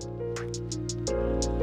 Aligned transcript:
Thank 0.00 1.44
you. 1.44 1.59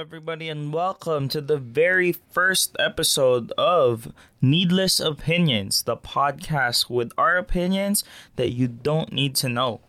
Everybody, 0.00 0.48
and 0.48 0.72
welcome 0.72 1.28
to 1.28 1.42
the 1.42 1.58
very 1.58 2.10
first 2.10 2.74
episode 2.78 3.52
of 3.58 4.14
Needless 4.40 4.98
Opinions, 4.98 5.82
the 5.82 5.94
podcast 5.94 6.88
with 6.88 7.12
our 7.18 7.36
opinions 7.36 8.02
that 8.36 8.48
you 8.48 8.66
don't 8.66 9.12
need 9.12 9.34
to 9.34 9.50
know. 9.50 9.82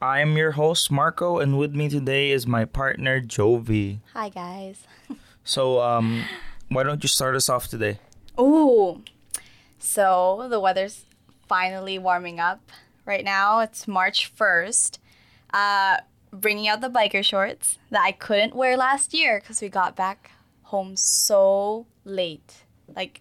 I 0.00 0.20
am 0.20 0.36
your 0.36 0.52
host, 0.52 0.92
Marco, 0.92 1.40
and 1.40 1.58
with 1.58 1.74
me 1.74 1.88
today 1.88 2.30
is 2.30 2.46
my 2.46 2.64
partner, 2.64 3.20
Jovi. 3.20 3.98
Hi 4.14 4.28
guys. 4.28 4.84
So, 5.42 5.80
um, 5.80 6.26
why 6.68 6.84
don't 6.84 7.02
you 7.02 7.08
start 7.08 7.34
us 7.34 7.48
off 7.48 7.66
today? 7.66 7.98
Ooh. 8.38 9.02
So 9.80 10.46
the 10.48 10.60
weather's 10.60 11.06
finally 11.48 11.98
warming 11.98 12.38
up 12.38 12.70
right 13.04 13.24
now. 13.24 13.58
It's 13.58 13.88
March 13.88 14.32
1st. 14.32 14.98
Uh, 15.52 15.96
bringing 16.32 16.68
out 16.68 16.80
the 16.80 16.88
biker 16.88 17.24
shorts 17.24 17.78
that 17.90 18.02
I 18.02 18.12
couldn't 18.12 18.54
wear 18.54 18.76
last 18.76 19.14
year 19.14 19.40
because 19.40 19.60
we 19.60 19.68
got 19.68 19.96
back 19.96 20.32
home 20.64 20.96
so 20.96 21.86
late. 22.04 22.64
Like 22.94 23.20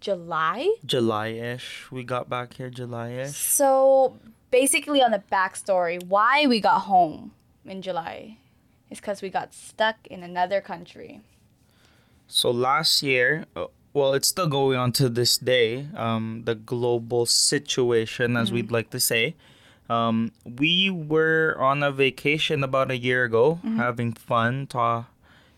July? 0.00 0.74
July 0.84 1.28
ish. 1.28 1.90
We 1.90 2.04
got 2.04 2.28
back 2.28 2.54
here 2.54 2.70
July 2.70 3.10
ish. 3.10 3.36
So 3.36 4.18
basically, 4.50 5.02
on 5.02 5.10
the 5.10 5.22
backstory, 5.30 6.02
why 6.02 6.46
we 6.46 6.60
got 6.60 6.80
home 6.80 7.32
in 7.64 7.82
July 7.82 8.38
is 8.90 9.00
because 9.00 9.22
we 9.22 9.30
got 9.30 9.52
stuck 9.52 10.06
in 10.06 10.22
another 10.22 10.60
country. 10.60 11.20
So, 12.26 12.50
last 12.50 13.02
year, 13.02 13.46
uh, 13.56 13.66
well, 13.92 14.12
it's 14.12 14.28
still 14.28 14.48
going 14.48 14.78
on 14.78 14.92
to 14.92 15.08
this 15.08 15.38
day, 15.38 15.88
um, 15.96 16.42
the 16.44 16.54
global 16.54 17.26
situation, 17.26 18.36
as 18.36 18.52
we'd 18.52 18.70
like 18.70 18.90
to 18.90 19.00
say. 19.00 19.34
Um, 19.88 20.32
we 20.44 20.90
were 20.90 21.56
on 21.58 21.82
a 21.82 21.90
vacation 21.90 22.62
about 22.62 22.90
a 22.90 22.96
year 22.98 23.24
ago, 23.24 23.58
having 23.76 24.12
fun, 24.12 24.66
ta, 24.66 25.06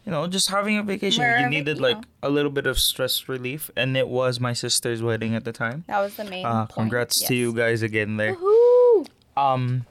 you 0.06 0.12
know, 0.12 0.26
just 0.28 0.50
having 0.50 0.78
a 0.78 0.82
vacation. 0.84 1.22
you 1.22 1.28
Wherever- 1.28 1.48
needed 1.48 1.76
you 1.78 1.82
like 1.82 1.96
know. 1.96 2.02
a 2.22 2.30
little 2.30 2.50
bit 2.50 2.66
of 2.66 2.78
stress 2.78 3.28
relief, 3.28 3.70
and 3.76 3.96
it 3.96 4.08
was 4.08 4.38
my 4.38 4.52
sister's 4.52 5.02
wedding 5.02 5.34
at 5.34 5.44
the 5.44 5.52
time. 5.52 5.82
That 5.88 6.00
was 6.00 6.14
the 6.16 6.24
main 6.24 6.46
Uh, 6.46 6.66
congrats 6.66 7.20
to 7.26 7.34
you 7.34 7.52
guys 7.52 7.82
again 7.82 8.16
there. 8.18 8.36
Woohoo! 8.36 9.06
Um, 9.36 9.86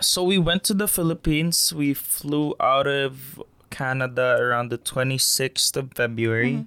so 0.00 0.22
we 0.22 0.36
went 0.38 0.62
to 0.64 0.74
the 0.74 0.86
Philippines. 0.88 1.72
We 1.72 1.94
flew 1.94 2.54
out 2.60 2.86
of 2.86 3.40
Canada 3.70 4.36
around 4.38 4.68
the 4.70 4.78
26th 4.78 5.76
of 5.76 5.92
February. 5.94 6.66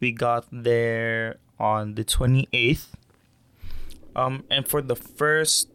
We 0.00 0.12
got 0.12 0.46
there 0.52 1.36
on 1.58 1.94
the 1.94 2.04
28th. 2.04 2.88
Um, 4.16 4.44
and 4.50 4.66
for 4.66 4.82
the 4.82 4.96
first 4.96 5.68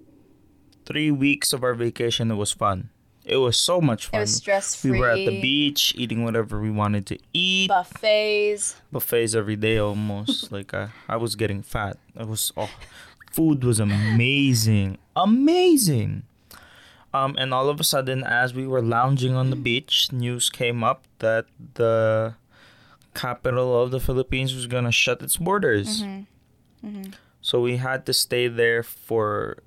three 0.85 1.11
weeks 1.11 1.53
of 1.53 1.63
our 1.63 1.73
vacation, 1.73 2.31
it 2.31 2.35
was 2.35 2.51
fun. 2.51 2.89
It 3.25 3.37
was 3.37 3.57
so 3.57 3.81
much 3.81 4.05
fun. 4.07 4.19
It 4.19 4.21
was 4.21 4.35
stress 4.35 4.75
free. 4.75 4.91
we 4.91 4.99
were 4.99 5.09
at 5.09 5.15
the 5.15 5.41
beach 5.41 5.95
eating 5.97 6.23
whatever 6.23 6.61
we 6.61 6.69
wanted 6.69 7.07
to 7.07 7.17
eat. 7.33 7.69
Buffets. 7.69 8.75
Buffets 8.91 9.33
every 9.33 9.55
day 9.55 9.77
almost. 9.79 10.51
like 10.51 10.73
I, 10.73 10.89
I 11.09 11.17
was 11.17 11.35
getting 11.35 11.63
fat. 11.63 11.97
I 12.15 12.23
was 12.23 12.53
oh, 12.55 12.69
food 13.31 13.63
was 13.63 13.79
amazing, 13.79 14.99
amazing. 15.15 16.23
Um, 17.13 17.35
and 17.39 17.53
all 17.53 17.69
of 17.69 17.79
a 17.79 17.83
sudden, 17.83 18.23
as 18.23 18.53
we 18.53 18.67
were 18.67 18.81
lounging 18.81 19.35
on 19.35 19.49
the 19.49 19.55
beach, 19.55 20.11
news 20.11 20.49
came 20.49 20.83
up 20.83 21.05
that 21.19 21.45
the 21.75 22.35
capital 23.15 23.81
of 23.81 23.89
the 23.89 24.01
Philippines 24.01 24.53
was 24.53 24.67
gonna 24.67 24.91
shut 24.91 25.23
its 25.23 25.37
borders. 25.37 26.03
So 27.41 27.61
we 27.61 27.77
had 27.77 28.05
to 28.07 28.13
stay 28.13 28.47
there 28.47 28.83
for 28.83 29.57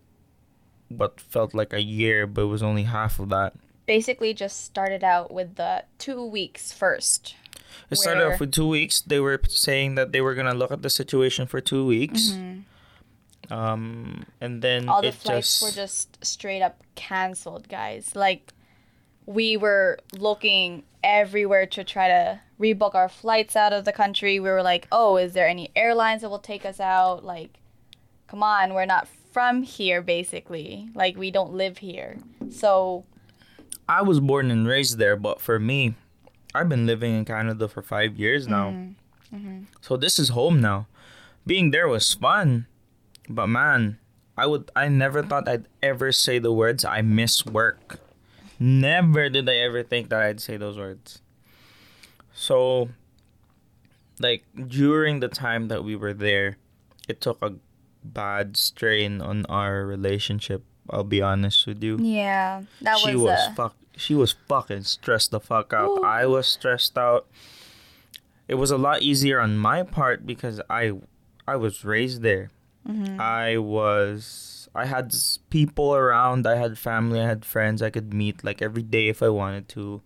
what 0.89 1.21
felt 1.21 1.55
like 1.55 1.73
a 1.73 1.83
year, 1.83 2.27
but 2.27 2.43
it 2.43 2.47
was 2.47 2.63
only 2.63 2.85
half 2.85 3.19
of 3.19 3.29
that. 3.31 3.55
Basically, 3.87 4.35
just 4.35 4.65
started 4.65 5.03
out 5.03 5.33
with 5.33 5.57
the 5.57 5.85
two 5.99 6.25
weeks 6.25 6.73
first. 6.73 7.35
It 7.91 7.97
started 7.97 8.21
Where- 8.21 8.35
off 8.35 8.41
with 8.41 8.53
two 8.53 8.69
weeks. 8.69 9.01
They 9.01 9.21
were 9.21 9.41
saying 9.49 9.95
that 9.95 10.13
they 10.13 10.21
were 10.21 10.35
gonna 10.35 10.55
look 10.55 10.71
at 10.71 10.83
the 10.83 10.91
situation 10.91 11.47
for 11.47 11.61
two 11.61 11.87
weeks. 11.87 12.33
Um, 13.51 14.25
and 14.41 14.61
then 14.63 14.83
Mm-hmm. 14.83 14.91
All 14.91 15.03
the 15.03 15.13
flights 15.13 15.61
just, 15.61 15.63
were 15.63 15.71
just 15.71 16.25
straight 16.25 16.61
up 16.63 16.83
canceled, 16.97 17.69
guys. 17.69 18.15
Like, 18.15 18.53
we 19.27 19.57
were 19.57 19.99
looking 20.19 20.83
everywhere 21.03 21.65
to 21.67 21.85
try 21.85 22.09
to 22.09 22.41
rebook 22.61 22.95
our 22.95 23.09
flights 23.09 23.57
out 23.57 23.73
of 23.73 23.85
the 23.85 23.93
country. 23.93 24.39
We 24.41 24.51
were 24.51 24.63
like, 24.63 24.87
oh, 24.93 25.17
is 25.17 25.33
there 25.33 25.49
any 25.49 25.71
airlines 25.77 26.23
that 26.23 26.29
will 26.29 26.39
take 26.39 26.67
us 26.67 26.81
out? 26.81 27.25
Like, 27.25 27.59
come 28.27 28.43
on, 28.43 28.75
we're 28.75 28.85
not 28.87 29.09
from 29.31 29.63
here, 29.63 30.03
basically. 30.03 30.89
Like, 30.95 31.17
we 31.17 31.31
don't 31.31 31.55
live 31.55 31.79
here. 31.79 32.19
So, 32.51 33.05
I 33.89 34.03
was 34.03 34.21
born 34.21 34.51
and 34.51 34.67
raised 34.67 34.99
there, 34.99 35.17
but 35.17 35.41
for 35.41 35.59
me, 35.59 35.95
I've 36.55 36.69
been 36.69 36.87
living 36.87 37.15
in 37.15 37.25
Canada 37.25 37.69
for 37.69 37.83
five 37.83 38.17
years 38.17 38.49
now. 38.49 38.71
Mm-hmm. 39.35 39.65
So 39.81 39.97
this 39.97 40.19
is 40.19 40.31
home 40.31 40.61
now. 40.61 40.87
Being 41.47 41.71
there 41.71 41.89
was 41.89 42.13
fun, 42.15 42.67
but 43.29 43.47
man, 43.47 43.99
I 44.37 44.47
would 44.47 44.71
I 44.75 44.89
never 44.89 45.23
thought 45.23 45.49
I'd 45.49 45.67
ever 45.83 46.13
say 46.13 46.39
the 46.39 46.53
words 46.53 46.85
I 46.85 47.03
miss 47.03 47.45
work. 47.45 48.01
Never 48.59 49.29
did 49.29 49.49
I 49.49 49.57
ever 49.57 49.83
think 49.83 50.09
that 50.11 50.21
I'd 50.21 50.41
say 50.41 50.57
those 50.57 50.77
words. 50.77 51.23
So 52.35 52.89
like 54.21 54.45
during 54.55 55.21
the 55.21 55.29
time 55.29 55.69
that 55.69 55.85
we 55.85 55.97
were 55.97 56.15
there, 56.15 56.59
it 57.09 57.21
took 57.21 57.41
a 57.43 57.55
bad 58.05 58.57
strain 58.57 59.21
on 59.21 59.45
our 59.47 59.85
relationship. 59.85 60.65
I'll 60.91 61.05
be 61.05 61.21
honest 61.21 61.67
with 61.67 61.83
you 61.85 61.99
yeah, 62.01 62.63
that 62.81 62.97
she 62.99 63.15
was, 63.15 63.25
was 63.25 63.39
uh, 63.39 63.53
fuck 63.55 63.77
she 63.97 64.15
was 64.15 64.33
fucking 64.49 64.85
stressed 64.85 65.33
the 65.33 65.41
fuck 65.41 65.73
out. 65.75 65.99
Ooh. 65.99 66.03
I 66.05 66.25
was 66.25 66.47
stressed 66.47 66.97
out. 66.97 67.27
It 68.47 68.55
was 68.55 68.71
a 68.71 68.79
lot 68.79 69.03
easier 69.03 69.41
on 69.41 69.59
my 69.59 69.83
part 69.83 70.25
because 70.27 70.61
I 70.71 70.93
I 71.47 71.57
was 71.57 71.85
raised 71.85 72.23
there. 72.23 72.51
Mm-hmm. 72.89 73.21
I 73.21 73.59
was 73.59 74.69
I 74.75 74.87
had 74.87 75.13
people 75.51 75.95
around, 75.95 76.47
I 76.47 76.57
had 76.57 76.79
family, 76.79 77.21
I 77.21 77.27
had 77.27 77.45
friends 77.45 77.83
I 77.83 77.91
could 77.91 78.15
meet 78.15 78.43
like 78.45 78.63
every 78.63 78.83
day 78.83 79.09
if 79.09 79.23
I 79.23 79.29
wanted 79.29 79.69
to. 79.77 80.01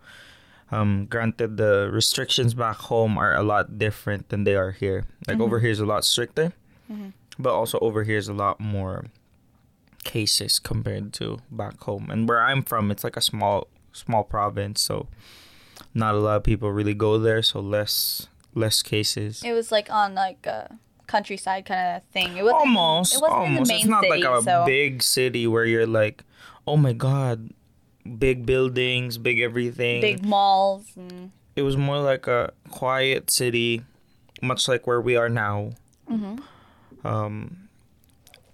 Um 0.72 1.06
granted 1.06 1.58
the 1.58 1.90
restrictions 1.92 2.54
back 2.54 2.76
home 2.90 3.16
are 3.18 3.34
a 3.34 3.42
lot 3.44 3.78
different 3.78 4.30
than 4.30 4.42
they 4.42 4.56
are 4.56 4.72
here. 4.72 5.04
Like 5.28 5.38
over 5.38 5.58
Mm-hmm. 5.58 5.62
here 5.62 5.70
is 5.70 5.80
a 5.80 5.86
lot 5.86 6.04
stricter. 6.04 6.52
But 7.38 7.52
also 7.54 7.78
over 7.80 8.04
here 8.04 8.18
is 8.18 8.28
a 8.28 8.34
lot 8.34 8.60
more 8.60 9.06
cases 10.04 10.58
compared 10.58 11.12
to 11.14 11.38
back 11.50 11.80
home. 11.82 12.08
And 12.10 12.28
where 12.28 12.42
I'm 12.42 12.62
from, 12.62 12.90
it's 12.90 13.04
like 13.04 13.16
a 13.16 13.20
small 13.22 13.68
small 13.92 14.24
province, 14.24 14.80
so 14.80 15.06
not 15.94 16.14
a 16.14 16.18
lot 16.18 16.36
of 16.36 16.42
people 16.44 16.70
really 16.72 16.94
go 16.94 17.18
there, 17.18 17.42
so 17.42 17.60
less 17.60 18.28
less 18.54 18.82
cases. 18.82 19.42
it 19.44 19.52
was 19.52 19.72
like 19.72 19.88
on 19.90 20.14
like 20.14 20.44
a 20.46 20.76
countryside 21.06 21.64
kind 21.64 21.96
of 21.96 22.02
thing. 22.12 22.36
It 22.36 22.42
was 22.44 22.52
almost, 22.52 23.14
It 23.14 23.20
wasn't 23.20 23.44
in 23.46 23.52
the 23.54 23.58
almost. 23.60 23.70
it's 23.72 23.84
not 23.86 24.02
city, 24.04 24.22
like 24.22 24.38
a 24.38 24.42
so 24.42 24.64
big 24.66 25.02
city 25.02 25.46
where 25.46 25.64
you're 25.64 25.86
like, 25.86 26.24
oh 26.66 26.76
my 26.76 26.92
god, 26.92 27.50
big 28.18 28.44
buildings, 28.46 29.16
big 29.18 29.40
everything. 29.40 30.00
big 30.00 30.24
malls. 30.24 30.84
And, 30.96 31.32
It 31.56 31.62
was 31.62 31.76
more 31.76 31.98
like 32.00 32.26
a 32.26 32.52
quiet 32.70 33.30
city, 33.30 33.82
much 34.42 34.68
like 34.68 34.86
where 34.86 35.00
we 35.00 35.16
are 35.16 35.28
now. 35.28 35.72
Mhm. 36.10 36.40
Um, 37.04 37.68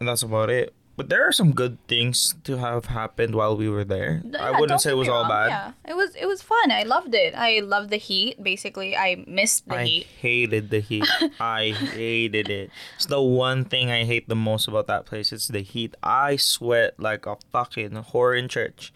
and 0.01 0.09
that's 0.09 0.23
about 0.23 0.51
it. 0.51 0.75
But 0.99 1.11
there 1.11 1.29
are 1.29 1.31
some 1.31 1.53
good 1.53 1.79
things 1.87 2.35
to 2.43 2.57
have 2.57 2.87
happened 2.87 3.37
while 3.37 3.57
we 3.57 3.69
were 3.69 3.85
there. 3.85 4.21
I 4.37 4.59
wouldn't 4.59 4.81
say 4.81 4.91
it 4.91 4.95
was 4.95 5.09
all 5.09 5.21
wrong, 5.21 5.29
bad. 5.29 5.49
Yeah, 5.49 5.73
it 5.93 5.95
was. 5.95 6.17
It 6.17 6.27
was 6.27 6.43
fun. 6.43 6.73
I 6.73 6.83
loved 6.83 7.15
it. 7.15 7.35
I 7.37 7.61
loved 7.61 7.91
the 7.91 7.99
heat. 7.99 8.43
Basically, 8.43 8.97
I 8.97 9.25
missed 9.29 9.69
the 9.69 9.77
I 9.77 9.85
heat. 9.85 10.07
I 10.09 10.21
hated 10.21 10.71
the 10.71 10.81
heat. 10.81 11.07
I 11.41 11.71
hated 11.71 12.51
it. 12.51 12.71
It's 12.97 13.07
the 13.07 13.23
one 13.23 13.65
thing 13.65 13.93
I 13.93 14.03
hate 14.03 14.29
the 14.29 14.35
most 14.35 14.67
about 14.67 14.89
that 14.89 15.07
place. 15.07 15.31
It's 15.31 15.47
the 15.47 15.63
heat. 15.63 15.95
I 16.03 16.35
sweat 16.35 16.99
like 16.99 17.27
a 17.27 17.37
fucking 17.53 17.91
whore 18.11 18.37
in 18.37 18.49
church. 18.49 18.93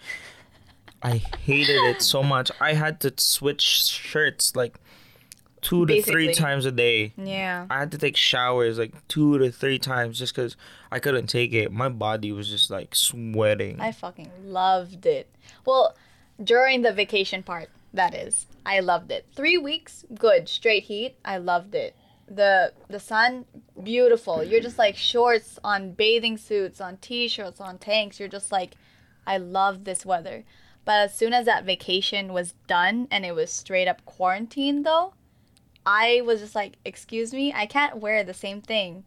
I 1.04 1.18
hated 1.18 1.84
it 1.84 2.02
so 2.02 2.24
much. 2.24 2.50
I 2.60 2.72
had 2.74 2.98
to 3.02 3.14
switch 3.16 3.62
shirts 3.62 4.56
like 4.56 4.80
two 5.62 5.86
to 5.86 6.02
three 6.02 6.34
times 6.34 6.66
a 6.66 6.72
day. 6.72 7.14
Yeah. 7.16 7.66
I 7.70 7.78
had 7.78 7.92
to 7.92 7.98
take 7.98 8.16
showers 8.16 8.78
like 8.78 8.92
two 9.08 9.38
to 9.38 9.50
three 9.50 9.78
times 9.78 10.18
just 10.18 10.34
because 10.34 10.56
I 10.90 10.98
couldn't 10.98 11.28
take 11.28 11.54
it. 11.54 11.72
My 11.72 11.88
body 11.88 12.32
was 12.32 12.50
just 12.50 12.70
like 12.70 12.94
sweating. 12.94 13.80
I 13.80 13.92
fucking 13.92 14.30
loved 14.44 15.06
it. 15.06 15.34
Well, 15.64 15.96
during 16.42 16.82
the 16.82 16.92
vacation 16.92 17.42
part, 17.42 17.70
that 17.94 18.14
is, 18.14 18.46
I 18.66 18.80
loved 18.80 19.10
it. 19.10 19.26
Three 19.34 19.56
weeks, 19.56 20.04
good, 20.18 20.48
straight 20.48 20.84
heat. 20.84 21.16
I 21.24 21.38
loved 21.38 21.74
it. 21.74 21.94
The 22.28 22.72
the 22.88 23.00
sun 23.00 23.44
beautiful. 23.82 24.42
You're 24.42 24.60
just 24.60 24.78
like 24.78 24.96
shorts 24.96 25.58
on 25.62 25.92
bathing 25.92 26.38
suits, 26.38 26.80
on 26.80 26.96
t-shirts, 26.98 27.60
on 27.60 27.78
tanks. 27.78 28.18
You're 28.18 28.28
just 28.28 28.50
like, 28.50 28.74
I 29.26 29.38
love 29.38 29.84
this 29.84 30.04
weather. 30.06 30.44
But 30.84 31.00
as 31.00 31.14
soon 31.14 31.32
as 31.32 31.46
that 31.46 31.64
vacation 31.64 32.32
was 32.32 32.54
done 32.66 33.06
and 33.10 33.24
it 33.24 33.34
was 33.34 33.52
straight 33.52 33.86
up 33.86 34.04
quarantine, 34.04 34.82
though, 34.82 35.14
I 35.84 36.22
was 36.24 36.40
just 36.40 36.54
like, 36.54 36.76
excuse 36.84 37.32
me, 37.32 37.52
I 37.52 37.66
can't 37.66 37.98
wear 37.98 38.22
the 38.24 38.34
same 38.34 38.60
thing 38.60 39.04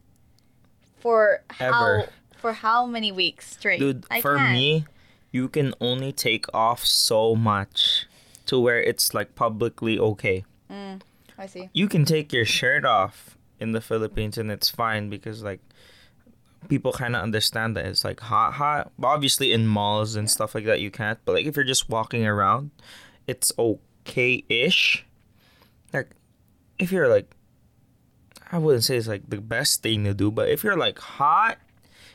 for 0.98 1.44
how 1.50 2.06
for 2.38 2.54
how 2.54 2.86
many 2.86 3.12
weeks 3.12 3.52
straight. 3.52 3.80
Dude, 3.80 4.06
I 4.12 4.22
for 4.22 4.38
can't. 4.38 4.54
me, 4.54 4.86
you 5.32 5.48
can 5.48 5.74
only 5.80 6.12
take 6.12 6.46
off 6.54 6.86
so 6.86 7.36
much 7.36 8.08
to 8.48 8.60
where 8.60 8.82
it's 8.82 9.14
like 9.14 9.36
publicly 9.36 9.98
okay. 10.00 10.46
Mm, 10.70 11.02
I 11.38 11.46
see. 11.46 11.70
You 11.74 11.88
can 11.88 12.06
take 12.06 12.34
your 12.34 12.46
shirt 12.46 12.86
off 12.86 13.38
in 13.60 13.72
the 13.72 13.82
Philippines 13.82 14.38
and 14.38 14.52
it's 14.52 14.70
fine 14.70 15.10
because 15.10 15.44
like 15.44 15.62
people 16.68 16.92
kind 16.92 17.16
of 17.16 17.22
understand 17.22 17.76
that 17.78 17.86
it's 17.86 18.04
like 18.04 18.20
hot 18.20 18.54
hot. 18.54 18.92
But 18.98 19.08
obviously 19.08 19.52
in 19.52 19.68
malls 19.68 20.16
and 20.16 20.30
stuff 20.30 20.56
like 20.56 20.66
that 20.66 20.82
you 20.82 20.92
can't. 20.92 21.20
But 21.26 21.34
like 21.34 21.46
if 21.46 21.56
you're 21.56 21.66
just 21.66 21.90
walking 21.90 22.26
around, 22.26 22.72
it's 23.28 23.52
okay-ish. 23.58 25.06
Like 25.94 26.10
if 26.80 26.92
you're 26.92 27.08
like 27.08 27.32
I 28.52 28.58
wouldn't 28.58 28.84
say 28.84 28.96
it's 28.98 29.08
like 29.08 29.30
the 29.30 29.42
best 29.42 29.82
thing 29.82 30.04
to 30.06 30.14
do, 30.14 30.30
but 30.32 30.50
if 30.50 30.64
you're 30.64 30.78
like 30.78 31.00
hot 31.00 31.58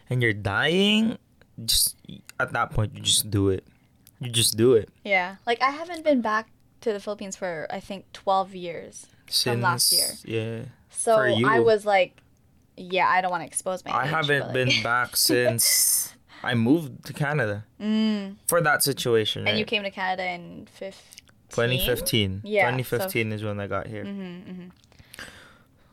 and 0.08 0.22
you're 0.22 0.32
dying, 0.32 1.18
just 1.64 1.96
at 2.38 2.52
that 2.52 2.70
point 2.70 2.94
you 2.94 3.02
just 3.02 3.30
do 3.30 3.48
it. 3.50 3.66
You 4.20 4.30
just 4.30 4.56
do 4.56 4.74
it. 4.74 4.88
Yeah, 5.04 5.36
like 5.46 5.60
I 5.60 5.70
haven't 5.70 6.04
been 6.04 6.20
back 6.20 6.48
to 6.82 6.92
the 6.92 7.00
Philippines 7.00 7.36
for 7.36 7.66
I 7.70 7.80
think 7.80 8.10
12 8.12 8.54
years. 8.54 9.06
Since 9.28 9.62
last 9.62 9.92
year. 9.92 10.08
Yeah. 10.24 10.64
So. 10.90 11.14
I 11.16 11.60
was 11.60 11.84
like, 11.86 12.20
yeah, 12.76 13.06
I 13.08 13.20
don't 13.20 13.30
want 13.30 13.42
to 13.42 13.46
expose 13.46 13.84
my 13.84 13.92
I 13.92 14.04
age, 14.04 14.10
haven't 14.10 14.40
but, 14.46 14.52
been 14.52 14.70
back 14.82 15.16
since 15.16 16.14
I 16.42 16.54
moved 16.54 17.04
to 17.06 17.12
Canada 17.12 17.64
Mm. 17.80 18.36
for 18.48 18.60
that 18.60 18.82
situation. 18.82 19.46
And 19.46 19.58
you 19.58 19.64
came 19.64 19.82
to 19.84 19.90
Canada 19.90 20.28
in 20.30 20.66
15? 20.72 21.19
2015. 21.50 22.42
Yeah, 22.44 22.62
so- 22.70 22.76
2015 22.78 23.32
is 23.32 23.42
when 23.42 23.60
I 23.60 23.66
got 23.66 23.86
here. 23.86 24.04
Mm-hmm, 24.04 24.50
mm-hmm. 24.50 24.68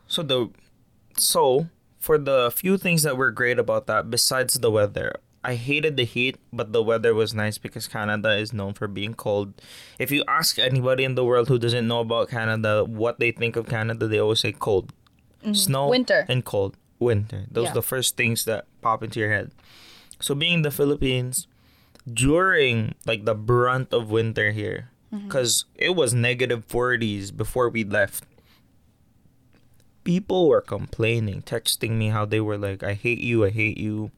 So 0.06 0.22
the 0.22 0.48
so 1.16 1.68
for 1.98 2.16
the 2.18 2.50
few 2.54 2.78
things 2.78 3.02
that 3.02 3.16
were 3.16 3.30
great 3.30 3.58
about 3.58 3.86
that 3.86 4.10
besides 4.10 4.54
the 4.54 4.70
weather. 4.70 5.12
I 5.44 5.54
hated 5.54 5.96
the 5.96 6.04
heat, 6.04 6.36
but 6.52 6.72
the 6.72 6.82
weather 6.82 7.14
was 7.14 7.32
nice 7.32 7.58
because 7.58 7.86
Canada 7.86 8.34
is 8.36 8.52
known 8.52 8.74
for 8.74 8.88
being 8.88 9.14
cold. 9.14 9.54
If 9.98 10.10
you 10.10 10.24
ask 10.26 10.58
anybody 10.58 11.04
in 11.04 11.14
the 11.14 11.24
world 11.24 11.46
who 11.48 11.58
doesn't 11.58 11.86
know 11.86 12.00
about 12.00 12.28
Canada 12.28 12.84
what 12.84 13.20
they 13.20 13.30
think 13.30 13.54
of 13.54 13.68
Canada, 13.68 14.08
they 14.08 14.18
always 14.18 14.40
say 14.40 14.50
cold. 14.52 14.92
Snow 15.52 15.84
Mm-hmm. 15.86 15.90
Winter. 15.90 16.26
and 16.28 16.44
cold. 16.44 16.76
Winter. 16.98 17.46
Those 17.50 17.66
Yeah. 17.66 17.70
are 17.70 17.74
the 17.74 17.86
first 17.86 18.16
things 18.16 18.44
that 18.46 18.66
pop 18.82 19.02
into 19.06 19.20
your 19.20 19.30
head. 19.30 19.52
So 20.18 20.34
being 20.34 20.54
in 20.54 20.62
the 20.62 20.72
Philippines 20.74 21.46
during 22.04 22.94
like 23.06 23.24
the 23.24 23.34
brunt 23.36 23.92
of 23.94 24.10
winter 24.10 24.50
here 24.50 24.90
Mm-hmm. 25.12 25.26
because 25.26 25.64
it 25.74 25.96
was 25.96 26.12
negative 26.12 26.68
40s 26.68 27.34
before 27.34 27.70
we 27.70 27.82
left. 27.82 28.24
People 30.04 30.48
were 30.48 30.60
complaining 30.60 31.40
texting 31.42 31.92
me 31.92 32.08
how 32.08 32.24
they 32.26 32.40
were 32.40 32.58
like 32.58 32.82
i 32.82 32.92
hate 32.94 33.20
you 33.20 33.44
i 33.44 33.50
hate 33.50 33.78
you. 33.78 34.10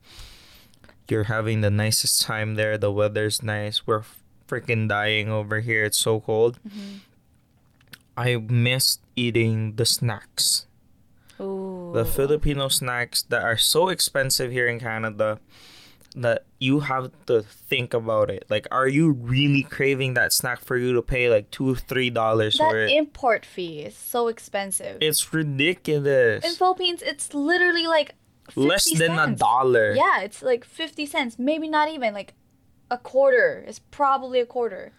You're 1.08 1.24
having 1.24 1.60
the 1.60 1.70
nicest 1.70 2.22
time 2.22 2.54
there. 2.54 2.78
The 2.78 2.92
weather's 2.92 3.42
nice. 3.42 3.84
We're 3.84 4.04
freaking 4.46 4.88
dying 4.88 5.28
over 5.28 5.58
here. 5.58 5.84
It's 5.84 5.98
so 5.98 6.20
cold. 6.20 6.60
I 8.16 8.36
missed 8.36 9.00
eating 9.16 9.74
the 9.74 9.84
snacks. 9.84 10.66
Ooh. 11.40 11.90
the 11.94 12.04
Filipino 12.04 12.68
snacks 12.68 13.22
that 13.22 13.42
are 13.42 13.56
so 13.56 13.88
expensive 13.88 14.52
here 14.52 14.68
in 14.68 14.78
Canada 14.78 15.40
that 16.16 16.44
you 16.58 16.80
have 16.80 17.10
to 17.26 17.42
think 17.42 17.94
about 17.94 18.30
it. 18.30 18.44
Like, 18.48 18.66
are 18.70 18.88
you 18.88 19.12
really 19.12 19.62
craving 19.62 20.14
that 20.14 20.32
snack 20.32 20.60
for 20.60 20.76
you 20.76 20.92
to 20.94 21.02
pay 21.02 21.30
like 21.30 21.50
two, 21.50 21.74
three 21.74 22.10
dollars 22.10 22.56
for 22.56 22.76
it? 22.76 22.90
import 22.90 23.46
fee 23.46 23.80
is 23.80 23.96
so 23.96 24.28
expensive. 24.28 24.98
it's 25.00 25.32
ridiculous. 25.32 26.44
in 26.44 26.54
Philippines, 26.54 27.02
it's 27.02 27.32
literally 27.34 27.86
like 27.86 28.14
50 28.46 28.60
Less 28.60 28.98
than 28.98 29.18
a 29.18 29.34
dollar. 29.36 29.94
Yeah, 29.94 30.22
it's 30.22 30.42
like 30.42 30.64
50 30.64 31.06
cents. 31.06 31.38
Maybe 31.38 31.68
not 31.68 31.88
even 31.88 32.12
like 32.12 32.34
a 32.90 32.98
quarter. 32.98 33.64
It's 33.66 33.78
probably 33.78 34.40
a 34.40 34.46
quarter. 34.46 34.92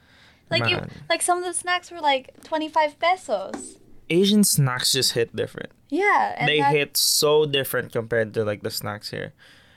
Like 0.50 0.70
you 0.70 0.82
like 1.10 1.22
some 1.22 1.38
of 1.38 1.46
the 1.46 1.54
snacks 1.54 1.92
were 1.92 2.02
like 2.02 2.44
25 2.44 3.00
pesos. 3.00 3.78
Asian 4.10 4.44
snacks 4.44 4.92
just 4.92 5.14
hit 5.14 5.34
different. 5.34 5.72
Yeah, 5.90 6.46
they 6.46 6.60
that- 6.60 6.74
hit 6.74 6.98
so 6.98 7.46
different 7.46 7.92
compared 7.92 8.34
to 8.34 8.44
like 8.44 8.62
the 8.62 8.70
snacks 8.70 9.12
here. 9.12 9.34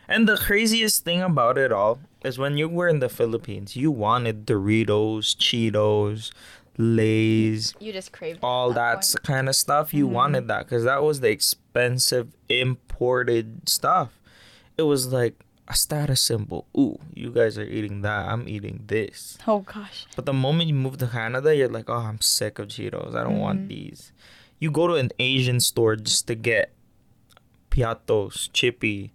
And 0.08 0.28
the 0.28 0.36
craziest 0.36 1.04
thing 1.04 1.22
about 1.22 1.58
it 1.58 1.72
all 1.72 2.00
is 2.24 2.38
when 2.38 2.56
you 2.56 2.68
were 2.68 2.88
in 2.88 3.00
the 3.00 3.08
Philippines, 3.08 3.76
you 3.76 3.90
wanted 3.90 4.46
Doritos, 4.46 5.36
Cheetos, 5.36 6.30
Lay's, 6.76 7.74
you 7.78 7.92
just 7.92 8.12
craved 8.12 8.40
all 8.42 8.76
at 8.76 9.02
that 9.02 9.22
kind 9.22 9.48
of 9.48 9.54
stuff. 9.54 9.94
You 9.94 10.06
mm-hmm. 10.06 10.14
wanted 10.14 10.48
that 10.48 10.64
because 10.64 10.84
that 10.84 11.02
was 11.02 11.20
the 11.20 11.30
expensive 11.30 12.34
imported 12.48 13.68
stuff. 13.68 14.20
It 14.76 14.82
was 14.82 15.12
like 15.12 15.44
a 15.68 15.76
status 15.76 16.20
symbol. 16.20 16.66
Ooh, 16.76 16.98
you 17.14 17.30
guys 17.30 17.56
are 17.58 17.64
eating 17.64 18.02
that. 18.02 18.26
I'm 18.26 18.48
eating 18.48 18.82
this. 18.86 19.38
Oh 19.46 19.60
gosh. 19.60 20.06
But 20.16 20.26
the 20.26 20.32
moment 20.32 20.68
you 20.68 20.74
move 20.74 20.98
to 20.98 21.06
Canada, 21.06 21.54
you're 21.54 21.68
like, 21.68 21.88
oh, 21.88 21.94
I'm 21.94 22.20
sick 22.20 22.58
of 22.58 22.68
Cheetos. 22.68 23.14
I 23.14 23.22
don't 23.22 23.38
want 23.38 23.60
mm-hmm. 23.60 23.68
these. 23.68 24.12
You 24.58 24.70
go 24.70 24.88
to 24.88 24.94
an 24.94 25.10
Asian 25.18 25.60
store 25.60 25.96
just 25.96 26.26
to 26.26 26.34
get 26.34 26.72
Piattos, 27.70 28.50
chippy, 28.52 29.12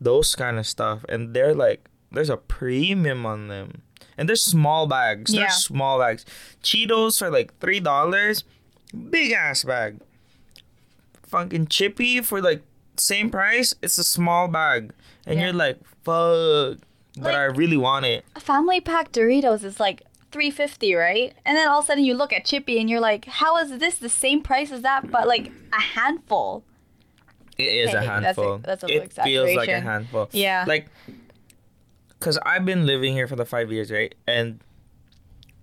those 0.00 0.34
kind 0.34 0.58
of 0.58 0.66
stuff, 0.66 1.04
and 1.08 1.34
they're 1.34 1.54
like, 1.54 1.88
there's 2.12 2.30
a 2.30 2.36
premium 2.36 3.26
on 3.26 3.48
them. 3.48 3.82
And 4.16 4.28
they're 4.28 4.36
small 4.36 4.86
bags. 4.86 5.32
They're 5.32 5.42
Yeah. 5.42 5.48
small 5.50 5.98
bags. 5.98 6.24
Cheetos 6.62 7.22
are 7.22 7.30
like 7.30 7.56
three 7.60 7.80
dollars, 7.80 8.44
big 9.10 9.32
ass 9.32 9.62
bag. 9.64 9.98
Fucking 11.24 11.66
chippy 11.68 12.20
for 12.20 12.40
like 12.40 12.62
same 12.96 13.30
price. 13.30 13.74
It's 13.82 13.98
a 13.98 14.04
small 14.04 14.48
bag, 14.48 14.92
and 15.26 15.38
Yeah. 15.38 15.46
you're 15.46 15.54
like, 15.54 15.78
fuck. 16.04 16.78
But 17.16 17.24
Like- 17.32 17.34
I 17.34 17.44
really 17.44 17.76
want 17.76 18.06
it. 18.06 18.24
A 18.36 18.40
family 18.40 18.80
pack 18.80 19.12
Doritos 19.12 19.64
is 19.64 19.80
like 19.80 20.02
350, 20.30 20.94
right? 20.94 21.34
And 21.44 21.56
then 21.56 21.68
all 21.68 21.80
of 21.80 21.84
a 21.84 21.86
sudden 21.88 22.04
you 22.04 22.14
look 22.14 22.32
at 22.32 22.44
Chippy 22.44 22.78
and 22.78 22.88
you're 22.88 23.00
like, 23.00 23.24
how 23.26 23.56
is 23.58 23.76
this 23.78 23.96
the 23.98 24.08
same 24.08 24.40
price 24.42 24.70
as 24.70 24.82
that 24.82 25.10
but 25.10 25.26
like 25.26 25.50
a 25.72 25.80
handful? 25.80 26.62
It 27.58 27.64
is 27.64 27.92
a 27.94 27.98
Okay, 27.98 28.06
that's 28.06 28.06
a- 28.06 28.10
handful. 28.10 28.58
that's 28.58 28.84
a 28.84 28.86
it 28.88 29.12
feels 29.12 29.54
like 29.56 29.68
a 29.68 29.80
handful. 29.80 30.28
Yeah. 30.32 30.64
Like, 30.66 30.86
cause 32.20 32.38
I've 32.46 32.64
been 32.64 32.86
living 32.86 33.12
here 33.14 33.26
for 33.26 33.36
the 33.36 33.44
five 33.44 33.70
years, 33.72 33.90
right? 33.90 34.14
And 34.26 34.60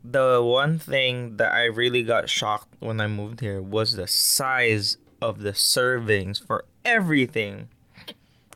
the 0.04 0.42
one 0.44 0.78
thing 0.78 1.38
that 1.38 1.52
I 1.54 1.64
really 1.66 2.04
got 2.04 2.30
shocked 2.30 2.68
when 2.80 3.00
I 3.02 3.08
moved 3.08 3.40
here 3.40 3.62
was 3.62 3.94
the 3.94 4.08
size 4.08 4.98
of 5.22 5.40
the 5.42 5.52
servings 5.52 6.46
for 6.46 6.66
everything. 6.84 7.70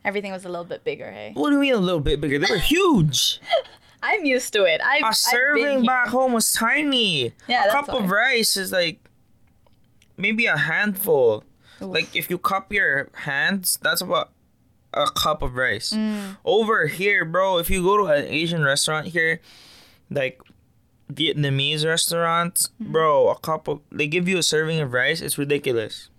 Everything 0.05 0.31
was 0.31 0.45
a 0.45 0.49
little 0.49 0.65
bit 0.65 0.83
bigger, 0.83 1.11
hey. 1.11 1.31
What 1.33 1.49
do 1.49 1.55
you 1.55 1.61
mean 1.61 1.73
a 1.73 1.77
little 1.77 1.99
bit 1.99 2.21
bigger? 2.21 2.39
They 2.39 2.47
were 2.51 2.57
huge. 2.59 3.39
I'm 4.03 4.23
used 4.25 4.53
to 4.53 4.63
it. 4.63 4.79
I've, 4.83 5.11
A 5.11 5.13
serving 5.13 5.83
back 5.85 6.07
home 6.07 6.31
was 6.31 6.53
tiny. 6.53 7.33
Yeah, 7.47 7.65
a 7.65 7.71
cup 7.71 7.89
of 7.89 8.09
rice 8.09 8.55
is 8.55 8.71
like 8.71 8.99
maybe 10.17 10.45
a 10.45 10.55
handful. 10.57 11.43
Oof. 11.81 11.93
Like 11.93 12.15
if 12.15 12.29
you 12.29 12.37
cup 12.37 12.71
your 12.73 13.09
hands, 13.13 13.77
that's 13.81 14.01
about 14.01 14.31
a 14.93 15.05
cup 15.11 15.41
of 15.41 15.55
rice. 15.55 15.91
Mm. 15.93 16.37
Over 16.45 16.87
here, 16.87 17.23
bro, 17.25 17.57
if 17.59 17.69
you 17.69 17.83
go 17.83 17.97
to 17.97 18.05
an 18.05 18.25
Asian 18.25 18.63
restaurant 18.63 19.07
here, 19.07 19.39
like 20.09 20.41
Vietnamese 21.11 21.85
restaurants, 21.85 22.69
Mm-hmm. 22.81 22.91
bro, 22.91 23.29
a 23.29 23.39
cup 23.39 23.67
of 23.67 23.81
they 23.91 24.07
give 24.07 24.27
you 24.27 24.37
a 24.37 24.43
serving 24.43 24.79
of 24.79 24.93
rice, 24.93 25.21
it's 25.21 25.37
ridiculous. 25.37 26.09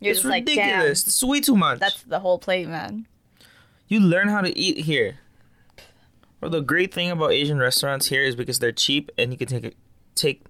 You're 0.00 0.12
it's 0.12 0.20
just 0.20 0.30
like, 0.30 0.42
ridiculous. 0.46 1.06
It's 1.06 1.22
way 1.22 1.40
too 1.40 1.56
much. 1.56 1.78
that's 1.78 2.02
the 2.02 2.20
whole 2.20 2.38
plate, 2.38 2.68
man. 2.68 3.06
You 3.88 4.00
learn 4.00 4.28
how 4.28 4.40
to 4.40 4.56
eat 4.58 4.78
here. 4.78 5.18
Well, 6.40 6.50
the 6.50 6.60
great 6.60 6.92
thing 6.92 7.10
about 7.10 7.30
Asian 7.32 7.58
restaurants 7.58 8.06
here 8.08 8.22
is 8.24 8.34
because 8.34 8.58
they're 8.58 8.72
cheap 8.72 9.12
and 9.16 9.30
you 9.30 9.38
can 9.38 9.46
take 9.46 9.64
a, 9.64 9.72
take 10.16 10.42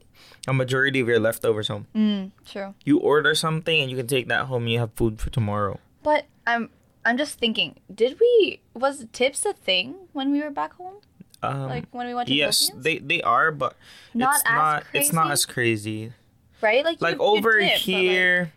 a 0.48 0.52
majority 0.52 1.00
of 1.00 1.08
your 1.08 1.20
leftovers 1.20 1.68
home. 1.68 1.86
Mm, 1.94 2.30
true. 2.44 2.74
You 2.84 2.98
order 2.98 3.34
something 3.34 3.80
and 3.80 3.90
you 3.90 3.96
can 3.96 4.06
take 4.06 4.28
that 4.28 4.46
home 4.46 4.62
and 4.64 4.72
you 4.72 4.78
have 4.80 4.92
food 4.94 5.20
for 5.20 5.30
tomorrow. 5.30 5.78
But 6.02 6.26
I'm 6.46 6.70
I'm 7.04 7.16
just 7.18 7.38
thinking, 7.38 7.76
did 7.92 8.18
we 8.20 8.60
was 8.74 9.06
tips 9.12 9.44
a 9.46 9.52
thing 9.52 9.94
when 10.12 10.32
we 10.32 10.40
were 10.42 10.50
back 10.50 10.74
home? 10.74 10.96
Um, 11.42 11.68
Like 11.68 11.84
when 11.90 12.06
we 12.06 12.14
went 12.14 12.28
to 12.28 12.34
yes, 12.34 12.70
Philippines? 12.70 12.84
they 12.84 12.98
they 12.98 13.22
are, 13.22 13.50
but 13.50 13.76
Not 14.14 14.34
it's 14.36 14.44
as 14.46 14.54
not 14.54 14.84
it's 14.94 15.12
not 15.12 15.30
as 15.30 15.46
crazy. 15.46 16.12
right? 16.60 16.84
Like 16.84 17.00
Like 17.00 17.16
you- 17.18 17.22
you 17.22 17.26
over 17.38 17.52
tip, 17.58 17.60
but, 17.60 17.70
like- 17.72 17.80
here, 17.82 18.52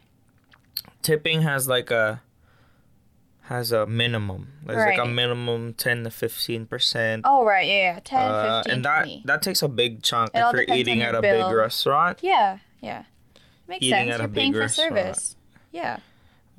tipping 1.02 1.42
has 1.42 1.68
like 1.68 1.92
a 1.92 2.22
has 3.48 3.72
a 3.72 3.86
minimum. 3.86 4.54
There's 4.66 4.78
like 4.78 4.98
a 4.98 5.06
minimum 5.06 5.74
ten 5.74 6.04
to 6.04 6.10
fifteen 6.12 6.66
percent. 6.66 7.24
oh 7.26 7.46
right, 7.46 7.68
yeah, 7.68 7.94
yeah, 7.96 8.00
10, 8.04 8.20
Uh, 8.22 8.58
15, 8.64 8.74
and 8.76 8.86
that 8.86 8.98
20. 9.04 9.22
that 9.26 9.42
takes 9.42 9.62
a 9.62 9.68
big 9.68 10.02
chunk 10.04 10.32
It 10.34 10.40
if 10.40 10.54
you're 10.68 10.76
eating 10.78 11.02
at 11.02 11.16
a 11.16 11.22
bill. 11.22 11.50
big 11.50 11.58
restaurant. 11.58 12.20
Yeah, 12.22 12.60
yeah. 12.82 13.04
Makes 13.68 13.84
Eating 13.86 14.10
sense. 14.10 14.12
at 14.14 14.20
You're 14.20 14.28
big 14.28 14.36
paying 14.42 14.54
for 14.54 14.60
restaurant. 14.60 14.90
service. 14.96 15.36
Yeah. 15.72 15.98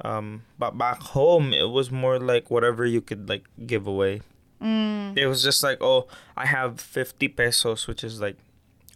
Um, 0.04 0.42
but 0.58 0.76
back 0.76 1.00
home, 1.00 1.52
it 1.52 1.70
was 1.70 1.90
more 1.90 2.18
like 2.18 2.50
whatever 2.50 2.84
you 2.84 3.00
could 3.00 3.28
like 3.28 3.44
give 3.66 3.86
away. 3.86 4.22
Mm. 4.62 5.16
It 5.16 5.26
was 5.26 5.42
just 5.42 5.62
like, 5.62 5.78
oh, 5.80 6.06
I 6.36 6.46
have 6.46 6.80
fifty 6.80 7.28
pesos, 7.28 7.86
which 7.86 8.02
is 8.04 8.20
like 8.20 8.36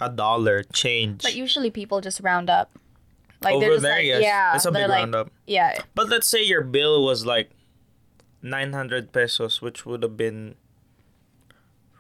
a 0.01 0.09
dollar 0.11 0.63
change. 0.73 1.23
But 1.23 1.35
usually 1.35 1.71
people 1.71 2.01
just 2.01 2.21
round 2.21 2.51
up. 2.51 2.71
Like 3.43 3.55
Over 3.55 3.61
they're 3.65 3.71
just 3.75 3.83
there, 3.83 3.97
like, 3.97 4.05
yes, 4.05 4.23
yeah, 4.23 4.55
it's 4.55 4.65
a 4.67 4.73
big 4.73 4.89
like, 4.89 4.99
roundup. 5.01 5.31
Yeah, 5.47 5.81
But 5.95 6.09
let's 6.11 6.29
say 6.29 6.43
your 6.43 6.61
bill 6.63 7.03
was 7.05 7.25
like 7.25 7.51
nine 8.43 8.73
hundred 8.73 9.13
pesos, 9.13 9.61
which 9.63 9.85
would 9.87 10.03
have 10.03 10.17
been 10.17 10.57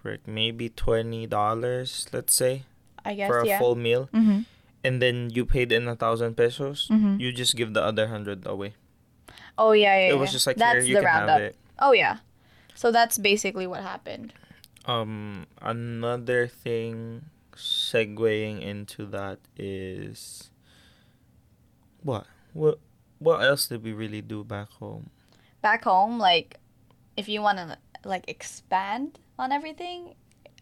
like 0.04 0.26
maybe 0.26 0.68
twenty 0.68 1.26
dollars, 1.26 2.06
let's 2.12 2.34
say, 2.34 2.64
I 3.04 3.14
guess 3.14 3.28
for 3.28 3.40
a 3.40 3.46
yeah. 3.46 3.58
full 3.58 3.76
meal, 3.76 4.08
mm-hmm. 4.12 4.40
and 4.84 5.02
then 5.02 5.30
you 5.30 5.44
paid 5.44 5.72
in 5.72 5.88
a 5.88 5.96
thousand 5.96 6.36
pesos. 6.36 6.88
Mhm. 6.90 7.20
You 7.20 7.32
just 7.32 7.56
give 7.56 7.74
the 7.74 7.82
other 7.82 8.08
hundred 8.08 8.46
away. 8.46 8.74
Oh 9.58 9.72
yeah, 9.72 9.96
yeah. 9.96 10.12
it 10.12 10.18
was 10.18 10.30
yeah. 10.30 10.32
just 10.32 10.46
like 10.46 10.56
that's 10.56 10.84
here, 10.84 10.88
you 10.88 10.94
the 10.96 11.00
can 11.00 11.06
roundup. 11.06 11.40
have 11.40 11.42
it. 11.52 11.56
Oh 11.78 11.92
yeah. 11.92 12.18
So 12.74 12.90
that's 12.90 13.18
basically 13.18 13.66
what 13.66 13.82
happened. 13.82 14.32
Um, 14.86 15.46
another 15.60 16.46
thing, 16.48 17.28
segueing 17.54 18.62
into 18.62 19.04
that 19.06 19.38
is 19.56 20.50
what 22.02 22.24
what 22.54 22.78
what 23.18 23.44
else 23.44 23.66
did 23.66 23.84
we 23.84 23.92
really 23.92 24.22
do 24.22 24.44
back 24.44 24.70
home? 24.80 25.10
Back 25.62 25.84
home, 25.84 26.18
like, 26.18 26.58
if 27.16 27.28
you 27.28 27.42
want 27.42 27.58
to 27.58 27.76
like 28.04 28.24
expand 28.28 29.18
on 29.38 29.52
everything, 29.52 30.14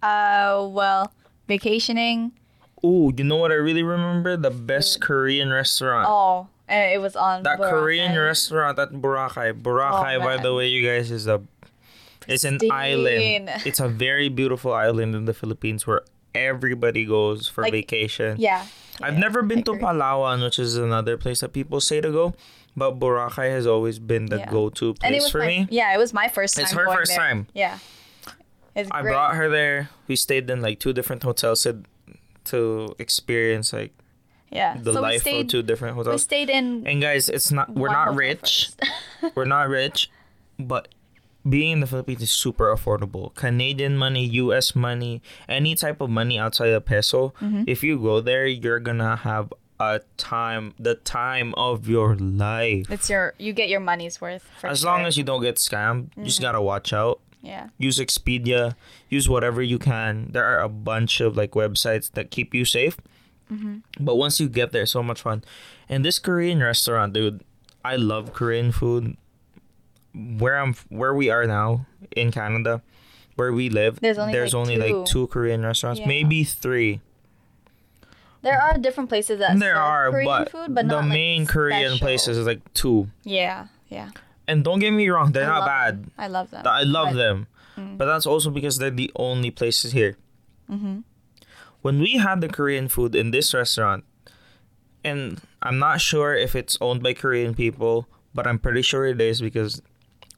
uh, 0.03 0.67
well, 0.71 1.13
vacationing. 1.47 2.33
Ooh, 2.85 3.13
you 3.17 3.25
know 3.25 3.37
what 3.37 3.51
I 3.51 3.57
really 3.57 3.83
remember? 3.83 4.37
The 4.37 4.51
best 4.51 5.01
Korean 5.01 5.51
restaurant. 5.51 6.07
Oh, 6.09 6.49
and 6.69 6.93
it 6.93 6.99
was 6.99 7.17
on 7.17 7.43
That 7.43 7.59
Korean 7.59 8.17
restaurant 8.19 8.79
at 8.79 8.91
Boracay. 8.93 9.53
Boracay, 9.61 10.17
Oh, 10.21 10.25
by 10.25 10.37
the 10.37 10.55
way, 10.55 10.69
you 10.69 10.87
guys, 10.87 11.11
is 11.11 11.27
a 11.27 11.43
it's 12.29 12.45
an 12.45 12.59
island. 12.71 13.51
It's 13.65 13.81
a 13.81 13.89
very 13.89 14.29
beautiful 14.29 14.73
island 14.73 15.15
in 15.15 15.25
the 15.25 15.33
Philippines 15.35 15.87
where 15.87 16.03
everybody 16.35 17.05
goes 17.07 17.49
for 17.49 17.63
Like, 17.63 17.73
vacation. 17.73 18.37
Yeah. 18.39 18.67
I've 19.01 19.17
never 19.17 19.43
been 19.43 19.63
to. 19.65 19.73
Palawan, 19.73 20.43
which 20.45 20.59
is 20.59 20.77
another 20.77 21.17
place 21.17 21.41
that 21.41 21.53
people 21.53 21.81
say 21.81 22.01
to 22.01 22.11
go, 22.11 22.35
but 22.79 22.99
Boracay 22.99 23.51
has 23.51 23.67
always 23.67 23.99
been 23.99 24.27
the 24.27 24.39
Yeah. 24.39 24.51
go-to 24.51 24.95
place 24.95 25.29
for 25.29 25.39
my, 25.39 25.47
me. 25.47 25.67
Yeah, 25.71 25.95
it 25.95 25.99
was 25.99 26.13
my 26.13 26.29
first 26.29 26.55
time. 26.57 26.65
It's 26.65 26.73
her 26.73 26.87
first 26.87 27.11
there. 27.11 27.19
time. 27.19 27.47
Yeah. 27.55 27.79
It's 28.75 28.89
I 28.93 29.03
great. 29.03 29.13
brought 29.13 29.35
her 29.35 29.49
there. 29.49 29.91
We 30.07 30.17
stayed 30.17 30.49
in 30.49 30.61
like 30.63 30.79
two 30.79 30.93
different 30.93 31.23
hotels 31.23 31.63
to, 31.65 31.83
to 32.45 32.95
experience 32.99 33.73
like 33.73 33.93
Yeah. 34.51 34.77
the 34.81 34.93
so 34.93 35.01
life 35.01 35.23
stayed. 35.23 35.41
of 35.43 35.49
two 35.49 35.63
different 35.63 35.97
hotels. 35.97 36.15
we 36.15 36.19
stayed 36.19 36.49
in. 36.51 36.87
And 36.87 37.03
guys, 37.03 37.29
it's 37.29 37.51
not 37.51 37.75
we're 37.75 37.91
not 37.93 38.15
rich. 38.15 38.71
we're 39.35 39.45
not 39.45 39.69
rich, 39.69 40.11
but 40.59 40.89
being 41.49 41.73
in 41.73 41.81
the 41.81 41.87
Philippines 41.87 42.23
is 42.23 42.31
super 42.31 42.75
affordable. 42.75 43.35
Canadian 43.35 43.97
money, 43.97 44.25
US 44.43 44.75
money, 44.77 45.23
any 45.49 45.75
type 45.75 46.01
of 46.01 46.11
money 46.11 46.39
outside 46.39 46.69
of 46.71 46.85
peso, 46.85 47.31
Mm-hmm. 47.41 47.65
if 47.67 47.83
you 47.83 47.99
go 47.99 48.21
there, 48.21 48.47
you're 48.47 48.81
gonna 48.81 49.17
have 49.17 49.53
a 49.81 50.01
time, 50.17 50.75
the 50.79 50.95
time 50.97 51.55
of 51.57 51.89
your 51.89 52.17
life. 52.17 52.91
it's 52.91 53.09
your. 53.09 53.35
You 53.39 53.53
get 53.53 53.69
your 53.69 53.81
money's 53.81 54.21
worth. 54.21 54.43
For 54.61 54.67
As 54.69 54.81
sure. 54.81 54.89
Mm-hmm. 54.91 54.99
long 54.99 55.07
as 55.07 55.17
you 55.17 55.25
don't 55.25 55.43
get 55.43 55.57
scammed, 55.57 56.11
you 56.17 56.25
just 56.25 56.41
gotta 56.41 56.61
watch 56.61 56.93
out. 56.93 57.21
Yeah. 57.43 57.69
Use 57.79 57.99
Expedia, 57.99 58.75
use 59.09 59.29
whatever 59.29 59.63
you 59.63 59.79
can. 59.79 60.29
There 60.33 60.45
are 60.45 60.61
a 60.61 60.69
bunch 60.69 61.21
of 61.21 61.37
like 61.37 61.53
websites 61.53 62.11
that 62.13 62.31
keep 62.33 62.53
you 62.55 62.65
safe. 62.65 62.97
Mm-hmm. 63.53 63.79
But 64.05 64.17
once 64.17 64.41
you 64.41 64.49
get 64.49 64.73
there, 64.73 64.85
so 64.87 65.03
much 65.03 65.23
fun. 65.23 65.45
And 65.89 66.05
this 66.05 66.19
Korean 66.19 66.61
restaurant, 66.61 67.13
dude, 67.15 67.45
I 67.85 67.97
love 67.97 68.33
Korean 68.35 68.73
food. 68.73 69.17
Where 70.15 70.59
I'm, 70.59 70.75
where 70.89 71.15
we 71.15 71.31
are 71.31 71.47
now 71.47 71.87
in 72.17 72.33
Canada, 72.33 72.83
where 73.37 73.53
we 73.53 73.69
live, 73.71 74.01
There's 74.01 74.19
only, 74.19 74.33
like, 74.35 74.55
only 74.55 74.77
two. 74.77 74.97
like 74.99 75.07
two 75.07 75.27
Korean 75.29 75.63
restaurants, 75.65 76.01
Yeah. 76.01 76.09
maybe 76.09 76.43
three. 76.45 77.01
There 78.43 78.61
are 78.61 78.79
different 78.79 79.09
places 79.09 79.41
that 79.41 79.59
there 79.59 79.77
are, 79.77 80.11
Korean 80.11 80.27
but, 80.27 80.51
food, 80.51 80.75
but 80.75 80.87
the 80.87 80.95
not, 80.95 81.01
like, 81.05 81.09
main 81.09 81.47
Korean 81.47 81.91
special. 81.91 81.99
places 82.07 82.37
is 82.39 82.47
like 82.47 82.61
two. 82.75 83.09
Yeah. 83.25 83.67
Yeah. 83.89 84.11
And 84.47 84.63
don't 84.65 84.79
get 84.79 84.93
me 84.93 85.09
wrong, 85.09 85.33
they're 85.33 85.51
I 85.51 85.59
not 85.59 85.67
bad. 85.67 86.03
them. 86.05 86.11
I 86.17 86.29
love 86.29 86.51
them. 86.51 86.63
I 86.67 86.83
love 86.85 87.09
But- 87.11 87.17
them. 87.17 87.47
But 87.97 88.07
that's 88.07 88.27
also 88.27 88.51
because 88.51 88.79
they're 88.79 88.91
the 88.91 89.11
only 89.15 89.53
places 89.53 89.93
here. 89.93 90.17
Mhm. 90.69 91.05
When 91.83 92.01
we 92.01 92.17
had 92.17 92.41
the 92.41 92.49
Korean 92.49 92.89
food 92.89 93.15
in 93.15 93.31
this 93.31 93.55
restaurant, 93.55 94.03
and 95.05 95.41
I'm 95.63 95.79
not 95.79 96.01
sure 96.01 96.35
if 96.35 96.57
it's 96.57 96.77
owned 96.81 97.03
by 97.05 97.15
Korean 97.15 97.55
people, 97.55 98.09
but 98.35 98.47
I'm 98.49 98.59
pretty 98.59 98.83
sure 98.83 99.07
it 99.07 99.21
is 99.21 99.41
because 99.41 99.81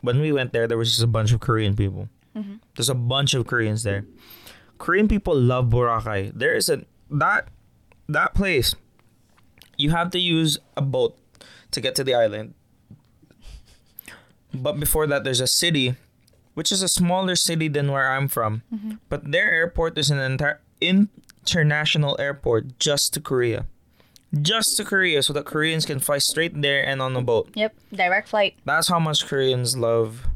when 0.02 0.20
we 0.20 0.32
went 0.32 0.52
there, 0.52 0.68
there 0.68 0.76
was 0.76 0.90
just 0.90 1.02
a 1.02 1.06
bunch 1.06 1.32
of 1.32 1.40
Korean 1.40 1.74
people. 1.76 2.08
Mm-hmm. 2.36 2.56
There's 2.76 2.90
a 2.90 2.94
bunch 2.94 3.32
of 3.32 3.46
Koreans 3.46 3.82
there. 3.84 4.04
Korean 4.78 5.08
people 5.08 5.34
love 5.34 5.66
Boracay. 5.70 6.32
There 6.34 6.52
is 6.54 6.68
a 6.68 6.84
that 7.10 7.48
that 8.12 8.34
place. 8.34 8.74
You 9.76 9.90
have 9.90 10.10
to 10.10 10.18
use 10.18 10.58
a 10.76 10.82
boat 10.82 11.16
to 11.70 11.80
get 11.80 11.94
to 11.96 12.04
the 12.04 12.14
island. 12.14 12.54
But 14.52 14.80
before 14.80 15.06
that, 15.06 15.24
there's 15.24 15.40
a 15.40 15.46
city, 15.46 15.94
which 16.54 16.72
is 16.72 16.82
a 16.82 16.88
smaller 16.88 17.36
city 17.36 17.68
than 17.68 17.92
where 17.92 18.10
I'm 18.10 18.28
from. 18.28 18.62
Mm-hmm. 18.74 18.92
But 19.08 19.30
their 19.30 19.50
airport 19.50 19.96
is 19.96 20.10
an 20.10 20.18
entire 20.18 20.60
international 20.80 22.16
airport 22.18 22.78
just 22.78 23.14
to 23.14 23.20
Korea. 23.20 23.66
Just 24.42 24.76
to 24.76 24.84
Korea, 24.84 25.22
so 25.22 25.32
that 25.32 25.44
Koreans 25.44 25.84
can 25.84 25.98
fly 25.98 26.18
straight 26.18 26.60
there 26.60 26.84
and 26.86 27.02
on 27.02 27.16
a 27.16 27.22
boat. 27.22 27.50
Yep. 27.54 27.74
Direct 27.92 28.28
flight. 28.28 28.56
That's 28.64 28.88
how 28.88 29.00
much 29.00 29.26
Koreans 29.26 29.76
love 29.76 30.28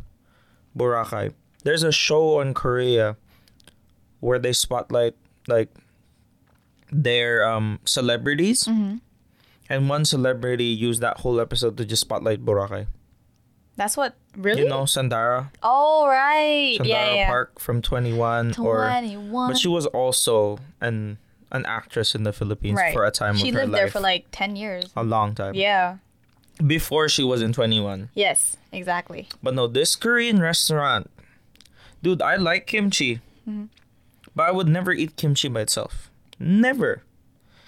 Boracay. 0.77 1.33
There's 1.63 1.83
a 1.83 1.93
show 1.93 2.41
on 2.41 2.55
Korea 2.55 3.17
where 4.21 4.39
they 4.39 4.53
spotlight 4.53 5.15
like 5.47 5.69
their 6.95 7.43
um 7.43 7.81
celebrities, 7.85 8.65
Mm-hmm. 8.65 9.03
and 9.69 9.89
one 9.91 10.05
celebrity 10.05 10.67
used 10.71 11.01
that 11.03 11.19
whole 11.27 11.41
episode 11.41 11.77
to 11.79 11.85
just 11.85 12.03
spotlight 12.07 12.45
Boracay. 12.47 12.87
That's 13.77 13.97
what. 13.97 14.15
Really? 14.37 14.63
You 14.63 14.69
know 14.69 14.83
Sandara, 14.87 15.51
Oh 15.63 16.07
right. 16.07 16.79
Sandara 16.79 16.87
yeah. 16.87 17.15
Yeah. 17.15 17.27
Park 17.27 17.59
from 17.59 17.83
Twenty 17.83 18.13
One, 18.13 18.55
or 18.59 18.87
Twenty-one. 18.87 19.51
but 19.51 19.59
she 19.59 19.67
was 19.69 19.87
also 19.87 20.59
an 20.81 21.19
an 21.51 21.67
actress 21.67 22.15
in 22.15 22.23
the 22.23 22.33
Philippines 22.33 22.79
right. 22.79 22.93
for 22.95 23.05
a 23.05 23.11
time 23.11 23.35
She 23.37 23.51
lived 23.53 23.71
life, 23.71 23.81
there 23.81 23.91
for 23.91 24.01
like 24.01 24.27
ten 24.31 24.55
years. 24.55 24.91
a 24.97 25.03
long 25.03 25.35
time 25.35 25.55
Yeah. 25.55 25.99
before 26.65 27.09
she 27.09 27.23
was 27.23 27.43
in 27.43 27.53
Twenty 27.53 27.79
One. 27.81 28.11
Yes. 28.15 28.57
Exactly. 28.73 29.29
But 29.43 29.55
no, 29.55 29.67
this 29.69 29.95
Korean 29.95 30.41
restaurant, 30.43 31.11
dude, 32.03 32.23
I 32.23 32.37
like 32.37 32.67
kimchi, 32.67 33.21
Mm-hmm. 33.49 33.67
but 34.35 34.49
I 34.49 34.53
would 34.53 34.67
never 34.69 34.91
eat 34.93 35.15
kimchi 35.17 35.47
by 35.49 35.61
itself. 35.63 36.11
Never, 36.45 37.03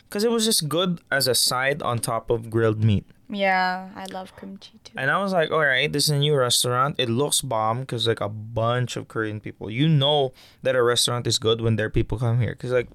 because 0.04 0.22
it 0.22 0.30
was 0.30 0.44
just 0.44 0.68
good 0.68 1.00
as 1.10 1.26
a 1.26 1.34
side 1.34 1.80
on 1.82 1.98
top 1.98 2.28
of 2.30 2.50
grilled 2.50 2.84
meat. 2.84 3.06
Yeah. 3.28 3.88
I 3.96 4.04
love 4.12 4.36
kimchi 4.36 4.78
too. 4.84 4.92
And 4.96 5.10
I 5.10 5.20
was 5.20 5.32
like, 5.32 5.50
all 5.50 5.64
right, 5.64 5.90
this 5.92 6.04
is 6.04 6.10
a 6.10 6.18
new 6.18 6.36
restaurant. 6.36 6.94
It 6.98 7.08
looks 7.08 7.40
bomb 7.40 7.80
because 7.80 8.06
like 8.06 8.20
a 8.20 8.28
bunch 8.28 8.96
of 8.96 9.08
Korean 9.08 9.40
people. 9.40 9.70
You 9.70 9.88
know 9.88 10.32
that 10.62 10.76
a 10.76 10.82
restaurant 10.82 11.26
is 11.26 11.38
good 11.38 11.60
when 11.60 11.74
their 11.76 11.90
people 11.90 12.18
come 12.18 12.40
here. 12.40 12.52
Because 12.52 12.70
like, 12.70 12.88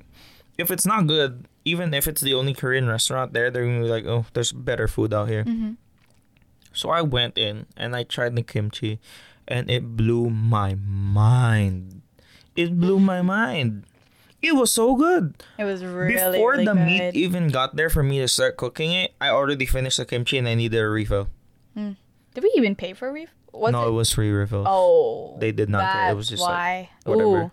if 0.58 0.72
it's 0.72 0.86
not 0.86 1.08
good, 1.08 1.48
even 1.66 1.94
if 1.94 2.08
it's 2.08 2.22
the 2.22 2.34
only 2.34 2.54
Korean 2.54 2.88
restaurant 2.88 3.34
there, 3.34 3.52
they're 3.52 3.66
gonna 3.66 3.82
be 3.82 3.90
like, 3.90 4.06
oh, 4.06 4.26
there's 4.34 4.52
better 4.54 4.88
food 4.88 5.14
out 5.14 5.28
here. 5.28 5.44
Mhm. 5.44 5.76
So 6.74 6.90
I 6.90 7.02
went 7.02 7.38
in 7.38 7.66
and 7.76 7.96
I 7.96 8.04
tried 8.04 8.36
the 8.36 8.44
kimchi, 8.44 9.00
and 9.48 9.70
it 9.70 9.98
blew 9.98 10.30
my 10.30 10.76
mind. 10.76 12.04
It 12.56 12.80
blew 12.80 13.00
my 13.00 13.22
mind. 13.22 13.84
It 14.42 14.56
was 14.56 14.72
so 14.72 14.96
good. 14.96 15.36
It 15.60 15.66
was 15.66 15.84
really 15.84 16.16
Before 16.16 16.52
really 16.52 16.66
the 16.66 16.74
good. 16.74 16.86
meat 16.86 17.16
even 17.16 17.50
got 17.50 17.76
there 17.76 17.90
for 17.90 18.02
me 18.04 18.20
to 18.20 18.28
start 18.28 18.58
cooking 18.58 18.92
it, 18.92 19.14
I 19.22 19.30
already 19.30 19.66
finished 19.66 19.98
the 19.98 20.06
kimchi 20.06 20.38
and 20.38 20.48
I 20.48 20.56
needed 20.56 20.80
a 20.80 20.88
refill. 20.90 21.30
Did 21.76 22.44
we 22.44 22.52
even 22.56 22.76
pay 22.76 22.94
for 22.94 23.12
a? 23.12 23.28
Was 23.54 23.72
no, 23.74 23.84
it? 23.86 23.88
it 23.90 23.92
was 23.92 24.12
free 24.12 24.32
refill. 24.32 24.64
Oh. 24.68 25.38
They 25.40 25.52
did 25.52 25.70
not 25.70 25.92
care. 25.92 26.12
It 26.12 26.16
was 26.16 26.30
just 26.30 26.42
like, 26.42 26.50
why. 26.50 26.90
whatever. 27.06 27.52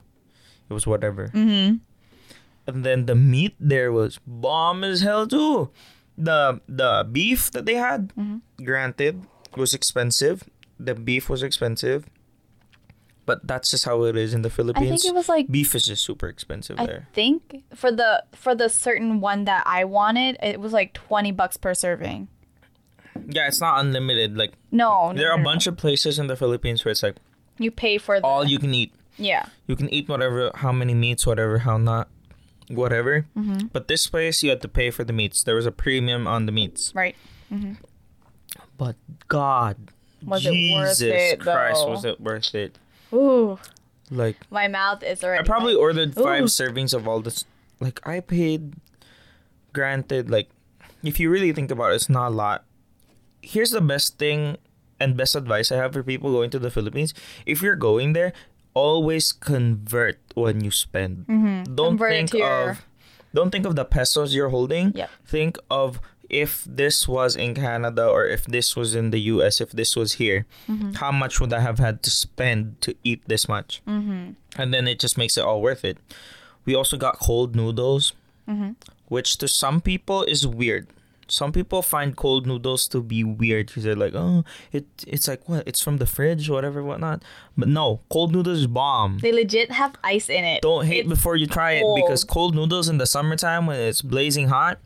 It 0.71 0.73
was 0.73 0.87
whatever. 0.87 1.29
Mm-hmm. 1.29 1.77
And 2.67 2.85
then 2.85 3.07
the 3.07 3.15
meat 3.15 3.57
there 3.59 3.91
was 3.93 4.19
bomb 4.27 4.85
as 4.85 5.01
hell 5.01 5.27
too. 5.27 5.71
The 6.17 6.61
the 6.69 7.07
beef 7.11 7.51
that 7.53 7.65
they 7.67 7.75
had, 7.75 8.13
Mm-hmm. 8.15 8.65
granted, 8.65 9.27
was 9.57 9.75
expensive. 9.75 10.45
The 10.79 10.95
beef 10.95 11.29
was 11.29 11.43
expensive. 11.43 12.07
But 13.29 13.47
that's 13.47 13.71
just 13.71 13.85
how 13.85 14.03
it 14.05 14.17
is 14.17 14.33
in 14.33 14.41
the 14.41 14.49
Philippines. 14.49 14.87
I 14.87 14.97
think 14.97 15.05
it 15.05 15.15
was 15.15 15.29
like 15.29 15.47
beef 15.53 15.75
is 15.77 15.85
just 15.85 16.03
super 16.03 16.29
expensive 16.29 16.81
I 16.81 16.87
there. 16.87 17.07
I 17.13 17.15
think 17.15 17.63
for 17.75 17.93
the 17.93 18.25
for 18.33 18.55
the 18.57 18.69
certain 18.73 19.21
one 19.21 19.45
that 19.45 19.63
I 19.67 19.85
wanted, 19.85 20.39
it 20.43 20.59
was 20.59 20.73
like 20.73 20.95
twenty 20.95 21.31
bucks 21.31 21.57
per 21.59 21.75
serving. 21.75 22.29
Yeah, 23.29 23.47
it's 23.49 23.61
not 23.61 23.81
unlimited. 23.85 24.37
Like 24.39 24.53
No, 24.73 25.13
no 25.13 25.19
there 25.19 25.29
are 25.31 25.37
no, 25.37 25.43
a 25.43 25.45
no. 25.45 25.51
bunch 25.51 25.67
of 25.67 25.77
places 25.77 26.19
in 26.19 26.27
the 26.27 26.37
Philippines 26.37 26.85
where 26.85 26.93
it's 26.93 27.03
like 27.03 27.17
You 27.59 27.71
pay 27.71 27.99
for 27.99 28.19
the 28.19 28.25
all 28.27 28.45
you 28.47 28.59
can 28.59 28.73
eat. 28.75 28.93
yeah. 29.19 29.47
You 29.67 29.77
can 29.77 29.93
eat 29.93 30.09
whatever, 30.09 30.51
how 30.55 30.73
many 30.73 30.95
meats, 30.95 31.27
whatever, 31.27 31.59
how 31.69 31.77
not, 31.77 32.09
whatever. 32.69 33.27
Mm-hmm. 33.37 33.67
But 33.75 33.89
this 33.89 34.07
place, 34.07 34.43
you 34.43 34.49
had 34.51 34.63
to 34.63 34.69
pay 34.69 34.89
for 34.91 35.05
the 35.05 35.13
meats. 35.13 35.43
There 35.45 35.57
was 35.57 35.67
a 35.67 35.73
premium 35.85 36.27
on 36.27 36.47
the 36.47 36.53
meats. 36.53 36.93
Right. 36.95 37.17
But 38.79 38.97
God, 39.29 39.77
Was 40.25 40.47
it 40.47 40.53
Jesus 40.53 41.01
worth 41.03 41.03
it, 41.03 41.41
Christ, 41.41 41.81
though? 41.85 41.91
was 41.91 42.05
it 42.05 42.21
worth 42.21 42.55
it? 42.55 42.79
Ooh, 43.13 43.59
Like 44.11 44.37
my 44.51 44.69
mouth 44.69 45.03
is 45.03 45.23
already. 45.25 45.41
I 45.41 45.45
probably 45.45 45.75
like, 45.75 45.83
ordered 45.83 46.15
five 46.15 46.43
Ooh. 46.45 46.47
servings 46.47 46.95
of 46.95 47.07
all 47.09 47.21
this. 47.21 47.45
Like 47.81 48.01
I 48.07 48.21
paid. 48.21 48.75
Granted, 49.73 50.31
like 50.31 50.49
if 51.05 51.21
you 51.21 51.31
really 51.31 51.53
think 51.53 51.71
about 51.71 51.93
it, 51.93 51.97
it's 51.97 52.09
not 52.09 52.29
a 52.29 52.35
lot. 52.35 52.65
Here's 53.43 53.71
the 53.71 53.81
best 53.81 54.19
thing 54.19 54.57
and 54.99 55.17
best 55.17 55.37
advice 55.37 55.71
I 55.71 55.77
have 55.77 55.93
for 55.93 56.03
people 56.03 56.33
going 56.33 56.51
to 56.51 56.59
the 56.59 56.71
Philippines. 56.71 57.15
If 57.47 57.63
you're 57.63 57.77
going 57.77 58.13
there, 58.15 58.33
always 58.75 59.31
convert 59.31 60.19
when 60.35 60.65
you 60.65 60.71
spend. 60.71 61.27
Mm-hmm. 61.29 61.75
Don't 61.75 61.91
Convert 61.99 62.11
think 62.13 62.33
your- 62.35 62.71
of 62.71 62.87
don't 63.35 63.51
think 63.51 63.67
of 63.67 63.77
the 63.77 63.85
pesos 63.85 64.35
you're 64.35 64.49
holding. 64.49 64.93
Yep. 64.97 65.11
Think 65.27 65.59
of 65.71 66.01
if 66.31 66.65
this 66.69 67.09
was 67.09 67.37
in 67.37 67.55
Canada 67.55 68.07
or 68.07 68.27
if 68.27 68.45
this 68.47 68.77
was 68.77 68.95
in 68.95 69.11
the 69.11 69.21
US, 69.33 69.61
if 69.61 69.71
this 69.73 69.97
was 69.97 70.15
here, 70.15 70.47
Mm-hmm. 70.69 70.93
how 70.95 71.11
much 71.13 71.41
would 71.41 71.53
I 71.53 71.61
have 71.61 71.79
had 71.79 72.03
to 72.03 72.11
spend 72.11 72.81
to 72.83 72.95
eat 73.05 73.23
this 73.27 73.49
much? 73.49 73.81
Mm-hmm. 73.87 74.33
And 74.61 74.75
then 74.75 74.87
it 74.89 74.99
just 75.01 75.17
makes 75.17 75.37
it 75.39 75.45
all 75.45 75.63
worth 75.63 75.85
it. 75.85 75.99
We 76.65 76.75
also 76.75 76.97
got 76.97 77.19
cold 77.19 77.57
noodles, 77.57 78.13
Mm-hmm. 78.49 78.73
which 79.09 79.37
to 79.39 79.49
some 79.49 79.81
people 79.81 80.23
is 80.25 80.47
weird. 80.47 80.89
Some 81.31 81.53
people 81.53 81.83
find 81.83 82.17
cold 82.17 82.47
noodles 82.47 82.89
to 82.89 83.03
be 83.03 83.23
weird 83.23 83.67
because 83.67 83.85
they're 83.85 83.95
like, 83.95 84.15
oh, 84.15 84.45
it 84.73 84.87
it's 85.07 85.29
like 85.29 85.47
what? 85.47 85.69
It's 85.69 85.83
from 85.83 85.99
the 85.99 86.07
fridge, 86.07 86.49
whatever, 86.49 86.83
whatnot. 86.83 87.23
But 87.59 87.69
no, 87.69 88.01
cold 88.09 88.33
noodles 88.33 88.61
is 88.61 88.67
bomb. 88.67 89.19
They 89.19 89.33
legit 89.33 89.71
have 89.73 89.95
ice 90.03 90.31
in 90.31 90.43
it. 90.47 90.63
Don't 90.63 90.87
hate 90.87 91.01
It's- 91.05 91.11
before 91.11 91.37
you 91.37 91.47
try 91.47 91.73
it 91.73 91.85
because 91.97 92.25
cold 92.25 92.55
noodles 92.55 92.89
in 92.89 92.97
the 92.97 93.05
summertime 93.07 93.67
when 93.67 93.79
it's 93.79 94.01
blazing 94.01 94.49
hot, 94.49 94.79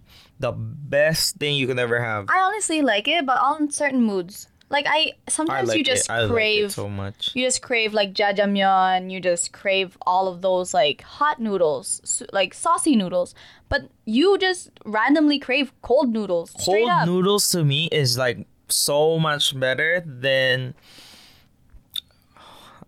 the 0.42 0.52
best 0.52 1.36
thing 1.36 1.56
you 1.56 1.66
could 1.66 1.78
ever 1.78 2.02
have. 2.02 2.26
I 2.28 2.40
honestly 2.40 2.82
like 2.82 3.08
it, 3.08 3.24
but 3.24 3.38
on 3.40 3.70
certain 3.70 4.02
moods. 4.02 4.48
Like 4.68 4.86
I 4.88 5.12
I 5.28 5.30
sometimes 5.30 5.68
like 5.68 5.78
you 5.78 5.84
just. 5.84 6.10
I 6.10 6.26
crave 6.28 6.62
like 6.64 6.70
it 6.70 6.72
so 6.74 6.88
much. 6.88 7.30
you 7.34 7.44
just 7.46 7.60
crave 7.60 7.92
like 7.92 8.14
jajangmyeon, 8.14 9.10
you 9.10 9.20
just 9.20 9.52
crave 9.52 9.96
all 10.06 10.28
of 10.28 10.40
those 10.40 10.72
like 10.72 11.02
hot 11.02 11.40
noodles, 11.40 12.22
like 12.32 12.54
saucy 12.54 12.96
noodles. 12.96 13.34
But 13.68 13.90
you 14.06 14.38
just 14.38 14.70
randomly 14.84 15.38
crave 15.38 15.72
cold 15.82 16.12
noodles. 16.12 16.52
Cold 16.64 16.88
noodles 17.06 17.48
to 17.50 17.64
me 17.64 17.88
is 17.92 18.16
like 18.16 18.46
so 18.68 19.18
much 19.18 19.58
better 19.58 20.02
than. 20.06 20.74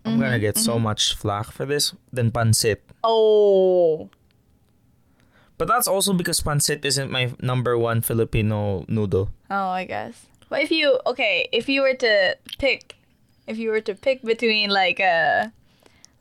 I'm 0.07 0.19
gonna 0.21 0.37
Mm-hmm, 0.37 0.41
get 0.41 0.57
so 0.59 0.79
much 0.79 1.15
flack 1.15 1.53
for 1.53 1.65
this 1.65 1.95
than 2.13 2.31
pancit. 2.31 2.79
oh. 3.05 4.09
But 5.57 5.69
that's 5.69 5.87
also 5.87 6.13
because 6.13 6.41
pancit 6.41 6.85
isn't 6.85 7.11
my 7.11 7.33
number 7.41 7.79
one 7.79 8.01
Filipino 8.01 8.85
noodle. 8.89 9.31
Oh, 9.51 9.69
I 9.69 9.85
guess. 9.85 10.27
But 10.49 10.63
if 10.63 10.71
you 10.71 10.99
okay, 11.07 11.49
if 11.53 11.69
you 11.69 11.83
were 11.83 11.95
to 11.95 12.37
pick, 12.59 12.97
if 13.47 13.59
you 13.59 13.71
were 13.71 13.81
to 13.81 13.95
pick 13.95 14.23
between 14.23 14.71
like 14.71 15.01
a, 15.01 15.53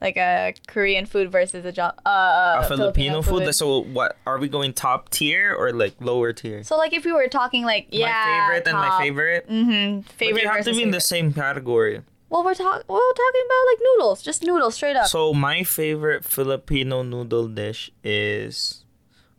like 0.01 0.17
a 0.17 0.53
Korean 0.67 1.05
food 1.05 1.31
versus 1.31 1.65
a 1.65 1.71
jo- 1.71 1.97
uh, 2.05 2.61
A 2.63 2.67
Filipino, 2.67 3.21
food. 3.21 3.53
So 3.55 3.79
what 3.79 4.17
are 4.25 4.37
we 4.37 4.49
going 4.49 4.73
top 4.73 5.09
tier 5.09 5.55
or 5.55 5.71
like 5.71 5.95
lower 5.99 6.33
tier? 6.33 6.63
So 6.63 6.77
like 6.77 6.93
if 6.93 7.05
we 7.05 7.11
were 7.11 7.27
talking 7.27 7.63
like 7.63 7.87
yeah, 7.89 8.07
my 8.07 8.47
favorite 8.47 8.67
and 8.67 8.77
my 8.77 9.01
favorite. 9.01 9.49
Mm-hmm. 9.49 9.99
But 10.01 10.11
Favorite 10.11 10.43
you 10.43 10.49
have 10.49 10.65
to 10.65 10.71
be 10.71 10.83
in 10.83 10.91
the 10.91 11.01
same 11.01 11.33
category. 11.33 12.01
Well, 12.29 12.43
we're 12.43 12.55
talking. 12.55 12.81
We're 12.87 13.13
talking 13.13 13.43
about 13.45 13.63
like 13.71 13.79
noodles, 13.81 14.21
just 14.23 14.41
noodles, 14.41 14.75
straight 14.75 14.95
up. 14.95 15.07
So 15.07 15.33
my 15.33 15.63
favorite 15.63 16.25
Filipino 16.25 17.03
noodle 17.03 17.47
dish 17.47 17.91
is 18.03 18.82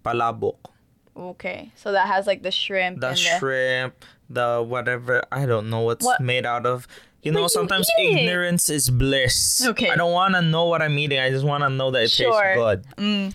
palabok. 0.04 0.56
okay, 1.16 1.72
so 1.76 1.92
that 1.92 2.06
has 2.06 2.26
like 2.26 2.42
the 2.42 2.50
shrimp. 2.50 3.00
The 3.00 3.08
and 3.08 3.18
shrimp, 3.18 4.04
the 4.28 4.62
whatever 4.66 5.22
I 5.32 5.46
don't 5.46 5.70
know 5.70 5.80
what's 5.80 6.04
What? 6.04 6.20
made 6.20 6.44
out 6.46 6.66
of. 6.66 6.86
You 7.22 7.32
But 7.32 7.38
know, 7.38 7.42
you 7.44 7.48
sometimes 7.48 7.88
ignorance 7.98 8.68
is 8.68 8.90
bliss. 8.90 9.64
Okay. 9.66 9.88
I 9.88 9.96
don't 9.96 10.12
want 10.12 10.34
to 10.34 10.42
know 10.42 10.66
what 10.66 10.82
I'm 10.82 10.98
eating. 10.98 11.18
I 11.18 11.30
just 11.30 11.44
want 11.44 11.62
to 11.64 11.70
know 11.70 11.90
that 11.92 12.02
it 12.04 12.10
Sure. 12.10 12.28
tastes 12.30 12.56
good. 12.60 12.84
The, 12.98 13.34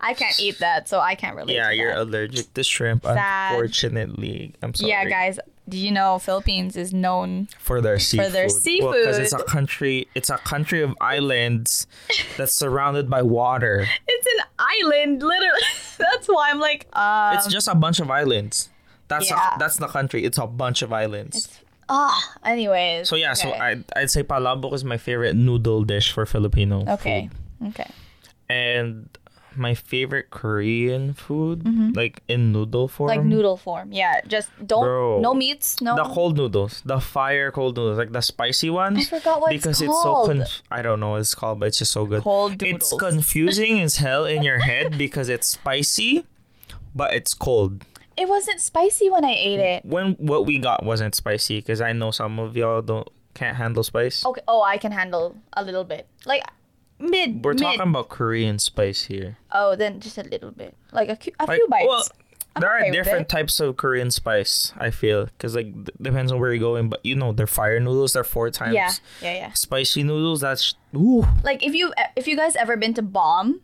I 0.00 0.14
can't 0.14 0.38
eat 0.40 0.58
that, 0.60 0.88
so 0.88 0.98
I 1.00 1.14
can't 1.14 1.36
relate. 1.36 1.54
Yeah, 1.54 1.70
you're 1.70 1.92
that. 1.94 2.02
allergic 2.02 2.54
to 2.54 2.62
shrimp. 2.64 3.04
Sad. 3.04 3.52
Unfortunately, 3.52 4.54
I'm 4.62 4.74
sorry. 4.74 4.90
Yeah, 4.90 5.04
guys. 5.08 5.38
Do 5.68 5.78
you 5.78 5.92
know 5.92 6.18
Philippines 6.18 6.76
is 6.76 6.92
known? 6.92 7.46
for 7.60 7.80
their 7.80 7.98
seafood. 8.00 8.26
For 8.26 8.32
their 8.32 8.48
seafood, 8.48 8.92
because 9.04 9.18
it's 9.18 9.32
a 9.32 9.44
country. 9.44 10.08
It's 10.16 10.28
a 10.30 10.38
country 10.38 10.82
of 10.82 10.94
islands 11.00 11.86
that's 12.36 12.52
surrounded 12.54 13.08
by 13.08 13.22
water. 13.22 13.86
It's 14.08 14.26
an 14.38 14.46
island, 14.58 15.22
literally. 15.22 15.60
That's 15.98 16.26
why 16.28 16.50
I'm 16.50 16.58
like, 16.58 16.86
um, 16.96 17.36
it's 17.36 17.46
just 17.46 17.68
a 17.68 17.74
bunch 17.74 18.00
of 18.00 18.10
islands. 18.10 18.70
That's 19.08 19.28
Yeah. 19.30 19.54
a, 19.54 19.58
that's 19.58 19.76
the 19.76 19.86
country. 19.86 20.24
It's 20.24 20.38
a 20.38 20.46
bunch 20.46 20.80
of 20.82 20.92
islands. 20.92 21.60
ah. 21.90 22.18
Anyways. 22.44 23.08
So 23.08 23.16
yeah, 23.16 23.34
so. 23.34 23.50
I 23.52 23.84
I'd 23.96 24.10
say 24.10 24.22
palabok 24.24 24.72
is 24.72 24.82
my 24.82 24.96
favorite 24.96 25.36
noodle 25.36 25.84
dish 25.84 26.10
for 26.12 26.24
Filipino. 26.26 26.84
Okay. 26.88 27.28
food. 27.60 27.68
Okay. 27.68 27.90
And 28.48 29.08
my 29.56 29.74
favorite 29.74 30.30
Korean 30.30 31.12
food, 31.14 31.66
like 31.96 32.22
in 32.28 32.52
noodle 32.52 32.88
form. 32.88 33.10
Mm-hmm. 33.10 33.18
Like 33.18 33.26
noodle 33.26 33.56
form. 33.56 33.92
Yeah. 33.92 34.20
Just 34.26 34.50
don't. 34.64 34.84
Bro. 34.84 35.20
No 35.20 35.34
meats. 35.34 35.80
No. 35.80 35.96
The 35.96 36.04
cold 36.04 36.36
noodles, 36.36 36.82
the 36.84 37.00
fire 37.00 37.50
cold 37.50 37.76
noodles, 37.76 37.98
like 37.98 38.12
the 38.12 38.20
spicy 38.20 38.70
ones. 38.70 38.98
I 38.98 39.18
forgot 39.18 39.40
what 39.40 39.52
it's 39.52 39.62
because 39.62 39.80
it's, 39.80 39.88
called. 39.90 40.26
so 40.26 40.32
conf- 40.32 40.62
I 40.70 40.82
don't 40.82 41.00
know 41.00 41.10
what 41.10 41.20
it's 41.20 41.34
called, 41.34 41.60
but 41.60 41.66
it's 41.66 41.78
just 41.78 41.92
so 41.92 42.06
good. 42.06 42.22
Cold 42.22 42.62
It's 42.62 42.92
confusing 42.94 43.80
as 43.86 43.96
hell 43.96 44.24
in 44.24 44.42
your 44.42 44.60
head 44.60 44.96
because 44.96 45.28
it's 45.28 45.48
spicy, 45.48 46.26
but 46.94 47.12
it's 47.14 47.34
cold. 47.34 47.84
It 48.16 48.28
wasn't 48.28 48.60
spicy 48.60 49.08
when 49.08 49.24
I 49.24 49.32
ate 49.32 49.60
it. 49.60 49.84
When 49.84 50.12
what 50.14 50.44
we 50.46 50.58
got 50.58 50.84
wasn't 50.84 51.14
spicy, 51.14 51.58
because 51.58 51.80
I 51.80 51.92
know 51.92 52.10
some 52.10 52.38
of 52.38 52.56
y'all 52.56 52.82
don't 52.82 53.08
can't 53.34 53.56
handle 53.56 53.82
spice. 53.82 54.24
Okay. 54.26 54.42
Oh, 54.46 54.62
I 54.62 54.76
can 54.76 54.92
handle 54.92 55.36
a 55.52 55.64
little 55.64 55.84
bit. 55.84 56.06
Like 56.26 56.42
mid. 57.00 57.44
We're 57.44 57.52
mid. 57.54 57.62
talking 57.62 57.80
about 57.80 58.08
Korean 58.08 58.58
spice 58.58 59.04
here. 59.04 59.38
Oh, 59.52 59.74
then 59.76 60.00
just 60.00 60.18
a 60.18 60.22
little 60.22 60.50
bit. 60.50 60.76
Like 60.92 61.08
a, 61.08 61.16
cu- 61.16 61.32
a 61.40 61.46
Like, 61.46 61.56
few 61.56 61.68
bites. 61.68 61.86
well, 61.88 62.04
I'm 62.56 62.60
there 62.62 62.76
okay 62.78 62.88
are 62.88 62.92
different 62.92 63.28
types 63.28 63.60
of 63.60 63.76
Korean 63.76 64.10
spice. 64.10 64.72
I 64.76 64.90
feel 64.90 65.26
because 65.26 65.54
like 65.54 65.84
d- 65.84 65.92
depends 66.02 66.32
on 66.32 66.40
where 66.40 66.50
you're 66.52 66.60
going, 66.60 66.88
but 66.88 67.00
you 67.04 67.14
know 67.14 67.32
they're 67.32 67.46
fire 67.46 67.78
noodles. 67.80 68.12
They're 68.12 68.24
four 68.24 68.50
times 68.50 68.74
yeah. 68.74 68.90
Yeah. 69.22 69.34
Yeah. 69.34 69.52
spicy 69.52 70.02
noodles. 70.02 70.40
That's 70.40 70.74
ooh. 70.94 71.24
Like 71.44 71.64
if 71.64 71.74
you 71.74 71.92
if 72.16 72.26
you 72.26 72.36
guys 72.36 72.56
ever 72.56 72.76
been 72.76 72.92
to 72.94 73.02
Bomb, 73.02 73.60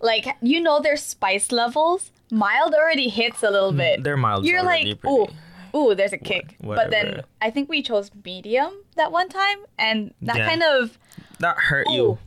like 0.00 0.26
you 0.42 0.60
know 0.60 0.80
their 0.80 0.96
spice 0.96 1.52
levels. 1.52 2.10
Mild 2.30 2.74
already 2.74 3.08
hits 3.08 3.42
a 3.44 3.50
little 3.50 3.70
bit. 3.70 4.00
Mm, 4.00 4.02
They're 4.04 4.16
mild. 4.16 4.44
You're 4.46 4.64
like, 4.64 4.98
ooh, 5.06 5.28
ooh, 5.76 5.94
there's 5.94 6.12
a 6.12 6.18
kick. 6.18 6.56
but 6.60 6.90
then. 6.90 7.22
I 7.40 7.50
think 7.50 7.68
we 7.68 7.82
chose 7.82 8.10
medium 8.24 8.72
that 8.96 9.12
one 9.12 9.28
time, 9.28 9.58
and 9.78 10.12
that 10.22 10.36
Yeah. 10.36 10.48
kind 10.48 10.62
of 10.64 10.98
that 11.38 11.56
hurt 11.58 11.86
ooh, 11.90 11.94
you. 11.94 12.18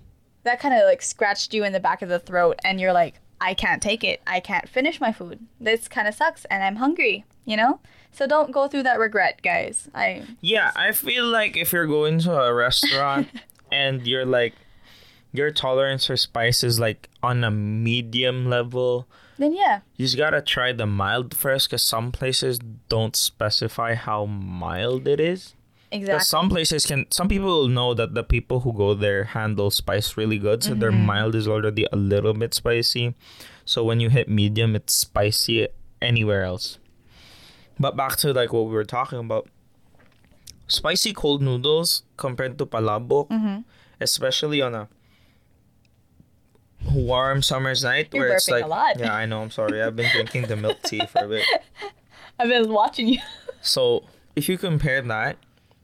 That 0.47 0.59
kind 0.59 0.73
of 0.73 0.83
like 0.83 1.01
scratched 1.01 1.53
you 1.53 1.63
in 1.63 1.73
the 1.73 1.79
back 1.79 2.01
of 2.01 2.09
the 2.09 2.19
throat, 2.19 2.59
and 2.63 2.81
you're 2.81 2.93
like, 2.93 3.15
I 3.39 3.53
can't 3.53 3.81
take 3.81 4.03
it. 4.03 4.21
I 4.25 4.39
can't 4.39 4.67
finish 4.67 4.99
my 4.99 5.11
food. 5.11 5.39
This 5.59 5.87
kind 5.87 6.07
of 6.07 6.15
sucks, 6.15 6.45
and 6.45 6.63
I'm 6.63 6.77
hungry. 6.77 7.25
You 7.45 7.57
know. 7.57 7.79
So 8.11 8.25
don't 8.25 8.51
go 8.51 8.67
through 8.67 8.83
that 8.83 8.99
regret, 8.99 9.41
guys. 9.43 9.89
I 9.93 10.23
Yeah, 10.41 10.71
I 10.75 10.91
feel 10.91 11.25
like 11.25 11.55
if 11.55 11.71
you're 11.71 11.85
going 11.85 12.19
to 12.19 12.33
a 12.33 12.53
restaurant 12.53 13.27
and 13.71 14.07
you're 14.07 14.25
like 14.25 14.53
your 15.31 15.51
tolerance 15.51 16.07
for 16.07 16.17
spice 16.17 16.63
is 16.63 16.79
like 16.79 17.09
on 17.21 17.43
a 17.43 17.51
medium 17.51 18.49
level, 18.49 19.07
then 19.37 19.53
yeah. 19.53 19.81
you 19.95 20.05
just 20.05 20.17
gotta 20.17 20.41
try 20.41 20.71
the 20.71 20.87
mild 20.87 21.35
first 21.35 21.69
because 21.69 21.83
some 21.83 22.11
places 22.11 22.59
don't 22.89 23.15
specify 23.15 23.93
how 23.93 24.25
mild 24.25 25.07
it 25.07 25.19
is. 25.19 25.53
Exactly. 25.91 26.23
Some 26.25 26.49
places 26.49 26.85
can, 26.85 27.05
some 27.11 27.29
people 27.29 27.67
know 27.69 27.93
that 27.93 28.13
the 28.13 28.23
people 28.23 28.59
who 28.61 28.73
go 28.73 28.93
there 28.93 29.23
handle 29.23 29.71
spice 29.71 30.17
really 30.17 30.37
good, 30.37 30.63
so 30.63 30.73
their 30.73 30.91
Mm-hmm. 30.91 31.05
mild 31.05 31.35
is 31.35 31.47
already 31.47 31.85
a 31.91 31.95
little 31.95 32.33
bit 32.33 32.53
spicy. 32.53 33.15
So 33.63 33.83
when 33.83 33.99
you 34.01 34.09
hit 34.09 34.27
medium, 34.27 34.75
it's 34.75 34.93
spicy 34.93 35.67
anywhere 36.01 36.43
else. 36.43 36.77
But 37.79 37.95
back 37.95 38.17
to 38.17 38.33
like 38.33 38.51
what 38.51 38.65
we 38.65 38.73
were 38.73 38.83
talking 38.83 39.19
about, 39.19 39.47
spicy 40.67 41.13
cold 41.13 41.41
noodles 41.41 42.03
compared 42.17 42.57
to 42.57 42.65
palabok, 42.65 43.29
Mm-hmm. 43.29 43.59
especially 44.01 44.61
on 44.61 44.75
a 44.75 44.89
warm 46.93 47.41
summer's 47.41 47.83
night 47.83 48.09
You're 48.13 48.27
where 48.27 48.35
it's 48.35 48.49
like 48.49 48.63
a 48.63 48.67
lot. 48.67 48.99
yeah 48.99 49.13
i 49.13 49.25
know 49.25 49.41
i'm 49.41 49.49
sorry 49.51 49.81
i've 49.81 49.95
been 49.95 50.09
drinking 50.11 50.43
the 50.43 50.55
milk 50.55 50.81
tea 50.83 51.01
for 51.07 51.25
a 51.25 51.27
bit 51.27 51.43
I've 52.39 52.49
been 52.49 52.71
watching 52.71 53.07
you. 53.07 53.19
so 53.61 54.03
if 54.35 54.47
you 54.47 54.59
compare 54.59 55.01
that, 55.01 55.37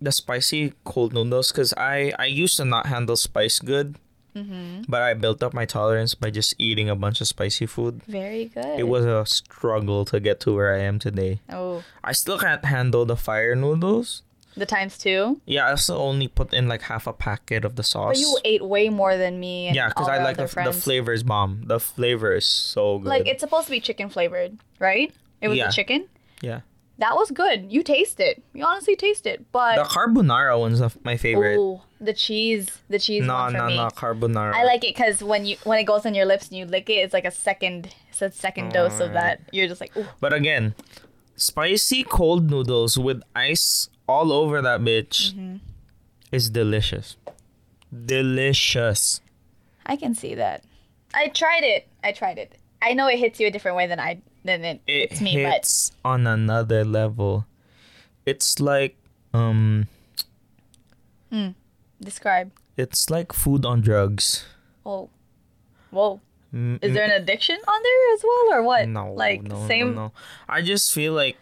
the 0.03 0.11
spicy 0.11 0.73
cold 0.83 1.13
noodles, 1.13 1.51
because 1.51 1.73
I 1.77 2.11
I 2.19 2.25
used 2.25 2.57
to 2.57 2.65
not 2.65 2.87
handle 2.87 3.15
spice 3.15 3.59
good, 3.59 3.95
Mm-hmm. 4.35 4.89
but 4.89 5.03
I 5.05 5.13
built 5.13 5.43
up 5.43 5.53
my 5.53 5.65
tolerance 5.65 6.15
by 6.17 6.31
just 6.33 6.55
eating 6.57 6.89
a 6.89 6.95
bunch 6.97 7.21
of 7.21 7.27
spicy 7.27 7.67
food. 7.67 8.01
Very 8.09 8.45
good. 8.49 8.79
It 8.81 8.87
was 8.89 9.05
a 9.05 9.21
struggle 9.29 10.05
to 10.05 10.19
get 10.19 10.39
to 10.41 10.55
where 10.55 10.73
I 10.73 10.79
am 10.81 10.97
today. 10.97 11.39
Oh, 11.53 11.83
I 12.03 12.13
still 12.13 12.39
can't 12.39 12.65
handle 12.65 13.05
the 13.05 13.15
fire 13.15 13.53
noodles. 13.53 14.23
the 14.57 14.65
times 14.65 14.97
two. 14.97 15.37
Yeah, 15.45 15.69
I 15.71 15.75
still 15.77 16.01
only 16.01 16.27
put 16.27 16.49
in 16.53 16.67
like 16.67 16.81
half 16.89 17.05
a 17.05 17.13
packet 17.13 17.61
of 17.63 17.75
the 17.77 17.83
sauce. 17.85 18.17
But 18.17 18.21
you 18.25 18.37
ate 18.43 18.65
way 18.65 18.89
more 18.89 19.17
than 19.17 19.39
me. 19.39 19.69
Yeah, 19.71 19.89
because 19.89 20.09
I 20.09 20.17
like 20.23 20.37
the, 20.37 20.43
the 20.43 20.47
friends. 20.49 20.83
flavor 20.83 21.13
is 21.13 21.21
bomb. 21.21 21.65
The 21.69 21.79
flavor 21.79 22.33
is 22.33 22.45
so 22.49 22.97
good. 22.99 23.09
Like 23.09 23.27
it's 23.29 23.41
supposed 23.45 23.65
to 23.69 23.71
be 23.71 23.81
chicken 23.81 24.09
flavored, 24.09 24.57
right? 24.81 25.13
It 25.41 25.47
was 25.47 25.57
Yeah. 25.61 25.67
the 25.69 25.73
chicken. 25.73 26.09
yeah. 26.41 26.61
That 26.99 27.15
was 27.15 27.31
good. 27.31 27.71
You 27.71 27.81
taste 27.83 28.19
it. 28.19 28.43
You 28.53 28.63
honestly 28.65 28.95
taste 28.95 29.25
it. 29.25 29.51
But 29.51 29.75
The 29.77 29.83
carbonara 29.83 30.59
one's 30.59 30.79
my 31.03 31.17
favorite. 31.17 31.57
Ooh, 31.57 31.81
the 31.99 32.13
cheese, 32.13 32.69
the 32.87 32.99
cheese 32.99 33.25
no, 33.25 33.33
one 33.33 33.51
for 33.51 33.57
no, 33.57 33.67
me. 33.67 33.77
no, 33.77 33.87
carbonara. 33.87 34.53
I 34.53 34.63
like 34.63 34.83
it 34.83 34.95
because 34.95 35.23
when 35.23 35.45
you 35.45 35.57
when 35.63 35.79
it 35.79 35.85
goes 35.85 36.05
on 36.05 36.13
your 36.13 36.25
lips 36.25 36.47
and 36.49 36.57
you 36.57 36.65
lick 36.65 36.89
it, 36.89 36.93
it's 37.03 37.13
like 37.13 37.25
a 37.25 37.31
second, 37.31 37.93
it's 38.09 38.21
a 38.21 38.31
second 38.31 38.73
dose 38.73 38.99
of 38.99 39.13
that. 39.13 39.41
You're 39.51 39.67
just 39.67 39.81
like, 39.81 39.95
ooh. 39.97 40.05
But 40.19 40.33
again, 40.33 40.75
spicy 41.35 42.03
cold 42.03 42.51
noodles 42.51 42.97
with 42.97 43.23
ice 43.35 43.89
all 44.07 44.31
over 44.31 44.61
that 44.61 44.81
bitch 44.81 45.33
Mm-hmm. 45.33 45.55
is 46.31 46.49
delicious. 46.51 47.17
Delicious. 48.05 49.21
I 49.85 49.95
can 49.95 50.13
see 50.13 50.35
that. 50.35 50.63
I 51.13 51.27
tried 51.29 51.63
it. 51.63 51.87
I 52.03 52.11
tried 52.11 52.37
it. 52.37 52.57
I 52.83 52.93
know 52.93 53.07
it 53.07 53.17
hits 53.17 53.39
you 53.39 53.47
a 53.47 53.51
different 53.51 53.77
way 53.77 53.87
than 53.87 53.99
I 53.99 54.21
than 54.43 54.63
it, 54.65 54.81
It 54.85 55.09
hits 55.09 55.21
me, 55.21 55.31
hits 55.33 55.91
on 56.03 56.27
another 56.27 56.83
level. 56.83 57.45
It's 58.25 58.59
like 58.59 58.97
um 59.33 59.87
but 61.31 61.53
describe. 62.01 62.51
it's 62.77 63.09
like 63.09 63.31
food 63.33 63.65
on 63.65 63.81
drugs. 63.81 64.45
Oh, 64.85 65.09
whoa. 65.89 66.19
Mm, 66.53 66.77
Is 66.83 66.93
there 66.93 67.05
an 67.05 67.11
addiction 67.11 67.55
on 67.67 67.79
there 67.81 68.13
as 68.13 68.21
well, 68.23 68.59
or 68.59 68.63
what? 68.63 68.87
No, 68.87 69.13
like 69.13 69.41
no, 69.41 69.65
same. 69.67 69.95
no, 69.95 70.07
no. 70.07 70.11
I 70.47 70.61
just 70.61 70.93
feel 70.93 71.13
like 71.13 71.37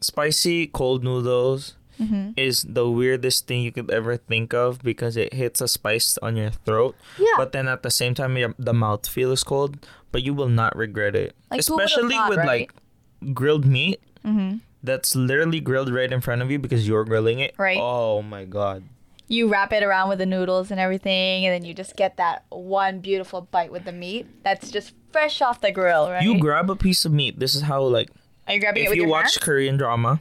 spicy 0.00 0.66
cold 0.66 1.04
noodles 1.04 1.74
Mm-hmm. 1.94 2.30
is 2.36 2.66
the 2.68 2.90
weirdest 2.90 3.46
thing 3.46 3.62
you 3.62 3.70
could 3.70 3.88
ever 3.88 4.16
think 4.16 4.52
of 4.52 4.82
because 4.82 5.16
it 5.16 5.32
hits 5.32 5.60
a 5.60 5.68
spice 5.68 6.18
on 6.18 6.34
your 6.34 6.50
throat. 6.50 6.96
Yeah. 7.16 7.28
But 7.36 7.52
then 7.52 7.68
at 7.68 7.84
the 7.84 7.90
same 7.90 8.14
time, 8.14 8.36
your, 8.36 8.52
the 8.58 8.74
mouth 8.74 9.06
feel 9.06 9.30
is 9.30 9.44
cold, 9.44 9.78
but 10.14 10.22
you 10.22 10.32
will 10.32 10.48
not 10.48 10.76
regret 10.76 11.16
it. 11.16 11.34
Like, 11.50 11.58
Especially 11.60 12.14
thought, 12.14 12.28
with 12.30 12.38
right? 12.38 12.70
like 12.70 13.34
grilled 13.34 13.64
meat 13.66 14.00
Mm-hmm. 14.24 14.58
that's 14.82 15.14
literally 15.14 15.60
grilled 15.60 15.92
right 15.92 16.10
in 16.10 16.20
front 16.22 16.40
of 16.40 16.50
you 16.50 16.58
because 16.58 16.86
you're 16.88 17.04
grilling 17.04 17.40
it. 17.40 17.52
Right. 17.58 17.76
Oh 17.78 18.22
my 18.22 18.44
god. 18.46 18.84
You 19.28 19.48
wrap 19.48 19.72
it 19.72 19.82
around 19.82 20.08
with 20.10 20.18
the 20.18 20.26
noodles 20.26 20.70
and 20.70 20.78
everything, 20.78 21.44
and 21.44 21.52
then 21.52 21.64
you 21.68 21.74
just 21.74 21.96
get 21.96 22.16
that 22.18 22.44
one 22.50 23.00
beautiful 23.00 23.42
bite 23.50 23.72
with 23.72 23.84
the 23.84 23.92
meat 23.92 24.26
that's 24.44 24.70
just 24.70 24.94
fresh 25.12 25.42
off 25.42 25.60
the 25.60 25.72
grill, 25.72 26.10
right? 26.10 26.22
You 26.22 26.38
grab 26.38 26.70
a 26.70 26.76
piece 26.76 27.04
of 27.04 27.12
meat. 27.12 27.38
This 27.40 27.54
is 27.54 27.62
how 27.62 27.82
like 27.82 28.08
Are 28.46 28.54
you 28.54 28.60
grabbing 28.60 28.82
it 28.82 28.86
if 28.86 28.90
with 28.90 28.96
you 28.96 29.02
your 29.04 29.10
watch? 29.10 29.40
Korean 29.40 29.76
drama, 29.76 30.20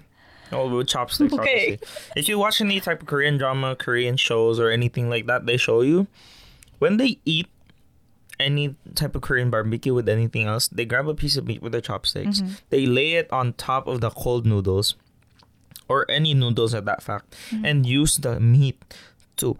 oh, 0.51 0.67
with 0.75 0.87
chopsticks, 0.87 1.31
Okay. 1.39 1.73
obviously. 1.73 2.11
If 2.15 2.27
you 2.27 2.39
watch 2.39 2.59
any 2.61 2.79
type 2.81 3.01
of 3.01 3.07
Korean 3.07 3.37
drama, 3.37 3.75
Korean 3.75 4.17
shows, 4.17 4.59
or 4.59 4.69
anything 4.69 5.09
like 5.09 5.27
that, 5.27 5.45
they 5.45 5.55
show 5.57 5.81
you 5.81 6.07
when 6.79 6.97
they 6.97 7.19
eat 7.25 7.47
any 8.39 8.75
type 8.95 9.15
of 9.15 9.21
Korean 9.21 9.49
barbecue 9.49 9.93
with 9.93 10.09
anything 10.09 10.47
else, 10.47 10.67
they 10.67 10.85
grab 10.85 11.07
a 11.07 11.13
piece 11.13 11.37
of 11.37 11.45
meat 11.47 11.61
with 11.61 11.71
their 11.71 11.81
chopsticks, 11.81 12.41
Mm-hmm. 12.41 12.53
they 12.69 12.85
lay 12.85 13.13
it 13.13 13.31
on 13.31 13.53
top 13.53 13.87
of 13.87 14.01
the 14.01 14.09
cold 14.09 14.45
noodles, 14.45 14.95
or 15.87 16.09
any 16.09 16.33
noodles 16.33 16.73
at 16.73 16.85
that 16.85 17.03
fact, 17.03 17.35
Mm-hmm. 17.51 17.65
and 17.65 17.85
use 17.85 18.15
the 18.17 18.39
meat 18.39 18.81
to 19.37 19.57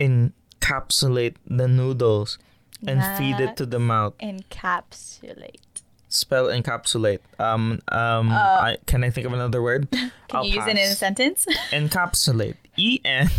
encapsulate 0.00 1.34
the 1.46 1.68
noodles 1.68 2.38
and 2.86 3.02
feed 3.18 3.40
it 3.40 3.56
to 3.56 3.66
the 3.66 3.78
mouth 3.78 4.14
Encapsulate. 4.18 5.60
spell 6.08 6.46
encapsulate. 6.46 7.20
Um, 7.38 7.80
um, 7.88 8.30
Uh, 8.30 8.34
I, 8.36 8.76
can 8.86 9.04
I 9.04 9.10
think 9.10 9.26
of 9.26 9.32
another 9.32 9.62
word? 9.62 9.88
Can 9.90 10.10
I'll 10.32 10.44
you 10.44 10.54
use 10.54 10.66
it 10.66 10.70
in 10.76 10.78
a 10.78 10.94
sentence? 10.94 11.46
Encapsulate. 11.70 12.56
E 12.76 13.00
N. 13.04 13.28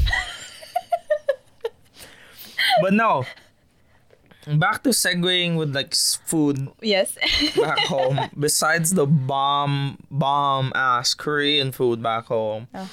but 2.81 2.93
no. 2.93 3.25
Back 4.47 4.83
to 4.83 4.89
segueing 4.89 5.57
with 5.57 5.75
like 5.75 5.93
food 5.93 6.69
yes. 6.81 7.17
back 7.55 7.79
home. 7.79 8.19
Besides 8.39 8.93
the 8.93 9.05
bomb, 9.05 9.97
bomb 10.10 10.71
ass 10.73 11.13
Korean 11.13 11.71
food 11.73 12.01
back 12.01 12.25
home, 12.27 12.67
Oh. 12.73 12.89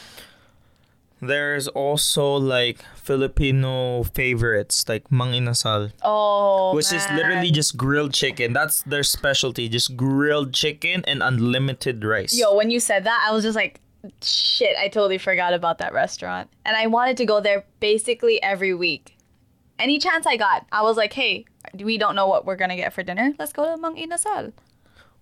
there's 1.22 1.68
also 1.68 2.34
like 2.36 2.84
Filipino 2.96 4.02
favorites 4.02 4.84
like 4.88 5.10
mang 5.12 5.32
inasal. 5.32 5.92
oh, 6.02 6.74
Which 6.74 6.92
is 6.92 7.06
literally 7.12 7.50
just 7.50 7.76
grilled 7.76 8.12
chicken. 8.12 8.52
That's 8.52 8.82
their 8.82 9.02
specialty. 9.04 9.68
Just 9.68 9.96
grilled 9.96 10.52
chicken 10.52 11.04
and 11.06 11.22
unlimited 11.22 12.04
rice. 12.04 12.36
Yo, 12.36 12.54
when 12.54 12.70
you 12.70 12.80
said 12.80 13.04
that, 13.04 13.24
I 13.26 13.32
was 13.32 13.44
just 13.44 13.56
like, 13.56 13.80
shit, 14.22 14.76
I 14.76 14.88
totally 14.88 15.18
forgot 15.18 15.54
about 15.54 15.78
that 15.78 15.92
restaurant. 15.94 16.50
And 16.66 16.76
I 16.76 16.88
wanted 16.88 17.16
to 17.18 17.24
go 17.26 17.40
there 17.40 17.64
basically 17.80 18.42
every 18.42 18.74
week. 18.74 19.13
Any 19.78 19.98
chance 19.98 20.26
I 20.26 20.36
got, 20.36 20.66
I 20.72 20.82
was 20.82 20.96
like, 20.96 21.12
hey, 21.14 21.44
we 21.74 21.98
don't 21.98 22.14
know 22.14 22.26
what 22.28 22.46
we're 22.46 22.56
going 22.56 22.70
to 22.70 22.76
get 22.76 22.92
for 22.92 23.02
dinner. 23.02 23.32
Let's 23.38 23.52
go 23.52 23.64
to 23.64 23.76
Mang 23.80 23.96
Inasal. 23.96 24.52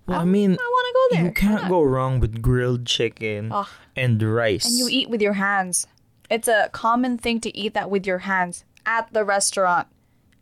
well, 0.07 0.21
I 0.21 0.25
mean, 0.25 0.53
I 0.53 0.55
want 0.57 0.87
to 0.87 0.95
go 0.95 1.17
there. 1.17 1.25
you 1.27 1.33
can't 1.33 1.69
go 1.69 1.83
wrong 1.83 2.21
with 2.21 2.43
grilled 2.43 2.85
chicken 2.87 3.51
Ugh. 3.53 3.67
and 3.97 4.23
rice. 4.23 4.67
And 4.67 4.77
you 4.79 4.89
eat 4.91 5.09
with 5.09 5.23
your 5.23 5.35
hands. 5.35 5.87
It's 6.29 6.49
a 6.49 6.69
common 6.73 7.19
thing 7.19 7.41
to 7.41 7.57
eat 7.57 7.75
that 7.75 7.89
with 7.91 8.07
your 8.07 8.19
hands 8.19 8.65
at 8.85 9.13
the 9.13 9.25
restaurant. 9.25 9.89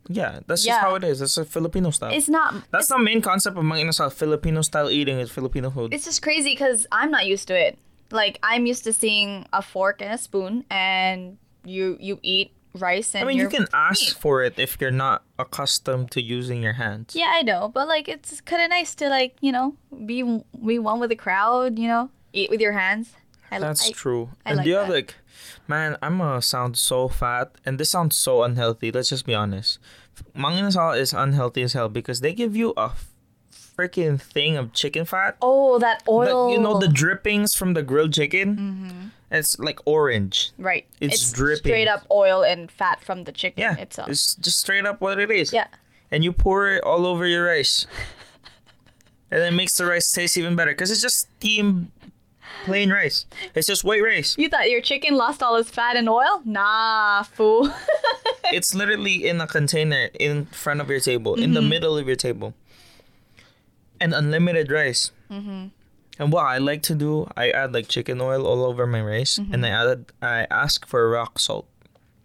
yeah, 0.09 0.39
that's 0.47 0.65
Yeah. 0.65 0.73
just 0.73 0.81
how 0.81 0.95
it 0.95 1.03
is. 1.03 1.19
That's 1.19 1.37
a 1.37 1.45
Filipino 1.45 1.91
style. 1.91 2.11
It's 2.13 2.27
not. 2.27 2.55
that's 2.71 2.87
the 2.87 2.97
main 2.97 3.21
concept 3.21 3.55
of 3.57 3.63
Mang 3.63 3.85
Inasal. 3.85 4.11
Filipino 4.11 4.61
style 4.61 4.89
eating 4.89 5.19
is 5.19 5.29
Filipino 5.31 5.69
food. 5.69 5.93
It's 5.93 6.05
just 6.05 6.21
crazy 6.21 6.51
because 6.53 6.85
I'm 6.91 7.11
not 7.11 7.25
used 7.27 7.47
to 7.49 7.55
it. 7.55 7.77
Like 8.11 8.39
I'm 8.43 8.65
used 8.65 8.83
to 8.85 8.93
seeing 8.93 9.45
a 9.53 9.61
fork 9.61 10.01
and 10.01 10.11
a 10.13 10.17
spoon, 10.17 10.65
and 10.69 11.37
you 11.63 11.97
you 12.01 12.19
eat 12.23 12.51
rice 12.73 13.15
and. 13.15 13.23
I 13.23 13.27
mean, 13.27 13.37
you 13.37 13.49
can 13.49 13.67
ask 13.73 14.01
meat. 14.01 14.17
for 14.19 14.43
it 14.43 14.57
if 14.57 14.77
you're 14.79 14.91
not 14.91 15.23
accustomed 15.37 16.11
to 16.11 16.21
using 16.21 16.61
your 16.61 16.73
hands. 16.73 17.15
Yeah, 17.15 17.31
I 17.33 17.41
know, 17.41 17.69
but 17.73 17.87
like 17.87 18.07
it's 18.07 18.41
kind 18.41 18.61
of 18.61 18.69
nice 18.69 18.95
to 18.95 19.09
like 19.09 19.35
you 19.41 19.51
know 19.51 19.75
be 20.05 20.43
be 20.65 20.79
one 20.79 20.99
with 20.99 21.09
the 21.09 21.15
crowd. 21.15 21.77
You 21.77 21.87
know, 21.87 22.09
eat 22.33 22.49
with 22.49 22.61
your 22.61 22.73
hands. 22.73 23.15
I, 23.51 23.59
That's 23.59 23.89
I, 23.89 23.91
true. 23.91 24.29
I 24.45 24.51
and 24.51 24.57
like 24.57 24.65
the 24.65 24.75
other, 24.75 24.93
like, 24.93 25.15
man, 25.67 25.97
I'm 26.01 26.17
gonna 26.19 26.41
sound 26.41 26.77
so 26.77 27.07
fat, 27.09 27.51
and 27.65 27.77
this 27.77 27.89
sounds 27.89 28.15
so 28.15 28.43
unhealthy. 28.43 28.91
Let's 28.91 29.09
just 29.09 29.25
be 29.25 29.35
honest. 29.35 29.77
Mang 30.33 30.53
Inasal 30.53 30.97
is 30.97 31.13
unhealthy 31.13 31.63
as 31.63 31.73
hell 31.73 31.89
because 31.89 32.21
they 32.21 32.33
give 32.33 32.55
you 32.55 32.73
a 32.77 32.91
freaking 33.51 34.21
thing 34.21 34.55
of 34.57 34.73
chicken 34.73 35.05
fat. 35.05 35.35
Oh, 35.41 35.79
that 35.79 36.03
oil. 36.07 36.51
you 36.51 36.59
know 36.59 36.79
the 36.79 36.87
drippings 36.87 37.55
from 37.55 37.73
the 37.73 37.83
grilled 37.83 38.13
chicken? 38.13 38.55
Mm-hmm. 38.55 39.07
It's 39.31 39.57
like 39.59 39.79
orange. 39.85 40.51
right. 40.57 40.85
it's 40.99 41.31
dripping. 41.31 41.63
straight 41.71 41.87
up 41.87 42.05
oil 42.11 42.43
and 42.43 42.69
fat 42.69 43.01
from 43.03 43.23
the 43.23 43.31
chicken 43.31 43.61
Yeah, 43.61 43.77
itself. 43.77 44.09
it's 44.09 44.35
just 44.35 44.59
straight 44.59 44.85
up 44.85 44.99
what 45.01 45.19
it 45.19 45.31
is. 45.31 45.53
yeah. 45.53 45.67
And 46.11 46.23
you 46.23 46.33
pour 46.33 46.67
it 46.69 46.83
all 46.83 47.05
over 47.05 47.25
your 47.25 47.45
rice. 47.45 47.87
and 49.31 49.41
it 49.41 49.51
makes 49.53 49.77
the 49.77 49.85
rice 49.85 50.11
taste 50.11 50.37
even 50.37 50.55
better 50.57 50.71
because 50.71 50.91
it's 50.91 51.01
just 51.01 51.19
steamed 51.37 51.91
plain 52.65 52.91
rice. 52.91 53.25
It's 53.55 53.67
just 53.67 53.83
white 53.85 54.03
rice. 54.03 54.35
You 54.37 54.49
thought 54.49 54.69
your 54.69 54.81
chicken 54.81 55.15
lost 55.15 55.41
all 55.41 55.55
its 55.55 55.69
fat 55.69 55.95
and 55.95 56.09
oil? 56.09 56.41
Nah, 56.43 57.23
fool. 57.23 57.69
it's 58.51 58.75
literally 58.75 59.25
in 59.27 59.39
a 59.39 59.47
container 59.47 60.09
in 60.19 60.45
front 60.47 60.81
of 60.81 60.89
your 60.89 60.99
table, 60.99 61.35
in 61.35 61.41
Mm-hmm. 61.45 61.53
the 61.53 61.61
middle 61.61 61.97
of 61.97 62.05
your 62.07 62.17
table. 62.17 62.53
And 64.01 64.13
unlimited 64.13 64.69
rice. 64.71 65.11
Mm-hmm. 65.31 65.67
And 66.21 66.31
what 66.31 66.45
I 66.45 66.59
like 66.59 66.83
to 66.83 66.93
do, 66.95 67.25
I 67.35 67.49
add 67.49 67.73
like 67.73 67.87
chicken 67.89 68.21
oil 68.21 68.45
all 68.45 68.63
over 68.69 68.85
my 68.85 69.01
rice, 69.01 69.39
Mm-hmm. 69.39 69.53
and 69.53 69.65
I 69.65 69.69
add 69.69 70.05
I 70.21 70.45
ask 70.53 70.85
for 70.85 71.09
rock 71.09 71.39
salt. 71.39 71.65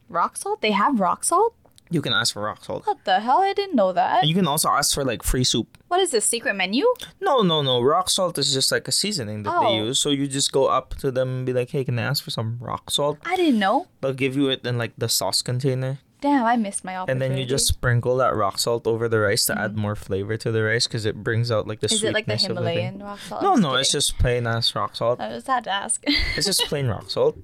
rock 0.08 0.36
salt? 0.36 0.60
They 0.60 0.72
have 0.72 1.00
rock 1.00 1.24
salt? 1.24 1.54
You 1.88 2.02
can 2.02 2.12
ask 2.12 2.34
for 2.34 2.42
rock 2.42 2.60
salt. 2.64 2.84
What 2.86 2.98
the 3.08 3.20
hell? 3.20 3.40
I 3.40 3.54
didn't 3.54 3.76
know 3.76 3.92
that. 3.94 4.20
And 4.20 4.28
you 4.28 4.34
can 4.34 4.48
also 4.52 4.68
ask 4.68 4.92
for 4.92 5.04
like 5.04 5.22
free 5.22 5.44
soup. 5.44 5.78
What 5.88 6.00
is 6.00 6.10
this 6.10 6.26
secret 6.26 6.54
menu? 6.54 6.84
No, 7.20 7.42
no, 7.42 7.62
no. 7.62 7.80
Rock 7.80 8.10
salt 8.10 8.36
is 8.42 8.52
just 8.52 8.70
like 8.74 8.86
a 8.88 8.92
seasoning 8.92 9.44
that 9.44 9.54
they 9.62 9.66
Oh. 9.80 9.84
use. 9.86 9.98
So 10.02 10.10
you 10.10 10.26
just 10.26 10.50
go 10.52 10.66
up 10.66 10.94
to 11.02 11.10
them 11.12 11.28
and 11.36 11.46
be 11.46 11.52
like, 11.54 11.70
"Hey, 11.70 11.84
can 11.84 11.96
I 11.98 12.02
ask 12.02 12.22
for 12.26 12.32
some 12.38 12.58
rock 12.60 12.90
salt?" 12.90 13.18
I 13.24 13.36
didn't 13.36 13.60
know. 13.60 13.86
They'll 14.00 14.18
give 14.24 14.34
you 14.36 14.50
it 14.50 14.66
in 14.66 14.76
like 14.82 14.92
the 14.98 15.08
sauce 15.08 15.40
container, 15.42 15.98
Damn, 16.22 16.44
I 16.44 16.56
missed 16.56 16.82
my 16.84 16.96
opportunity. 16.96 17.24
and 17.26 17.32
then 17.32 17.38
you 17.38 17.44
just 17.46 17.66
sprinkle 17.66 18.16
that 18.16 18.34
rock 18.34 18.58
salt 18.58 18.86
over 18.86 19.06
the 19.08 19.18
rice 19.20 19.44
to 19.46 19.58
add 19.58 19.76
more 19.76 19.94
flavor 19.94 20.36
to 20.38 20.50
the 20.50 20.62
rice 20.62 20.86
because 20.86 21.04
it 21.04 21.22
brings 21.22 21.50
out 21.50 21.66
like 21.68 21.80
the 21.80 21.88
Mm-hmm. 21.88 21.94
Is 21.94 22.02
it 22.04 22.14
like 22.14 22.26
the 22.26 22.38
sweetness 22.38 22.58
of 22.58 22.64
the 22.64 22.70
Himalayan 22.70 22.98
rock 23.02 23.18
salt? 23.20 23.42
No, 23.42 23.54
no, 23.54 23.74
it's 23.74 23.92
just 23.92 24.18
plain 24.18 24.46
ass 24.46 24.74
rock 24.74 24.96
salt. 24.96 25.20
I 25.20 25.28
just 25.28 25.46
had 25.46 25.64
to 25.64 25.70
ask. 25.70 26.02
It's 26.06 26.46
just 26.46 26.62
plain 26.68 26.86
rock 26.88 27.10
salt. 27.10 27.36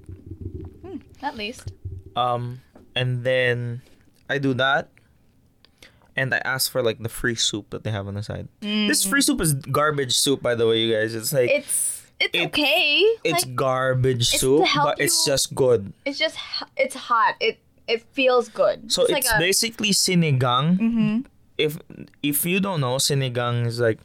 At 1.21 1.37
least. 1.37 1.71
Um, 2.15 2.61
and 2.95 3.23
then 3.23 3.81
I 4.29 4.37
do 4.39 4.53
that, 4.55 4.89
and 6.15 6.33
I 6.33 6.39
ask 6.43 6.71
for 6.71 6.81
like 6.83 6.99
the 6.99 7.09
free 7.09 7.35
soup 7.35 7.69
that 7.69 7.83
they 7.83 7.91
have 7.91 8.07
on 8.07 8.15
the 8.15 8.23
side. 8.23 8.47
This 8.61 9.05
free 9.05 9.21
soup 9.21 9.39
is 9.39 9.53
garbage 9.53 10.13
soup, 10.13 10.41
by 10.41 10.55
the 10.55 10.67
way, 10.67 10.79
you 10.79 10.93
guys. 10.93 11.15
It's 11.15 11.31
like 11.31 11.49
Mm. 11.49 11.59
It's 11.59 12.01
it's 12.19 12.29
It- 12.37 12.47
okay. 12.47 12.99
it's 13.23 13.45
like, 13.45 13.55
garbage 13.55 14.27
soup, 14.29 14.65
but 14.75 14.99
it's 14.99 15.25
you- 15.25 15.31
just 15.31 15.55
good. 15.55 15.93
it's 16.05 16.19
just 16.19 16.37
it's 16.77 16.95
hot. 16.95 17.35
It 17.39 17.59
it 17.87 18.01
feels 18.13 18.49
good. 18.49 18.91
So 18.91 19.03
it's, 19.03 19.11
like 19.11 19.25
a, 19.25 19.39
basically 19.39 19.91
sinigang. 19.91 20.77
Mhm. 20.79 21.25
If 21.57 21.77
if 22.21 22.45
you 22.45 22.59
don't 22.59 22.81
know, 22.81 22.95
sinigang 22.97 23.65
is 23.67 23.79
like 23.79 23.99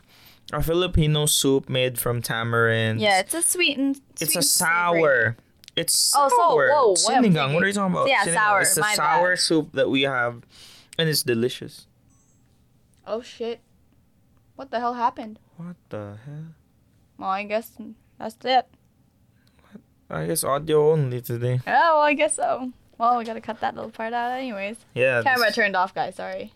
a 0.52 0.62
Filipino 0.62 1.26
soup 1.26 1.68
made 1.68 1.98
from 1.98 2.20
tamarind. 2.22 3.00
yeah, 3.00 3.20
it's 3.20 3.34
a 3.34 3.42
sweet 3.42 3.78
and 3.78 4.00
it's 4.20 4.34
a 4.34 4.38
and 4.38 4.44
savory. 4.44 5.00
sour. 5.02 5.36
It's 5.76 5.94
sour. 5.98 6.28
Oh, 6.74 6.94
so- 6.96 7.06
whoa, 7.06 7.14
what 7.14 7.14
am 7.14 7.24
I 7.24 7.28
sinigang. 7.28 7.54
What 7.54 7.62
are 7.62 7.66
you 7.68 7.72
talking 7.72 7.94
about? 7.94 8.08
Yeah, 8.08 8.24
Sinigang. 8.24 8.34
sour, 8.34 8.60
It's 8.62 8.76
a 8.76 8.82
sour 8.96 9.30
bad. 9.32 9.38
soup 9.38 9.66
that 9.74 9.88
we 9.90 10.02
have, 10.02 10.42
and 10.98 11.08
it's 11.08 11.22
delicious. 11.22 11.86
Oh 13.06 13.22
shit! 13.22 13.60
What 14.56 14.70
the 14.70 14.80
hell 14.80 14.94
happened? 14.94 15.38
What 15.56 15.76
the 15.88 16.18
hell? 16.26 16.54
Well, 17.16 17.30
I 17.30 17.44
guess 17.44 17.72
That's 18.18 18.36
it. 18.44 18.66
I 20.10 20.26
guess 20.26 20.42
audio 20.42 20.92
only 20.92 21.20
today. 21.20 21.60
Oh, 21.66 21.70
well, 21.70 22.00
I 22.00 22.14
guess 22.14 22.36
so. 22.36 22.72
Well, 22.98 23.16
we 23.18 23.24
gotta 23.24 23.40
cut 23.40 23.60
that 23.60 23.74
little 23.74 23.90
part 23.90 24.12
out, 24.12 24.32
anyways. 24.32 24.76
Yeah. 24.94 25.22
Camera 25.22 25.52
turned 25.52 25.76
off, 25.76 25.94
guys. 25.94 26.16
Sorry. 26.16 26.52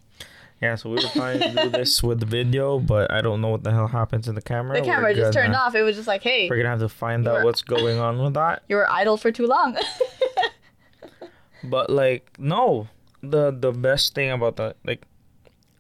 yeah, 0.61 0.75
so 0.75 0.91
we 0.91 0.97
were 0.97 1.09
trying 1.11 1.39
to 1.41 1.51
do 1.63 1.71
this 1.71 2.03
with 2.03 2.21
the 2.21 2.27
video, 2.27 2.79
but 2.79 3.11
I 3.13 3.21
don't 3.21 3.41
know 3.41 3.49
what 3.49 3.63
the 3.63 3.71
hell 3.71 3.87
happened 3.87 4.25
to 4.25 4.33
the 4.33 4.43
camera. 4.43 4.81
The 4.81 4.85
camera 4.85 5.11
We're 5.11 5.15
just 5.15 5.33
turned 5.33 5.55
off. 5.55 5.75
It 5.75 5.83
was 5.83 5.97
just 5.97 6.09
like, 6.09 6.23
hey, 6.23 6.49
We're 6.51 6.57
gonna 6.57 6.71
have 6.71 6.81
to 6.81 6.89
find 6.89 7.27
out 7.29 7.37
were- 7.39 7.45
what's 7.45 7.63
going 7.63 7.99
on 7.99 8.19
with 8.23 8.35
that. 8.35 8.63
you 8.69 8.77
were 8.77 8.91
idle 8.91 9.17
for 9.17 9.31
too 9.33 9.47
long. 9.47 9.77
But 11.65 11.91
like, 11.91 12.29
no, 12.39 12.89
the 13.23 13.53
the 13.53 13.71
best 13.73 14.15
thing 14.15 14.31
about 14.31 14.57
that, 14.57 14.77
like, 14.85 15.05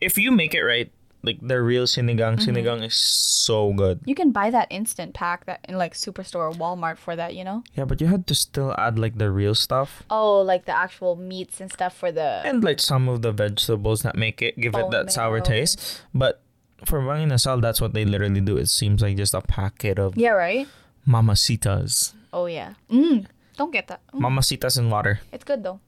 if 0.00 0.16
you 0.16 0.30
make 0.30 0.54
it 0.54 0.62
right, 0.62 0.92
like 1.22 1.38
the 1.40 1.60
real 1.62 1.84
sinigang, 1.86 2.36
Mm-hmm. 2.38 2.50
sinigang 2.50 2.84
is 2.86 2.94
so 2.94 3.72
good. 3.72 4.00
you 4.04 4.14
can 4.14 4.30
buy 4.32 4.50
that 4.50 4.66
instant 4.70 5.14
pack 5.14 5.46
that 5.46 5.60
in 5.68 5.78
like 5.78 5.94
Superstore 5.94 6.50
or 6.50 6.52
Walmart 6.52 6.98
for 6.98 7.14
that, 7.16 7.34
you 7.34 7.44
know? 7.44 7.62
Yeah, 7.74 7.84
but 7.84 8.00
you 8.00 8.06
had 8.08 8.26
to 8.26 8.34
still 8.34 8.74
add 8.78 8.98
like 8.98 9.18
the 9.18 9.30
real 9.30 9.54
stuff 9.54 10.02
Oh, 10.10 10.40
like 10.42 10.64
the 10.66 10.76
actual 10.76 11.16
meats 11.16 11.60
and 11.60 11.70
stuff 11.72 11.96
for 11.96 12.10
the. 12.12 12.42
and 12.44 12.62
like 12.64 12.80
some 12.80 13.08
of 13.08 13.22
the 13.22 13.32
vegetables 13.32 14.02
that 14.02 14.16
make 14.16 14.42
it 14.42 14.58
give 14.58 14.74
it 14.74 14.90
that 14.90 15.12
sour 15.12 15.40
taste. 15.40 16.02
But 16.14 16.42
for 16.84 17.00
Mang 17.00 17.28
Inasal, 17.28 17.62
that's 17.62 17.80
what 17.80 17.94
they 17.94 18.04
literally 18.04 18.40
do. 18.40 18.56
It 18.56 18.66
seems 18.68 19.02
like 19.02 19.16
just 19.16 19.34
a 19.34 19.40
packet 19.40 19.98
of 19.98 20.16
Yeah, 20.16 20.30
right? 20.34 20.66
Mama 21.06 21.36
Sita's, 21.36 22.14
Oh, 22.32 22.46
yeah. 22.46 22.74
Mm, 22.90 23.26
don't 23.56 23.70
get 23.72 23.86
that. 23.88 24.00
Mm, 24.14 24.20
Mama 24.20 24.42
Sita's 24.42 24.76
in 24.76 24.90
water. 24.90 25.20
it's 25.32 25.44
good 25.44 25.62
though. 25.62 25.78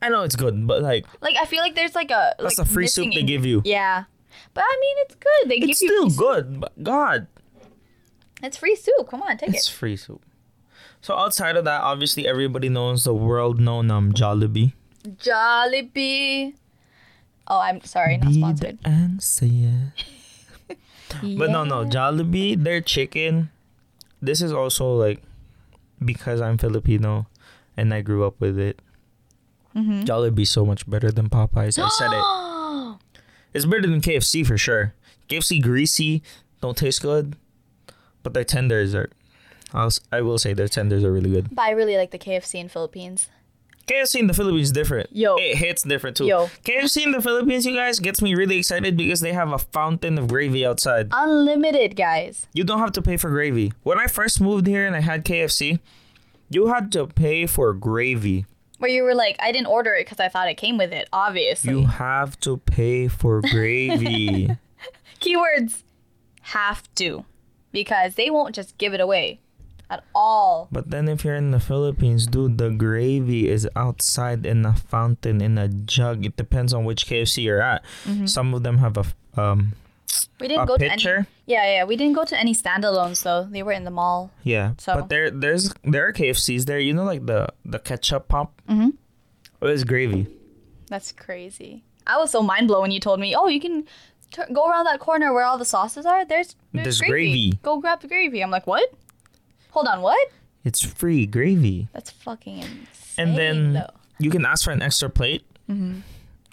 I 0.00 0.08
know 0.08 0.22
it's 0.22 0.34
good, 0.34 0.66
but 0.66 0.82
like 0.82 1.06
Like, 1.20 1.36
I 1.40 1.44
feel 1.44 1.60
like 1.60 1.74
there's 1.76 1.94
like 1.94 2.10
a. 2.10 2.34
that's 2.38 2.58
like, 2.58 2.66
a 2.66 2.68
free 2.68 2.88
soup 2.88 3.14
they 3.14 3.22
give 3.22 3.46
you. 3.46 3.62
Yeah. 3.64 4.04
But 4.54 4.64
I 4.66 4.78
mean, 4.80 4.96
it's 5.00 5.14
good. 5.14 5.48
They 5.50 5.56
It's 5.56 5.80
give 5.80 5.90
you. 5.90 6.10
still 6.10 6.18
good, 6.26 6.60
but 6.60 6.72
God, 6.82 7.26
It's 8.42 8.56
free 8.56 8.74
soup. 8.76 9.08
Come 9.08 9.22
on, 9.22 9.36
take 9.38 9.50
it's 9.50 9.58
it. 9.58 9.60
It's 9.60 9.68
free 9.68 9.96
soup. 9.96 10.22
So 11.00 11.16
outside 11.16 11.56
of 11.56 11.64
that, 11.64 11.82
obviously 11.82 12.26
everybody 12.28 12.68
knows 12.68 13.04
the 13.04 13.14
world-known 13.14 13.90
um 13.90 14.12
Jollibee. 14.12 14.72
Jollibee. 15.06 16.54
Oh, 17.48 17.58
I'm 17.60 17.80
sorry, 17.82 18.18
not 18.18 18.28
Be 18.28 18.38
sponsored. 18.38 18.78
the 18.82 18.88
answer. 18.88 19.46
But 21.22 21.50
no, 21.50 21.64
no, 21.64 21.84
Jollibee, 21.84 22.56
their 22.56 22.80
chicken. 22.80 23.50
This 24.22 24.40
is 24.40 24.52
also 24.52 24.94
like 24.94 25.20
because 26.02 26.40
I'm 26.40 26.56
Filipino 26.56 27.26
and 27.76 27.92
I 27.92 28.00
grew 28.00 28.24
up 28.24 28.40
with 28.40 28.58
it. 28.58 28.80
Mm-hmm. 29.76 30.44
So 30.44 30.64
much 30.64 30.88
better 30.88 31.10
than 31.10 31.28
Popeyes. 31.28 31.78
I 31.82 31.88
said 31.88 32.12
it. 32.12 32.22
It's 33.52 33.64
better 33.64 33.82
than 33.82 34.00
KFC 34.00 34.46
for 34.46 34.56
sure. 34.56 34.94
KFC 35.28 35.62
greasy, 35.62 36.22
don't 36.60 36.76
taste 36.76 37.02
good, 37.02 37.36
but 38.22 38.34
their 38.34 38.44
tenders 38.44 38.94
are. 38.94 39.10
I'll, 39.74 39.90
I 40.10 40.20
will 40.20 40.38
say 40.38 40.52
their 40.52 40.68
tenders 40.68 41.02
are 41.04 41.12
really 41.12 41.30
good. 41.30 41.54
But 41.54 41.62
I 41.62 41.70
really 41.70 41.96
like 41.96 42.10
the 42.10 42.18
KFC 42.18 42.56
in 42.56 42.68
Philippines. 42.68 43.28
KFC 43.86 44.20
in 44.20 44.26
the 44.26 44.34
Philippines 44.34 44.68
is 44.68 44.72
different. 44.72 45.08
Yo. 45.12 45.36
it 45.36 45.56
hits 45.56 45.82
different 45.82 46.16
too. 46.16 46.26
Yo. 46.26 46.46
KFC 46.64 47.04
in 47.04 47.12
the 47.12 47.20
Philippines, 47.20 47.66
you 47.66 47.74
guys, 47.74 47.98
gets 47.98 48.22
me 48.22 48.34
really 48.34 48.58
excited 48.58 48.96
because 48.96 49.20
they 49.20 49.32
have 49.32 49.52
a 49.52 49.58
fountain 49.58 50.18
of 50.18 50.28
gravy 50.28 50.64
outside. 50.64 51.08
Unlimited, 51.12 51.96
guys. 51.96 52.46
You 52.52 52.64
don't 52.64 52.78
have 52.78 52.92
to 52.92 53.02
pay 53.02 53.16
for 53.16 53.30
gravy. 53.30 53.72
When 53.82 53.98
I 53.98 54.06
first 54.06 54.40
moved 54.40 54.66
here 54.66 54.86
and 54.86 54.94
I 54.94 55.00
had 55.00 55.24
KFC, 55.24 55.80
you 56.48 56.68
had 56.68 56.92
to 56.92 57.06
pay 57.06 57.46
for 57.46 57.72
gravy. 57.72 58.46
Where 58.82 58.90
you 58.90 59.04
were 59.04 59.14
like, 59.14 59.36
I 59.38 59.52
didn't 59.52 59.68
order 59.68 59.94
it 59.94 60.06
because 60.06 60.18
I 60.18 60.28
thought 60.28 60.48
it 60.48 60.56
came 60.56 60.76
with 60.76 60.92
it. 60.92 61.08
Obviously. 61.12 61.70
You 61.72 61.86
have 61.86 62.38
to 62.40 62.56
pay 62.56 63.06
for 63.06 63.40
gravy. 63.40 64.50
Keywords 65.20 65.84
have 66.40 66.92
to, 66.96 67.24
because 67.70 68.16
they 68.16 68.28
won't 68.28 68.56
just 68.56 68.76
give 68.78 68.92
it 68.92 69.00
away 69.00 69.38
at 69.88 70.02
all. 70.16 70.66
but 70.72 70.90
then 70.90 71.06
if 71.08 71.24
you're 71.24 71.36
in 71.36 71.52
the 71.52 71.60
Philippines, 71.60 72.26
dude, 72.26 72.58
the 72.58 72.70
gravy 72.70 73.48
is 73.48 73.68
outside 73.76 74.44
in 74.44 74.66
a 74.66 74.74
fountain 74.74 75.40
in 75.40 75.58
a 75.58 75.68
jug. 75.68 76.26
It 76.26 76.34
depends 76.36 76.74
on 76.74 76.84
which 76.84 77.06
KFC 77.06 77.44
you're 77.44 77.62
at. 77.62 77.84
Some 78.24 78.52
of 78.52 78.64
them 78.64 78.78
have 78.78 78.96
a 78.96 79.04
um 79.40 79.74
We 80.40 80.48
didn't 80.48 80.66
go 80.66 80.76
to 80.76 80.90
any. 80.90 81.26
Yeah, 81.52 81.64
yeah. 81.74 81.84
We 81.90 81.96
didn't 82.00 82.14
go 82.20 82.24
to 82.32 82.36
any 82.44 82.54
standalones 82.54 83.22
though. 83.22 83.42
They 83.54 83.62
were 83.62 83.72
in 83.80 83.84
the 83.84 83.90
mall. 84.00 84.30
Yeah, 84.44 84.72
So- 84.78 84.94
but 84.96 85.08
there 85.12 85.30
there's 85.30 85.64
there 85.84 86.04
are 86.08 86.12
KFCs 86.12 86.64
there. 86.66 86.78
You 86.78 86.92
know, 86.96 87.04
like 87.12 87.26
the 87.26 87.40
the 87.74 87.78
ketchup 87.78 88.28
pump. 88.28 88.50
Mhm. 88.68 88.92
Oh, 89.60 89.68
it's 89.68 89.84
gravy. 89.84 90.26
That's 90.92 91.12
crazy. 91.12 91.84
I 92.06 92.16
was 92.18 92.30
so 92.30 92.42
mind 92.42 92.66
blown 92.68 92.82
when 92.82 92.90
you 92.90 93.00
told 93.00 93.20
me, 93.20 93.34
oh, 93.38 93.48
you 93.48 93.60
can 93.60 93.84
tur 94.32 94.46
go 94.52 94.62
around 94.68 94.84
that 94.90 94.98
corner 95.00 95.32
where 95.34 95.44
all 95.44 95.58
the 95.58 95.64
sauces 95.64 96.04
are. 96.06 96.24
There's 96.24 96.56
there's, 96.72 96.98
There's 96.98 97.00
gravy. 97.10 97.58
Go 97.62 97.80
grab 97.80 98.00
the 98.00 98.08
gravy. 98.08 98.42
I'm 98.42 98.50
like, 98.50 98.66
what? 98.66 98.88
Hold 99.70 99.86
on, 99.86 100.02
what? 100.02 100.18
It's 100.64 100.82
free 100.82 101.26
gravy. 101.26 101.88
That's 101.92 102.10
fucking 102.10 102.58
insane. 102.58 103.18
And 103.18 103.36
then 103.38 103.72
though. 103.74 103.90
you 104.18 104.30
can 104.30 104.44
ask 104.46 104.64
for 104.64 104.70
an 104.72 104.82
extra 104.82 105.08
plate, 105.10 105.42
Mm-hmm. 105.70 106.00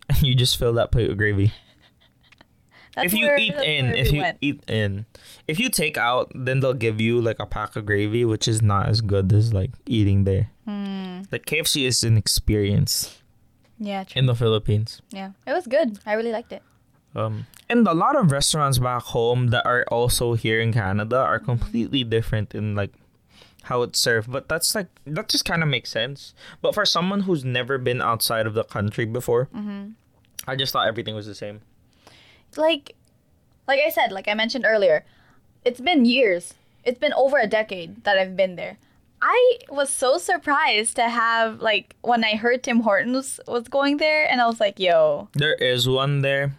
and 0.10 0.22
you 0.24 0.34
just 0.36 0.58
fill 0.58 0.74
that 0.74 0.92
plate 0.92 1.10
with 1.10 1.18
gravy. 1.18 1.52
That's 3.02 3.14
if 3.14 3.20
you 3.20 3.26
where- 3.28 3.38
eat 3.38 3.56
in, 3.56 3.86
if 3.96 4.12
we 4.12 4.18
you 4.18 4.22
went. 4.22 4.38
eat 4.42 4.64
in, 4.70 5.06
if 5.48 5.60
you 5.60 5.70
take 5.70 5.98
out, 5.98 6.32
then 6.36 6.60
they'll 6.60 6.74
give 6.74 7.00
you 7.02 7.20
like 7.22 7.40
a 7.40 7.46
pack 7.46 7.76
of 7.76 7.86
gravy, 7.86 8.26
which 8.26 8.48
is 8.48 8.62
not 8.62 8.88
as 8.90 9.02
good 9.02 9.32
as 9.34 9.54
like 9.54 9.72
eating 9.86 10.24
there. 10.24 10.52
Hmm. 10.66 11.22
Like 11.32 11.46
KFC 11.46 11.86
is 11.86 12.04
an 12.04 12.18
experience 12.18 13.18
yeah, 13.80 14.04
true. 14.04 14.20
in 14.20 14.26
the 14.26 14.36
Philippines. 14.36 15.02
yeah, 15.12 15.32
it 15.48 15.54
was 15.54 15.68
good. 15.68 16.00
I 16.06 16.14
really 16.14 16.32
liked 16.32 16.52
it. 16.52 16.62
Um, 17.16 17.48
and 17.70 17.88
a 17.88 17.94
lot 17.94 18.16
of 18.16 18.32
restaurants 18.32 18.78
back 18.78 19.02
home 19.04 19.48
that 19.48 19.66
are 19.66 19.84
also 19.90 20.34
here 20.34 20.60
in 20.62 20.72
Canada 20.74 21.18
are 21.18 21.40
completely 21.40 22.04
different 22.04 22.54
in 22.54 22.76
like 22.76 22.92
how 23.64 23.82
it's 23.82 24.00
served. 24.00 24.32
But 24.32 24.48
that's 24.48 24.76
like 24.76 24.88
that 25.06 25.28
just 25.30 25.44
kind 25.46 25.64
of 25.64 25.70
makes 25.70 25.90
sense. 25.90 26.34
But 26.62 26.74
for 26.76 26.86
someone 26.86 27.22
who's 27.22 27.44
never 27.44 27.78
been 27.78 28.02
outside 28.02 28.46
of 28.46 28.54
the 28.54 28.64
country 28.64 29.06
before, 29.06 29.48
Mm-hmm. 29.56 29.92
I 30.48 30.56
just 30.56 30.72
thought 30.72 30.88
everything 30.88 31.16
was 31.16 31.26
the 31.28 31.36
same. 31.36 31.62
Like 32.58 32.96
like 33.68 33.80
I 33.86 33.90
said, 33.90 34.12
like 34.12 34.28
I 34.28 34.34
mentioned 34.34 34.66
earlier, 34.68 35.06
it's 35.64 35.80
been 35.82 36.06
years. 36.06 36.54
It's 36.84 36.98
been 37.00 37.14
over 37.14 37.38
a 37.38 37.48
decade 37.48 38.04
that 38.04 38.18
I've 38.18 38.36
been 38.36 38.56
there. 38.56 38.78
I 39.22 39.58
was 39.70 39.90
so 39.90 40.18
surprised 40.18 40.96
to 40.96 41.10
have 41.10 41.62
like 41.62 41.96
when 42.02 42.24
I 42.24 42.36
heard 42.36 42.64
Tim 42.64 42.80
Hortons 42.82 43.40
was 43.48 43.68
going 43.68 43.98
there 43.98 44.26
and 44.30 44.42
I 44.42 44.48
was 44.48 44.60
like, 44.60 44.80
yo, 44.80 45.28
There 45.34 45.56
is 45.56 45.88
one 45.90 46.22
there. 46.22 46.56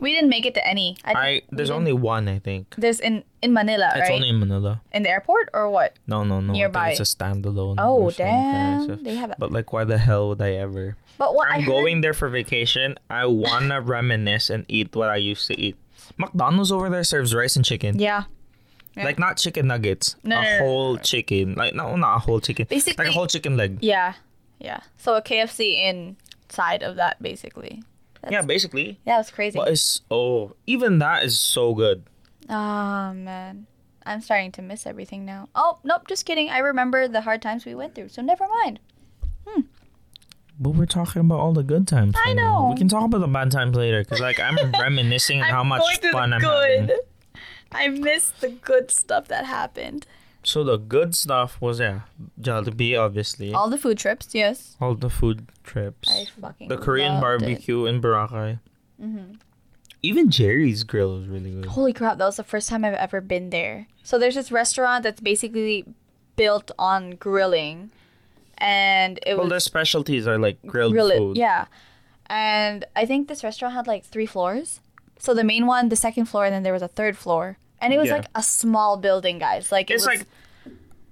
we 0.00 0.12
didn't 0.12 0.28
make 0.28 0.44
it 0.44 0.54
to 0.54 0.66
any. 0.66 0.96
I, 1.04 1.12
I 1.12 1.42
there's 1.50 1.70
only 1.70 1.92
one 1.94 2.28
I 2.28 2.38
think. 2.40 2.74
there's 2.76 3.00
in 3.00 3.24
in 3.40 3.52
Manila, 3.54 3.88
It's 3.96 4.00
right? 4.08 4.12
only 4.12 4.28
in 4.28 4.38
Manila. 4.38 4.82
in 4.92 5.02
the 5.02 5.08
airport 5.10 5.48
or 5.54 5.70
what? 5.70 5.96
No, 6.06 6.24
no, 6.24 6.40
no. 6.40 6.52
Nearby. 6.52 6.90
it's 6.90 7.00
a 7.00 7.04
standalone. 7.08 7.76
Oh 7.78 7.96
or 8.02 8.10
some 8.12 8.26
kind 8.26 8.90
of 8.90 8.96
damn. 8.98 9.04
They 9.04 9.14
have 9.16 9.30
that. 9.30 9.38
But 9.40 9.50
like, 9.50 9.72
why 9.72 9.84
the 9.84 9.96
hell 9.98 10.28
would 10.28 10.42
I 10.42 10.52
ever? 10.52 10.96
But 11.18 11.34
what 11.34 11.48
I'm 11.48 11.62
heard, 11.62 11.70
going 11.70 12.00
there 12.00 12.14
for 12.14 12.28
vacation. 12.28 12.96
I 13.10 13.26
wanna 13.26 13.80
reminisce 13.80 14.50
and 14.50 14.64
eat 14.68 14.94
what 14.94 15.10
I 15.10 15.16
used 15.16 15.46
to 15.48 15.58
eat. 15.58 15.76
McDonald's 16.16 16.72
over 16.72 16.90
there 16.90 17.04
serves 17.04 17.34
rice 17.34 17.56
and 17.56 17.64
chicken. 17.64 17.98
Yeah. 17.98 18.24
Yeah. 18.96 19.04
Like 19.04 19.18
not 19.18 19.38
chicken 19.38 19.66
nuggets, 19.66 20.14
No, 20.22 20.38
a 20.38 20.42
no, 20.42 20.44
no, 20.44 20.58
no, 20.58 20.64
whole 20.64 20.96
chicken. 20.98 21.54
Like 21.54 21.74
no, 21.74 21.96
not 21.96 22.16
a 22.16 22.18
whole 22.20 22.40
chicken. 22.40 22.66
Basically- 22.68 23.04
like 23.04 23.12
a 23.12 23.16
whole 23.16 23.26
chicken 23.26 23.56
leg. 23.56 23.78
Yeah. 23.80 24.14
Yeah. 24.60 24.80
So 24.96 25.14
a 25.16 25.22
KFC 25.22 25.84
inside 25.84 26.82
of 26.82 26.96
that 26.96 27.20
basically. 27.22 27.82
That's, 28.22 28.32
yeah, 28.32 28.42
basically. 28.42 29.00
Yeah, 29.04 29.20
it's 29.20 29.30
crazy. 29.30 29.58
But 29.58 29.68
it's 29.68 30.00
oh, 30.10 30.52
even 30.66 30.98
that 31.00 31.24
is 31.24 31.38
so 31.38 31.74
good. 31.74 32.04
Oh 32.48 33.12
man. 33.12 33.66
I'm 34.06 34.20
starting 34.20 34.52
to 34.52 34.62
miss 34.62 34.86
everything 34.86 35.24
now. 35.24 35.48
Oh, 35.54 35.78
nope, 35.82 36.06
just 36.06 36.26
kidding. 36.26 36.50
I 36.50 36.58
remember 36.58 37.08
the 37.08 37.22
hard 37.22 37.40
times 37.40 37.64
we 37.64 37.74
went 37.74 37.94
through, 37.94 38.10
so 38.10 38.22
never 38.22 38.46
mind. 38.62 38.78
But 40.58 40.70
we're 40.70 40.86
talking 40.86 41.20
about 41.20 41.40
all 41.40 41.52
the 41.52 41.62
good 41.64 41.88
times. 41.88 42.14
I 42.24 42.32
know. 42.32 42.68
We 42.72 42.78
can 42.78 42.88
talk 42.88 43.04
about 43.04 43.18
the 43.18 43.26
bad 43.26 43.50
times 43.50 43.76
later, 43.76 44.04
cause 44.04 44.20
like 44.20 44.38
I'm 44.38 44.56
reminiscing 44.80 45.42
on 45.42 45.48
how 45.48 45.64
much 45.64 45.82
fun 46.12 46.32
I'm 46.32 46.40
having. 46.40 46.90
I 47.72 47.88
missed 47.88 48.40
the 48.40 48.50
good 48.50 48.90
stuff 48.90 49.26
that 49.28 49.46
happened. 49.46 50.06
So 50.44 50.62
the 50.62 50.76
good 50.76 51.14
stuff 51.16 51.60
was 51.60 51.80
yeah, 51.80 52.00
Jollibee 52.40 52.98
obviously. 52.98 53.52
All, 53.54 53.68
the 53.70 53.78
food 53.78 53.98
trips, 53.98 54.28
yes. 54.34 54.76
All 54.80 54.94
the 54.94 55.10
food 55.10 55.46
trips. 55.64 56.08
I 56.10 56.26
fucking 56.40 56.68
the 56.68 56.76
Korean 56.76 57.14
loved 57.14 57.42
it. 57.42 57.46
barbecue 57.46 57.86
in 57.86 58.00
Boracay. 58.00 58.60
Mhm. 59.02 59.38
Even 60.02 60.30
Gerry's 60.30 60.84
grill 60.84 61.16
was 61.16 61.26
really 61.26 61.50
good. 61.50 61.64
Holy 61.64 61.94
crap, 61.94 62.18
that 62.18 62.26
was 62.26 62.36
the 62.36 62.44
first 62.44 62.68
time 62.68 62.84
I've 62.84 62.92
ever 62.94 63.22
been 63.22 63.48
there. 63.48 63.86
So 64.02 64.18
there's 64.18 64.34
this 64.34 64.52
restaurant 64.52 65.02
that's 65.02 65.20
basically 65.20 65.86
built 66.36 66.70
on 66.78 67.12
grilling. 67.12 67.90
And 68.58 69.18
it 69.26 69.34
Well, 69.34 69.44
was 69.44 69.50
their 69.50 69.60
specialties 69.60 70.26
are 70.26 70.38
like 70.38 70.58
grilled 70.66 70.92
grill 70.92 71.10
food. 71.10 71.36
Yeah. 71.36 71.66
And 72.26 72.84
I 72.96 73.04
think 73.06 73.28
this 73.28 73.44
restaurant 73.44 73.74
had 73.74 73.86
like 73.86 74.04
three 74.04 74.26
floors. 74.26 74.80
So 75.18 75.34
the 75.34 75.44
main 75.44 75.66
one, 75.66 75.88
the 75.88 75.96
second 75.96 76.26
floor, 76.26 76.44
and 76.44 76.54
then 76.54 76.62
there 76.62 76.72
was 76.72 76.82
a 76.82 76.88
third 76.88 77.16
floor. 77.16 77.58
And 77.80 77.92
it 77.92 77.98
was 77.98 78.08
Yeah. 78.08 78.16
like 78.16 78.26
a 78.34 78.42
small 78.42 78.96
building, 78.96 79.38
guys. 79.38 79.70
Like 79.72 79.90
it 79.90 79.94
It's 79.94 80.06
was 80.06 80.18
like 80.18 80.26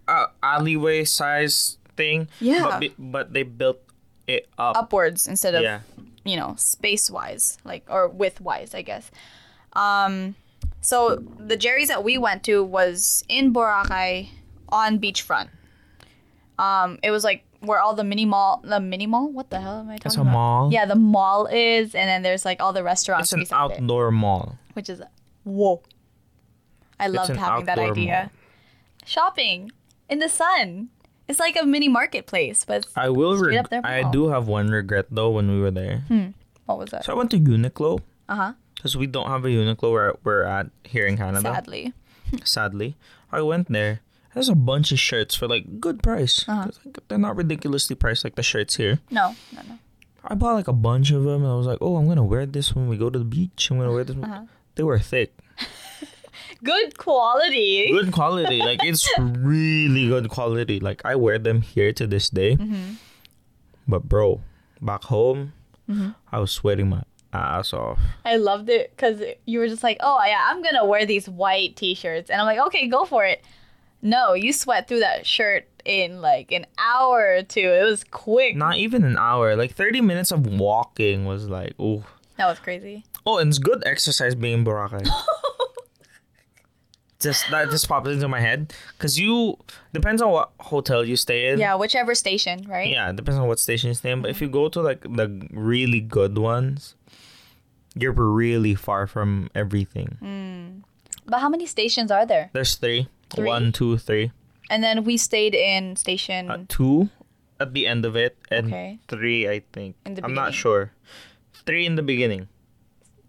a 0.09 0.27
alleyway 0.43 1.05
size 1.05 1.79
thing. 1.97 2.29
Yeah. 2.41 2.63
But, 2.65 2.81
be- 2.81 2.95
but 2.99 3.33
they 3.33 3.43
built 3.43 3.79
it 4.27 4.49
up. 4.57 4.77
upwards 4.77 5.27
instead 5.27 5.55
of 5.55 5.63
Yeah. 5.63 5.81
you 6.25 6.37
know 6.37 6.55
space 6.57 7.11
wise, 7.11 7.59
like 7.65 7.85
or 7.89 8.09
width 8.09 8.41
wise, 8.41 8.75
I 8.75 8.83
guess. 8.83 9.11
Um, 9.75 10.35
So 10.81 11.17
the 11.39 11.57
Gerry's 11.57 11.89
that 11.89 12.03
we 12.03 12.19
went 12.19 12.43
to 12.45 12.65
was 12.65 13.23
in 13.29 13.53
Boracay 13.53 14.31
on 14.69 14.99
beachfront. 14.99 15.49
Um, 16.59 16.99
it 17.03 17.11
was 17.11 17.25
like 17.25 17.45
where 17.61 17.81
all 17.81 17.95
the 17.95 18.05
mini 18.05 18.25
mall, 18.25 18.61
the 18.65 18.81
mini 18.81 19.07
mall. 19.07 19.31
What 19.33 19.51
the 19.51 19.61
hell 19.61 19.81
am 19.81 19.89
I 19.91 19.97
talking 19.97 20.03
about? 20.03 20.07
It's 20.07 20.17
a 20.17 20.21
about? 20.21 20.33
mall. 20.33 20.73
Yeah, 20.73 20.85
the 20.87 20.97
mall 20.97 21.47
is, 21.47 21.95
and 21.95 22.09
then 22.09 22.23
there's 22.23 22.45
like 22.45 22.61
all 22.61 22.73
the 22.73 22.83
restaurants. 22.85 23.27
It's 23.27 23.33
an 23.33 23.41
beside 23.41 23.71
it, 23.73 23.81
outdoor 23.81 24.11
mall. 24.11 24.59
which 24.75 24.89
is 24.89 25.03
whoa. 25.45 25.83
I 27.01 27.09
loved 27.09 27.31
an 27.31 27.39
having 27.39 27.65
that 27.67 27.79
outdoor 27.79 27.93
idea. 27.93 28.31
Shopping 29.05 29.71
in 30.09 30.19
the 30.19 30.29
sun. 30.29 30.89
It's 31.29 31.39
like 31.41 31.57
a 31.61 31.65
mini 31.65 31.89
marketplace, 31.89 32.65
but 32.65 32.79
it's- 32.79 32.93
I 32.97 33.09
will. 33.09 33.37
Straight 33.39 33.57
Reg- 33.57 33.73
up 33.73 33.85
I 33.85 34.03
mall. 34.03 34.11
do 34.13 34.29
have 34.29 34.47
one 34.49 34.69
regret 34.71 35.07
though 35.11 35.31
when 35.31 35.51
we 35.51 35.61
were 35.61 35.71
there. 35.71 36.03
what 36.67 36.79
was 36.79 36.91
that? 36.91 37.05
So 37.05 37.13
I 37.13 37.17
went 37.17 37.31
to 37.31 37.39
Uniqlo 37.41 38.01
Uh 38.29 38.35
huh. 38.37 38.53
because 38.75 38.97
we 38.97 39.07
don't 39.07 39.29
have 39.29 39.45
a 39.45 39.49
Uniqlo 39.49 39.91
where 39.91 40.15
we're 40.25 40.43
at 40.43 40.67
here 40.85 41.07
in 41.07 41.17
Canada. 41.17 41.43
Sadly. 41.43 41.93
Sadly, 42.45 42.97
I 43.31 43.41
went 43.43 43.69
there. 43.73 44.01
There's 44.35 44.49
a 44.49 44.55
bunch 44.55 44.93
of 44.93 44.99
shirts 44.99 45.35
for 45.35 45.47
like 45.47 45.81
good 45.81 46.03
price. 46.03 46.49
Uh-huh. 46.49 46.71
like, 46.85 46.99
they're 47.09 47.19
not 47.19 47.37
ridiculously 47.37 47.97
priced 47.97 48.25
like 48.25 48.35
the 48.35 48.43
shirts 48.43 48.77
here. 48.77 49.01
No, 49.11 49.35
no, 49.55 49.61
no. 49.69 49.79
I 50.25 50.35
bought 50.35 50.55
like 50.55 50.69
a 50.69 50.73
bunch 50.73 51.11
of 51.11 51.25
them. 51.25 51.43
And 51.43 51.53
I 51.53 51.57
was 51.57 51.67
like, 51.67 51.79
oh, 51.81 51.97
I'm 51.97 52.09
gonna 52.09 52.25
wear 52.25 52.47
this 52.47 52.75
when 52.75 52.89
we 52.89 52.97
go 52.97 53.11
to 53.11 53.19
the 53.19 53.25
beach. 53.25 53.71
I'm 53.71 53.79
gonna 53.79 53.93
wear 53.93 54.05
this. 54.05 54.17
Uh-huh. 54.17 54.45
They 54.75 54.83
were 54.83 54.99
thick, 54.99 55.37
Good 56.65 56.97
quality. 56.97 57.89
good 57.91 58.13
quality. 58.13 58.61
like 58.61 58.81
it's 58.85 59.07
really 59.19 60.09
good 60.09 60.29
quality. 60.31 60.81
Like 60.81 61.03
I 61.05 61.15
wear 61.17 61.39
them 61.39 61.61
here 61.61 61.93
to 61.93 62.07
this 62.07 62.31
day. 62.31 62.57
Mm-hmm. 62.57 62.95
But 63.89 64.09
bro, 64.09 64.41
back 64.81 65.05
home, 65.05 65.53
I 66.33 66.39
was 66.39 66.51
sweating 66.53 66.89
my 66.89 67.03
ass 67.35 67.73
off. 67.75 67.99
I 68.25 68.37
loved 68.37 68.71
it 68.71 68.93
because 68.97 69.21
you 69.45 69.59
were 69.59 69.69
just 69.69 69.83
like, 69.83 69.99
oh 70.01 70.19
yeah, 70.25 70.47
I'm 70.49 70.63
gonna 70.63 70.87
wear 70.87 71.05
these 71.05 71.29
white 71.29 71.77
t-shirts, 71.77 72.31
and 72.31 72.41
I'm 72.41 72.47
like, 72.47 72.61
okay, 72.69 72.87
go 72.89 73.05
for 73.05 73.27
it. 73.27 73.45
No, 74.03 74.35
you 74.35 74.53
sweat 74.53 74.89
through 74.89 75.01
that 75.01 75.25
shirt 75.27 75.69
in 75.85 76.21
like 76.21 76.51
an 76.53 76.67
hour 76.77 77.37
or 77.39 77.43
two. 77.43 77.61
It 77.61 77.85
was 77.85 78.05
quick. 78.05 78.57
Not 78.57 78.77
even 78.77 79.05
an 79.05 79.17
hour. 79.17 79.55
Like 79.57 79.75
30 79.75 80.01
minutes 80.01 80.33
of 80.33 80.47
walking 80.47 81.25
was 81.25 81.49
like, 81.49 81.75
oh. 81.79 82.05
That 82.37 82.49
was 82.49 82.59
crazy. 82.59 83.05
Oh, 83.25 83.39
and 83.39 83.49
it's 83.49 83.59
good 83.59 83.83
exercise 83.87 84.35
being 84.35 84.59
in 84.59 84.65
Boracay. 84.65 85.09
just 87.21 87.49
that 87.51 87.71
just 87.71 87.89
popped 87.89 88.09
into 88.09 88.27
my 88.27 88.41
head 88.41 88.75
because 88.99 89.19
you 89.19 89.57
depends 89.93 90.21
on 90.21 90.31
what 90.33 90.51
hotel 90.59 91.05
you 91.05 91.17
stay 91.17 91.49
in. 91.49 91.59
Yeah, 91.61 91.77
whichever 91.77 92.17
station, 92.17 92.67
right? 92.69 92.91
Yeah, 92.91 93.11
it 93.11 93.17
depends 93.17 93.39
on 93.39 93.47
what 93.47 93.61
station 93.61 93.89
you 93.89 93.95
stay 93.95 94.11
in. 94.11 94.23
But 94.23 94.31
if 94.31 94.41
you 94.41 94.49
go 94.49 94.69
to 94.69 94.83
like 94.83 95.03
the 95.03 95.49
really 95.53 96.01
good 96.01 96.37
ones, 96.37 96.97
you're 97.95 98.13
really 98.13 98.75
far 98.75 99.07
from 99.07 99.51
everything. 99.55 100.17
Hmm. 100.19 100.81
But 101.25 101.39
how 101.39 101.49
many 101.49 101.67
stations 101.67 102.11
are 102.11 102.27
there? 102.27 102.51
There's 102.53 102.75
three. 102.75 103.07
Three? 103.35 103.47
One, 103.47 103.73
two, 103.73 103.97
three. 103.99 104.33
And 104.71 104.83
then 104.83 105.05
we 105.05 105.17
stayed 105.17 105.55
in 105.55 105.97
station. 105.97 106.51
Uh, 106.51 106.65
two 106.69 107.09
at 107.61 107.75
the 107.75 107.87
end 107.87 108.05
of 108.05 108.17
it, 108.17 108.37
and 108.51 108.67
Okay. 108.69 108.99
three, 109.09 109.49
I 109.49 109.63
think. 109.73 109.97
In 110.05 110.15
the 110.15 110.25
I'm 110.25 110.35
not 110.35 110.53
sure. 110.55 110.93
Three 111.67 111.87
in 111.87 111.95
the 111.97 112.03
beginning. 112.03 112.49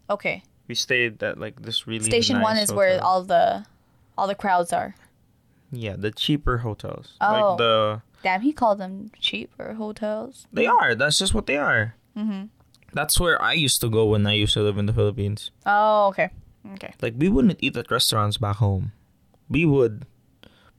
okay. 0.09 0.43
We 0.67 0.75
stayed 0.75 1.21
at 1.21 1.37
like 1.39 1.61
this 1.61 1.85
really 1.87 2.05
Station 2.07 2.39
one 2.41 2.55
nice 2.55 2.69
is 2.69 2.73
where 2.73 2.93
hotel. 2.95 3.07
all 3.07 3.23
the 3.23 3.65
all 4.17 4.27
the 4.27 4.35
crowds 4.35 4.71
are. 4.71 4.95
yeah 5.75 5.95
the 5.97 6.09
cheaper 6.11 6.59
hotels 6.63 7.17
Oh. 7.19 7.33
like 7.33 7.57
the 7.57 8.01
Damn, 8.23 8.41
he 8.41 8.53
called 8.53 8.77
them 8.79 9.11
cheaper 9.19 9.73
hotels. 9.75 10.47
they 10.53 10.65
are 10.65 10.95
that's 10.95 11.19
just 11.19 11.33
what 11.35 11.45
they 11.45 11.57
are. 11.57 11.95
Mm-hmm. 12.15 12.47
That's 12.93 13.19
where 13.19 13.35
I 13.41 13.53
used 13.53 13.81
to 13.81 13.89
go 13.89 14.05
when 14.07 14.25
I 14.25 14.33
used 14.39 14.53
to 14.55 14.61
live 14.63 14.77
in 14.79 14.85
the 14.87 14.93
Philippines. 14.93 15.51
Oh, 15.65 16.07
okay. 16.15 16.29
Okay. 16.79 16.93
Like 17.03 17.15
we 17.17 17.27
wouldn't 17.27 17.59
eat 17.59 17.75
at 17.75 17.91
restaurants 17.91 18.37
back 18.39 18.57
home. 18.63 18.93
We 19.53 19.65
would 19.65 20.05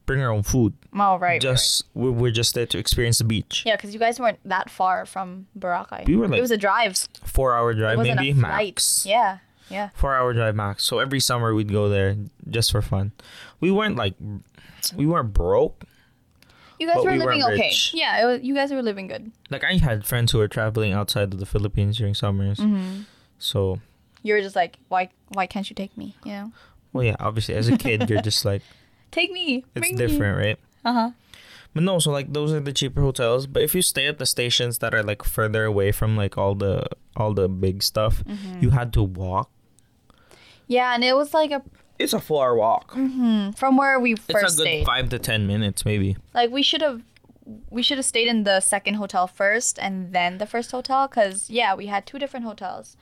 bring 0.05 0.21
our 0.21 0.29
own 0.29 0.43
food. 0.43 0.73
Oh, 0.93 1.17
right. 1.17 1.21
right, 1.21 1.41
just 1.41 1.85
we 1.95 2.11
we're 2.11 2.31
just 2.31 2.53
there 2.53 2.67
to 2.67 2.77
experience 2.77 3.17
the 3.17 3.23
beach. 3.23 3.63
Yeah, 3.65 3.75
because 3.75 3.93
you 3.93 3.99
guys 3.99 4.19
weren't 4.19 4.39
that 4.45 4.69
far 4.69 5.05
from 5.05 5.47
Boracay. 5.57 6.05
We 6.05 6.15
were, 6.15 6.27
like, 6.27 6.37
it 6.37 6.41
was 6.41 6.51
a 6.51 6.57
drive. 6.57 6.95
Four 7.23 7.55
hour 7.55 7.73
drive 7.73 7.97
maybe 7.97 8.33
max. 8.33 9.05
Yeah, 9.05 9.39
yeah. 9.69 9.89
Four 9.95 10.13
hour 10.15 10.33
drive 10.33 10.55
max. 10.55 10.83
So 10.83 10.99
every 10.99 11.19
summer 11.19 11.55
we'd 11.55 11.71
go 11.71 11.89
there 11.89 12.15
just 12.49 12.71
for 12.71 12.81
fun. 12.83 13.13
We 13.59 13.71
weren't 13.71 13.95
like 13.95 14.13
we 14.95 15.07
weren't 15.07 15.33
broke. 15.33 15.85
You 16.77 16.87
guys 16.87 17.03
were 17.03 17.11
we 17.11 17.17
living 17.17 17.41
okay. 17.41 17.71
rich. 17.71 17.91
Yeah, 17.93 18.21
it 18.21 18.25
was, 18.25 18.41
you 18.43 18.53
guys 18.53 18.71
were 18.71 18.83
living 18.83 19.07
good. 19.07 19.31
Like 19.49 19.63
I 19.63 19.77
had 19.77 20.05
friends 20.05 20.33
who 20.33 20.39
were 20.39 20.49
traveling 20.49 20.91
outside 20.91 21.33
of 21.33 21.39
the 21.39 21.45
Philippines 21.45 21.97
during 21.97 22.13
summers. 22.13 22.59
Mm-hmm. 22.59 23.07
So 23.39 23.79
You 24.25 24.33
were 24.33 24.41
just 24.41 24.55
like, 24.55 24.79
why, 24.87 25.09
why 25.29 25.45
can't 25.45 25.69
you 25.69 25.75
take 25.75 25.95
me? 25.95 26.15
You 26.25 26.31
know, 26.31 26.51
well 26.95 27.03
yeah, 27.03 27.15
obviously 27.19 27.53
as 27.55 27.67
a 27.67 27.75
kid 27.77 28.09
you're 28.09 28.21
just 28.23 28.45
like 28.45 28.61
take 29.11 29.31
me. 29.31 29.63
it's 29.75 29.91
different, 29.91 30.37
right? 30.39 30.57
Uh 30.83 30.93
huh. 30.93 31.09
But 31.73 31.83
no, 31.83 31.99
so 31.99 32.09
like 32.11 32.31
those 32.31 32.53
are 32.53 32.61
the 32.61 32.71
cheaper 32.71 33.01
hotels. 33.01 33.47
But 33.47 33.61
if 33.61 33.75
you 33.75 33.81
stay 33.81 34.07
at 34.07 34.17
the 34.17 34.25
stations 34.25 34.77
that 34.79 34.93
are 34.95 35.03
like 35.03 35.23
further 35.23 35.65
away 35.65 35.91
from 35.91 36.15
like 36.15 36.37
all 36.37 36.55
the 36.55 36.87
all 37.17 37.33
the 37.33 37.49
big 37.49 37.83
stuff, 37.83 38.23
Mm-hmm. 38.23 38.63
you 38.63 38.69
had 38.71 38.93
to 38.93 39.03
walk. 39.03 39.49
Yeah, 40.67 40.95
and 40.95 41.03
it 41.03 41.15
was 41.15 41.33
like 41.33 41.51
a 41.51 41.61
It's 41.99 42.13
a 42.13 42.19
four 42.19 42.45
hour 42.45 42.55
walk. 42.55 42.91
mhm, 42.95 43.57
from 43.57 43.77
where 43.77 43.99
we 43.99 44.15
first 44.15 44.29
It's 44.29 44.39
first 44.41 44.53
a 44.55 44.57
good 44.57 44.63
stayed. 44.63 44.85
five 44.85 45.09
to 45.09 45.19
ten 45.19 45.47
minutes 45.47 45.85
maybe. 45.85 46.15
Like 46.33 46.49
we 46.51 46.63
should 46.63 46.81
have, 46.81 47.01
we 47.69 47.81
should 47.83 47.97
have 47.97 48.05
stayed 48.05 48.27
in 48.27 48.43
the 48.43 48.59
second 48.61 48.95
hotel 48.95 49.27
first 49.27 49.77
and 49.79 50.13
then 50.13 50.37
the 50.37 50.45
first 50.47 50.71
hotel. 50.71 51.07
Cause 51.07 51.49
yeah, 51.49 51.75
we 51.75 51.85
had 51.87 52.05
two 52.05 52.19
different 52.19 52.45
hotels 52.45 52.95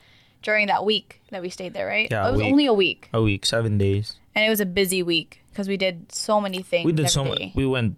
during 0.44 0.68
that 0.68 0.84
week 0.84 1.20
that 1.32 1.42
we 1.42 1.50
stayed 1.50 1.74
there. 1.74 1.86
Right? 1.88 2.08
Yeah, 2.10 2.28
it 2.28 2.30
was 2.32 2.40
week. 2.40 2.52
only 2.52 2.66
a 2.66 2.72
week, 2.84 3.08
A 3.12 3.20
week, 3.20 3.44
seven 3.44 3.76
days. 3.78 4.16
and 4.36 4.44
it 4.46 4.50
was 4.50 4.60
a 4.60 4.66
busy 4.80 5.02
week 5.02 5.40
because 5.50 5.66
we 5.66 5.76
did 5.76 6.12
so 6.12 6.40
many 6.40 6.62
things. 6.62 6.84
We 6.86 6.92
did 6.92 7.10
so 7.10 7.24
much. 7.24 7.42
We 7.56 7.66
went 7.66 7.96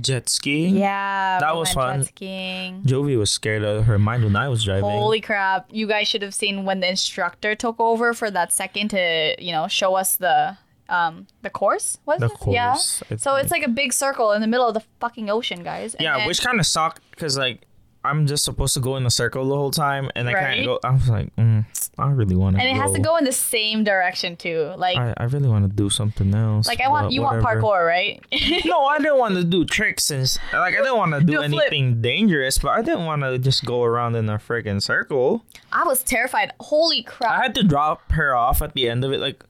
jet 0.00 0.28
skiing. 0.28 0.76
Yeah, 0.76 1.38
That 1.40 1.54
we 1.54 1.60
was 1.60 1.72
fun. 1.72 2.00
Jet 2.00 2.08
skiing. 2.08 2.82
Jovi 2.82 3.16
was 3.18 3.30
scared 3.30 3.64
out 3.64 3.76
of 3.76 3.84
her 3.86 3.98
mind 3.98 4.24
when 4.24 4.36
I 4.36 4.48
was 4.48 4.62
driving. 4.64 4.84
Holy 4.84 5.20
crap! 5.20 5.66
You 5.72 5.86
guys 5.86 6.06
should 6.08 6.22
have 6.22 6.34
seen 6.34 6.64
when 6.64 6.80
the 6.80 6.88
instructor 6.88 7.54
took 7.54 7.80
over 7.80 8.12
for 8.14 8.30
that 8.30 8.52
second 8.52 8.88
to 8.90 9.34
you 9.38 9.52
know 9.52 9.66
show 9.68 9.94
us 9.96 10.16
the 10.16 10.58
um 10.88 11.26
the 11.42 11.50
course. 11.50 11.98
Was 12.06 12.20
The 12.20 12.26
it? 12.26 12.32
Yeah. 12.48 12.74
I 13.10 13.16
So 13.16 13.34
it's 13.36 13.50
like 13.50 13.64
a 13.64 13.68
big 13.82 13.92
circle 13.92 14.32
in 14.32 14.40
the 14.40 14.46
middle 14.46 14.68
of 14.68 14.74
the 14.74 14.84
fucking 15.00 15.30
ocean, 15.30 15.62
guys. 15.64 15.94
And 15.94 16.04
yeah, 16.04 16.18
then- 16.18 16.26
which 16.28 16.40
kind 16.42 16.60
of 16.60 16.66
sucked 16.66 17.02
because 17.12 17.36
like 17.38 17.62
I'm 18.06 18.26
just 18.26 18.44
supposed 18.44 18.74
to 18.74 18.80
go 18.80 18.96
in 18.96 19.04
a 19.06 19.10
circle 19.10 19.46
the 19.48 19.54
whole 19.56 19.70
time, 19.70 20.10
and 20.14 20.28
I 20.28 20.32
Right. 20.32 20.54
can't 20.54 20.66
go. 20.66 20.80
I 20.84 20.90
was 20.92 21.08
like, 21.08 21.34
mm, 21.36 21.64
I 21.98 22.10
really 22.10 22.36
want 22.36 22.56
to. 22.56 22.62
and 22.62 22.68
it 22.70 22.80
has 22.80 22.92
to 22.92 23.00
go 23.00 23.16
in 23.16 23.24
the 23.24 23.32
same 23.32 23.84
direction 23.84 24.36
too. 24.36 24.72
Like 24.76 24.96
I, 24.98 25.14
I 25.16 25.24
really 25.24 25.48
want 25.48 25.68
to 25.68 25.74
do 25.74 25.90
something 25.90 26.34
else. 26.34 26.66
like 26.66 26.80
I 26.80 26.88
want 26.88 27.12
you 27.12 27.22
want 27.22 27.42
whatever. 27.42 27.60
parkour, 27.62 27.86
right? 27.86 28.22
No, 28.64 28.84
I 28.86 28.98
didn't 28.98 29.18
want 29.18 29.34
to 29.34 29.44
do 29.44 29.64
tricks 29.64 30.10
and 30.10 30.22
like 30.52 30.74
I 30.74 30.78
didn't 30.78 30.96
want 30.96 31.12
to 31.12 31.20
do, 31.20 31.26
Do 31.34 31.42
a 31.42 31.48
flip. 31.48 31.60
anything 31.72 32.00
dangerous, 32.00 32.58
but 32.58 32.70
I 32.70 32.82
didn't 32.82 33.04
want 33.04 33.22
to 33.22 33.38
just 33.38 33.64
go 33.64 33.82
around 33.84 34.16
in 34.16 34.28
a 34.28 34.38
freaking 34.38 34.82
circle. 34.82 35.44
I 35.72 35.84
was 35.84 36.02
terrified. 36.02 36.52
Holy 36.60 37.02
crap! 37.02 37.30
I 37.38 37.42
had 37.42 37.54
to 37.56 37.62
drop 37.62 38.12
her 38.12 38.34
off 38.34 38.62
at 38.62 38.72
the 38.74 38.88
end 38.88 39.04
of 39.04 39.12
it, 39.12 39.20
like. 39.20 39.44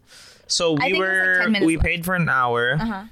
So 0.48 0.74
we 0.74 0.92
was, 0.92 1.00
like, 1.00 1.60
were 1.60 1.66
we 1.66 1.76
left. 1.76 1.84
paid 1.84 2.04
for 2.04 2.14
an 2.14 2.28
hour, 2.28 2.78
Uh-huh. 2.80 3.02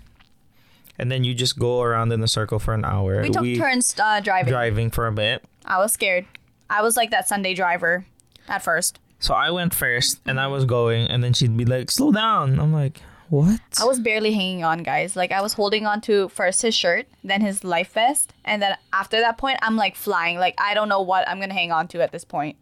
And 0.98 1.10
then 1.10 1.24
you 1.24 1.34
just 1.34 1.58
go 1.58 1.82
around 1.82 2.12
in 2.12 2.20
the 2.20 2.28
circle 2.28 2.58
for 2.58 2.74
an 2.74 2.84
hour. 2.84 3.22
We 3.22 3.30
took 3.30 3.56
turns 3.56 3.94
uh, 3.98 4.20
driving. 4.20 4.52
driving 4.52 4.90
for 4.90 5.06
a 5.06 5.12
bit. 5.12 5.44
I 5.64 5.78
was 5.78 5.92
scared. 5.92 6.26
I 6.70 6.82
was 6.82 6.96
like 6.96 7.10
that 7.10 7.28
Sunday 7.28 7.54
driver 7.54 8.06
at 8.48 8.62
first. 8.62 8.98
So 9.18 9.34
I 9.34 9.50
went 9.50 9.74
first, 9.74 10.20
and 10.26 10.38
I 10.38 10.48
was 10.48 10.64
going, 10.64 11.06
and 11.06 11.24
then 11.24 11.32
she'd 11.32 11.56
be 11.56 11.64
like, 11.64 11.90
"Slow 11.90 12.12
down." 12.12 12.58
I'm 12.58 12.72
like, 12.72 13.00
"What?" 13.30 13.60
I 13.80 13.84
was 13.84 13.98
barely 13.98 14.32
hanging 14.34 14.64
on, 14.64 14.82
guys. 14.82 15.16
Like 15.16 15.32
I 15.32 15.40
was 15.40 15.54
holding 15.54 15.86
on 15.86 16.00
to 16.02 16.28
first 16.28 16.62
his 16.62 16.74
shirt, 16.74 17.06
then 17.22 17.40
his 17.40 17.64
life 17.64 17.92
vest, 17.92 18.34
and 18.44 18.60
then 18.60 18.76
after 18.92 19.20
that 19.20 19.38
point, 19.38 19.58
I'm 19.62 19.76
like 19.76 19.96
flying. 19.96 20.38
Like 20.38 20.54
I 20.58 20.74
don't 20.74 20.88
know 20.88 21.00
what 21.00 21.26
I'm 21.28 21.40
gonna 21.40 21.54
hang 21.54 21.72
on 21.72 21.88
to 21.88 22.02
at 22.02 22.12
this 22.12 22.24
point. 22.24 22.56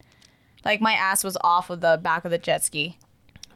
Like 0.65 0.81
my 0.81 0.93
ass 0.93 1.25
was 1.25 1.37
off 1.43 1.71
of 1.71 1.81
the 1.81 1.99
back 2.01 2.25
of 2.25 2.31
the 2.31 2.39
jet 2.39 2.63
ski. 2.63 2.99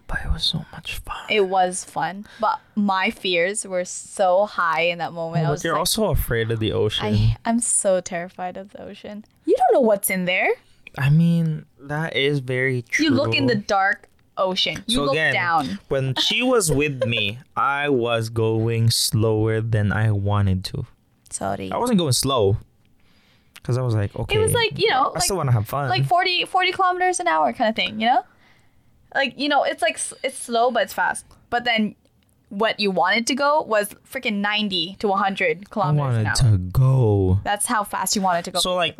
But 0.08 0.18
it 0.24 0.30
was 0.30 0.44
so 0.44 0.64
much 0.72 0.98
fun. 0.98 1.26
It 1.28 1.48
was 1.48 1.84
fun, 1.84 2.26
but 2.40 2.60
my 2.76 3.10
fears 3.10 3.66
were 3.66 3.84
so 3.84 4.46
high 4.46 4.82
in 4.82 4.98
that 4.98 5.12
moment. 5.12 5.46
I 5.46 5.50
was 5.50 5.64
you're 5.64 5.72
like, 5.72 5.80
also 5.80 6.10
afraid 6.10 6.50
of 6.52 6.60
the 6.60 6.72
ocean. 6.72 7.04
I 7.06 7.36
I'm 7.44 7.58
so 7.60 8.00
terrified 8.00 8.56
of 8.56 8.70
the 8.70 8.82
ocean. 8.82 9.24
You 9.44 9.56
don't 9.56 9.74
know 9.74 9.80
what's 9.86 10.08
in 10.08 10.24
there. 10.26 10.50
I 10.96 11.10
mean, 11.10 11.66
that 11.80 12.14
is 12.16 12.38
very 12.38 12.82
true. 12.82 13.06
You 13.06 13.10
look 13.10 13.34
in 13.34 13.46
the 13.46 13.56
dark 13.56 14.08
ocean. 14.38 14.84
You 14.86 14.96
So 14.96 15.02
look 15.04 15.12
again, 15.12 15.32
down. 15.34 15.78
when 15.88 16.14
she 16.16 16.42
was 16.42 16.70
with 16.70 17.04
me, 17.14 17.38
I 17.56 17.88
was 17.88 18.28
going 18.28 18.90
slower 18.90 19.60
than 19.60 19.92
I 19.92 20.12
wanted 20.12 20.62
to. 20.66 20.86
Sorry. 21.30 21.70
I 21.72 21.76
wasn't 21.78 21.98
going 21.98 22.12
slow 22.12 22.58
because 23.56 23.76
I 23.76 23.82
was 23.82 23.94
like, 23.94 24.14
okay. 24.14 24.36
It 24.36 24.38
was 24.38 24.52
like 24.52 24.78
you 24.78 24.88
know, 24.88 25.06
I 25.06 25.14
like 25.14 25.22
still 25.24 25.36
want 25.36 25.48
to 25.48 25.52
have 25.52 25.66
fun. 25.66 25.88
like 25.88 26.06
40, 26.06 26.44
40 26.44 26.72
kilometers 26.72 27.18
an 27.18 27.26
hour 27.26 27.52
kind 27.52 27.68
of 27.68 27.74
thing, 27.76 28.00
you 28.00 28.06
know? 28.06 28.22
Like, 29.16 29.34
you 29.36 29.48
know, 29.48 29.64
it's 29.64 29.82
like, 29.82 29.98
it's 30.22 30.38
slow, 30.38 30.70
but 30.70 30.84
it's 30.84 30.92
fast. 30.92 31.24
But 31.50 31.64
then 31.64 31.94
what 32.50 32.78
you 32.78 32.90
wanted 32.92 33.26
to 33.26 33.34
go 33.34 33.62
was 33.62 33.88
freaking 34.08 34.36
90 34.36 34.96
to 35.00 35.08
100 35.08 35.58
I 35.58 35.64
kilometers 35.68 36.16
an 36.16 36.24
wanted 36.24 36.44
hour. 36.44 36.52
to 36.52 36.58
go. 36.58 37.40
That's 37.42 37.66
how 37.66 37.82
fast 37.82 38.14
you 38.14 38.22
wanted 38.22 38.44
to 38.44 38.50
go, 38.52 38.60
So, 38.60 38.74
like, 38.74 38.96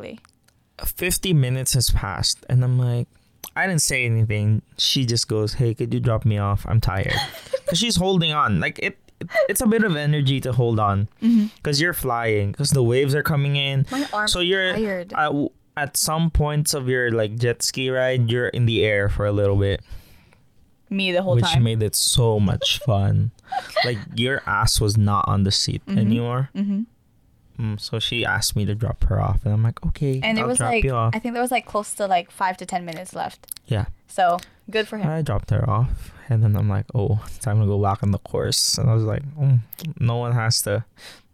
50 0.84 1.32
minutes 1.32 1.74
has 1.74 1.90
passed, 1.90 2.44
and 2.48 2.62
I'm 2.64 2.78
like, 2.78 3.08
I 3.54 3.66
didn't 3.66 3.82
say 3.82 4.04
anything. 4.04 4.60
She 4.76 5.06
just 5.06 5.28
goes, 5.28 5.54
"Hey, 5.54 5.72
could 5.72 5.94
you 5.94 6.00
drop 6.00 6.26
me 6.26 6.36
off? 6.36 6.66
I'm 6.68 6.80
tired." 6.80 7.14
Cuz 7.68 7.78
she's 7.78 7.96
holding 7.96 8.32
on. 8.32 8.60
Like 8.60 8.78
it, 8.80 8.98
it 9.18 9.28
it's 9.48 9.62
a 9.62 9.66
bit 9.66 9.82
of 9.82 9.96
energy 9.96 10.40
to 10.42 10.52
hold 10.52 10.78
on 10.78 11.08
mm-hmm. 11.22 11.46
cuz 11.62 11.80
you're 11.80 11.94
flying 11.94 12.52
cuz 12.52 12.70
the 12.70 12.82
waves 12.82 13.14
are 13.14 13.22
coming 13.22 13.56
in. 13.56 13.86
My 13.90 14.06
arms 14.12 14.32
So 14.32 14.40
you're 14.40 14.74
tired. 14.74 15.14
at, 15.16 15.32
at 15.76 15.96
some 15.96 16.30
points 16.30 16.74
of 16.74 16.86
your 16.88 17.10
like 17.10 17.36
jet 17.38 17.62
ski 17.62 17.88
ride, 17.88 18.30
you're 18.30 18.48
in 18.48 18.66
the 18.66 18.84
air 18.84 19.08
for 19.08 19.24
a 19.24 19.32
little 19.32 19.56
bit, 19.56 19.80
Me 20.89 21.11
the 21.12 21.22
whole 21.22 21.34
which 21.34 21.45
time. 21.45 21.62
made 21.64 21.82
it 21.82 21.95
so 21.95 22.39
much 22.39 22.78
fun. 22.80 23.32
like 23.84 23.99
your 24.14 24.43
ass 24.47 24.80
was 24.80 24.97
not 24.97 25.26
on 25.28 25.43
the 25.45 25.51
seat 25.53 25.82
anymore. 25.89 26.51
hmm 26.55 26.82
Mm, 27.59 27.80
so 27.80 27.99
she 27.99 28.22
asked 28.22 28.55
me 28.55 28.66
to 28.66 28.74
drop 28.74 29.03
her 29.05 29.18
off, 29.18 29.41
and 29.47 29.55
I'm 29.55 29.62
like, 29.62 29.82
okay, 29.87 30.20
And 30.22 30.37
there 30.37 30.47
was 30.47 30.61
like. 30.61 30.84
I 30.84 31.18
think 31.18 31.32
there 31.32 31.41
was 31.41 31.51
like 31.51 31.64
close 31.64 31.95
to 31.95 32.07
like 32.07 32.30
five 32.30 32.59
to 32.59 32.66
ten 32.66 32.84
minutes 32.84 33.14
left. 33.14 33.47
Yeah. 33.64 33.87
So 34.09 34.37
good 34.70 34.87
for 34.87 34.99
him. 34.99 35.09
I 35.09 35.22
dropped 35.22 35.49
her 35.49 35.64
off, 35.68 36.12
and 36.28 36.45
then 36.45 36.55
I'm 36.55 36.68
like, 36.68 36.84
oh, 36.95 37.18
it's 37.26 37.39
time 37.39 37.59
to 37.62 37.66
go 37.66 37.80
back 37.80 38.03
on 38.03 38.11
the 38.11 38.18
course. 38.18 38.76
And 38.76 38.91
I 38.91 38.95
was 38.95 39.05
like, 39.05 39.22
oh, 39.41 39.59
no 39.99 40.16
one 40.16 40.32
has 40.32 40.61
to, 40.62 40.84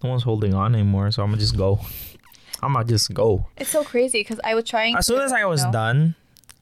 no 0.04 0.10
one's 0.10 0.22
holding 0.22 0.54
on 0.54 0.76
anymore, 0.76 1.10
so 1.10 1.24
I'm 1.24 1.30
gonna 1.30 1.40
just 1.40 1.56
go. 1.56 1.80
I'm 2.62 2.74
gonna 2.74 2.84
just 2.84 3.12
go. 3.12 3.46
It's 3.56 3.70
so 3.70 3.82
crazy 3.82 4.20
because 4.20 4.38
I 4.44 4.54
was 4.54 4.62
trying. 4.62 4.94
As 4.96 5.06
soon 5.06 5.22
as 5.22 5.32
I 5.32 5.44
was 5.46 5.64
know- 5.64 5.72
done, 5.72 6.14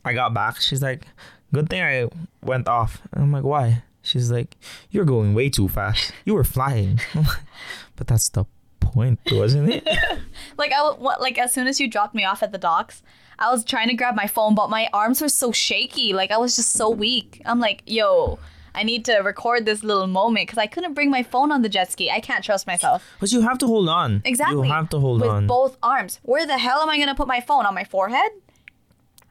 I 0.06 0.14
got 0.14 0.32
back. 0.32 0.58
She's 0.62 0.80
like, 0.80 1.04
good 1.52 1.68
thing 1.68 1.82
I 1.82 2.08
went 2.42 2.68
off. 2.68 3.02
And 3.12 3.22
I'm 3.22 3.32
like, 3.32 3.44
why? 3.44 3.82
She's 4.02 4.30
like, 4.30 4.56
you're 4.90 5.04
going 5.04 5.34
way 5.34 5.50
too 5.50 5.68
fast. 5.68 6.12
You 6.24 6.34
were 6.34 6.44
flying. 6.44 7.00
But 7.96 8.06
that's 8.06 8.30
the 8.30 8.46
point, 8.80 9.20
wasn't 9.30 9.68
it? 9.68 9.86
Like 10.56 10.72
I 10.72 10.80
what, 10.92 11.20
like 11.20 11.38
as 11.38 11.52
soon 11.52 11.66
as 11.66 11.78
you 11.80 11.86
dropped 11.88 12.14
me 12.14 12.24
off 12.24 12.42
at 12.42 12.50
the 12.50 12.58
docks, 12.58 13.02
I 13.38 13.50
was 13.50 13.62
trying 13.64 13.88
to 13.88 13.94
grab 13.94 14.14
my 14.14 14.26
phone, 14.26 14.54
but 14.54 14.70
my 14.70 14.88
arms 14.92 15.20
were 15.20 15.28
so 15.28 15.52
shaky. 15.52 16.12
Like 16.14 16.30
I 16.30 16.38
was 16.38 16.56
just 16.56 16.72
so 16.72 16.88
weak. 16.88 17.42
I'm 17.44 17.60
like, 17.60 17.82
yo, 17.86 18.38
I 18.74 18.82
need 18.82 19.04
to 19.06 19.18
record 19.18 19.64
this 19.66 19.82
little 19.82 20.06
moment 20.06 20.46
because 20.48 20.58
I 20.58 20.66
couldn't 20.66 20.94
bring 20.94 21.10
my 21.10 21.22
phone 21.22 21.52
on 21.52 21.62
the 21.62 21.68
jet 21.68 21.92
ski. 21.92 22.10
I 22.10 22.20
can't 22.20 22.44
trust 22.44 22.66
myself. 22.66 23.06
But 23.20 23.32
you 23.32 23.42
have 23.42 23.58
to 23.58 23.66
hold 23.66 23.88
on. 23.88 24.22
Exactly. 24.24 24.68
You 24.68 24.74
have 24.74 24.88
to 24.90 24.98
hold 24.98 25.20
with 25.20 25.30
on. 25.30 25.46
both 25.46 25.76
arms. 25.82 26.20
Where 26.22 26.46
the 26.46 26.58
hell 26.58 26.80
am 26.80 26.88
I 26.88 26.98
gonna 26.98 27.14
put 27.14 27.28
my 27.28 27.40
phone 27.40 27.66
on 27.66 27.74
my 27.74 27.84
forehead? 27.84 28.30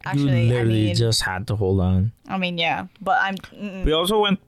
Actually, 0.05 0.43
you 0.47 0.49
literally 0.53 0.83
I 0.83 0.85
mean, 0.87 0.95
just 0.95 1.21
had 1.23 1.47
to 1.47 1.55
hold 1.55 1.79
on. 1.81 2.11
I 2.27 2.37
mean, 2.37 2.57
yeah, 2.57 2.87
but 3.01 3.19
I'm 3.21 3.35
mm, 3.35 3.85
We 3.85 3.91
also 3.91 4.19
went 4.21 4.39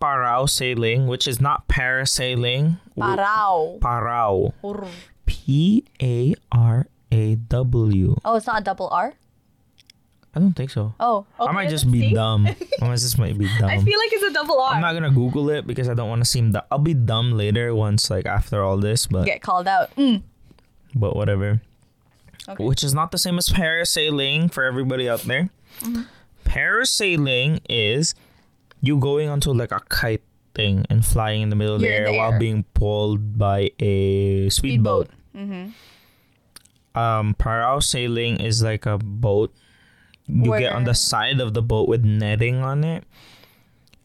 paraw 0.00 0.48
sailing, 0.48 1.06
which 1.06 1.26
is 1.28 1.40
not 1.40 1.68
parasailing. 1.68 2.78
paraw. 2.96 3.78
Paraw. 3.80 4.52
Urr. 4.64 4.86
P 5.26 5.84
A 6.02 6.34
R 6.52 6.86
A 7.12 7.34
W. 7.36 8.16
Oh, 8.24 8.36
it's 8.36 8.46
not 8.46 8.60
a 8.60 8.64
double 8.64 8.88
R. 8.90 9.14
I 10.34 10.38
don't 10.38 10.52
think 10.54 10.70
so. 10.70 10.94
Oh, 11.00 11.26
okay, 11.40 11.48
I 11.48 11.52
might 11.52 11.70
just 11.70 11.90
be 11.90 12.00
see. 12.10 12.14
dumb. 12.14 12.46
I 12.82 12.86
might 12.86 12.98
just 12.98 13.18
might 13.18 13.36
be 13.36 13.48
dumb. 13.58 13.68
I 13.68 13.78
feel 13.78 13.98
like 13.98 14.12
it's 14.12 14.22
a 14.30 14.32
double 14.32 14.60
R. 14.60 14.74
I'm 14.74 14.80
not 14.80 14.92
gonna 14.92 15.10
Google 15.10 15.50
it 15.50 15.66
because 15.66 15.88
I 15.88 15.94
don't 15.94 16.08
want 16.08 16.22
to 16.22 16.28
seem. 16.28 16.52
dumb. 16.52 16.62
I'll 16.70 16.78
be 16.78 16.94
dumb 16.94 17.32
later 17.32 17.74
once 17.74 18.10
like 18.10 18.26
after 18.26 18.62
all 18.62 18.76
this, 18.76 19.06
but 19.06 19.24
Get 19.24 19.42
called 19.42 19.66
out. 19.66 19.94
Mm. 19.96 20.22
but 20.94 21.16
whatever. 21.16 21.60
Okay. 22.48 22.64
Which 22.64 22.82
is 22.82 22.94
not 22.94 23.10
the 23.12 23.18
same 23.18 23.38
as 23.38 23.48
parasailing 23.48 24.52
for 24.52 24.64
everybody 24.64 25.08
out 25.08 25.20
there. 25.22 25.50
Mm-hmm. 25.80 26.02
Parasailing 26.44 27.60
is 27.68 28.14
you 28.80 28.98
going 28.98 29.28
onto 29.28 29.52
like 29.52 29.72
a 29.72 29.80
kite 29.88 30.22
thing 30.54 30.84
and 30.90 31.04
flying 31.04 31.42
in 31.42 31.50
the 31.50 31.56
middle 31.56 31.76
of 31.76 31.80
the 31.80 31.88
air 31.88 32.10
the 32.10 32.16
while 32.16 32.32
air. 32.32 32.38
being 32.38 32.64
pulled 32.74 33.38
by 33.38 33.70
a 33.78 34.48
speedboat. 34.48 35.08
Mm-hmm. 35.36 36.98
Um, 36.98 37.34
paraw 37.38 37.82
sailing 37.82 38.40
is 38.40 38.62
like 38.62 38.86
a 38.86 38.98
boat. 38.98 39.54
You 40.26 40.58
get 40.58 40.72
on 40.72 40.84
the 40.84 40.94
side 40.94 41.40
of 41.40 41.54
the 41.54 41.62
boat 41.62 41.88
with 41.88 42.04
netting 42.04 42.62
on 42.62 42.84
it, 42.84 43.04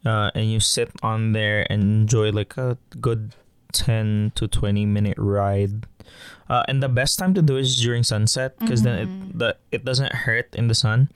uh, 0.05 0.31
and 0.33 0.51
you 0.51 0.59
sit 0.59 0.91
on 1.03 1.33
there 1.33 1.65
and 1.69 1.83
enjoy 1.83 2.31
like 2.31 2.57
a 2.57 2.77
good 2.99 3.35
ten 3.71 4.31
to 4.35 4.47
twenty 4.47 4.85
minute 4.85 5.17
ride. 5.17 5.85
Uh, 6.49 6.63
and 6.67 6.81
the 6.83 6.89
best 6.89 7.17
time 7.17 7.33
to 7.33 7.41
do 7.41 7.57
it 7.57 7.61
is 7.61 7.81
during 7.81 8.03
sunset 8.03 8.57
because 8.59 8.83
then 8.83 9.07
Mm-hmm. 9.07 9.29
it 9.29 9.37
the 9.39 9.57
it 9.71 9.81
doesn't 9.85 10.13
hurt 10.27 10.53
in 10.55 10.67
the 10.67 10.75
sun, 10.75 11.09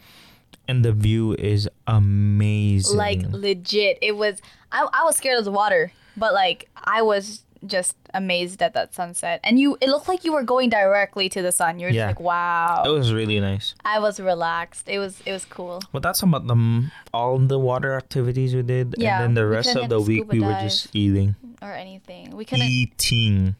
and 0.68 0.84
the 0.84 0.92
view 0.92 1.34
is 1.38 1.70
amazing. 1.88 2.98
Like 2.98 3.22
legit, 3.32 3.98
it 4.02 4.16
was. 4.18 4.42
I 4.72 4.88
I 4.94 5.04
was 5.04 5.18
scared 5.18 5.38
of 5.40 5.46
the 5.46 5.52
water, 5.52 5.92
but 6.18 6.34
like 6.34 6.70
I 6.76 7.02
was 7.02 7.44
just 7.66 7.96
amazed 8.14 8.62
at 8.64 8.74
that 8.74 8.96
sunset. 8.96 9.42
And 9.44 9.60
you, 9.60 9.76
it 9.82 9.90
looked 9.90 10.08
like 10.08 10.24
you 10.24 10.32
were 10.32 10.44
going 10.44 10.70
directly 10.70 11.28
to 11.28 11.42
the 11.42 11.52
sun. 11.52 11.78
You're 11.78 11.90
Yeah. 11.92 12.08
just 12.08 12.20
like, 12.22 12.26
wow. 12.26 12.84
it 12.86 12.90
was 12.90 13.12
really 13.12 13.38
nice. 13.42 13.76
I 13.84 14.00
was 14.00 14.18
relaxed. 14.18 14.88
It 14.88 14.98
was 14.98 15.22
it 15.26 15.34
was 15.34 15.44
cool. 15.46 15.82
But 15.92 16.02
that's 16.02 16.24
about 16.24 16.48
the 16.48 16.90
all 17.14 17.38
the 17.38 17.60
water 17.60 17.96
activities 17.96 18.56
we 18.56 18.62
did, 18.64 18.96
Yeah, 18.98 19.18
and 19.22 19.24
then 19.24 19.34
the 19.36 19.46
rest 19.46 19.76
of 19.76 19.90
the 19.90 20.00
week 20.00 20.32
we 20.32 20.40
were 20.40 20.56
just 20.62 20.90
eating, 20.96 21.36
Or 21.62 21.74
anything. 21.74 22.32
We 22.36 22.46
couldn't. 22.46 22.66
eating. 22.66 23.56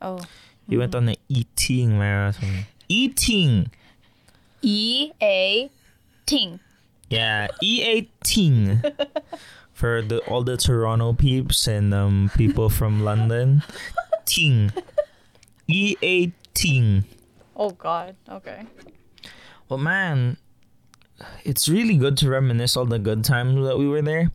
Oh. 0.00 0.20
You 0.70 0.78
went 0.78 0.94
on 0.94 1.06
the 1.06 1.18
eating 1.28 1.98
marathon. 1.98 2.66
Eating. 2.88 3.70
E 4.62 5.10
A 5.20 5.68
ting. 6.26 6.60
Yeah, 7.08 7.48
EA 7.60 8.08
ting. 8.22 8.80
For 9.72 10.00
the 10.02 10.18
all 10.28 10.44
the 10.44 10.56
Toronto 10.56 11.12
peeps 11.12 11.66
and 11.66 11.92
um 11.92 12.30
people 12.36 12.68
from 12.68 13.02
London. 13.04 13.62
Ting. 14.26 14.70
EA 15.66 16.32
ting. 16.54 17.04
Oh 17.56 17.70
God. 17.70 18.14
Okay. 18.28 18.66
Well 19.68 19.78
man, 19.78 20.36
it's 21.44 21.68
really 21.68 21.96
good 21.96 22.16
to 22.18 22.28
reminisce 22.28 22.76
all 22.76 22.84
the 22.84 22.98
good 22.98 23.24
times 23.24 23.66
that 23.66 23.78
we 23.78 23.88
were 23.88 24.02
there. 24.02 24.30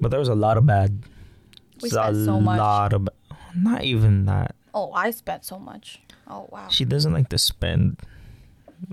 But 0.00 0.10
there 0.10 0.20
was 0.20 0.28
a 0.28 0.34
lot 0.34 0.58
of 0.58 0.66
bad. 0.66 1.04
We 1.80 1.90
spent 1.90 2.16
so 2.24 2.40
much. 2.40 2.58
lot 2.58 2.92
of 2.92 3.08
not 3.54 3.84
even 3.84 4.26
that. 4.26 4.56
Oh, 4.74 4.92
I 4.92 5.10
spent 5.10 5.44
so 5.44 5.58
much. 5.58 6.00
Oh 6.26 6.46
wow. 6.50 6.68
She 6.68 6.84
doesn't 6.84 7.12
like 7.12 7.28
to 7.30 7.38
spend. 7.38 7.98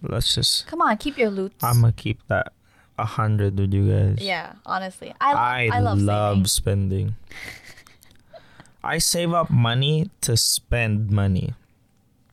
Let's 0.01 0.34
just 0.34 0.67
Come 0.67 0.82
on, 0.82 0.97
keep 0.97 1.17
your 1.17 1.30
loot. 1.30 1.53
I'ma 1.61 1.91
keep 1.95 2.26
that 2.28 2.53
a 2.97 3.05
hundred 3.05 3.59
with 3.59 3.73
you 3.73 3.91
guys. 3.91 4.17
Yeah, 4.19 4.53
honestly, 4.65 5.13
I 5.19 5.34
I, 5.34 5.78
I 5.78 5.80
love, 5.80 5.99
love 5.99 6.49
spending. 6.49 7.15
I 8.84 8.99
save 8.99 9.34
up 9.34 9.49
money 9.49 10.11
to 10.21 10.38
spend 10.38 11.09
money. 11.11 11.53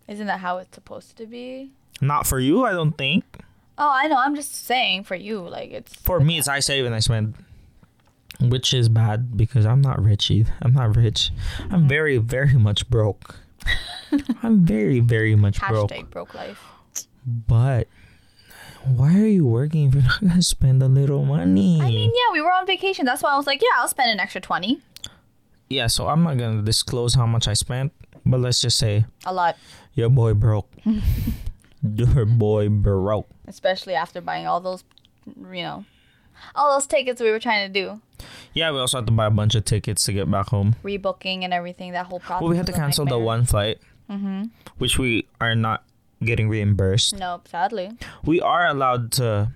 Isn't 0.06 0.26
that 0.26 0.40
how 0.40 0.58
it's 0.58 0.74
supposed 0.74 1.16
to 1.16 1.26
be? 1.26 1.70
Not 2.00 2.26
for 2.26 2.38
you, 2.38 2.64
I 2.64 2.72
don't 2.72 2.92
think. 2.92 3.24
Oh, 3.78 3.90
I 3.90 4.06
know. 4.06 4.18
I'm 4.18 4.34
just 4.34 4.54
saying 4.54 5.04
for 5.04 5.14
you, 5.14 5.40
like 5.40 5.70
it's. 5.70 5.94
For 5.94 6.20
me, 6.20 6.38
it's 6.38 6.48
I 6.48 6.60
save 6.60 6.84
and 6.84 6.94
I 6.94 6.98
spend. 6.98 7.34
Which 8.50 8.74
is 8.74 8.88
bad 8.88 9.36
because 9.36 9.64
I'm 9.66 9.80
not 9.80 10.02
rich 10.02 10.30
either. 10.30 10.52
I'm 10.62 10.72
not 10.74 10.96
rich. 10.96 11.30
Mm-hmm. 11.58 11.74
I'm 11.74 11.88
very, 11.88 12.18
very 12.18 12.54
much 12.54 12.88
broke. 12.90 13.36
I'm 14.42 14.64
very, 14.66 15.00
very 15.00 15.34
much 15.36 15.60
broke. 15.60 15.90
Hashtag 15.90 16.10
broke 16.10 16.34
life. 16.34 16.60
But 17.24 17.86
why 18.84 19.14
are 19.14 19.26
you 19.26 19.46
working 19.46 19.88
if 19.88 19.94
you're 19.94 20.02
not 20.02 20.20
gonna 20.20 20.42
spend 20.42 20.82
a 20.82 20.88
little 20.88 21.24
money? 21.24 21.80
I 21.80 21.86
mean, 21.86 22.10
yeah, 22.14 22.32
we 22.32 22.40
were 22.40 22.50
on 22.50 22.66
vacation. 22.66 23.04
That's 23.06 23.22
why 23.22 23.30
I 23.32 23.36
was 23.36 23.46
like, 23.46 23.62
yeah, 23.62 23.68
I'll 23.80 23.88
spend 23.88 24.10
an 24.10 24.18
extra 24.20 24.40
twenty. 24.40 24.80
yeah, 25.70 25.86
so 25.86 26.08
I'm 26.08 26.22
not 26.24 26.36
gonna 26.38 26.62
disclose 26.62 27.14
how 27.14 27.26
much 27.26 27.46
I 27.48 27.54
spent, 27.54 27.92
but 28.26 28.40
let's 28.40 28.60
just 28.60 28.76
say 28.78 29.04
A 29.24 29.32
lot, 29.32 29.56
your 29.94 30.10
boy 30.10 30.34
broke. 30.34 30.68
your 31.82 32.24
boy 32.26 32.68
broke. 32.68 33.28
especially 33.46 33.94
after 33.94 34.20
buying 34.20 34.46
all 34.46 34.60
those, 34.60 34.82
you 35.26 35.62
know, 35.62 35.84
all 36.54 36.72
those 36.74 36.86
tickets 36.86 37.20
we 37.20 37.30
were 37.30 37.38
trying 37.40 37.72
to 37.72 37.80
do, 37.80 38.00
Yeah, 38.54 38.70
we 38.72 38.78
also 38.78 38.98
had 38.98 39.06
to 39.06 39.12
buy 39.12 39.26
a 39.26 39.30
bunch 39.30 39.54
of 39.54 39.64
tickets 39.64 40.04
to 40.04 40.12
get 40.12 40.30
back 40.30 40.48
home. 40.48 40.76
rebooking 40.84 41.44
and 41.44 41.52
everything. 41.54 41.92
That 41.92 42.06
whole 42.06 42.20
process. 42.20 42.42
Well, 42.42 42.50
we 42.50 42.56
had 42.56 42.66
to 42.66 42.72
cancel 42.72 43.04
the 43.06 43.18
one 43.18 43.44
flight, 43.44 43.78
Mm-hmm. 44.10 44.44
which 44.78 44.98
we 44.98 45.26
are 45.40 45.54
not 45.54 45.84
getting 46.22 46.48
reimbursed. 46.48 47.18
Nope, 47.18 47.48
sadly. 47.48 47.90
We 48.24 48.40
are 48.40 48.66
allowed 48.66 49.12
to 49.12 49.52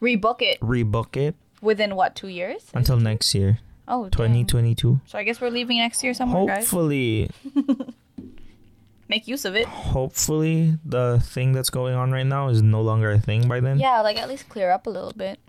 Rebook 0.00 0.40
it 0.42 0.60
rebook 0.60 1.16
it 1.16 1.34
within 1.60 1.94
what 1.96 2.14
two 2.14 2.28
years? 2.28 2.70
until 2.72 2.96
next 2.98 3.34
year, 3.34 3.58
Oh, 3.88 4.04
dang. 4.04 4.10
2022. 4.46 5.00
So 5.06 5.18
I 5.18 5.24
guess 5.24 5.40
we're 5.40 5.50
leaving 5.50 5.78
next 5.78 6.02
year 6.04 6.14
somewhere, 6.14 6.46
guys. 6.46 6.58
Hopefully, 6.70 7.30
Make 9.08 9.26
use 9.26 9.46
of 9.46 9.56
it. 9.56 9.66
hopefully 9.66 10.76
the 10.84 11.18
thing 11.24 11.52
that's 11.52 11.70
going 11.70 11.94
on 11.94 12.10
right 12.12 12.26
now 12.26 12.48
is 12.48 12.60
no 12.62 12.82
longer 12.82 13.10
a 13.10 13.18
thing 13.18 13.48
by 13.48 13.58
then. 13.60 13.78
Yeah, 13.78 14.02
like 14.02 14.18
at 14.18 14.28
least 14.28 14.50
clear 14.50 14.70
up 14.70 14.86
a 14.86 14.90
little 14.90 15.14
bit. 15.16 15.40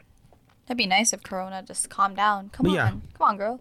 That'd 0.69 0.77
be 0.77 0.85
nice 0.85 1.13
if 1.13 1.23
Corona 1.23 1.63
just 1.65 1.89
calmed 1.89 2.15
down. 2.15 2.49
Come 2.53 2.65
But 2.65 2.69
on, 2.69 2.75
yeah. 2.75 2.89
come 3.17 3.27
on, 3.27 3.37
girl. 3.37 3.59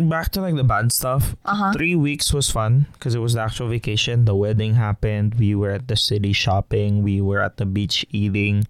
Back 0.00 0.30
to 0.32 0.40
like 0.40 0.56
the 0.56 0.64
bad 0.64 0.90
stuff. 0.90 1.36
Uh 1.44 1.54
huh. 1.54 1.72
Three 1.76 1.94
weeks 1.94 2.32
was 2.32 2.50
fun 2.50 2.86
because 2.94 3.14
it 3.14 3.20
was 3.20 3.34
the 3.34 3.42
actual 3.42 3.68
vacation. 3.68 4.24
The 4.24 4.34
wedding 4.34 4.74
happened. 4.74 5.34
We 5.36 5.54
were 5.54 5.70
at 5.70 5.86
the 5.86 5.94
city 5.96 6.32
shopping. 6.32 7.02
We 7.04 7.20
were 7.20 7.40
at 7.40 7.58
the 7.58 7.66
beach 7.66 8.04
eating, 8.10 8.64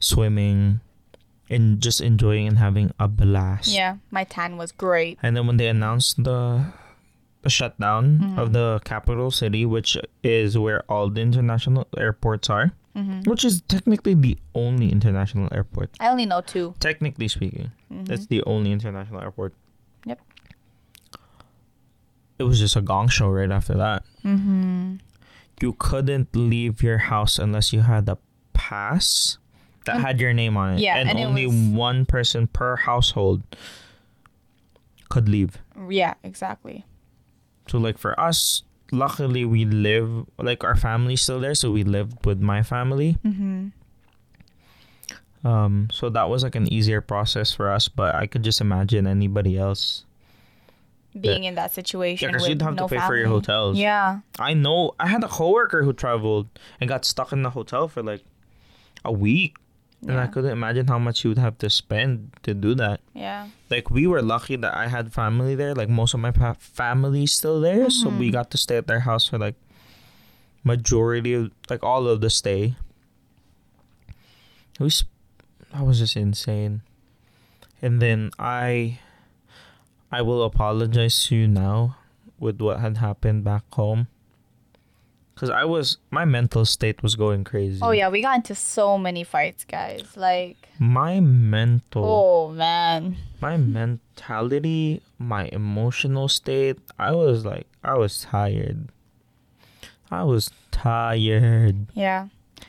swimming, 0.00 0.80
and 1.48 1.80
just 1.80 2.00
enjoying 2.00 2.46
and 2.48 2.58
having 2.58 2.92
a 2.98 3.08
blast. 3.08 3.68
Yeah, 3.72 3.96
my 4.10 4.24
tan 4.24 4.56
was 4.56 4.72
great. 4.72 5.18
And 5.22 5.36
then 5.36 5.46
when 5.46 5.56
they 5.56 5.68
announced 5.68 6.22
the, 6.24 6.64
the 7.42 7.48
shutdown 7.50 8.18
Mm-hmm. 8.18 8.38
of 8.38 8.52
the 8.52 8.80
capital 8.84 9.30
city, 9.30 9.64
which 9.64 9.96
is 10.22 10.58
where 10.58 10.82
all 10.90 11.08
the 11.08 11.20
international 11.20 11.86
airports 11.96 12.50
are, 12.50 12.72
which 13.24 13.44
is 13.44 13.60
technically 13.62 14.14
the 14.14 14.38
only 14.54 14.90
international 14.92 15.48
airport. 15.52 15.90
I 16.00 16.08
only 16.08 16.26
know 16.26 16.40
two. 16.40 16.74
Technically 16.80 17.28
speaking, 17.28 17.72
that's 17.90 18.26
the 18.26 18.42
only 18.44 18.70
international 18.72 19.20
airport. 19.20 19.54
Yep. 20.06 20.20
It 22.38 22.44
was 22.44 22.58
just 22.60 22.76
a 22.76 22.80
gong 22.80 23.08
show 23.08 23.28
right 23.30 23.50
after 23.50 23.74
that. 23.74 24.04
Mm-hmm. 24.24 24.96
You 25.60 25.72
couldn't 25.78 26.34
leave 26.34 26.82
your 26.82 26.98
house 26.98 27.38
unless 27.38 27.72
you 27.72 27.80
had 27.80 28.08
a 28.08 28.18
pass 28.52 29.38
that 29.86 30.00
had 30.00 30.20
your 30.20 30.32
name 30.32 30.56
on 30.56 30.74
it. 30.74 30.80
Yeah, 30.80 30.96
and, 30.96 31.08
and 31.10 31.18
only 31.18 31.46
was- 31.46 31.54
one 31.56 32.06
person 32.06 32.46
per 32.46 32.76
household 32.76 33.42
could 35.08 35.28
leave. 35.28 35.58
Yeah, 35.88 36.14
exactly. 36.22 36.84
So 37.68 37.78
like 37.78 37.98
for 37.98 38.18
us, 38.18 38.62
luckily 38.92 39.44
we 39.44 39.64
live 39.64 40.26
like 40.38 40.64
our 40.64 40.76
family's 40.76 41.22
still 41.22 41.40
there, 41.40 41.54
so 41.54 41.70
we 41.70 41.84
lived 41.84 42.24
with 42.24 42.40
my 42.40 42.62
family. 42.62 43.16
Mm-hmm. 43.24 43.68
Um, 45.46 45.88
so 45.92 46.08
that 46.08 46.28
was 46.30 46.42
like 46.42 46.54
an 46.54 46.72
easier 46.72 47.00
process 47.00 47.52
for 47.52 47.70
us, 47.70 47.88
but 47.88 48.14
I 48.14 48.26
could 48.26 48.42
just 48.42 48.60
imagine 48.60 49.06
anybody 49.06 49.58
else. 49.58 50.04
Being 51.18 51.44
in 51.44 51.54
that 51.54 51.72
situation. 51.72 52.28
Yeah, 52.28 52.32
because 52.32 52.48
you'd 52.48 52.62
have 52.62 52.74
no 52.74 52.88
to 52.88 52.94
pay 52.94 53.06
for 53.06 53.14
your 53.14 53.28
hotels. 53.28 53.78
Yeah. 53.78 54.20
I 54.38 54.54
know. 54.54 54.94
I 54.98 55.06
had 55.06 55.22
a 55.22 55.28
coworker 55.28 55.84
who 55.84 55.92
traveled 55.92 56.48
and 56.80 56.88
got 56.88 57.04
stuck 57.04 57.30
in 57.30 57.42
the 57.42 57.50
hotel 57.50 57.86
for 57.86 58.02
like 58.02 58.22
a 59.04 59.12
week, 59.12 59.56
and 60.06 60.20
I 60.20 60.26
couldn't 60.26 60.50
imagine 60.52 60.86
how 60.86 60.98
much 60.98 61.24
you 61.24 61.30
would 61.30 61.38
have 61.38 61.56
to 61.58 61.70
spend 61.70 62.30
to 62.42 62.52
do 62.54 62.74
that. 62.76 63.00
Yeah. 63.14 63.48
Like 63.70 63.90
we 63.90 64.06
were 64.06 64.22
lucky 64.22 64.56
that 64.56 64.74
I 64.74 64.88
had 64.88 65.12
family 65.12 65.54
there. 65.54 65.74
Like 65.74 65.88
most 65.88 66.14
of 66.14 66.20
my 66.20 66.30
pa- 66.30 66.56
family's 66.58 67.32
still 67.32 67.60
there, 67.60 67.88
so 67.90 68.08
we 68.08 68.26
Mm-hmm. 68.28 68.32
got 68.32 68.50
to 68.52 68.58
stay 68.58 68.76
at 68.76 68.86
their 68.86 69.00
house 69.00 69.28
for 69.28 69.38
like 69.38 69.54
majority 70.62 71.34
of 71.34 71.50
like 71.70 71.82
all 71.82 72.06
of 72.08 72.20
the 72.20 72.30
stay. 72.30 72.76
It 74.78 74.82
was 74.82 75.04
that 75.72 75.82
was 75.84 75.98
just 75.98 76.16
insane. 76.16 76.82
And 77.82 78.00
then 78.00 78.30
I 78.38 78.98
I 80.10 80.22
will 80.22 80.42
apologize 80.44 81.24
to 81.26 81.36
you 81.36 81.48
now 81.48 81.96
with 82.38 82.60
what 82.60 82.80
had 82.80 82.98
happened 82.98 83.44
back 83.44 83.64
home. 83.74 84.08
Cuz 85.36 85.50
I 85.50 85.64
was 85.64 85.98
my 86.10 86.24
mental 86.24 86.64
state 86.64 87.02
was 87.02 87.16
going 87.16 87.42
crazy. 87.44 87.80
Oh 87.82 87.90
yeah, 87.90 88.08
we 88.08 88.22
got 88.22 88.36
into 88.36 88.54
so 88.54 88.96
many 88.98 89.24
fights, 89.24 89.64
guys. 89.64 90.16
Like, 90.16 90.68
My 90.78 91.20
mental 91.20 92.04
oh 92.04 92.50
man. 92.52 93.16
my 93.40 93.56
mentality, 93.56 95.02
my 95.18 95.48
emotional 95.52 96.28
state, 96.28 96.78
I 96.98 97.12
was 97.12 97.44
like, 97.44 97.66
I 97.82 97.94
was 97.94 98.22
tired. 98.22 98.88
I 100.10 100.22
was 100.22 100.50
tired. 100.70 101.86
Yeah. 101.94 102.28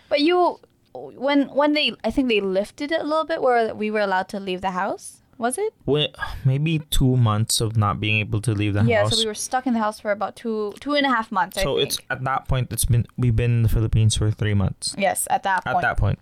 But 0.09 0.21
you 0.21 0.59
when 0.93 1.49
when 1.49 1.73
they 1.73 1.93
I 2.03 2.09
think 2.11 2.29
they 2.29 2.41
lifted 2.41 2.91
it 2.91 3.01
a 3.01 3.03
little 3.03 3.25
bit 3.25 3.41
where 3.41 3.75
we 3.75 3.91
were 3.91 3.99
allowed 3.99 4.29
to 4.29 4.39
leave 4.39 4.61
the 4.61 4.71
house. 4.71 5.21
Was 5.37 5.57
it? 5.57 5.73
When, 5.83 6.07
maybe 6.45 6.79
two 6.89 7.17
months 7.17 7.59
of 7.59 7.75
not 7.75 7.99
being 7.99 8.19
able 8.19 8.39
to 8.41 8.53
leave 8.53 8.73
the 8.73 8.83
yeah, 8.83 9.01
house. 9.01 9.11
Yeah, 9.11 9.15
so 9.17 9.21
we 9.23 9.27
were 9.27 9.33
stuck 9.33 9.67
in 9.67 9.73
the 9.73 9.79
house 9.79 9.99
for 9.99 10.11
about 10.11 10.35
two 10.37 10.73
two 10.79 10.93
and 10.93 11.05
a 11.05 11.09
half 11.09 11.31
months, 11.31 11.57
I 11.57 11.63
So 11.63 11.77
it's 11.77 11.97
at 12.09 12.23
that 12.23 12.47
point. 12.47 12.71
It's 12.71 12.85
been 12.85 13.05
we've 13.17 13.35
been 13.35 13.51
in 13.51 13.63
the 13.63 13.69
Philippines 13.69 14.15
for 14.15 14.31
three 14.31 14.53
months. 14.53 14.95
yes, 14.97 15.27
at 15.29 15.43
that 15.43 15.65
point. 15.65 15.75
At 15.77 15.81
that 15.81 15.97
point. 15.97 16.19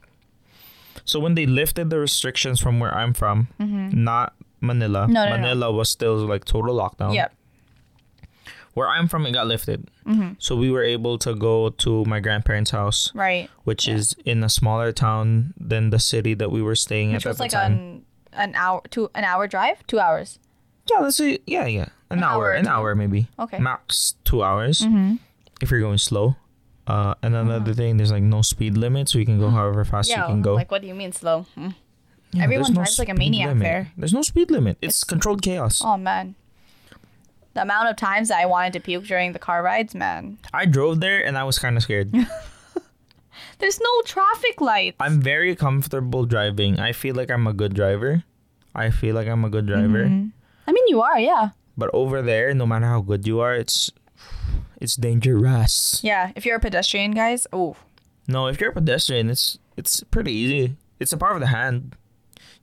So 1.05 1.19
when 1.19 1.35
they 1.35 1.45
lifted 1.45 1.89
the 1.89 1.99
restrictions 1.99 2.59
from 2.59 2.79
where 2.79 2.93
I'm 2.95 3.13
from, 3.13 3.49
not 3.59 4.33
Manila. 4.61 5.01
Mm-hmm. 5.03 5.11
No, 5.13 5.25
no, 5.25 5.29
no. 5.35 5.37
Manila 5.37 5.71
was 5.71 5.89
still 5.89 6.15
like 6.17 6.45
total 6.45 6.75
lockdown. 6.75 7.13
Yep. 7.13 7.33
Where 8.73 8.87
I'm 8.87 9.07
from, 9.07 9.25
it 9.27 9.33
got 9.33 9.45
lifted. 9.45 9.89
Mm-hmm. 10.07 10.33
So 10.39 10.55
we 10.55 10.71
were 10.71 10.81
able 10.83 11.19
to 11.19 11.35
go 11.35 11.69
to 11.69 12.05
my 12.05 12.19
grandparents' 12.19 12.71
house. 12.71 13.11
Right. 13.13 13.49
which 13.65 13.87
Yeah. 13.87 13.95
is 13.95 14.15
in 14.25 14.43
a 14.43 14.49
smaller 14.49 14.91
town 14.91 15.53
than 15.59 15.91
the 15.91 15.99
city 15.99 16.33
that 16.35 16.51
we 16.51 16.61
were 16.63 16.75
staying 16.75 17.13
Which 17.13 17.25
at 17.25 17.29
was 17.29 17.37
at 17.37 17.41
like 17.41 17.51
the 17.51 17.57
time. 17.57 17.71
an 17.73 18.05
an 18.35 18.53
hour 18.55 18.81
to 18.91 19.09
an 19.15 19.23
hour 19.23 19.47
drive? 19.47 19.85
Two 19.87 19.99
hours. 19.99 20.39
yeah, 20.89 20.99
let's 20.99 21.17
say 21.17 21.39
yeah, 21.47 21.65
yeah, 21.65 21.89
an, 22.09 22.17
An 22.19 22.23
hour, 22.23 22.51
hour. 22.51 22.51
an 22.53 22.67
hour 22.67 22.95
maybe, 22.95 23.27
Okay. 23.39 23.59
max 23.59 24.15
two 24.25 24.43
hours 24.43 24.81
Mm-hmm. 24.81 25.15
if 25.61 25.71
you're 25.71 25.79
going 25.81 25.97
slow. 25.97 26.35
Uh, 26.85 27.15
and 27.23 27.33
another 27.33 27.73
thing, 27.73 27.95
there's 27.97 28.11
like 28.11 28.23
no 28.23 28.41
speed 28.41 28.75
limit, 28.77 29.07
so 29.07 29.17
you 29.17 29.25
can 29.25 29.39
go 29.39 29.49
however 29.49 29.85
fast 29.85 30.09
Yeah. 30.09 30.21
you 30.21 30.27
can 30.27 30.41
go. 30.41 30.53
Like 30.55 30.69
what 30.71 30.81
do 30.81 30.87
you 30.87 30.93
mean 30.95 31.13
slow? 31.13 31.45
Hmm. 31.55 31.69
Yeah, 32.33 32.43
everyone 32.43 32.73
there's 32.73 32.75
drives 32.95 32.99
like 32.99 33.09
a 33.09 33.13
maniac 33.13 33.47
limit. 33.49 33.63
there. 33.63 33.91
There's 33.97 34.13
no 34.13 34.21
speed 34.23 34.51
limit. 34.51 34.77
It's, 34.81 34.97
It's- 34.97 35.03
controlled 35.05 35.41
chaos. 35.41 35.81
Oh 35.83 35.97
man. 35.97 36.35
The 37.53 37.61
amount 37.61 37.87
of 37.89 37.95
times 37.95 38.29
that 38.29 38.39
I 38.41 38.47
wanted 38.47 38.73
to 38.73 38.79
puke 38.79 39.05
during 39.05 39.31
the 39.33 39.39
car 39.39 39.61
rides, 39.61 39.93
man. 39.93 40.39
I 40.51 40.65
drove 40.65 40.99
there 40.99 41.23
and 41.23 41.37
I 41.37 41.43
was 41.43 41.59
kind 41.59 41.77
of 41.77 41.83
scared. 41.83 42.11
There's 43.63 43.79
no 43.79 44.01
traffic 44.03 44.59
lights. 44.59 44.97
I'm 44.99 45.21
very 45.21 45.55
comfortable 45.55 46.25
driving. 46.25 46.81
I 46.81 46.91
feel 46.91 47.15
like 47.15 47.31
I'm 47.31 47.47
a 47.47 47.53
good 47.53 47.73
driver. 47.73 48.25
I 48.75 48.89
feel 48.89 49.15
like 49.15 49.25
I'm 49.25 49.45
a 49.45 49.49
good 49.49 49.67
driver. 49.67 50.03
Mm-hmm. 50.03 50.35
I 50.67 50.71
mean, 50.73 50.83
you 50.89 51.01
are, 51.01 51.17
yeah. 51.17 51.51
But 51.77 51.89
over 51.93 52.21
there, 52.21 52.53
no 52.53 52.65
matter 52.65 52.87
how 52.87 52.99
good 52.99 53.25
you 53.25 53.39
are, 53.39 53.55
it's 53.55 53.89
it's 54.81 54.97
dangerous. 54.97 56.03
Yeah, 56.03 56.33
if 56.35 56.45
you're 56.45 56.57
a 56.57 56.59
pedestrian, 56.59 57.11
guys, 57.11 57.47
oh, 57.53 57.77
No, 58.27 58.47
if 58.47 58.59
you're 58.59 58.71
a 58.71 58.73
pedestrian, 58.73 59.29
it's 59.29 59.59
it's 59.77 60.03
pretty 60.11 60.33
easy. 60.33 60.75
It's 60.99 61.13
a 61.13 61.17
part 61.17 61.35
of 61.35 61.39
the 61.39 61.47
hand. 61.47 61.95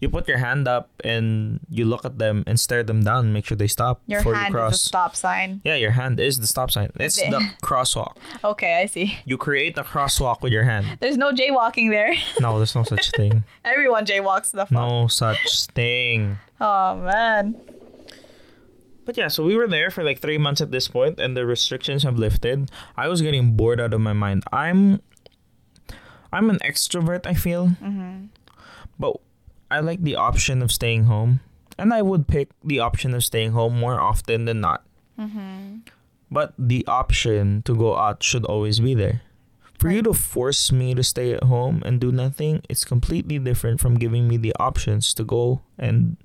You 0.01 0.09
put 0.09 0.27
your 0.27 0.39
hand 0.39 0.67
up 0.67 0.91
and 1.05 1.61
you 1.69 1.85
look 1.85 2.07
at 2.07 2.19
them 2.19 2.43
and 2.47 2.59
stare 2.59 2.83
them 2.83 3.03
down. 3.05 3.35
Make 3.35 3.45
sure 3.45 3.57
they 3.57 3.67
stop 3.67 4.01
your 4.07 4.21
before 4.21 4.35
hand 4.35 4.49
you 4.49 4.59
cross. 4.59 4.75
is 4.75 4.81
a 4.81 4.85
stop 4.85 5.15
sign. 5.15 5.61
Yeah, 5.63 5.75
your 5.75 5.91
hand 5.91 6.19
is 6.19 6.41
the 6.41 6.47
stop 6.47 6.71
sign. 6.71 6.91
It's 6.99 7.17
the 7.17 7.51
crosswalk. 7.63 8.17
Okay, 8.43 8.81
I 8.81 8.87
see. 8.87 9.19
You 9.27 9.37
create 9.37 9.75
the 9.75 9.83
crosswalk 9.83 10.41
with 10.41 10.53
your 10.53 10.65
hand. 10.65 10.99
There's 11.01 11.19
no 11.19 11.33
jaywalking 11.33 11.91
there. 11.91 12.15
No, 12.41 12.57
there's 12.57 12.75
no 12.75 12.85
such 12.85 13.11
thing. 13.11 13.45
Everyone 13.65 14.07
jaywalks 14.07 14.53
the 14.53 14.65
fuck. 14.65 14.73
No 14.73 15.09
such 15.09 15.67
thing. 15.67 16.39
Oh 16.59 16.97
man. 16.97 17.61
But 19.05 19.17
yeah, 19.17 19.29
so 19.29 19.45
we 19.45 19.57
were 19.57 19.67
there 19.67 19.91
for 19.91 20.03
like 20.03 20.21
three 20.21 20.39
months 20.39 20.61
at 20.61 20.71
this 20.71 20.89
point, 20.89 21.19
and 21.19 21.37
the 21.37 21.45
restrictions 21.45 22.03
have 22.05 22.17
lifted. 22.17 22.71
I 22.97 23.09
was 23.09 23.21
getting 23.21 23.57
bored 23.57 23.81
out 23.81 23.93
of 23.93 24.01
my 24.01 24.13
mind. 24.13 24.45
I'm, 24.53 25.03
I'm 26.33 26.49
an 26.49 26.59
extrovert. 26.61 27.27
I 27.27 27.35
feel, 27.35 27.69
mm-hmm. 27.69 28.27
but 28.99 29.17
I 29.71 29.81
like 29.81 30.03
the 30.03 30.17
option 30.17 30.63
of 30.63 30.73
staying 30.73 31.05
home, 31.05 31.41
and 31.79 31.95
I 31.95 32.03
would 32.03 32.27
pick 32.27 32.51
the 32.65 32.81
option 32.81 33.15
of 33.15 33.25
staying 33.25 33.53
home 33.53 33.79
more 33.79 34.01
often 34.01 34.45
than 34.45 34.61
not. 34.61 34.85
But 36.31 36.55
the 36.59 36.87
option 36.87 37.63
to 37.63 37.75
go 37.75 37.97
out 37.97 38.23
should 38.23 38.45
always 38.45 38.81
be 38.81 38.95
there. 38.95 39.23
For 39.79 39.91
you 39.91 40.03
to 40.03 40.13
force 40.13 40.71
me 40.71 40.95
to 40.95 41.03
stay 41.03 41.33
at 41.33 41.45
home 41.45 41.83
and 41.87 41.99
do 42.01 42.13
nothing, 42.13 42.63
it's 42.69 42.85
completely 42.85 43.39
different 43.39 43.81
from 43.81 43.99
giving 43.99 44.29
me 44.29 44.37
the 44.37 44.55
options 44.61 45.15
to 45.15 45.25
go 45.25 45.63
and 45.79 46.19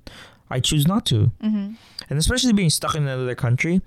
I 0.50 0.60
choose 0.60 0.86
not 0.86 1.06
to. 1.06 1.32
Mm-hmm. 1.42 1.72
And 2.10 2.18
especially 2.18 2.52
being 2.52 2.70
stuck 2.70 2.94
in 2.94 3.02
another 3.04 3.34
country, 3.34 3.80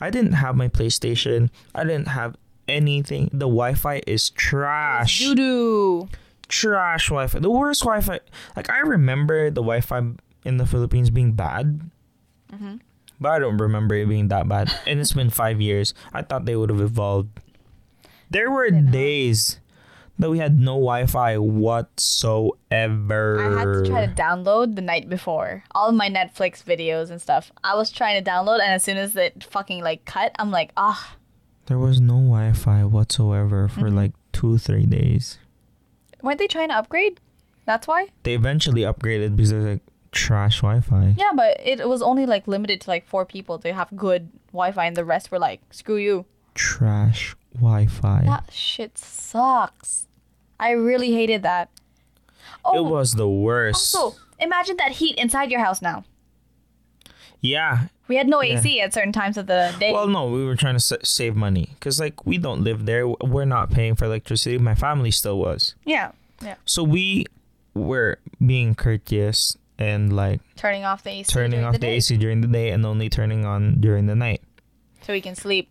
I 0.00 0.10
didn't 0.10 0.34
have 0.34 0.56
my 0.56 0.68
PlayStation. 0.68 1.50
I 1.74 1.84
didn't 1.84 2.08
have 2.08 2.36
anything. 2.68 3.30
The 3.32 3.46
Wi-Fi 3.46 4.02
is 4.06 4.30
trash. 4.30 5.20
Doo 5.20 5.34
doo. 5.34 6.08
Trash 6.54 7.08
Wi-Fi. 7.08 7.38
The 7.40 7.50
worst 7.50 7.82
Wi-Fi. 7.82 8.20
Like 8.56 8.70
I 8.70 8.78
remember 8.80 9.50
the 9.50 9.62
Wi-Fi 9.62 10.02
in 10.44 10.56
the 10.56 10.66
Philippines 10.66 11.10
being 11.10 11.32
bad. 11.32 11.80
Mm-hmm. 12.52 12.76
But 13.20 13.32
I 13.32 13.38
don't 13.38 13.58
remember 13.58 13.94
it 13.94 14.08
being 14.08 14.28
that 14.28 14.48
bad. 14.48 14.72
And 14.86 15.00
it's 15.00 15.12
been 15.12 15.30
five 15.30 15.60
years. 15.60 15.94
I 16.12 16.22
thought 16.22 16.44
they 16.44 16.56
would 16.56 16.70
have 16.70 16.80
evolved. 16.80 17.40
There 18.30 18.50
were 18.50 18.70
days 18.70 19.60
that 20.18 20.30
we 20.30 20.38
had 20.38 20.58
no 20.58 20.72
Wi-Fi 20.74 21.38
whatsoever. 21.38 23.40
I 23.40 23.58
had 23.58 23.84
to 23.84 23.90
try 23.90 24.06
to 24.06 24.12
download 24.12 24.76
the 24.76 24.82
night 24.82 25.08
before 25.08 25.64
all 25.74 25.88
of 25.88 25.94
my 25.94 26.08
Netflix 26.08 26.62
videos 26.62 27.10
and 27.10 27.20
stuff. 27.20 27.52
I 27.62 27.74
was 27.74 27.90
trying 27.90 28.22
to 28.22 28.30
download, 28.30 28.60
and 28.60 28.72
as 28.72 28.84
soon 28.84 28.96
as 28.96 29.16
it 29.16 29.44
fucking 29.44 29.82
like 29.82 30.04
cut, 30.04 30.32
I'm 30.38 30.50
like, 30.50 30.72
ah. 30.76 31.16
There 31.66 31.78
was 31.78 32.00
no 32.00 32.14
Wi-Fi 32.14 32.84
whatsoever 32.84 33.68
for 33.68 33.82
Mm-hmm. 33.82 33.96
like 33.96 34.12
two, 34.32 34.58
three 34.58 34.86
days. 34.86 35.38
Weren't 36.24 36.38
they 36.38 36.46
trying 36.48 36.68
to 36.70 36.74
upgrade? 36.74 37.20
That's 37.66 37.86
why. 37.86 38.08
They 38.24 38.34
eventually 38.34 38.80
upgraded 38.82 39.36
because 39.36 39.50
there's 39.50 39.64
like 39.64 39.82
trash 40.10 40.62
Wi-Fi. 40.62 41.14
Yeah, 41.18 41.30
but 41.36 41.60
it 41.62 41.86
was 41.88 42.00
only 42.02 42.24
like 42.26 42.48
limited 42.48 42.80
to 42.82 42.90
like 42.90 43.06
four 43.06 43.24
people 43.26 43.58
to 43.60 43.72
have 43.74 43.94
good 43.94 44.30
Wi-Fi, 44.52 44.86
and 44.86 44.96
the 44.96 45.04
rest 45.04 45.30
were 45.30 45.38
like, 45.38 45.60
screw 45.70 45.96
you. 45.96 46.24
Trash 46.54 47.36
Wi-Fi. 47.54 48.22
That 48.24 48.52
shit 48.52 48.96
sucks. 48.98 50.08
I 50.58 50.70
really 50.70 51.12
hated 51.12 51.42
that. 51.42 51.68
Oh, 52.64 52.78
It 52.86 52.90
was 52.90 53.12
the 53.12 53.28
worst. 53.28 53.94
also 53.94 54.16
imagine 54.38 54.76
that 54.78 54.92
heat 54.92 55.16
inside 55.18 55.50
your 55.50 55.60
house 55.60 55.80
now. 55.82 56.04
yeah. 57.40 57.88
We 58.06 58.16
had 58.16 58.28
no 58.28 58.42
Yeah. 58.42 58.58
AC 58.58 58.80
at 58.80 58.92
certain 58.92 59.12
times 59.12 59.36
of 59.38 59.46
the 59.46 59.74
day. 59.80 59.92
Well, 59.92 60.06
no, 60.08 60.26
we 60.26 60.44
were 60.44 60.56
trying 60.56 60.74
to 60.74 60.80
sa- 60.80 60.96
save 61.02 61.34
money 61.36 61.70
because 61.74 61.98
like 61.98 62.26
we 62.26 62.36
don't 62.38 62.62
live 62.62 62.84
there. 62.86 63.08
We're 63.08 63.46
not 63.46 63.70
paying 63.70 63.94
for 63.94 64.04
electricity. 64.04 64.58
My 64.58 64.74
family 64.74 65.10
still 65.10 65.38
was. 65.38 65.74
yeah, 65.84 66.12
yeah. 66.42 66.56
So 66.66 66.82
we 66.82 67.24
were 67.74 68.18
being 68.44 68.74
courteous 68.74 69.56
and 69.78 70.14
like 70.14 70.40
Turning 70.56 70.84
off 70.84 71.02
the 71.02 71.10
AC. 71.10 71.32
turning 71.32 71.50
during 71.52 71.64
off 71.66 71.72
the, 71.72 71.78
day 71.78 71.96
AC 71.96 72.16
during 72.16 72.40
the 72.42 72.46
day 72.46 72.70
and 72.70 72.84
only 72.86 73.08
turning 73.08 73.44
on 73.44 73.80
during 73.80 74.06
the 74.06 74.14
night. 74.14 74.42
so 75.02 75.12
we 75.12 75.20
can 75.20 75.34
sleep. 75.34 75.70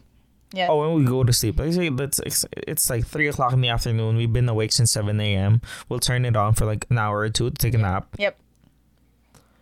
Yeah. 0.51 0.67
Oh, 0.69 0.77
when 0.81 0.93
we 0.93 1.05
go 1.05 1.23
to 1.23 1.31
sleep, 1.33 1.57
let's 1.59 1.75
say 1.75 1.89
let's 1.89 2.19
it's, 2.19 2.45
it's 2.67 2.89
like 2.89 3.05
three 3.07 3.27
o'clock 3.27 3.53
in 3.53 3.61
the 3.61 3.69
afternoon. 3.69 4.17
We've 4.17 4.31
been 4.33 4.49
awake 4.49 4.71
since 4.71 4.91
seven 4.91 5.19
a.m. 5.19 5.61
We'll 5.87 5.99
turn 5.99 6.25
it 6.25 6.35
on 6.35 6.53
for 6.53 6.65
like 6.65 6.85
an 6.89 6.97
hour 6.97 7.19
or 7.19 7.29
two 7.29 7.49
to 7.49 7.55
take 7.55 7.73
a 7.73 7.77
nap. 7.77 8.07
Yep. 8.19 8.37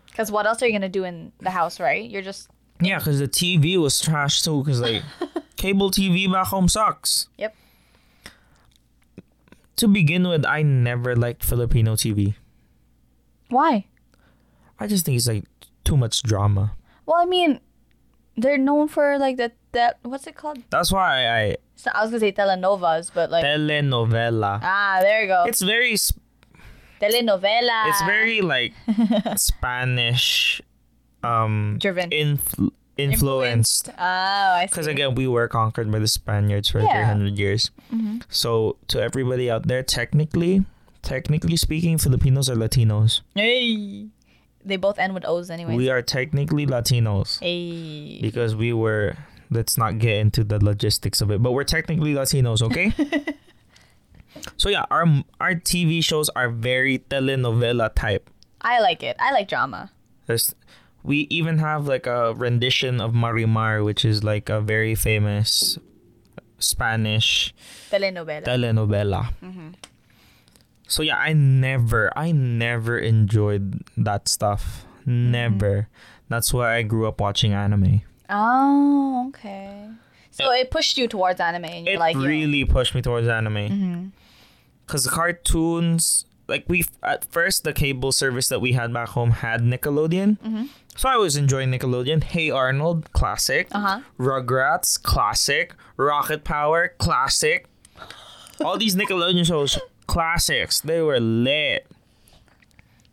Because 0.07 0.31
what 0.31 0.45
else 0.45 0.61
are 0.61 0.67
you 0.67 0.73
gonna 0.73 0.89
do 0.89 1.03
in 1.03 1.31
the 1.39 1.51
house, 1.51 1.79
right? 1.79 2.09
You're 2.09 2.21
just 2.21 2.49
Yeah, 2.81 2.97
because 2.99 3.19
the 3.19 3.27
TV 3.27 3.77
was 3.77 3.99
trash 3.99 4.41
too. 4.41 4.63
Because 4.63 4.81
like 4.81 5.03
cable 5.55 5.91
TV 5.91 6.31
back 6.31 6.47
home 6.47 6.67
sucks. 6.67 7.27
Yep. 7.37 7.55
To 9.77 9.87
begin 9.87 10.27
with, 10.27 10.45
I 10.45 10.61
never 10.61 11.15
liked 11.15 11.43
Filipino 11.43 11.95
TV. 11.95 12.35
why? 13.49 13.85
I 14.79 14.87
just 14.87 15.05
think 15.05 15.15
it's 15.17 15.27
like 15.27 15.43
too 15.83 15.95
much 15.97 16.23
drama. 16.23 16.73
Well, 17.05 17.17
I 17.21 17.25
mean, 17.25 17.59
they're 18.35 18.57
known 18.57 18.87
for 18.87 19.17
like 19.19 19.37
that 19.37 19.53
that 19.73 19.99
what's 20.01 20.25
it 20.27 20.35
called? 20.35 20.57
That's 20.71 20.91
why 20.91 21.27
I 21.27 21.57
So 21.75 21.91
I 21.93 22.01
was 22.01 22.09
gonna 22.11 22.19
say 22.19 22.31
telenovas, 22.31 23.11
but 23.13 23.29
like 23.29 23.45
telenovela. 23.45 24.59
ah, 24.63 24.97
there 25.01 25.21
you 25.21 25.27
go. 25.27 25.43
It's 25.47 25.61
very 25.61 25.93
s- 25.93 26.13
telenovela. 26.99 27.89
it's 27.89 28.01
very 28.03 28.41
like 28.41 28.73
Spanish 29.37 30.61
um 31.23 31.77
Driven. 31.79 32.09
influ- 32.09 32.70
influenced. 33.03 33.89
Oh, 33.89 33.93
I 33.97 34.65
see. 34.65 34.71
Because 34.71 34.87
again, 34.87 35.15
we 35.15 35.27
were 35.27 35.47
conquered 35.47 35.91
by 35.91 35.99
the 35.99 36.07
Spaniards 36.07 36.69
for 36.69 36.79
Yeah. 36.79 36.87
Mm-hmm. 36.87 37.19
300 37.35 37.39
years. 37.39 37.71
So 38.29 38.77
to 38.87 39.01
everybody 39.01 39.49
out 39.49 39.67
there, 39.67 39.83
technically, 39.83 40.65
technically 41.01 41.57
speaking, 41.57 41.97
Filipinos 41.97 42.49
are 42.49 42.55
Latinos. 42.55 43.21
hey, 43.35 44.07
they 44.63 44.77
both 44.77 44.99
end 44.99 45.13
with 45.13 45.25
O's 45.25 45.49
anyway. 45.49 45.75
We 45.75 45.89
are 45.89 46.01
technically 46.01 46.65
Latinos 46.67 47.39
hey. 47.39 48.19
because 48.21 48.55
we 48.55 48.73
were. 48.73 49.15
Let's 49.53 49.77
not 49.77 49.99
get 49.99 50.15
into 50.17 50.45
the 50.45 50.63
logistics 50.63 51.19
of 51.19 51.29
it, 51.29 51.43
but 51.43 51.51
we're 51.51 51.65
technically 51.65 52.13
Latinos, 52.13 52.61
okay? 52.61 52.93
so 54.57 54.69
yeah, 54.69 54.85
our 54.89 55.05
our 55.41 55.55
TV 55.55 56.01
shows 56.01 56.29
are 56.29 56.49
very 56.49 56.99
telenovela 56.99 57.93
type. 57.93 58.29
I 58.61 58.79
like 58.79 59.03
it. 59.03 59.17
I 59.19 59.31
like 59.33 59.49
drama. 59.49 59.91
There's, 60.27 60.55
we 61.03 61.27
even 61.29 61.57
have 61.59 61.87
like 61.87 62.05
a 62.07 62.33
rendition 62.33 63.01
of 63.01 63.13
Marimar, 63.13 63.83
which 63.83 64.05
is 64.05 64.23
like 64.23 64.49
a 64.49 64.61
very 64.61 64.95
famous 64.95 65.77
Spanish 66.59 67.53
Telenovela. 67.89 68.43
telenovela. 68.45 69.33
Mm-hmm. 69.43 69.69
So 70.87 71.03
yeah, 71.03 71.17
I 71.17 71.33
never, 71.33 72.11
I 72.17 72.31
never 72.31 72.97
enjoyed 72.97 73.83
that 73.97 74.27
stuff. 74.27 74.85
Mm-hmm. 75.01 75.31
Never. 75.31 75.87
That's 76.29 76.53
why 76.53 76.75
I 76.75 76.81
grew 76.83 77.07
up 77.07 77.19
watching 77.19 77.53
anime. 77.53 78.01
oh, 78.29 79.25
okay. 79.29 79.89
So 80.31 80.49
it 80.53 80.71
pushed 80.71 80.97
you 80.97 81.07
towards 81.07 81.39
anime, 81.41 81.65
and 81.65 81.85
you're 81.85 81.95
It 81.95 81.99
like, 81.99 82.15
really 82.15 82.63
pushed 82.65 82.95
me 82.95 83.01
towards 83.01 83.27
anime. 83.27 83.55
Mm-hmm. 83.55 84.05
Cause 84.87 85.03
the 85.05 85.09
cartoons, 85.09 86.25
like 86.47 86.65
we 86.67 86.85
at 87.03 87.25
first 87.31 87.63
the 87.63 87.73
cable 87.73 88.11
service 88.11 88.47
that 88.49 88.59
we 88.59 88.73
had 88.73 88.93
back 88.93 89.09
home 89.09 89.31
had 89.31 89.61
Nickelodeon. 89.61 90.37
So 90.95 91.09
I 91.09 91.17
was 91.17 91.35
enjoying 91.37 91.71
Nickelodeon. 91.71 92.23
Hey 92.23 92.49
Arnold, 92.49 93.11
classic. 93.13 93.67
Uh-huh. 93.71 94.01
Rugrats, 94.19 95.01
classic. 95.01 95.73
Rocket 95.97 96.43
Power, 96.43 96.89
classic. 96.97 97.67
All 98.63 98.77
these 98.77 98.95
Nickelodeon 98.95 99.45
shows, 99.45 99.79
classics. 100.07 100.81
They 100.81 101.01
were 101.01 101.19
lit. 101.19 101.87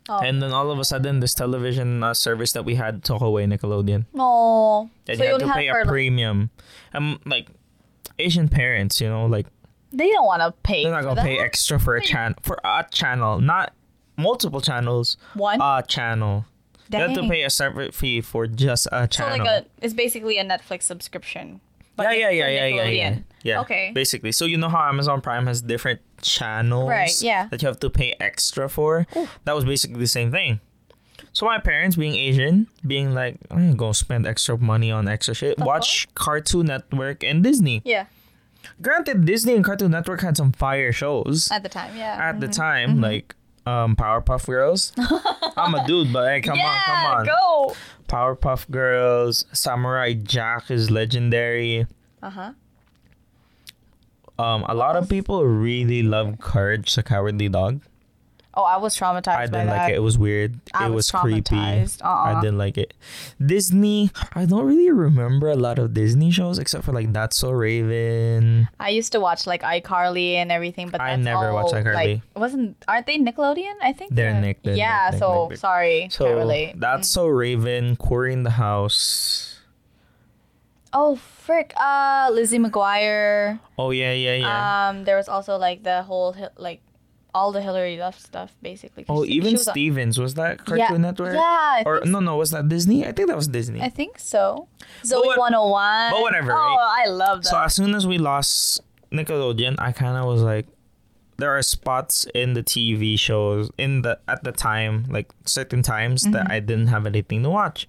Oh. 0.07 0.19
And 0.19 0.41
then 0.41 0.51
all 0.51 0.71
of 0.71 0.79
a 0.79 0.83
sudden, 0.83 1.19
this 1.19 1.33
television 1.35 2.03
uh, 2.03 2.13
service 2.15 2.51
that 2.53 2.65
we 2.65 2.75
had 2.75 3.03
took 3.03 3.21
away 3.21 3.45
Nickelodeon. 3.45 4.05
no. 4.13 4.89
And 5.07 5.17
so 5.17 5.23
you 5.23 5.31
had 5.31 5.39
to 5.39 5.53
pay 5.53 5.67
a 5.69 5.85
premium. 5.85 6.49
Um, 6.93 7.19
like 7.25 7.47
Asian 8.17 8.49
parents, 8.49 8.99
you 9.01 9.07
know, 9.07 9.25
like 9.25 9.47
they 9.91 10.09
don't 10.09 10.25
want 10.25 10.41
to 10.41 10.51
pay. 10.63 10.83
they're 10.83 10.91
not 10.91 11.03
gonna 11.03 11.21
pay 11.21 11.39
extra 11.39 11.79
for 11.79 11.95
a 11.95 12.01
channel 12.01 12.35
for 12.43 12.59
a 12.63 12.85
channel, 12.91 13.39
not 13.39 13.73
multiple 14.17 14.61
channels. 14.61 15.17
One. 15.33 15.59
A 15.61 15.83
channel. 15.87 16.45
You 16.89 16.99
have 16.99 17.13
to 17.13 17.29
pay 17.29 17.43
a 17.43 17.49
separate 17.49 17.93
fee 17.93 18.21
for 18.21 18.47
just 18.47 18.87
a 18.91 19.03
So 19.03 19.07
channel. 19.07 19.45
like 19.45 19.47
a, 19.47 19.65
it's 19.81 19.93
basically 19.93 20.37
a 20.37 20.45
Netflix 20.45 20.83
subscription. 20.83 21.61
yeah, 21.97 22.11
yeah, 22.11 22.29
yeah, 22.29 22.47
yeah, 22.47 22.65
yeah, 22.67 22.87
yeah. 22.87 23.17
Yeah. 23.43 23.61
Okay. 23.61 23.91
Basically, 23.93 24.31
so 24.31 24.45
you 24.45 24.57
know 24.57 24.69
how 24.69 24.87
Amazon 24.87 25.21
Prime 25.21 25.47
has 25.47 25.61
different 25.61 26.01
channels, 26.21 26.89
Right, 26.89 27.21
yeah. 27.21 27.47
that 27.47 27.61
you 27.61 27.67
have 27.67 27.79
to 27.79 27.89
pay 27.89 28.15
extra 28.19 28.67
for. 28.67 29.07
That 29.45 29.53
was 29.53 29.65
basically 29.65 29.99
the 29.99 30.07
same 30.07 30.31
thing. 30.31 30.59
So 31.31 31.45
my 31.45 31.59
parents, 31.59 31.95
being 31.95 32.15
Asian, 32.15 32.67
being 32.85 33.13
like, 33.13 33.37
I'm 33.51 33.57
gonna 33.57 33.75
go 33.75 33.91
spend 33.91 34.25
extra 34.25 34.57
money 34.57 34.91
on 34.91 35.07
extra 35.07 35.33
shit. 35.33 35.59
Watch 35.59 36.07
Cartoon 36.15 36.65
Network 36.65 37.23
and 37.23 37.43
Disney. 37.43 37.81
Yeah, 37.85 38.07
Granted, 38.81 39.25
Disney 39.25 39.55
and 39.55 39.63
Cartoon 39.63 39.91
Network 39.91 40.21
had 40.21 40.37
some 40.37 40.51
fire 40.51 40.91
shows 40.91 41.49
at 41.51 41.63
the 41.63 41.69
time. 41.69 41.95
Yeah. 41.95 42.17
at 42.19 42.39
the 42.39 42.47
mm-hmm. 42.47 42.53
time, 42.53 42.89
mm-hmm. 42.91 43.03
like 43.03 43.35
um, 43.69 43.95
Powerpuff 43.95 44.45
Girls. 44.45 44.93
I'm 45.57 45.75
a 45.75 45.85
dude, 45.85 46.11
but 46.11 46.27
hey, 46.29 46.41
come 46.41 46.57
yeah, 46.57 46.67
on, 46.67 46.79
come 46.85 47.05
on. 47.05 47.25
go. 47.25 47.75
Powerpuff 48.07 48.69
Girls, 48.69 49.45
Samurai 49.53 50.13
Jack 50.13 50.71
is 50.71 50.89
legendary. 50.89 51.85
Uh 52.21 52.29
huh. 52.29 52.51
Um, 54.37 54.63
a 54.69 54.73
lot 54.73 54.95
of 54.95 55.09
people 55.09 55.45
really 55.45 56.01
love 56.01 56.39
Courage 56.39 56.95
the 56.95 57.03
Cowardly 57.03 57.49
Dog. 57.49 57.81
Oh, 58.59 58.63
I 58.63 58.75
was 58.75 58.91
traumatized 58.97 59.29
I 59.39 59.45
didn't 59.45 59.67
like 59.67 59.87
that. 59.87 59.91
it. 59.91 59.95
It 59.95 59.99
was 60.03 60.17
weird. 60.17 60.59
I 60.73 60.87
it 60.87 60.89
was 60.89 61.07
was, 61.13 61.21
creepy. 61.21 61.55
Uh-uh. 61.55 62.03
I 62.03 62.41
didn't 62.41 62.57
like 62.57 62.77
it. 62.77 62.93
Disney, 63.39 64.11
I 64.33 64.43
don't 64.43 64.65
really 64.65 64.91
remember 64.91 65.47
a 65.47 65.55
lot 65.55 65.79
of 65.79 65.93
Disney 65.93 66.29
shows 66.29 66.59
except 66.59 66.83
for 66.83 66.91
like 66.91 67.13
That's 67.13 67.37
So 67.37 67.51
Raven. 67.51 68.67
I 68.77 68.89
used 68.89 69.13
to 69.13 69.21
watch 69.21 69.47
like 69.47 69.61
iCarly 69.63 70.33
and 70.33 70.51
everything, 70.51 70.89
but 70.89 70.99
I 70.99 71.15
never 71.15 71.47
all, 71.49 71.63
watched 71.63 71.73
iCarly. 71.73 71.93
Like, 71.93 72.21
wasn't 72.35 72.75
aren't 72.85 73.05
they 73.07 73.17
Nickelodeon? 73.17 73.75
I 73.81 73.93
think 73.93 74.13
They're 74.13 74.33
Nick- 74.41 74.61
they're 74.63 74.75
yeah. 74.75 75.07
Nick- 75.11 75.19
so 75.19 75.43
Nick- 75.43 75.49
Nick. 75.51 75.59
sorry, 75.59 76.07
So 76.11 76.25
can't 76.25 76.37
relate. 76.37 76.75
Mm. 76.75 76.79
That's 76.81 77.07
So 77.07 77.27
Raven, 77.27 77.95
Cory 77.95 78.33
in 78.33 78.43
the 78.43 78.59
House. 78.59 79.55
Oh 80.91 81.15
frick! 81.15 81.71
Uh, 81.77 82.29
Lizzie 82.33 82.57
McGuire. 82.57 83.59
Oh 83.77 83.91
yeah, 83.91 84.11
yeah, 84.11 84.35
yeah. 84.35 84.89
Um, 84.89 85.05
there 85.05 85.15
was 85.17 85.29
also 85.29 85.55
like 85.55 85.83
the 85.83 86.01
whole 86.03 86.35
like 86.57 86.81
all 87.33 87.51
the 87.51 87.61
Hilary 87.61 87.95
Duff 87.97 88.19
stuff 88.19 88.55
basically. 88.61 89.05
oh, 89.07 89.23
she- 89.25 89.31
even 89.33 89.49
she 89.49 89.53
was 89.53 89.67
on- 89.67 89.73
Stevens 89.73 90.17
was 90.19 90.33
that 90.35 90.57
Cartoon 90.65 90.77
yeah, 90.77 90.97
Network? 90.97 91.33
Yeah, 91.35 91.83
Or 91.85 92.01
no, 92.05 92.19
no, 92.19 92.37
was 92.37 92.51
that 92.51 92.67
Disney? 92.69 93.05
I 93.05 93.11
think 93.11 93.27
that 93.29 93.35
was 93.37 93.47
Disney. 93.47 93.81
I 93.81 93.89
think 93.89 94.17
so. 94.19 94.67
Zoey 95.03 95.25
what- 95.25 95.37
101. 95.37 96.11
but 96.11 96.21
whatever, 96.21 96.51
Oh, 96.51 96.55
right? 96.55 97.03
I 97.05 97.09
love 97.09 97.43
that. 97.43 97.49
So 97.49 97.59
as 97.59 97.75
soon 97.75 97.93
as 97.95 98.07
we 98.07 98.17
lost 98.17 98.81
Nickelodeon, 99.11 99.75
I 99.79 99.91
kind 99.91 100.17
of 100.17 100.25
was 100.25 100.41
like, 100.41 100.67
there 101.37 101.55
are 101.57 101.61
spots 101.61 102.25
in 102.35 102.53
the 102.53 102.61
TV 102.63 103.17
shows 103.17 103.71
in 103.77 104.01
the 104.01 104.19
at 104.27 104.43
the 104.43 104.51
time, 104.51 105.05
like 105.09 105.31
certain 105.45 105.81
times 105.81 106.23
Mm-hmm. 106.23 106.33
that 106.33 106.51
I 106.51 106.59
didn't 106.59 106.87
have 106.87 107.05
anything 107.05 107.43
to 107.43 107.49
watch, 107.49 107.87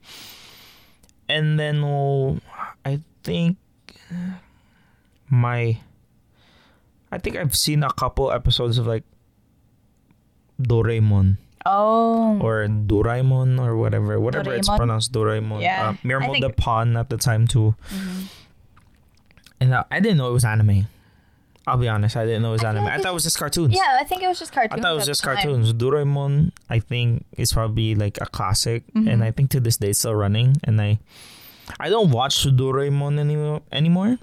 and 1.29 1.59
then 1.59 1.83
oh, 1.83 2.39
I 2.85 3.01
think 3.25 3.57
my, 5.29 5.79
I 7.13 7.19
think 7.19 7.37
I've 7.37 7.55
seen 7.57 7.83
a 7.83 7.93
couple 7.93 8.31
episodes 8.33 8.79
of 8.79 8.87
like 8.87 9.05
Doraemon 10.63 11.37
oh. 11.67 12.39
or 12.41 12.67
Doraemon 12.69 13.61
or 13.61 13.77
whatever, 13.77 14.19
whatever 14.21 14.55
it's 14.55 14.69
pronounced, 14.69 15.13
Doraemon. 15.13 15.63
Yeah, 15.63 15.97
uh, 16.05 16.21
think- 16.33 16.45
the 16.45 16.51
Pawn 16.51 16.97
at 16.97 17.11
the 17.11 17.17
time 17.17 17.47
too. 17.47 17.75
Mm-hmm. 17.91 18.23
And 19.61 19.75
uh, 19.75 19.85
I 19.91 20.01
didn't 20.01 20.17
know 20.19 20.31
it 20.31 20.33
was 20.33 20.45
anime. 20.45 20.87
I'll 21.67 21.77
be 21.77 21.89
honest, 21.89 22.17
I 22.17 22.25
didn't 22.25 22.43
know 22.43 22.49
it 22.51 22.53
was 22.53 22.65
I 22.65 22.71
anime. 22.71 22.85
like 22.85 22.95
I 22.95 22.99
thought 23.03 23.11
it 23.11 23.15
was 23.15 23.25
just 23.25 23.39
cartoons. 23.39 23.75
Yeah, 23.75 23.99
I 24.01 24.05
think 24.05 24.23
it 24.23 24.27
was 24.29 24.39
just 24.39 24.53
cartoons. 24.53 24.81
I 24.81 24.83
thought 24.83 24.93
it 24.93 24.97
was 24.97 25.07
just 25.07 25.23
cartoons. 25.23 25.73
Doraemon, 25.75 26.53
I 26.71 26.81
think, 26.81 27.27
is 27.37 27.53
probably 27.53 27.95
like 27.95 28.19
a 28.21 28.27
classic, 28.27 28.83
Mm-hmm. 28.95 29.09
and 29.09 29.23
I 29.23 29.31
think 29.31 29.51
to 29.51 29.61
this 29.61 29.77
day 29.77 29.91
it's 29.91 29.99
still 29.99 30.15
running. 30.15 30.57
And 30.65 30.81
I, 30.81 30.99
I 31.79 31.91
don't 31.91 32.11
watch 32.11 32.45
Doraemon 32.47 33.19
anymore. 33.21 33.61
Anymore, 33.71 34.19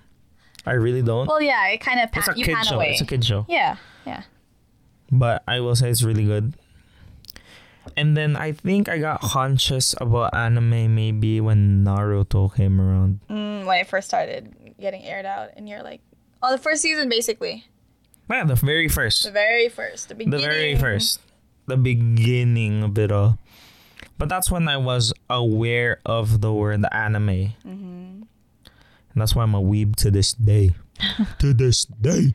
I 0.65 0.71
really 0.73 1.03
don't. 1.03 1.27
Well, 1.27 1.41
yeah, 1.41 1.67
it 1.67 1.77
kind 1.79 1.99
of 2.01 2.09
it's 2.13 2.27
a 2.27 2.33
kid 2.33 2.57
show. 2.65 2.75
away. 2.75 2.91
It's 2.93 3.01
a 3.01 3.05
kid 3.05 3.23
show, 3.23 3.45
Yeah, 3.47 3.77
yeah. 4.05 4.23
But 5.11 5.43
I 5.47 5.59
will 5.59 5.75
say 5.75 5.89
it's 5.89 6.03
really 6.03 6.25
good. 6.25 6.53
And 7.95 8.17
then 8.17 8.35
I 8.35 8.51
think 8.51 8.89
I 8.89 8.97
got 8.97 9.21
conscious 9.21 9.95
about 10.01 10.35
anime 10.35 10.93
maybe 10.93 11.39
when 11.41 11.85
Naruto 11.85 12.53
came 12.53 12.81
around. 12.81 13.21
Mm, 13.29 13.65
when 13.65 13.79
it 13.79 13.87
first 13.87 14.07
started 14.07 14.53
getting 14.79 15.03
aired 15.03 15.25
out, 15.25 15.51
and 15.55 15.67
you're 15.69 15.81
like, 15.83 16.01
oh, 16.43 16.51
the 16.51 16.57
first 16.61 16.81
season 16.81 17.07
basically, 17.09 17.65
Yeah, 18.29 18.43
the 18.43 18.55
very 18.55 18.87
first. 18.89 19.23
the 19.23 19.31
very 19.31 19.69
first, 19.69 20.09
the 20.09 20.15
the 20.15 20.17
beginning. 20.25 20.39
The 20.41 20.45
very 20.47 20.75
first 20.75 21.21
the 21.67 21.75
beginning 21.77 22.81
of 22.83 22.97
it 22.97 23.11
all 23.11 23.37
but 24.17 24.29
that's 24.29 24.49
when 24.49 24.69
i 24.69 24.77
was 24.77 25.11
aware 25.29 25.99
of 26.05 26.39
the 26.39 26.53
word 26.53 26.79
anime 26.93 27.51
Mm-hmm. 27.67 28.23
and 28.23 29.15
that's 29.15 29.35
why 29.35 29.43
i'm 29.43 29.53
a 29.53 29.61
weeb 29.61 29.93
to 29.97 30.09
this 30.09 30.31
day 30.31 30.71
to 31.39 31.53
this 31.53 31.83
day 31.83 32.33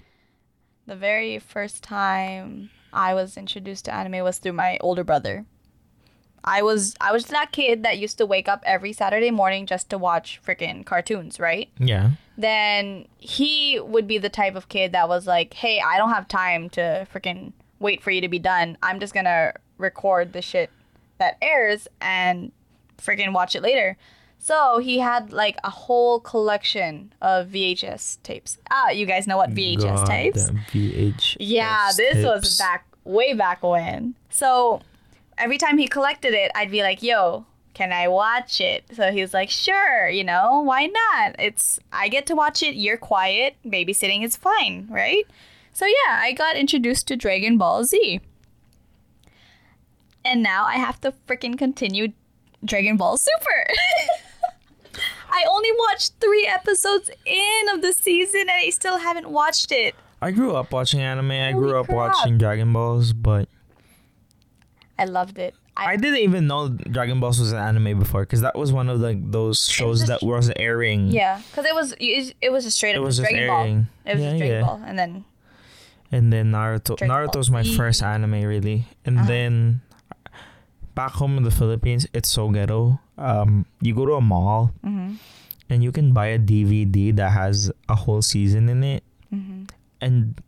The 0.87 0.97
very 0.97 1.39
first 1.39 1.83
time 1.83 2.70
I 2.93 3.14
was 3.14 3.37
introduced 3.37 3.85
to 3.87 3.95
anime 3.95 4.24
was 4.24 4.39
through 4.39 4.53
my 4.53 4.78
older 4.80 5.05
brother. 5.05 5.47
I 6.45 6.62
was 6.62 6.97
I 7.01 7.12
was 7.12 7.26
that 7.26 7.53
kid 7.53 7.85
that 7.85 7.99
used 7.99 8.18
to 8.18 8.26
wake 8.26 8.49
up 8.49 8.62
every 8.66 8.93
Saturday 8.93 9.30
morning 9.30 9.64
just 9.66 9.91
to 9.91 9.99
watch 9.99 10.41
freaking 10.45 10.85
cartoons, 10.85 11.39
right? 11.39 11.70
Yeah. 11.78 12.11
Then 12.37 13.07
he 13.18 13.78
would 13.78 14.09
be 14.09 14.18
the 14.18 14.28
type 14.28 14.57
of 14.57 14.68
kid 14.68 14.93
that 14.93 15.09
was 15.09 15.26
like, 15.26 15.55
"Hey, 15.55 15.80
I 15.80 15.99
don't 15.99 16.11
have 16.11 16.26
time 16.26 16.68
to 16.70 17.07
freaking 17.14 17.53
wait 17.78 18.03
for 18.03 18.11
you 18.11 18.20
to 18.20 18.28
be 18.28 18.41
done. 18.41 18.76
I'm 18.83 18.99
just 18.99 19.14
going 19.14 19.26
to 19.26 19.55
record 19.78 20.33
the 20.33 20.43
shit 20.43 20.70
that 21.18 21.37
airs 21.41 21.87
and 22.01 22.51
freaking 22.99 23.33
watch 23.33 23.55
it 23.55 23.62
later." 23.62 23.97
So 24.43 24.78
he 24.78 24.99
had 24.99 25.32
like 25.32 25.57
a 25.62 25.70
whole 25.70 26.18
collection 26.18 27.12
of 27.22 27.47
VHS 27.47 28.20
tapes. 28.24 28.59
Ah, 28.72 28.90
you 28.90 29.07
guys 29.07 29.28
know 29.28 29.36
what 29.36 29.51
VHS 29.51 29.82
God, 29.82 30.07
tapes? 30.09 30.51
VHS 30.51 31.36
Yeah, 31.38 31.93
this 31.97 32.24
was 32.24 32.59
back 32.59 32.84
way 33.05 33.34
back 33.34 33.62
when. 33.62 34.16
So 34.30 34.80
every 35.38 35.59
time 35.59 35.78
he 35.78 35.86
collected 35.86 36.34
it, 36.34 36.51
I'd 36.57 36.72
be 36.72 36.82
like, 36.82 37.05
"Yo, 37.05 37.47
can 37.72 37.93
I 37.93 38.09
watch 38.09 38.61
it?" 38.61 38.82
So 38.93 39.12
he 39.12 39.20
was 39.20 39.32
like, 39.32 39.49
"Sure, 39.49 40.09
you 40.09 40.24
know, 40.24 40.61
why 40.62 40.86
not? 40.86 41.36
It's 41.38 41.78
I 41.93 42.09
get 42.09 42.26
to 42.26 42.34
watch 42.34 42.64
it. 42.64 42.74
You're 42.74 42.97
quiet. 42.97 43.55
Babysitting 43.64 44.24
is 44.24 44.36
fine, 44.36 44.88
right?" 44.90 45.24
So 45.72 45.86
yeah, 45.86 46.18
I 46.20 46.32
got 46.32 46.57
introduced 46.57 47.07
to 47.09 47.16
Dragon 47.16 47.59
Ball 47.59 47.84
Z. 47.84 48.20
And 50.24 50.43
now 50.43 50.64
I 50.64 50.78
have 50.78 51.01
to 51.03 51.14
freaking 51.28 51.57
continue 51.57 52.09
Dragon 52.64 52.97
Ball 52.97 53.16
Super. 53.16 53.66
I 55.33 55.45
only 55.51 55.70
watched 55.72 56.12
3 56.20 56.47
episodes 56.47 57.11
in 57.24 57.68
of 57.72 57.80
the 57.83 57.93
season 57.93 58.43
and 58.43 58.51
I 58.51 58.70
still 58.70 58.99
haven't 58.99 59.30
watched 59.30 59.72
it. 59.72 59.95
I 60.20 60.30
grew 60.30 60.55
up 60.55 60.70
watching 60.72 61.01
anime. 61.01 61.30
I 61.33 61.53
grew 61.53 61.78
up 61.80 61.87
crap. 61.87 61.97
watching 61.97 62.39
Dragon 62.39 62.72
Balls, 62.72 63.12
but 63.12 63.49
I 64.99 65.05
loved 65.07 65.39
it. 65.39 65.55
I 65.74 65.97
didn't 65.97 66.18
even 66.20 66.47
know 66.47 66.68
Dragon 66.68 67.18
Balls 67.18 67.41
was 67.41 67.53
an 67.53 67.59
anime 67.59 67.99
before 67.99 68.20
because 68.22 68.43
that 68.43 68.55
was 68.57 68.72
one 68.72 68.91
of 68.91 69.01
like 69.01 69.30
those 69.30 69.66
shows 69.66 70.01
just- 70.01 70.09
that 70.09 70.22
was 70.22 70.53
airing. 70.57 71.09
Yeah, 71.09 71.41
because 71.51 71.64
it 71.64 71.74
was 71.74 71.93
it 71.99 72.35
it 72.43 72.53
was 72.53 72.66
a 72.66 72.70
straight 72.70 72.95
It 72.95 72.99
up 72.99 73.05
was 73.05 73.16
just 73.16 73.30
Dragon 73.30 73.49
airing. 73.49 73.76
Ball. 73.83 74.12
It 74.12 74.14
was 74.16 74.22
Yeah, 74.22 74.28
just 74.30 74.39
Dragon 74.39 74.57
yeah. 74.61 74.66
Ball, 74.66 74.83
and 74.87 74.99
then 74.99 75.24
And 76.12 76.30
then 76.33 76.53
Naruto. 76.53 76.97
Dragon 76.99 77.09
Ball 77.09 77.26
Naruto's 77.26 77.51
my 77.51 77.62
first 77.64 78.03
anime 78.03 78.43
really. 78.45 78.85
And 79.07 79.18
Uh-huh. 79.20 79.28
then 79.28 79.80
back 80.95 81.12
home 81.12 81.36
in 81.36 81.43
the 81.43 81.51
Philippines, 81.51 82.07
it's 82.14 82.28
so 82.28 82.49
ghetto. 82.51 83.01
Um, 83.18 83.66
you 83.80 83.95
go 83.95 84.07
to 84.07 84.14
a 84.14 84.20
mall 84.20 84.72
mhm, 84.84 85.16
and 85.70 85.82
you 85.82 85.93
can 85.93 86.12
buy 86.12 86.26
a 86.26 86.38
DVD 86.38 87.14
that 87.16 87.30
has 87.32 87.70
a 87.88 87.95
whole 87.95 88.22
season 88.22 88.68
in 88.68 88.82
it, 88.84 89.03
mhm. 89.32 89.68
and 90.01 90.40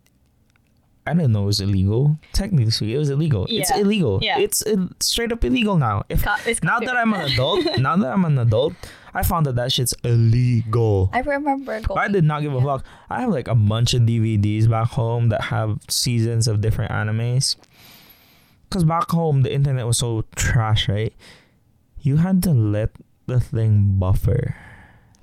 I 1.07 1.13
don't 1.13 1.33
know 1.33 1.43
it 1.43 1.47
was 1.47 1.61
illegal. 1.61 2.19
Technically, 2.33 2.95
it 2.95 2.99
was 2.99 3.11
illegal. 3.11 3.47
Yeah. 3.49 3.61
It's 3.61 3.71
illegal. 3.77 4.21
Yeah. 4.23 4.39
It's 4.39 4.65
straight 5.01 5.33
up 5.33 5.45
illegal 5.45 5.77
now. 5.77 6.05
If 6.09 6.25
Co- 6.25 6.35
it's 6.47 6.63
now 6.63 6.81
that. 6.81 6.97
I'm 6.97 7.13
an 7.13 7.21
adult, 7.33 7.79
now 7.79 7.95
that 7.97 8.11
I'm 8.11 8.25
an 8.25 8.39
adult, 8.39 8.73
I 9.13 9.23
found 9.23 9.45
that 9.45 9.55
that 9.57 9.71
shit's 9.71 9.93
illegal. 10.03 11.11
I 11.13 11.21
remember 11.21 11.79
going. 11.83 11.99
I 11.99 12.09
did 12.09 12.25
not 12.25 12.41
give 12.41 12.55
a 12.55 12.61
fuck. 12.61 12.85
I 13.11 13.21
have 13.21 13.31
like 13.31 13.49
a 13.49 13.55
bunch 13.55 13.93
of 13.93 14.03
DVDs 14.03 14.69
back 14.69 14.89
home 14.89 15.29
that 15.29 15.43
have 15.43 15.79
seasons 15.91 16.49
of 16.49 16.63
different 16.63 16.91
animes. 16.91 17.57
Cause 18.75 18.83
back 18.83 19.09
home 19.11 19.43
the 19.43 19.55
internet 19.55 19.87
was 19.87 19.99
so 19.99 20.25
trash, 20.35 20.89
right? 20.89 21.13
You 22.01 22.17
had 22.17 22.43
to 22.43 22.51
let 22.51 22.91
the 23.27 23.39
thing 23.39 23.95
buffer. 24.01 24.57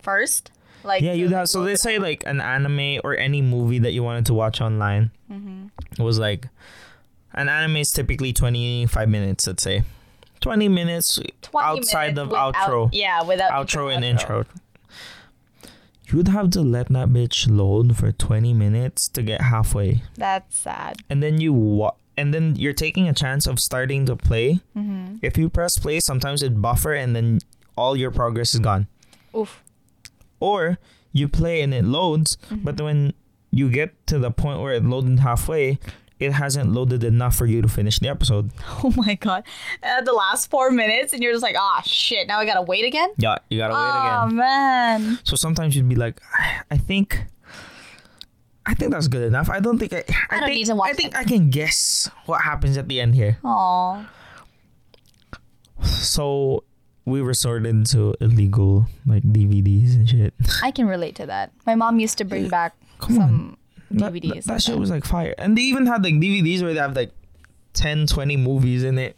first. 0.02 0.52
Like 0.86 1.02
yeah, 1.04 1.12
you 1.12 1.28
have. 1.30 1.50
So 1.50 1.64
they 1.66 1.76
say 1.76 2.00
like 2.00 2.24
an 2.26 2.40
anime 2.40 3.02
or 3.04 3.16
any 3.18 3.42
movie 3.42 3.80
that 3.80 3.92
you 3.92 4.04
wanted 4.04 4.26
to 4.28 4.34
watch 4.34 4.62
online 4.62 5.12
Mhm. 5.30 5.70
was 6.00 6.18
like 6.18 6.48
an 7.34 7.50
anime 7.50 7.76
is 7.78 7.92
typically 7.92 8.32
twenty 8.32 8.86
five 8.88 9.10
minutes. 9.10 9.46
Let's 9.48 9.64
say 9.64 9.84
twenty 10.40 10.70
minutes 10.70 11.20
20 11.42 11.68
outside 11.68 12.16
minutes 12.16 12.20
of 12.22 12.28
without- 12.30 12.56
outro. 12.56 12.90
Yeah, 12.94 13.22
without 13.24 13.52
outro 13.52 13.94
and 13.94 14.06
intro. 14.06 14.46
You'd 16.08 16.30
have 16.30 16.50
to 16.52 16.62
let 16.62 16.88
that 16.90 17.10
bitch 17.10 17.48
load 17.50 17.96
for 17.98 18.12
20 18.12 18.54
minutes 18.54 19.08
to 19.10 19.22
get 19.24 19.42
halfway. 19.42 20.04
That's 20.18 20.56
sad. 20.58 20.98
And 21.10 21.22
then 21.24 21.40
you 21.40 21.54
wa- 21.54 21.94
and 22.22 22.34
then 22.34 22.56
you're 22.56 22.78
taking 22.86 23.10
a 23.10 23.14
chance 23.14 23.48
of 23.48 23.60
starting 23.60 24.06
to 24.06 24.16
play. 24.16 24.60
Mm-hmm. 24.78 25.16
If 25.24 25.38
you 25.40 25.50
press 25.50 25.80
play, 25.80 26.00
sometimes 26.00 26.44
it 26.44 26.62
buffer 26.62 26.94
and 26.94 27.16
then 27.16 27.40
all 27.76 27.98
your 27.98 28.12
progress 28.12 28.54
is 28.54 28.60
gone. 28.62 28.86
Oof. 29.36 29.64
Or 30.40 30.78
you 31.12 31.28
play 31.28 31.62
and 31.66 31.74
it 31.74 31.84
loads, 31.84 32.38
but 32.52 32.80
when 32.80 33.14
you 33.50 33.70
get 33.70 33.90
to 34.08 34.20
the 34.20 34.30
point 34.30 34.62
where 34.62 34.74
it 34.74 34.86
loaded 34.86 35.20
halfway, 35.20 35.80
it 36.20 36.34
hasn't 36.34 36.72
loaded 36.72 37.04
enough 37.04 37.36
for 37.36 37.48
you 37.48 37.62
to 37.64 37.68
finish 37.68 37.98
the 37.98 38.08
episode. 38.08 38.52
Oh 38.84 38.94
my 38.96 39.16
god. 39.16 39.44
At 39.82 40.06
the 40.06 40.14
last 40.14 40.50
four 40.50 40.70
minutes, 40.72 41.14
and 41.14 41.22
you're 41.24 41.34
just 41.34 41.44
like, 41.44 41.56
ah, 41.58 41.82
shit. 41.86 42.28
Now 42.28 42.38
I 42.40 42.46
gotta 42.46 42.62
wait 42.62 42.86
again. 42.86 43.10
Yeah, 43.18 43.38
you 43.50 43.58
gotta 43.58 43.74
wait 43.74 43.90
again. 43.90 44.20
oh 44.22 44.28
man. 44.36 45.20
So 45.24 45.36
sometimes 45.36 45.76
you'd 45.76 45.90
be 45.90 45.96
like, 45.96 46.22
I 46.70 46.78
think, 46.78 47.26
I 48.72 48.74
think 48.74 48.92
that's 48.94 49.10
good 49.10 49.24
enough. 49.28 49.50
I 49.50 49.60
don't 49.60 49.78
think 49.78 49.92
I. 49.92 49.98
I, 49.98 50.02
I 50.30 50.40
don't 50.40 50.48
think, 50.48 50.56
need 50.56 50.66
to 50.68 50.76
watch 50.76 50.90
I 50.92 50.94
think 50.94 51.12
that. 51.12 51.20
I 51.20 51.24
can 51.26 51.50
guess 51.50 52.10
what 52.26 52.42
happens 52.42 52.78
at 52.78 52.88
the 52.88 53.02
end 53.02 53.16
here. 53.16 53.38
Aw. 53.44 54.08
So 55.84 56.64
we 57.06 57.20
resorted 57.20 57.86
to 57.88 58.16
illegal 58.22 58.86
like 59.06 59.24
DVDs 59.24 59.96
and 59.96 60.08
shit. 60.10 60.34
I 60.64 60.72
can 60.72 60.88
relate 60.88 61.16
to 61.16 61.26
that. 61.26 61.52
My 61.66 61.76
mom 61.76 62.00
used 62.00 62.18
to 62.20 62.24
bring 62.24 62.48
back 62.48 62.74
Come 63.00 63.16
some 63.16 63.58
That, 63.92 64.14
DVDs. 64.14 64.22
that, 64.22 64.44
that 64.46 64.54
like 64.54 64.62
shit 64.62 64.78
was 64.80 64.90
like 64.90 65.04
fire, 65.04 65.36
and 65.38 65.58
they 65.58 65.64
even 65.64 65.86
had 65.86 66.02
like 66.04 66.14
DVDs 66.16 66.62
where 66.64 66.74
they 66.74 66.80
have 66.80 66.96
like 66.96 67.12
10, 67.74 68.08
20 68.08 68.38
movies 68.38 68.84
in 68.86 68.98
it. 68.98 69.18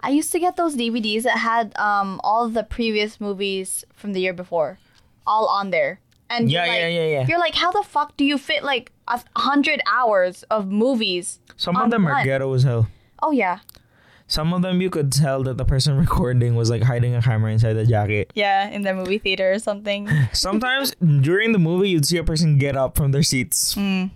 I 0.00 0.08
used 0.08 0.32
to 0.32 0.38
get 0.40 0.56
those 0.56 0.74
DVDs 0.74 1.24
that 1.24 1.36
had 1.38 1.76
um 1.76 2.18
all 2.24 2.48
the 2.48 2.62
previous 2.64 3.20
movies 3.20 3.84
from 3.94 4.14
the 4.14 4.20
year 4.22 4.32
before, 4.32 4.78
all 5.26 5.46
on 5.48 5.68
there. 5.70 6.00
And 6.30 6.50
Yeah, 6.50 6.64
you're 6.64 6.74
yeah, 6.74 6.88
yeah, 6.88 7.06
yeah. 7.20 7.26
You're 7.28 7.38
like, 7.38 7.54
how 7.54 7.70
the 7.72 7.82
fuck 7.82 8.16
do 8.16 8.24
you 8.24 8.38
fit 8.38 8.62
like 8.64 8.92
a 9.08 9.20
hundred 9.36 9.82
hours 9.92 10.42
of 10.44 10.68
movies? 10.68 11.40
Some 11.56 11.76
of 11.76 11.90
them 11.90 12.06
are 12.06 12.24
ghetto 12.24 12.52
as 12.54 12.62
hell. 12.62 12.88
Oh 13.22 13.32
yeah, 13.32 13.58
Some 14.28 14.54
of 14.54 14.62
them 14.62 14.80
you 14.80 14.88
could 14.88 15.12
tell 15.12 15.42
that 15.42 15.58
the 15.58 15.64
person 15.66 15.96
recording 16.06 16.54
was 16.54 16.70
like 16.70 16.82
hiding 16.84 17.14
a 17.14 17.20
camera 17.20 17.52
inside 17.52 17.74
the 17.74 17.84
jacket. 17.84 18.32
yeah, 18.34 18.68
in 18.70 18.80
the 18.82 18.94
movie 18.94 19.18
theater 19.18 19.52
or 19.52 19.58
something. 19.58 20.08
Sometimes 20.32 20.94
during 21.02 21.52
the 21.52 21.58
movie, 21.58 21.90
you'd 21.90 22.06
see 22.06 22.16
a 22.16 22.24
person 22.24 22.56
get 22.56 22.76
up 22.76 22.96
from 22.96 23.10
their 23.12 23.22
seats. 23.24 23.74
Mm. 23.74 24.10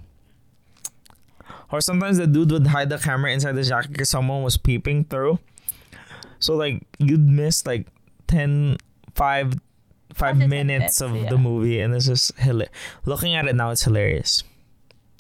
Or 1.73 1.81
sometimes 1.81 2.19
the 2.19 2.27
dude 2.29 2.53
would 2.53 2.69
hide 2.69 2.89
the 2.89 2.99
camera 2.99 3.33
inside 3.33 3.53
the 3.53 3.65
jacket 3.65 3.91
because 3.91 4.09
someone 4.09 4.43
was 4.45 4.57
peeping 4.57 5.05
through. 5.07 5.41
So 6.39 6.55
like 6.55 6.83
you'd 6.99 7.29
miss 7.29 7.67
like 7.67 7.89
10, 8.29 8.77
5, 9.15 9.55
5 9.55 9.61
Five 10.15 10.39
minutes 10.39 11.01
of 11.01 11.15
yeah. 11.15 11.29
the 11.29 11.37
movie, 11.37 11.81
and 11.81 11.95
it's 11.95 12.07
just 12.07 12.39
hilarious. 12.39 12.73
Looking 13.05 13.35
at 13.35 13.47
it 13.47 13.55
now, 13.55 13.71
it's 13.71 13.83
hilarious. 13.83 14.45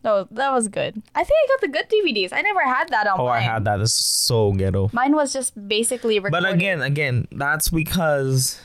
No, 0.05 0.28
that 0.30 0.53
was 0.53 0.68
good. 0.68 1.03
I 1.14 1.24
think 1.24 1.32
I 1.32 1.47
got 1.49 1.61
the 1.62 1.68
good 1.68 1.88
DVDs. 1.88 2.32
I 2.32 2.42
never 2.42 2.61
had 2.61 2.90
that 2.90 3.07
on 3.07 3.18
Oh, 3.18 3.26
I 3.26 3.40
had 3.40 3.64
that. 3.64 3.80
It's 3.80 3.95
so 3.95 4.53
ghetto. 4.53 4.90
Mine 4.92 5.16
was 5.16 5.32
just 5.32 5.66
basically 5.66 6.18
recorded. 6.18 6.42
But 6.42 6.55
again, 6.55 6.82
again, 6.82 7.26
that's 7.32 7.70
because 7.70 8.61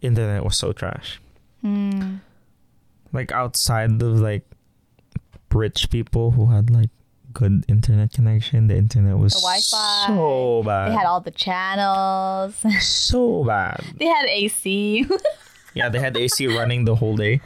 internet 0.00 0.42
was 0.42 0.56
so 0.56 0.72
trash. 0.72 1.20
Hmm. 1.60 2.16
Like 3.12 3.32
outside 3.32 4.00
of 4.02 4.20
like 4.20 4.44
rich 5.52 5.90
people 5.90 6.32
who 6.32 6.46
had 6.46 6.70
like 6.70 6.90
good 7.34 7.64
internet 7.68 8.12
connection, 8.12 8.68
the 8.68 8.76
internet 8.76 9.18
was 9.18 9.34
The 9.34 9.40
Wi-Fi. 9.40 10.06
so 10.06 10.62
bad. 10.64 10.90
they 10.90 10.94
had 10.94 11.06
all 11.06 11.20
the 11.20 11.30
channels. 11.32 12.54
so 12.80 13.44
bad. 13.44 13.82
they 13.98 14.06
had 14.06 14.26
AC. 14.26 15.06
Yeah, 15.74 15.88
they 15.88 15.98
had 15.98 16.16
AC 16.16 16.46
running 16.46 16.84
the 16.84 16.94
whole 16.94 17.16
day. 17.16 17.40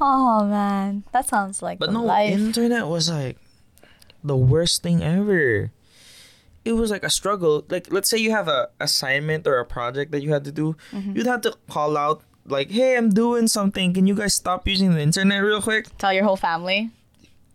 oh 0.00 0.46
man, 0.46 1.04
that 1.12 1.28
sounds 1.28 1.60
like 1.60 1.78
But 1.78 1.92
the 1.92 2.00
no, 2.00 2.04
life. 2.04 2.32
internet 2.32 2.86
was 2.88 3.10
like 3.10 3.36
the 4.24 4.34
worst 4.36 4.82
thing 4.82 5.02
ever. 5.02 5.70
It 6.64 6.72
was 6.72 6.90
like 6.90 7.04
a 7.04 7.10
struggle. 7.10 7.64
Like 7.68 7.92
let's 7.92 8.08
say 8.08 8.16
you 8.16 8.30
have 8.32 8.48
a 8.48 8.70
assignment 8.80 9.46
or 9.46 9.58
a 9.60 9.66
project 9.66 10.10
that 10.12 10.22
you 10.22 10.32
had 10.32 10.44
to 10.44 10.52
do, 10.52 10.74
Mm-hmm. 10.90 11.16
you'd 11.20 11.26
have 11.28 11.42
to 11.42 11.52
call 11.68 11.98
out 11.98 12.22
like, 12.48 12.70
"Hey, 12.70 12.96
I'm 12.96 13.10
doing 13.12 13.46
something. 13.46 13.92
Can 13.92 14.06
you 14.08 14.14
guys 14.16 14.34
stop 14.34 14.66
using 14.66 14.94
the 14.96 15.02
internet 15.04 15.42
real 15.44 15.60
quick?" 15.60 15.86
Tell 15.98 16.14
your 16.16 16.24
whole 16.24 16.40
family. 16.40 16.88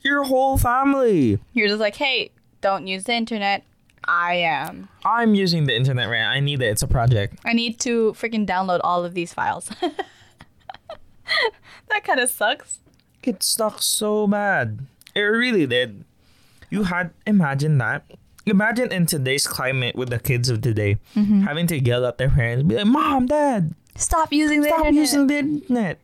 Your 0.03 0.23
whole 0.23 0.57
family. 0.57 1.39
You're 1.53 1.67
just 1.67 1.79
like, 1.79 1.95
hey, 1.95 2.31
don't 2.61 2.87
use 2.87 3.03
the 3.05 3.13
internet. 3.13 3.63
I 4.05 4.35
am. 4.35 4.89
I'm 5.05 5.35
using 5.35 5.65
the 5.65 5.75
internet 5.75 6.09
right. 6.09 6.21
I 6.25 6.39
need 6.39 6.61
it. 6.61 6.65
It's 6.65 6.81
a 6.81 6.87
project. 6.87 7.37
I 7.45 7.53
need 7.53 7.79
to 7.81 8.13
freaking 8.13 8.47
download 8.47 8.79
all 8.83 9.05
of 9.05 9.13
these 9.13 9.31
files. 9.33 9.69
that 11.89 12.03
kind 12.03 12.19
of 12.19 12.29
sucks. 12.29 12.79
It 13.23 13.43
sucks 13.43 13.85
so 13.85 14.27
bad. 14.27 14.79
It 15.15 15.19
really 15.21 15.67
did. 15.67 16.03
You 16.69 16.83
had 16.83 17.11
imagine 17.27 17.77
that. 17.77 18.03
Imagine 18.45 18.91
in 18.91 19.05
today's 19.05 19.45
climate 19.45 19.95
with 19.95 20.09
the 20.09 20.17
kids 20.19 20.49
of 20.49 20.61
today 20.61 20.97
Mm-hmm. 21.15 21.41
having 21.41 21.67
to 21.67 21.79
yell 21.79 22.05
at 22.07 22.17
their 22.17 22.29
parents, 22.29 22.63
be 22.63 22.75
like, 22.75 22.87
"Mom, 22.87 23.27
Dad, 23.27 23.75
Stop 23.95 24.33
using 24.33 24.61
the 24.61 24.67
internet 24.69 24.79
stop 24.79 24.87
internet. 24.87 25.01
using 25.01 25.27
the 25.27 25.37
internet. 25.37 25.99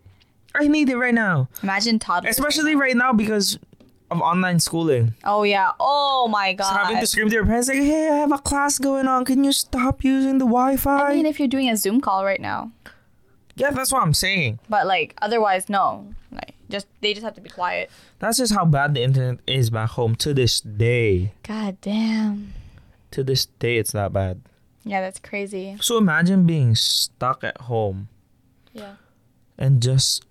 I 0.54 0.68
need 0.68 0.90
it 0.90 0.98
right 0.98 1.14
now." 1.16 1.50
Imagine 1.64 1.98
toddlers. 1.98 2.38
Especially 2.38 2.76
right 2.76 2.96
now 2.96 3.12
because 3.14 3.58
of 4.10 4.22
online 4.22 4.60
schooling. 4.60 5.14
Oh 5.24 5.44
yeah. 5.44 5.72
Oh 5.80 6.28
my 6.32 6.54
god. 6.54 6.70
So 6.72 6.78
having 6.78 7.00
to 7.00 7.08
scream 7.08 7.30
to 7.30 7.36
your 7.36 7.46
parents 7.46 7.68
like, 7.68 7.78
"Hey, 7.80 8.10
I 8.10 8.16
have 8.18 8.32
a 8.32 8.38
class 8.38 8.78
going 8.80 9.08
on. 9.08 9.26
Can 9.26 9.44
you 9.44 9.52
stop 9.52 10.04
using 10.04 10.38
the 10.38 10.46
Wi-Fi?" 10.46 11.12
I 11.12 11.16
mean, 11.16 11.26
if 11.26 11.40
you're 11.40 11.48
doing 11.48 11.70
a 11.70 11.76
Zoom 11.78 12.00
call 12.02 12.24
right 12.24 12.40
now, 12.40 12.72
yeah, 13.56 13.72
that's 13.72 13.92
what 13.92 14.02
I'm 14.04 14.14
saying. 14.14 14.60
but 14.70 14.88
like 14.88 15.14
otherwise, 15.22 15.70
no. 15.70 16.14
Like 16.32 16.56
just 16.70 16.88
they 17.02 17.14
just 17.14 17.24
have 17.26 17.36
to 17.36 17.42
be 17.42 17.50
quiet. 17.50 17.90
That's 18.20 18.38
just 18.38 18.54
how 18.54 18.66
bad 18.66 18.94
the 18.94 19.04
internet 19.04 19.40
is 19.48 19.70
back 19.70 19.90
home 19.92 20.16
to 20.18 20.34
this 20.34 20.62
day. 20.62 21.34
God 21.44 21.78
damn. 21.82 22.54
To 23.12 23.24
this 23.24 23.46
day, 23.46 23.78
it's 23.78 23.92
that 23.94 24.12
bad. 24.14 24.42
Yeah, 24.84 25.02
that's 25.02 25.20
crazy. 25.20 25.76
So 25.82 25.98
imagine 25.98 26.46
being 26.46 26.74
stuck 26.76 27.44
at 27.44 27.60
home 27.62 28.08
Yeah. 28.74 28.96
and 29.58 29.82
just 29.82 30.24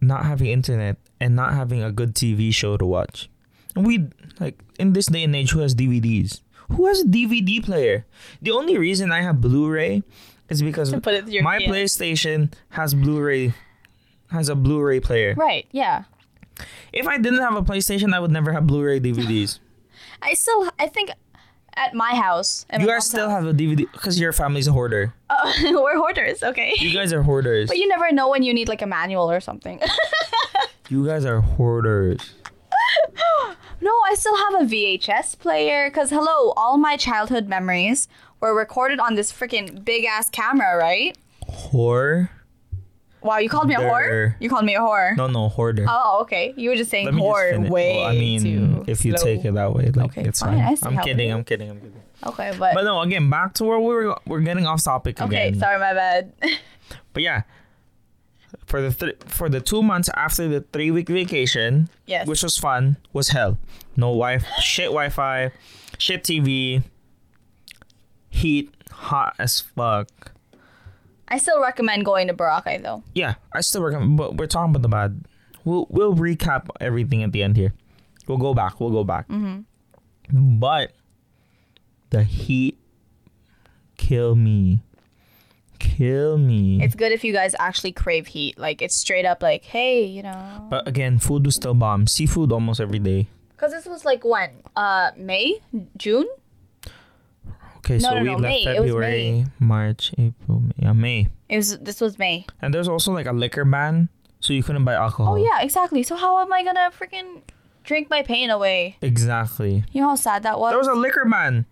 not 0.00 0.24
having 0.24 0.48
internet 0.48 0.96
and 1.20 1.36
not 1.36 1.54
having 1.54 1.82
a 1.82 1.92
good 1.92 2.14
TV 2.14 2.52
show 2.52 2.76
to 2.76 2.84
watch. 2.86 3.28
And 3.76 3.86
we 3.86 4.06
like 4.40 4.58
in 4.78 4.92
this 4.94 5.06
day 5.06 5.22
and 5.24 5.34
age, 5.36 5.50
who 5.52 5.60
has 5.60 5.74
DVDs? 5.74 6.40
Who 6.72 6.86
has 6.86 7.00
a 7.00 7.04
DVD 7.04 7.62
player? 7.64 8.06
The 8.40 8.52
only 8.52 8.78
reason 8.78 9.12
I 9.12 9.22
have 9.22 9.40
Blu-ray 9.40 10.02
is 10.48 10.62
because 10.62 10.92
put 10.92 11.14
it 11.14 11.28
your 11.28 11.42
my 11.42 11.58
kid. 11.58 11.68
PlayStation 11.68 12.52
has 12.70 12.94
Blu-ray 12.94 13.54
has 14.30 14.48
a 14.48 14.54
Blu-ray 14.54 15.00
player. 15.00 15.34
Right. 15.36 15.66
Yeah. 15.72 16.04
If 16.92 17.06
I 17.06 17.18
didn't 17.18 17.40
have 17.40 17.56
a 17.56 17.62
PlayStation, 17.62 18.14
I 18.14 18.20
would 18.20 18.30
never 18.30 18.52
have 18.52 18.66
Blu-ray 18.66 19.00
DVDs. 19.00 19.58
I 20.22 20.34
still. 20.34 20.70
I 20.78 20.86
think 20.86 21.10
at 21.74 21.94
my 21.94 22.14
house. 22.14 22.66
at 22.70 22.80
you 22.80 22.86
guys 22.86 23.06
still 23.06 23.28
house- 23.28 23.44
have 23.44 23.54
a 23.54 23.56
DVD 23.56 23.90
because 23.92 24.20
your 24.20 24.32
family's 24.32 24.66
a 24.66 24.72
hoarder. 24.72 25.14
Uh, 25.28 25.52
we're 25.72 25.96
hoarders. 25.96 26.42
Okay. 26.42 26.74
You 26.78 26.92
guys 26.92 27.12
are 27.12 27.22
hoarders. 27.22 27.68
But 27.68 27.78
you 27.78 27.88
never 27.88 28.12
know 28.12 28.28
when 28.28 28.42
you 28.42 28.52
need 28.52 28.68
like 28.68 28.82
a 28.82 28.86
manual 28.86 29.30
or 29.30 29.40
something. 29.40 29.80
You 30.90 31.06
guys 31.06 31.24
are 31.24 31.40
hoarders. 31.40 32.34
no, 33.80 33.92
I 34.10 34.14
still 34.16 34.36
have 34.36 34.54
a 34.62 34.64
VHS 34.64 35.38
player 35.38 35.88
because 35.88 36.10
hello, 36.10 36.52
all 36.56 36.78
my 36.78 36.96
childhood 36.96 37.46
memories 37.46 38.08
were 38.40 38.52
recorded 38.52 38.98
on 38.98 39.14
this 39.14 39.32
freaking 39.32 39.84
big 39.84 40.04
ass 40.04 40.28
camera, 40.28 40.76
right? 40.76 41.16
Whore? 41.48 42.30
Wow, 43.22 43.38
you 43.38 43.48
called 43.48 43.68
me 43.68 43.74
a 43.76 43.78
whore? 43.78 44.34
You 44.40 44.50
called 44.50 44.64
me 44.64 44.74
a 44.74 44.80
whore. 44.80 45.16
No, 45.16 45.28
no, 45.28 45.48
hoarder. 45.48 45.86
Oh, 45.88 46.22
okay. 46.22 46.54
You 46.56 46.70
were 46.70 46.76
just 46.76 46.90
saying 46.90 47.06
Let 47.06 47.14
whore 47.14 47.68
way 47.68 47.98
Well, 47.98 48.06
I 48.06 48.12
mean, 48.14 48.84
if 48.88 49.04
you 49.04 49.16
slow. 49.16 49.24
take 49.24 49.44
it 49.44 49.54
that 49.54 49.72
way, 49.72 49.90
like 49.90 50.06
Okay, 50.10 50.22
it's 50.24 50.40
fine. 50.40 50.76
fine. 50.76 50.98
I'm 50.98 51.04
kidding. 51.04 51.30
I'm 51.30 51.44
kidding. 51.44 51.70
I'm 51.70 51.76
kidding. 51.78 52.02
Okay, 52.26 52.52
but, 52.58 52.74
But 52.74 52.82
no, 52.82 53.00
again, 53.02 53.30
back 53.30 53.54
to 53.54 53.64
where 53.64 53.78
we 53.78 53.86
were. 53.94 54.18
We're 54.26 54.40
getting 54.40 54.66
off 54.66 54.82
topic 54.82 55.20
okay, 55.20 55.48
again. 55.48 55.60
sorry, 55.60 55.78
my 55.78 55.94
bad. 55.94 56.32
But 57.12 57.22
yeah, 57.22 57.42
for 58.70 58.80
the 58.80 58.92
th- 58.92 59.16
for 59.26 59.48
the 59.48 59.60
two 59.60 59.82
months 59.82 60.08
after 60.14 60.46
the 60.46 60.60
three 60.72 60.92
week 60.92 61.08
vacation, 61.08 61.90
yes. 62.06 62.26
which 62.26 62.42
was 62.44 62.56
fun, 62.56 62.96
was 63.12 63.28
hell. 63.28 63.58
No 63.96 64.06
wi 64.10 64.38
shit 64.60 64.86
Wi-Fi, 64.86 65.50
shit 65.98 66.22
TV, 66.22 66.84
heat, 68.30 68.72
hot 68.92 69.34
as 69.40 69.60
fuck. 69.60 70.08
I 71.26 71.38
still 71.38 71.60
recommend 71.60 72.04
going 72.04 72.28
to 72.28 72.34
Boracay 72.34 72.80
though. 72.80 73.02
Yeah, 73.12 73.34
I 73.52 73.60
still 73.60 73.82
recommend, 73.82 74.16
but 74.16 74.36
we're 74.36 74.46
talking 74.46 74.70
about 74.70 74.82
the 74.82 74.88
bad. 74.88 75.24
We'll 75.64 75.86
we'll 75.90 76.14
recap 76.14 76.68
everything 76.80 77.24
at 77.24 77.32
the 77.32 77.42
end 77.42 77.56
here. 77.56 77.74
We'll 78.28 78.38
go 78.38 78.54
back. 78.54 78.78
We'll 78.78 78.90
go 78.90 79.02
back. 79.02 79.26
Mm-hmm. 79.28 80.58
But 80.60 80.92
the 82.10 82.22
heat 82.22 82.78
kill 83.96 84.36
me. 84.36 84.82
Kill 86.00 86.38
me. 86.38 86.82
It's 86.82 86.94
good 86.94 87.12
if 87.12 87.24
you 87.24 87.34
guys 87.34 87.54
actually 87.58 87.92
crave 87.92 88.26
heat. 88.26 88.56
Like 88.58 88.80
it's 88.80 88.96
straight 88.96 89.26
up 89.26 89.42
like, 89.42 89.64
hey, 89.64 90.02
you 90.02 90.22
know. 90.22 90.66
but 90.70 90.88
again, 90.88 91.18
food 91.18 91.44
was 91.44 91.56
still 91.56 91.74
bomb. 91.74 92.06
Seafood 92.06 92.52
almost 92.52 92.80
every 92.80 92.98
day. 92.98 93.28
Because 93.50 93.72
this 93.72 93.84
was 93.84 94.02
like 94.06 94.24
when? 94.24 94.48
Uh, 94.74 95.10
May, 95.18 95.60
June. 95.98 96.26
Okay, 97.76 97.98
No, 97.98 98.08
so 98.08 98.14
no, 98.14 98.20
we 98.22 98.26
no, 98.28 98.32
left 98.32 98.42
May. 98.42 98.62
It 98.64 98.80
was 98.80 98.88
February, 98.88 99.44
March, 99.58 100.14
April, 100.16 100.60
May. 100.60 100.72
Yeah, 100.78 100.92
May. 100.94 101.28
It 101.50 101.56
was. 101.58 101.78
This 101.80 102.00
was 102.00 102.18
May. 102.18 102.46
And 102.62 102.72
there's 102.72 102.88
also 102.88 103.12
like 103.12 103.26
a 103.26 103.32
liquor 103.32 103.66
ban, 103.66 104.08
so 104.40 104.54
you 104.54 104.62
couldn't 104.62 104.86
buy 104.86 104.94
alcohol. 104.94 105.34
Oh 105.34 105.36
yeah, 105.36 105.60
exactly. 105.60 106.02
So 106.02 106.16
how 106.16 106.38
am 106.38 106.50
I 106.50 106.64
gonna 106.64 106.90
freaking 106.98 107.42
drink 107.84 108.08
my 108.08 108.22
pain 108.22 108.48
away? 108.48 108.96
Exactly. 109.02 109.84
You 109.92 110.00
know 110.00 110.08
how 110.08 110.14
sad 110.14 110.44
that 110.44 110.58
was. 110.58 110.70
There 110.70 110.78
was 110.78 110.88
a 110.88 110.94
liquor 110.94 111.26
ban. 111.30 111.66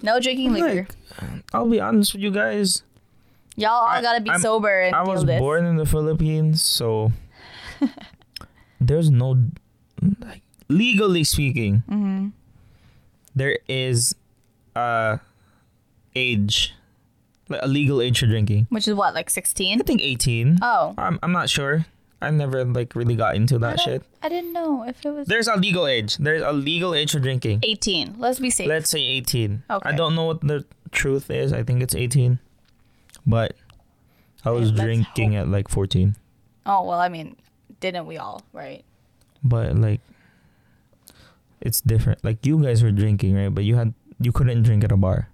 no 0.00 0.18
drinking 0.18 0.54
liquor. 0.54 0.86
Like, 1.20 1.44
I'll 1.52 1.68
be 1.68 1.78
honest 1.78 2.14
with 2.14 2.22
you 2.22 2.30
guys. 2.30 2.82
Y'all 3.56 3.70
all 3.70 3.86
I- 3.86 4.02
gotta 4.02 4.20
be 4.20 4.30
I'm- 4.30 4.40
sober 4.40 4.80
and 4.82 4.94
I 4.94 5.02
was 5.02 5.24
this. 5.24 5.38
born 5.40 5.64
in 5.64 5.76
the 5.76 5.86
Philippines, 5.86 6.62
so 6.62 7.12
there's 8.80 9.10
no 9.10 9.36
like 10.20 10.42
legally 10.68 11.24
speaking, 11.24 11.82
hmm 11.88 12.28
there 13.34 13.58
is 13.68 14.14
a 14.74 15.20
age, 16.14 16.74
like 17.50 17.60
a 17.62 17.68
legal 17.68 18.00
age 18.00 18.20
for 18.20 18.26
drinking. 18.26 18.66
Which 18.70 18.88
is 18.88 18.94
what, 18.94 19.12
like 19.14 19.28
sixteen. 19.30 19.80
I 19.80 19.84
think 19.84 20.00
18. 20.02 20.58
Oh, 20.62 20.94
I'm 20.96 21.18
I'm 21.22 21.32
not 21.32 21.50
sure. 21.50 21.84
I 22.22 22.30
never 22.30 22.64
like 22.64 22.94
really 22.96 23.14
got 23.14 23.36
into 23.36 23.58
that 23.58 23.76
don't- 23.76 23.84
shit. 23.84 24.02
I 24.22 24.28
didn't 24.30 24.52
know 24.54 24.84
if 24.88 25.04
it 25.04 25.10
was 25.10 25.28
There's 25.28 25.48
a 25.48 25.56
legal 25.56 25.86
age. 25.86 26.16
There's 26.16 26.40
a 26.42 26.52
legal 26.52 26.94
age 26.94 27.12
for 27.12 27.20
drinking. 27.20 27.60
eighteen. 27.62 28.14
Let's 28.18 28.38
be 28.38 28.48
safe. 28.50 28.68
Let's 28.68 28.88
say 28.90 29.00
18. 29.02 29.62
Okay. 29.70 29.88
I 29.88 29.92
don't 29.92 30.14
know 30.14 30.24
what 30.24 30.40
the 30.40 30.64
truth 30.92 31.30
is. 31.30 31.52
I 31.52 31.62
think 31.62 31.82
it's 31.82 31.94
18. 31.94 32.38
But 33.26 33.56
I 34.44 34.50
was 34.50 34.70
let's 34.70 34.82
drinking 34.82 35.36
at 35.36 35.48
like 35.48 35.68
14. 35.68 36.14
oh 36.66 36.84
well, 36.84 37.00
I 37.00 37.08
mean, 37.08 37.36
didn't 37.80 38.06
we 38.06 38.16
all? 38.18 38.42
Right. 38.52 38.84
But 39.42 39.76
like 39.76 40.00
it's 41.60 41.80
different. 41.80 42.24
Like 42.24 42.44
you 42.46 42.62
guys 42.62 42.82
were 42.82 42.92
drinking, 42.92 43.34
right? 43.34 43.52
But 43.52 43.64
you 43.64 43.76
had 43.76 43.94
you 44.20 44.32
couldn't 44.32 44.62
drink 44.62 44.84
at 44.84 44.92
a 44.92 44.96
bar. 44.96 45.28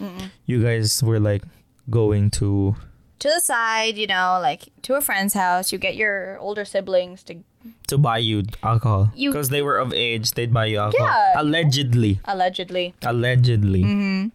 Mm-mm. 0.00 0.30
You 0.46 0.62
guys 0.62 1.02
were 1.02 1.20
like 1.20 1.42
going 1.90 2.30
to 2.30 2.76
To 3.18 3.28
the 3.28 3.40
side, 3.40 3.98
you 3.98 4.06
know, 4.06 4.38
like 4.40 4.68
to 4.82 4.94
a 4.94 5.00
friend's 5.00 5.34
house. 5.34 5.72
You 5.72 5.78
get 5.78 5.96
your 5.96 6.38
older 6.38 6.64
siblings 6.64 7.22
to 7.24 7.42
to 7.88 7.98
buy 7.98 8.18
you 8.18 8.44
alcohol 8.62 9.12
because 9.14 9.50
they 9.50 9.60
were 9.60 9.76
of 9.78 9.92
age. 9.92 10.32
They'd 10.32 10.52
buy 10.52 10.66
you 10.66 10.78
alcohol. 10.78 11.06
Yeah. 11.06 11.42
Allegedly, 11.42 12.20
allegedly. 12.24 12.94
allegedly. 13.02 13.82
Mm-hmm. 13.82 14.28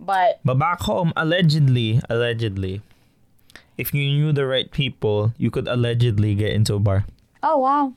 But 0.00 0.40
But 0.44 0.58
back 0.58 0.80
home, 0.80 1.12
allegedly, 1.16 2.00
allegedly, 2.08 2.82
if 3.76 3.92
you 3.94 4.02
knew 4.12 4.32
the 4.32 4.46
right 4.46 4.70
people, 4.70 5.34
you 5.38 5.50
could 5.50 5.66
allegedly 5.68 6.34
get 6.34 6.52
into 6.52 6.74
a 6.74 6.78
bar. 6.78 7.04
oh 7.42 7.58
wow, 7.58 7.92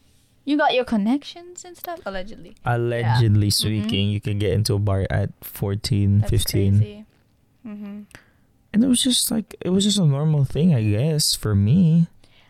you 0.46 0.58
got 0.58 0.74
your 0.74 0.86
connections 0.86 1.64
and 1.66 1.78
stuff. 1.78 2.00
Allegedly. 2.06 2.56
Allegedly 2.66 3.48
Mm-hmm. 3.50 3.82
speaking, 3.84 4.10
you 4.10 4.20
could 4.22 4.40
get 4.40 4.54
into 4.54 4.74
a 4.76 4.80
bar 4.80 5.06
at 5.10 5.30
14, 5.42 6.20
That's 6.20 6.30
15. 6.32 6.78
crazy. 6.78 7.06
Mm-hmm. 7.68 8.02
And 8.74 8.84
it 8.84 8.88
was 8.88 9.04
just 9.04 9.30
like, 9.30 9.56
it 9.62 9.70
was 9.70 9.84
just 9.84 10.00
a 10.00 10.06
normal 10.06 10.46
thing, 10.46 10.74
I 10.74 10.82
guess, 10.84 11.36
for 11.36 11.54
me. 11.54 12.08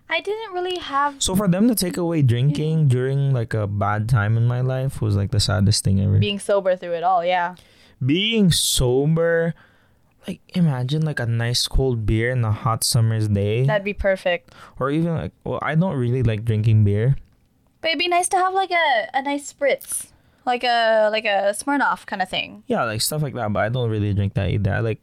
I 0.10 0.20
didn't 0.22 0.54
really 0.54 0.78
have 0.78 1.24
So 1.24 1.36
for 1.36 1.48
them 1.48 1.68
to 1.70 1.76
take 1.76 1.96
away 1.98 2.22
drinking 2.22 2.90
during 2.90 3.32
like 3.34 3.54
a 3.54 3.66
bad 3.66 4.08
time 4.10 4.38
in 4.38 4.46
my 4.46 4.60
life 4.62 5.02
was 5.02 5.16
like 5.16 5.32
the 5.32 5.40
saddest 5.40 5.84
thing 5.84 6.00
ever. 6.02 6.20
being 6.20 6.38
sober 6.40 6.76
through 6.76 6.94
it 6.94 7.04
all. 7.04 7.24
Yeah. 7.26 7.56
Being 8.04 8.52
sober, 8.52 9.54
like 10.28 10.42
imagine 10.56 11.04
like 11.06 11.20
a 11.20 11.26
nice 11.26 11.68
cold 11.68 12.06
beer 12.06 12.32
in 12.32 12.44
a 12.44 12.52
hot 12.52 12.84
summer's 12.84 13.28
day. 13.28 13.66
That'd 13.66 13.86
be 13.86 13.94
perfect. 13.94 14.54
or 14.80 14.90
even 14.92 15.16
like, 15.16 15.32
well, 15.44 15.60
I 15.62 15.76
don't 15.76 15.96
really 15.96 16.24
like 16.24 16.46
drinking 16.46 16.84
beer. 16.84 17.16
But 17.82 17.90
it'd 17.90 18.00
be 18.00 18.08
nice 18.08 18.28
to 18.30 18.38
have 18.38 18.54
like 18.54 18.72
a, 18.72 19.08
a 19.14 19.22
nice 19.22 19.52
spritz. 19.54 20.08
Like 20.46 20.64
a 20.64 21.10
like 21.12 21.26
a 21.26 21.54
Smirnoff 21.54 22.06
kind 22.08 22.22
of 22.22 22.30
thing. 22.30 22.64
Yeah, 22.68 22.84
like 22.86 23.02
stuff 23.02 23.22
like 23.22 23.36
that. 23.36 23.54
But 23.54 23.60
I 23.60 23.70
don't 23.70 23.90
really 23.90 24.14
drink 24.14 24.34
that 24.34 24.50
either. 24.50 24.74
I 24.74 24.80
like 24.80 25.00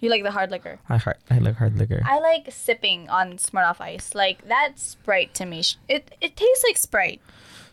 You 0.00 0.08
like 0.08 0.22
the 0.22 0.30
hard 0.30 0.50
liquor. 0.50 0.78
I 0.88 0.96
hard, 0.96 1.18
I 1.30 1.38
like 1.38 1.56
hard 1.56 1.76
liquor. 1.76 2.00
I 2.06 2.18
like 2.18 2.48
sipping 2.50 3.08
on 3.10 3.36
Smirnoff 3.36 3.80
Ice. 3.80 4.14
Like 4.14 4.48
that 4.48 4.78
Sprite 4.78 5.34
to 5.34 5.44
me, 5.44 5.60
it 5.88 6.16
it 6.22 6.36
tastes 6.36 6.64
like 6.64 6.78
Sprite. 6.78 7.20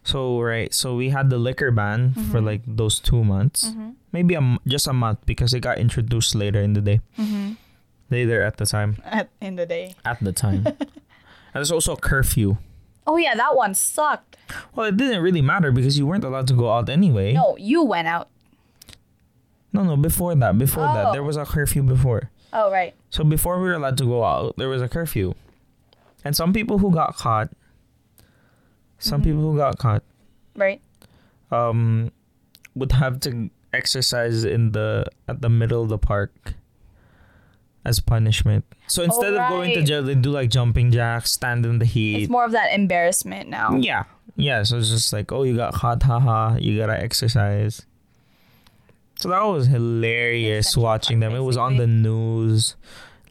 So 0.08 0.40
right, 0.40 0.72
so 0.74 0.96
we 0.96 1.10
had 1.12 1.28
the 1.30 1.38
liquor 1.38 1.68
ban 1.70 2.16
for 2.32 2.40
like 2.40 2.62
those 2.66 2.96
two 3.04 3.26
months, 3.28 3.76
maybe 4.16 4.36
a 4.36 4.38
m- 4.40 4.60
just 4.66 4.88
a 4.88 4.94
month 4.96 5.20
because 5.28 5.52
it 5.54 5.60
got 5.60 5.80
introduced 5.84 6.32
later 6.34 6.62
in 6.64 6.72
the 6.72 6.80
day. 6.82 7.02
Mm-hmm. 7.20 7.60
Later 8.10 8.40
at 8.42 8.56
the 8.56 8.66
time, 8.66 9.04
At, 9.04 9.28
in 9.42 9.58
the 9.60 9.66
day. 9.66 9.96
at 10.08 10.24
the 10.24 10.32
time, 10.32 10.64
and 10.80 10.88
there's 11.54 11.74
also 11.76 11.92
a 11.92 12.00
curfew. 12.00 12.56
Oh 13.06 13.18
yeah, 13.20 13.36
that 13.36 13.52
one 13.56 13.74
sucked. 13.76 14.38
Well, 14.76 14.88
it 14.88 14.96
didn't 14.96 15.22
really 15.22 15.42
matter 15.44 15.74
because 15.76 16.00
you 16.00 16.08
weren't 16.08 16.24
allowed 16.24 16.48
to 16.48 16.54
go 16.56 16.72
out 16.72 16.88
anyway. 16.88 17.34
No, 17.34 17.58
you 17.60 17.84
went 17.84 18.08
out. 18.08 18.30
no, 19.74 19.84
no. 19.84 19.98
Before 19.98 20.34
that, 20.36 20.58
before 20.58 20.84
that, 20.88 21.08
Oh. 21.08 21.12
there 21.12 21.24
was 21.24 21.36
a 21.36 21.44
curfew 21.44 21.84
before. 21.84 22.32
Oh 22.54 22.72
right. 22.72 22.96
So 23.10 23.26
before 23.26 23.60
we 23.60 23.68
were 23.68 23.76
allowed 23.76 23.98
to 23.98 24.06
go 24.06 24.24
out, 24.24 24.56
there 24.56 24.70
was 24.70 24.82
a 24.82 24.88
curfew, 24.88 25.34
and 26.24 26.32
some 26.34 26.54
people 26.54 26.78
who 26.80 26.92
got 26.92 27.18
caught, 27.18 27.50
some 29.00 29.22
people 29.22 29.42
who 29.42 29.58
got 29.58 29.78
caught, 29.78 30.04
Right. 30.56 30.82
um, 31.52 32.12
would 32.76 32.92
have 32.94 33.20
to 33.22 33.50
exercise 33.74 34.44
in 34.44 34.72
the 34.72 35.06
at 35.28 35.42
the 35.42 35.50
middle 35.50 35.84
of 35.84 35.90
the 35.90 35.98
park, 35.98 36.54
as 37.86 38.00
punishment. 38.00 38.66
So 38.88 39.04
instead 39.04 39.34
of 39.34 39.50
going 39.50 39.74
to 39.74 39.84
jail, 39.84 40.04
they 40.04 40.16
do 40.16 40.32
like 40.32 40.50
jumping 40.50 40.92
jacks, 40.92 41.32
stand 41.32 41.66
in 41.66 41.80
the 41.80 41.86
heat. 41.86 42.24
It's 42.24 42.30
more 42.30 42.46
of 42.46 42.52
that 42.52 42.74
embarrassment 42.74 43.50
now. 43.50 43.76
Yeah. 43.76 44.04
Yeah. 44.36 44.64
So 44.64 44.78
it's 44.78 44.90
just 44.90 45.12
like, 45.14 45.32
oh, 45.32 45.44
you 45.44 45.56
got 45.56 45.74
caught, 45.74 46.04
haha. 46.04 46.58
You 46.58 46.78
gotta 46.78 47.00
exercise. 47.00 47.86
So 49.20 49.30
that 49.30 49.42
was 49.44 49.68
hilarious 49.68 50.78
watching 50.78 51.20
them. 51.22 51.34
It 51.34 51.40
was 51.40 51.58
on 51.58 51.78
the 51.78 51.88
news. 51.88 52.76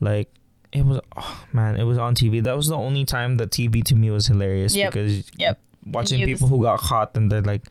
Like, 0.00 0.28
it 0.72 0.84
was, 0.84 1.00
oh 1.16 1.44
man, 1.52 1.76
it 1.76 1.84
was 1.84 1.98
on 1.98 2.14
TV. 2.14 2.42
That 2.42 2.56
was 2.56 2.68
the 2.68 2.76
only 2.76 3.04
time 3.04 3.36
that 3.38 3.50
TV 3.50 3.82
to 3.84 3.94
me 3.94 4.10
was 4.10 4.26
hilarious 4.26 4.74
Yep. 4.74 4.92
because 4.92 5.30
Yep. 5.38 5.58
watching 5.86 6.24
people 6.24 6.48
who 6.48 6.62
got 6.62 6.80
caught 6.80 7.16
and 7.16 7.30
they're 7.30 7.42
like 7.42 7.62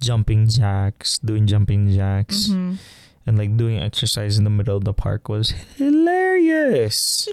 jumping 0.00 0.48
jacks, 0.48 1.18
doing 1.18 1.46
jumping 1.46 1.90
jacks, 1.92 2.48
hmm 2.48 2.74
and 3.24 3.38
like 3.38 3.56
doing 3.56 3.78
exercise 3.78 4.36
in 4.36 4.42
the 4.42 4.50
middle 4.50 4.76
of 4.76 4.82
the 4.82 4.92
park 4.92 5.28
was 5.28 5.50
hilarious. 5.76 7.28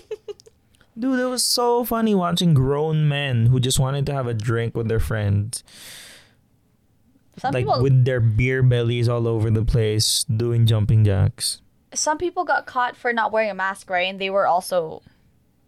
Dude, 1.00 1.20
it 1.20 1.26
was 1.26 1.44
so 1.44 1.84
funny 1.84 2.14
watching 2.14 2.54
grown 2.54 3.08
men 3.08 3.48
who 3.48 3.60
just 3.60 3.80
wanted 3.80 4.06
to 4.06 4.14
have 4.14 4.28
a 4.28 4.34
drink 4.36 4.76
with 4.78 4.88
their 4.88 5.00
friends, 5.00 5.64
Some 7.38 7.54
like 7.54 7.66
people, 7.66 7.82
with 7.82 8.06
their 8.06 8.20
beer 8.20 8.62
bellies 8.62 9.10
all 9.10 9.28
over 9.28 9.50
the 9.50 9.64
place, 9.66 10.26
doing 10.26 10.68
jumping 10.68 11.04
jacks. 11.06 11.62
Some 11.94 12.18
people 12.18 12.44
got 12.44 12.66
caught 12.66 12.96
for 12.96 13.12
not 13.14 13.32
wearing 13.32 13.50
a 13.50 13.54
mask, 13.54 13.90
right? 13.90 14.08
And 14.08 14.20
they 14.20 14.30
were 14.30 14.46
also 14.48 15.02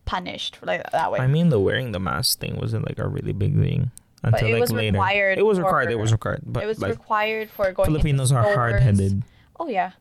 punished 0.05 0.57
like 0.61 0.83
that 0.91 1.11
way. 1.11 1.19
I 1.19 1.27
mean, 1.27 1.49
the 1.49 1.59
wearing 1.59 1.91
the 1.91 1.99
mask 1.99 2.39
thing 2.39 2.57
wasn't 2.57 2.87
like 2.87 2.99
a 2.99 3.07
really 3.07 3.33
big 3.33 3.59
thing 3.59 3.91
until 4.23 4.49
it 4.49 4.53
like 4.53 4.61
was 4.61 4.71
later. 4.71 4.93
required 4.93 5.37
it 5.39 5.45
was 5.45 5.57
for- 5.57 5.63
required. 5.65 5.91
It 5.91 5.99
was 5.99 6.11
required. 6.11 6.41
But 6.45 6.63
it 6.63 6.67
was 6.67 6.79
like 6.79 6.91
required 6.91 7.49
for 7.49 7.71
going. 7.71 7.87
Filipinos 7.87 8.31
are 8.31 8.43
hard 8.43 8.81
headed. 8.81 9.23
Oh 9.59 9.67
yeah, 9.67 9.91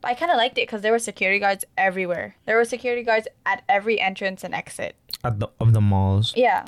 but 0.00 0.10
I 0.10 0.14
kind 0.14 0.30
of 0.30 0.36
liked 0.36 0.58
it 0.58 0.66
because 0.66 0.82
there 0.82 0.92
were 0.92 0.98
security 0.98 1.38
guards 1.38 1.64
everywhere. 1.76 2.36
There 2.46 2.56
were 2.56 2.64
security 2.64 3.02
guards 3.02 3.28
at 3.46 3.62
every 3.68 4.00
entrance 4.00 4.44
and 4.44 4.54
exit. 4.54 4.96
At 5.22 5.40
the 5.40 5.48
of 5.58 5.72
the 5.72 5.80
malls. 5.80 6.32
Yeah, 6.36 6.66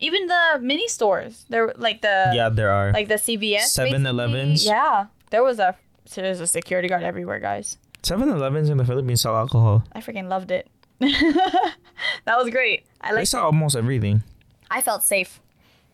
even 0.00 0.26
the 0.26 0.58
mini 0.60 0.88
stores. 0.88 1.44
There, 1.48 1.72
like 1.76 2.02
the 2.02 2.32
yeah, 2.34 2.48
there 2.48 2.70
are. 2.70 2.92
like 2.92 3.08
the 3.08 3.14
CVS, 3.14 3.76
7-Elevens? 3.76 4.64
Yeah, 4.64 5.06
there 5.30 5.42
was 5.42 5.58
a 5.58 5.76
so 6.06 6.20
there's 6.22 6.40
a 6.40 6.46
security 6.46 6.88
guard 6.88 7.02
everywhere, 7.02 7.40
guys. 7.40 7.78
7-Elevens 8.04 8.68
in 8.70 8.76
the 8.78 8.84
Philippines 8.84 9.20
sell 9.22 9.36
alcohol. 9.36 9.84
I 9.92 10.00
freaking 10.00 10.28
loved 10.28 10.50
it. 10.50 10.68
that 11.00 11.74
was 12.38 12.50
great. 12.50 12.86
I 13.00 13.14
They 13.14 13.24
sell 13.24 13.44
almost 13.46 13.76
everything. 13.76 14.22
I 14.70 14.80
felt 14.80 15.02
safe. 15.02 15.40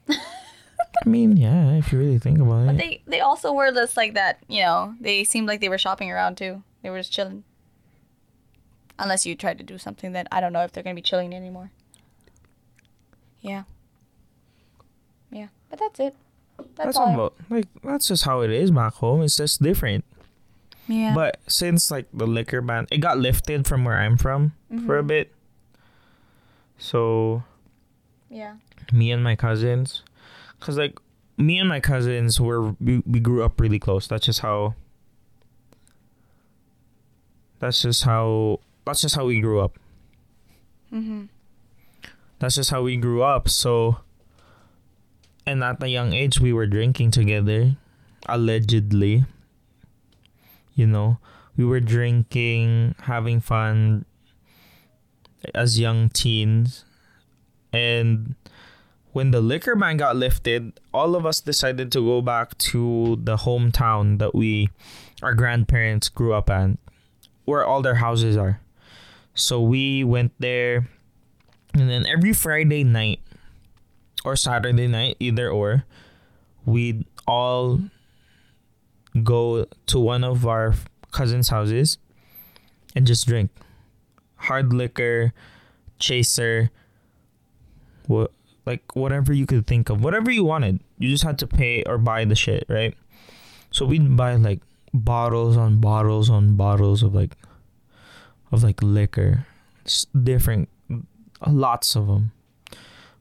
I 0.08 1.08
mean, 1.08 1.36
yeah, 1.36 1.72
if 1.72 1.92
you 1.92 1.98
really 1.98 2.18
think 2.18 2.38
about 2.38 2.66
But 2.66 2.74
it. 2.74 2.78
they 2.78 3.02
they 3.06 3.20
also 3.20 3.52
were 3.52 3.70
just 3.72 3.96
like 3.96 4.14
that, 4.14 4.38
you 4.48 4.60
know. 4.62 4.94
They 5.00 5.24
seemed 5.24 5.46
like 5.46 5.60
they 5.60 5.68
were 5.68 5.78
shopping 5.78 6.10
around 6.10 6.36
too. 6.36 6.62
They 6.82 6.90
were 6.90 6.98
just 6.98 7.12
chilling. 7.12 7.44
Unless 8.98 9.24
you 9.24 9.34
tried 9.34 9.58
to 9.58 9.64
do 9.64 9.78
something 9.78 10.12
that 10.12 10.26
I 10.32 10.40
don't 10.40 10.52
know 10.52 10.62
if 10.62 10.72
they're 10.72 10.82
gonna 10.82 10.94
be 10.94 11.00
chilling 11.02 11.32
anymore. 11.34 11.70
Yeah. 13.40 13.64
Yeah, 15.30 15.48
but 15.70 15.78
that's 15.78 16.00
it. 16.00 16.14
That's, 16.58 16.70
That's 16.76 16.96
all. 16.98 17.14
About 17.14 17.34
like 17.48 17.66
that's 17.82 18.08
just 18.08 18.24
how 18.24 18.40
it 18.42 18.50
is 18.50 18.70
back 18.70 18.94
home. 18.94 19.22
It's 19.22 19.36
just 19.36 19.62
different. 19.62 20.04
Yeah. 20.90 21.14
But 21.14 21.38
since 21.46 21.90
like 21.90 22.06
the 22.12 22.26
liquor 22.26 22.60
ban, 22.60 22.86
it 22.90 22.98
got 22.98 23.18
lifted 23.18 23.66
from 23.66 23.84
where 23.84 23.96
I'm 23.98 24.16
from 24.18 24.52
for 24.86 24.98
a 24.98 25.02
Mhm. 25.02 25.06
bit. 25.06 25.32
So 26.78 27.42
yeah. 28.28 28.56
me 28.92 29.10
and 29.12 29.22
my 29.22 29.36
cousins, 29.36 30.02
cause 30.58 30.76
like 30.76 30.98
me 31.36 31.58
and 31.58 31.68
my 31.68 31.78
cousins 31.80 32.40
were 32.40 32.72
we, 32.80 32.98
we 33.06 33.20
grew 33.20 33.44
up 33.44 33.60
really 33.60 33.78
close. 33.78 34.06
That's 34.08 34.26
just 34.26 34.40
how. 34.40 34.74
That's 37.60 37.82
just 37.82 38.04
how. 38.04 38.60
That's 38.84 39.00
just 39.02 39.14
how 39.16 39.26
we 39.26 39.40
grew 39.40 39.60
up. 39.60 39.78
Mm-hmm. 40.92 41.24
That's 42.38 42.54
just 42.56 42.70
how 42.70 42.82
we 42.82 42.96
grew 42.96 43.22
up. 43.22 43.48
So, 43.48 43.98
and 45.46 45.62
at 45.62 45.82
a 45.82 45.88
young 45.88 46.12
age, 46.14 46.40
we 46.40 46.52
were 46.52 46.66
drinking 46.66 47.10
together, 47.12 47.76
allegedly. 48.26 49.24
You 50.80 50.86
know, 50.86 51.18
we 51.58 51.66
were 51.66 51.78
drinking, 51.78 52.94
having 53.02 53.42
fun 53.42 54.06
as 55.54 55.78
young 55.78 56.08
teens. 56.08 56.86
And 57.70 58.34
when 59.12 59.30
the 59.30 59.42
liquor 59.42 59.76
ban 59.76 59.98
got 59.98 60.16
lifted, 60.16 60.80
all 60.94 61.14
of 61.14 61.26
us 61.26 61.42
decided 61.42 61.92
to 61.92 62.00
go 62.00 62.22
back 62.22 62.56
to 62.72 63.20
the 63.22 63.36
hometown 63.36 64.18
that 64.20 64.34
we, 64.34 64.70
our 65.22 65.34
grandparents 65.34 66.08
grew 66.08 66.32
up 66.32 66.48
at, 66.48 66.78
where 67.44 67.62
all 67.62 67.82
their 67.82 67.96
houses 67.96 68.38
are. 68.38 68.62
So 69.34 69.60
we 69.60 70.02
went 70.02 70.32
there 70.38 70.88
and 71.74 71.90
then 71.90 72.06
every 72.06 72.32
Friday 72.32 72.84
night 72.84 73.20
or 74.24 74.34
Saturday 74.34 74.88
night, 74.88 75.18
either 75.20 75.50
or, 75.50 75.84
we'd 76.64 77.04
all 77.26 77.80
go 79.22 79.66
to 79.86 79.98
one 79.98 80.24
of 80.24 80.46
our 80.46 80.74
cousins' 81.12 81.48
houses 81.48 81.98
and 82.94 83.06
just 83.06 83.26
drink. 83.26 83.50
Hard 84.36 84.72
liquor, 84.72 85.32
chaser, 85.98 86.70
what 88.06 88.32
like 88.66 88.94
whatever 88.94 89.32
you 89.32 89.46
could 89.46 89.66
think 89.66 89.88
of, 89.90 90.02
whatever 90.02 90.30
you 90.30 90.44
wanted. 90.44 90.80
You 90.98 91.08
just 91.10 91.24
had 91.24 91.38
to 91.40 91.46
pay 91.46 91.82
or 91.84 91.98
buy 91.98 92.24
the 92.24 92.34
shit, 92.34 92.64
right? 92.68 92.94
So 93.70 93.86
we'd 93.86 94.16
buy 94.16 94.34
like 94.36 94.60
bottles 94.92 95.56
on 95.56 95.80
bottles 95.80 96.28
on 96.30 96.56
bottles 96.56 97.02
of 97.02 97.14
like 97.14 97.36
of 98.52 98.62
like 98.62 98.82
liquor, 98.82 99.46
S- 99.86 100.06
different 100.22 100.68
lots 101.46 101.96
of 101.96 102.06
them. 102.06 102.32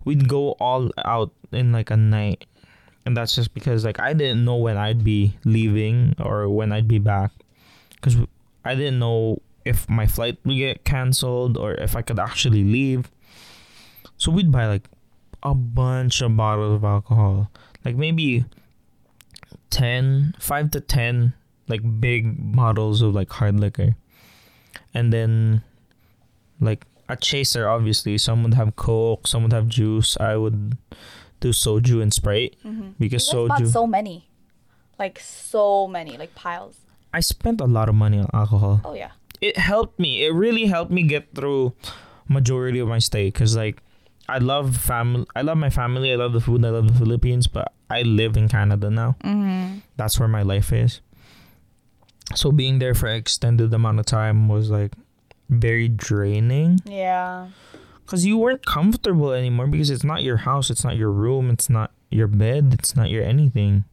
We'd 0.06 0.28
go 0.28 0.52
all 0.54 0.92
out 1.06 1.32
in 1.52 1.72
like 1.72 1.92
a 1.92 1.98
night, 1.98 2.46
and 3.10 3.18
that's 3.18 3.34
just 3.34 3.56
because 3.56 3.84
like 3.84 4.00
I 4.00 4.14
didn't 4.14 4.46
know 4.46 4.58
when 4.58 4.78
I'd 4.78 5.04
be 5.04 5.34
leaving 5.44 6.14
or 6.20 6.48
when 6.48 6.72
I'd 6.72 6.88
be 6.88 7.00
back, 7.00 7.32
because 7.96 8.16
I 8.64 8.76
didn't 8.76 9.00
know 9.00 9.42
if 9.66 9.90
my 9.90 10.06
flight 10.06 10.38
would 10.46 10.58
get 10.58 10.84
canceled 10.86 11.58
or 11.58 11.74
if 11.74 11.96
I 11.96 12.04
could 12.04 12.20
actually 12.20 12.64
leave. 12.64 13.10
So 14.18 14.32
we'd 14.32 14.52
buy 14.52 14.68
like 14.68 14.86
a 15.42 15.56
bunch 15.56 16.22
of 16.22 16.38
bottles 16.38 16.76
of 16.76 16.84
alcohol, 16.84 17.50
like 17.84 17.96
maybe 17.96 18.46
10, 19.72 20.36
5 20.38 20.72
to 20.72 20.80
10 20.80 21.34
like 21.68 21.82
big 22.00 22.54
bottles 22.56 23.02
of 23.02 23.16
like 23.16 23.32
hard 23.32 23.60
liquor. 23.60 23.96
And 24.94 25.12
then 25.12 25.64
like 26.62 26.86
a 27.10 27.16
chaser 27.16 27.68
obviously 27.68 28.20
some 28.20 28.44
would 28.44 28.54
have 28.54 28.76
coke 28.76 29.26
some 29.26 29.42
would 29.42 29.52
have 29.52 29.68
juice 29.68 30.16
i 30.20 30.36
would 30.36 30.78
do 31.40 31.50
soju 31.50 32.02
and 32.02 32.14
sprite 32.14 32.56
Mhm. 32.66 32.94
because 33.00 33.28
You 33.32 33.48
soju 33.48 33.68
so 33.72 33.88
many, 33.88 34.28
like 35.00 35.20
so 35.20 35.88
many, 35.88 36.18
like 36.18 36.34
piles. 36.36 36.76
i 37.14 37.20
spent 37.22 37.60
a 37.62 37.66
lot 37.66 37.90
of 37.90 37.96
money 37.96 38.20
on 38.20 38.28
alcohol 38.34 38.82
Oh 38.86 38.94
yeah. 38.94 39.12
it 39.42 39.58
helped 39.58 39.98
me 40.00 40.24
it 40.26 40.34
really 40.34 40.66
helped 40.68 40.92
me 40.92 41.02
get 41.04 41.34
through 41.34 41.74
majority 42.28 42.78
of 42.80 42.88
my 42.88 43.00
stay 43.00 43.28
because 43.34 43.56
like 43.58 43.82
i 44.28 44.38
love 44.38 44.78
family 44.78 45.26
i 45.36 45.42
love 45.42 45.58
my 45.58 45.72
family 45.72 46.12
i 46.14 46.16
love 46.16 46.34
the 46.38 46.42
food 46.48 46.64
i 46.64 46.70
love 46.70 46.88
the 46.88 46.94
philippines 46.94 47.48
but 47.48 47.74
i 47.90 48.04
live 48.04 48.38
in 48.38 48.48
canada 48.48 48.90
now 48.92 49.16
Mm-hmm. 49.24 49.80
that's 49.98 50.20
where 50.20 50.28
my 50.30 50.44
life 50.44 50.70
is 50.72 51.02
so 52.36 52.52
being 52.52 52.78
there 52.78 52.94
for 52.94 53.08
an 53.08 53.16
extended 53.16 53.74
amount 53.74 53.98
of 54.00 54.06
time 54.06 54.48
was 54.48 54.70
like 54.70 54.94
very 55.50 55.88
draining 55.90 56.78
Yeah. 56.86 57.48
Because 58.10 58.26
you 58.26 58.40
weren't 58.40 58.66
comfortable 58.66 59.32
anymore 59.34 59.68
because 59.68 59.92
it's 59.92 60.04
not 60.04 60.24
your 60.24 60.38
house 60.38 60.72
it's 60.72 60.84
not 60.84 60.98
your 60.98 61.12
room 61.12 61.52
it's 61.52 61.70
not 61.70 61.92
your 62.10 62.26
bed 62.26 62.74
it's 62.74 62.96
not 62.96 63.08
your 63.08 63.24
anything 63.24 63.84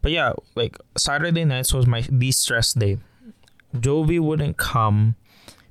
but 0.00 0.12
yeah 0.12 0.32
like 0.54 0.76
saturday 0.96 1.44
nights 1.44 1.74
was 1.74 1.84
my 1.86 2.00
de-stress 2.02 2.74
day 2.74 2.98
jovi 3.74 4.20
wouldn't 4.20 4.56
come 4.56 5.16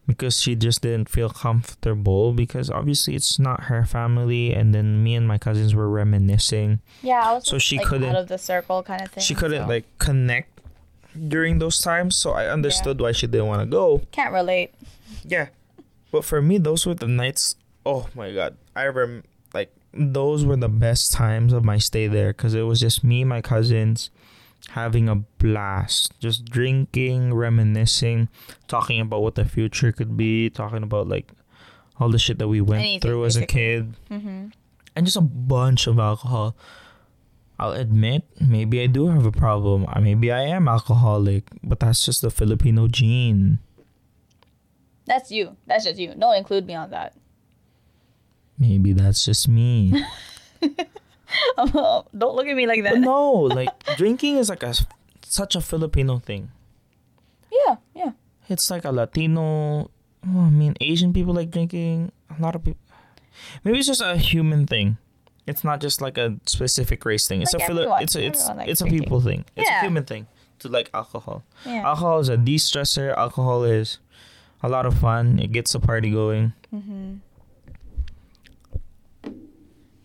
because 0.05 0.37
she 0.41 0.55
just 0.57 0.81
didn't 0.81 1.07
feel 1.07 1.29
comfortable 1.29 2.33
because 2.33 2.69
obviously 2.69 3.15
it's 3.15 3.39
not 3.39 3.63
her 3.71 3.85
family 3.85 4.53
and 4.53 4.75
then 4.75 5.01
me 5.01 5.15
and 5.15 5.25
my 5.25 5.37
cousins 5.37 5.73
were 5.73 5.87
reminiscing 5.89 6.81
Yeah, 7.01 7.21
I 7.23 7.33
was 7.35 7.45
So 7.47 7.55
just, 7.55 7.65
she 7.67 7.77
like, 7.77 7.87
couldn't- 7.87 8.09
out 8.09 8.17
of 8.17 8.27
the 8.27 8.37
circle 8.37 8.83
kind 8.83 9.01
of 9.01 9.11
thing. 9.11 9.23
she 9.23 9.33
couldn't 9.33 9.63
so 9.63 9.67
like 9.69 9.85
connect 9.99 10.49
during 11.29 11.59
those 11.59 11.79
times 11.79 12.17
so 12.17 12.31
i 12.31 12.47
understood 12.47 12.99
why 12.99 13.13
she 13.13 13.27
didn't 13.27 13.45
want 13.47 13.61
to 13.61 13.65
go 13.67 14.01
can't 14.11 14.33
relate. 14.33 14.73
Yeah. 15.23 15.47
But 16.13 16.23
for 16.23 16.41
me, 16.41 16.59
those 16.59 16.85
were 16.85 16.93
the 16.93 17.07
nights. 17.07 17.55
Oh 17.85 18.07
my 18.13 18.31
God. 18.31 18.55
I 18.75 18.85
rem 18.85 19.23
like, 19.53 19.73
those 19.93 20.45
were 20.45 20.55
the 20.55 20.69
best 20.69 21.11
times 21.11 21.51
of 21.53 21.65
my 21.65 21.79
stay 21.79 22.05
there 22.07 22.31
because 22.31 22.53
it 22.53 22.61
was 22.61 22.79
just 22.79 23.03
me, 23.03 23.23
my 23.25 23.41
cousins, 23.41 24.11
having 24.69 25.09
a 25.09 25.15
blast. 25.15 26.13
Just 26.19 26.45
drinking, 26.45 27.33
reminiscing, 27.33 28.29
talking 28.67 29.01
about 29.01 29.23
what 29.23 29.33
the 29.35 29.43
future 29.45 29.91
could 29.91 30.15
be, 30.15 30.49
talking 30.51 30.83
about 30.83 31.07
like 31.09 31.31
all 31.99 32.09
the 32.09 32.19
shit 32.19 32.37
that 32.37 32.47
we 32.47 32.61
went 32.61 32.81
Anything, 32.81 33.01
through 33.01 33.25
as 33.25 33.35
a 33.35 33.45
kid, 33.45 33.93
Mm-hmm. 34.11 34.47
and 34.95 35.05
just 35.05 35.17
a 35.17 35.21
bunch 35.21 35.87
of 35.87 35.97
alcohol. 35.97 36.55
I'll 37.59 37.73
admit, 37.73 38.23
maybe 38.39 38.81
I 38.81 38.87
do 38.87 39.07
have 39.07 39.25
a 39.25 39.31
problem. 39.31 39.85
Maybe 40.01 40.31
I 40.31 40.41
am 40.43 40.67
alcoholic, 40.67 41.49
but 41.63 41.79
that's 41.79 42.05
just 42.05 42.21
the 42.21 42.29
Filipino 42.31 42.87
gene. 42.87 43.59
That's 45.05 45.31
you. 45.31 45.55
That's 45.67 45.83
just 45.85 45.99
you. 45.99 46.13
Don't 46.17 46.35
include 46.35 46.65
me 46.65 46.75
on 46.75 46.89
that. 46.91 47.13
Maybe 48.57 48.93
that's 48.93 49.25
just 49.25 49.47
me. 49.47 50.03
Don't 51.57 52.35
look 52.35 52.47
at 52.47 52.55
me 52.55 52.67
like 52.67 52.83
that. 52.83 52.93
but 52.93 52.99
no, 52.99 53.31
like 53.33 53.69
drinking 53.97 54.37
is 54.37 54.49
like 54.49 54.63
a 54.63 54.73
such 55.25 55.55
a 55.55 55.61
Filipino 55.61 56.19
thing. 56.19 56.51
Yeah, 57.51 57.75
yeah. 57.95 58.11
It's 58.49 58.69
like 58.69 58.85
a 58.85 58.91
Latino. 58.91 59.89
Oh, 60.25 60.41
I 60.41 60.49
mean, 60.49 60.75
Asian 60.79 61.13
people 61.13 61.33
like 61.33 61.51
drinking. 61.51 62.11
A 62.37 62.41
lot 62.41 62.55
of 62.55 62.63
people. 62.63 62.79
Maybe 63.63 63.79
it's 63.79 63.87
just 63.87 64.01
a 64.01 64.15
human 64.17 64.65
thing. 64.67 64.97
It's 65.45 65.63
not 65.63 65.81
just 65.81 66.01
like 66.01 66.17
a 66.17 66.37
specific 66.45 67.03
race 67.05 67.27
thing. 67.27 67.41
It's 67.41 67.53
Like 67.53 67.63
a 67.63 67.65
Fili- 67.67 67.87
It's 68.01 68.15
a 68.15 68.25
it's 68.25 68.49
it's 68.67 68.81
a 68.81 68.85
people 68.85 69.19
thing. 69.19 69.43
It's 69.55 69.69
Yeah. 69.69 69.79
a 69.79 69.81
human 69.81 70.05
thing 70.05 70.27
to 70.59 70.69
like 70.69 70.89
alcohol. 70.93 71.43
Yeah. 71.65 71.85
Alcohol 71.87 72.19
is 72.19 72.29
a 72.29 72.37
de-stressor. 72.37 73.13
Alcohol 73.17 73.63
is 73.65 73.97
a 74.63 74.69
lot 74.69 74.85
of 74.85 74.97
fun. 74.97 75.37
It 75.39 75.51
gets 75.51 75.73
the 75.73 75.79
party 75.79 76.09
going. 76.11 76.53
Mm-hmm. 76.73 77.15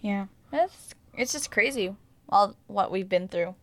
Yeah. 0.00 0.26
It's 0.52 0.94
it's 1.16 1.32
just 1.32 1.50
crazy 1.50 1.94
all 2.28 2.56
what 2.66 2.90
we've 2.90 3.08
been 3.08 3.28
through. 3.28 3.54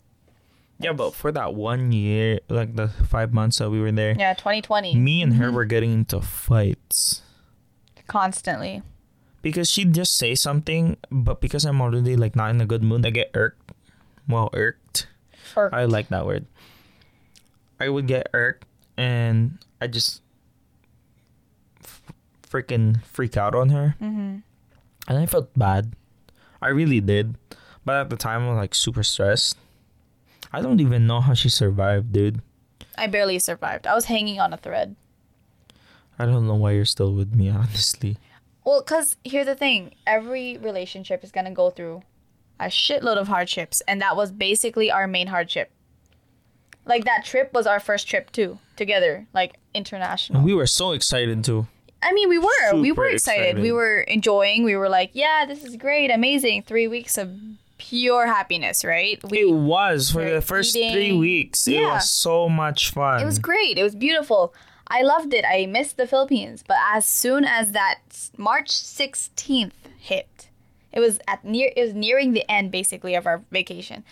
Yeah, 0.80 0.92
but 0.92 1.14
for 1.14 1.32
that 1.32 1.54
one 1.56 1.92
year, 1.94 2.40
like 2.50 2.76
the 2.76 2.90
five 2.90 3.34
months 3.34 3.60
that 3.60 3.70
we 3.70 3.80
were 3.80 3.92
there, 3.94 4.14
Yeah, 4.18 4.34
2020 4.34 4.96
me 4.96 5.22
and 5.22 5.36
her 5.36 5.50
were 5.52 5.64
getting 5.64 5.94
into 5.94 6.20
fights. 6.20 7.22
constantly. 8.08 8.82
because 9.42 9.70
she'd 9.70 9.94
just 9.94 10.18
say 10.18 10.36
something, 10.36 10.98
but 11.10 11.40
because 11.40 11.64
I'm 11.66 11.80
already 11.80 12.16
like 12.18 12.36
not 12.36 12.50
in 12.50 12.60
a 12.60 12.66
good 12.66 12.84
mood, 12.84 13.06
I 13.06 13.10
get 13.12 13.32
irked. 13.34 13.72
Well, 14.28 14.50
irked. 14.54 15.08
Or 15.56 15.74
I 15.74 15.86
like 15.86 16.10
that 16.10 16.26
word. 16.26 16.46
I 17.80 17.88
would 17.90 18.08
get 18.08 18.28
irked, 18.34 18.66
and 18.98 19.60
I 19.80 19.88
just 19.88 20.22
freaking 22.50 23.04
freak 23.04 23.36
out 23.38 23.56
on 23.56 23.70
her, 23.70 23.96
Mhm. 24.02 24.44
and 25.08 25.18
I 25.18 25.26
felt 25.26 25.54
bad. 25.58 25.94
I 26.62 26.70
really 26.70 27.02
did, 27.02 27.36
but 27.84 27.96
at 27.96 28.10
the 28.10 28.16
time 28.18 28.44
I 28.44 28.50
was 28.50 28.58
like 28.58 28.76
super 28.76 29.04
stressed. 29.04 29.58
I 30.54 30.62
don't 30.62 30.80
even 30.80 31.06
know 31.08 31.22
how 31.22 31.34
she 31.34 31.50
survived, 31.50 32.12
dude. 32.14 32.42
I 32.98 33.08
barely 33.08 33.40
survived. 33.40 33.86
I 33.88 33.94
was 33.94 34.06
hanging 34.06 34.40
on 34.40 34.54
a 34.54 34.58
thread. 34.58 34.96
I 36.18 36.26
don't 36.26 36.48
know 36.48 36.56
why 36.56 36.72
you're 36.72 36.86
still 36.86 37.14
with 37.14 37.36
me, 37.36 37.50
honestly. 37.62 38.18
Well, 38.64 38.82
cuz 38.82 39.18
here's 39.24 39.46
the 39.48 39.56
thing. 39.56 39.96
Every 40.08 40.58
relationship 40.58 41.24
is 41.24 41.32
going 41.32 41.46
to 41.46 41.52
go 41.52 41.70
through 41.70 42.04
a 42.60 42.66
shitload 42.68 43.18
of 43.18 43.28
hardships, 43.28 43.82
and 43.88 44.02
that 44.02 44.16
was 44.16 44.32
basically 44.32 44.90
our 44.90 45.08
main 45.08 45.28
hardship. 45.28 45.72
Like 46.86 47.04
that 47.06 47.26
trip 47.26 47.52
was 47.54 47.68
our 47.68 47.80
first 47.80 48.08
trip 48.08 48.32
too, 48.32 48.60
together, 48.78 49.28
like 49.34 49.56
international. 49.74 50.38
And 50.38 50.46
We 50.46 50.54
were 50.54 50.68
so 50.68 50.92
excited 50.92 51.44
too. 51.44 51.68
I 52.08 52.14
mean, 52.14 52.30
we 52.30 52.38
were. 52.38 52.76
we 52.76 52.92
were 52.92 53.08
excited. 53.08 53.58
We 53.60 53.72
were 53.72 54.02
enjoying. 54.02 54.64
We 54.64 54.76
were 54.76 54.90
like, 54.90 55.12
yeah, 55.14 55.46
this 55.48 55.64
is 55.64 55.76
great, 55.76 56.12
amazing. 56.12 56.64
Three 56.64 56.88
weeks 56.88 57.18
of 57.18 57.32
pure 57.78 58.28
happiness, 58.28 58.86
right? 58.86 59.20
We, 59.30 59.40
It 59.40 59.52
was 59.52 60.12
for 60.12 60.24
the 60.24 60.42
first 60.42 60.74
three 60.74 60.86
eating. 60.88 61.20
weeks. 61.20 61.68
It 61.68 61.82
was 61.82 62.10
so 62.10 62.48
much 62.48 62.92
fun. 62.92 63.22
it 63.22 63.26
was 63.26 63.40
great. 63.40 63.78
It 63.78 63.84
was 63.84 63.96
beautiful. 63.96 64.54
I 64.88 65.02
loved 65.02 65.34
it. 65.34 65.44
I 65.48 65.66
missed 65.66 65.98
the 65.98 66.06
Philippines. 66.08 66.64
But 66.66 66.78
as 66.94 67.08
soon 67.08 67.44
as 67.44 67.72
that 67.72 68.00
March 68.38 68.70
16th 68.70 69.72
hit, 70.00 70.50
it 70.94 71.00
was 71.00 71.20
at 71.28 71.44
near 71.44 71.72
it 71.76 71.82
was 71.82 71.94
nearing 71.94 72.34
the 72.34 72.50
end 72.50 72.72
basically 72.72 73.16
of 73.16 73.26
our 73.26 73.42
vacation. 73.52 74.04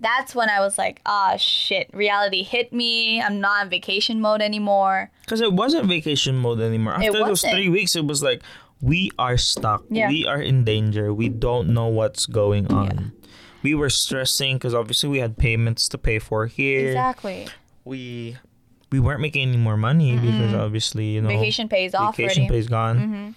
That's 0.00 0.34
when 0.34 0.48
I 0.48 0.60
was 0.60 0.78
like, 0.78 1.00
ah 1.04 1.36
shit, 1.36 1.90
reality 1.92 2.42
hit 2.42 2.72
me. 2.72 3.20
I'm 3.20 3.40
not 3.40 3.64
in 3.64 3.70
vacation 3.70 4.20
mode 4.20 4.40
anymore. 4.40 5.10
Because 5.22 5.40
it 5.40 5.52
wasn't 5.52 5.86
vacation 5.86 6.36
mode 6.36 6.60
anymore. 6.60 6.94
After 6.94 7.12
those 7.12 7.42
three 7.42 7.68
weeks, 7.68 7.94
it 7.96 8.06
was 8.06 8.22
like, 8.22 8.42
we 8.80 9.10
are 9.18 9.36
stuck. 9.36 9.84
Yeah. 9.90 10.08
We 10.08 10.26
are 10.26 10.40
in 10.40 10.64
danger. 10.64 11.12
We 11.12 11.28
don't 11.28 11.68
know 11.74 11.88
what's 11.88 12.24
going 12.26 12.72
on. 12.72 13.12
Yeah. 13.14 13.28
We 13.62 13.74
were 13.74 13.90
stressing 13.90 14.56
because 14.56 14.74
obviously 14.74 15.10
we 15.10 15.18
had 15.18 15.36
payments 15.36 15.86
to 15.90 15.98
pay 15.98 16.18
for 16.18 16.46
here. 16.46 16.88
Exactly. 16.88 17.46
We 17.84 18.38
we 18.90 19.00
weren't 19.00 19.20
making 19.20 19.48
any 19.48 19.58
more 19.58 19.76
money 19.76 20.16
because 20.16 20.54
obviously 20.54 21.06
you 21.10 21.20
know 21.20 21.28
Vacation 21.28 21.68
pays 21.68 21.94
off 21.94 22.16
vacation 22.16 22.44
already. 22.44 22.54
pay's 22.54 22.68
gone. 22.68 22.98
Mhm. 22.98 23.34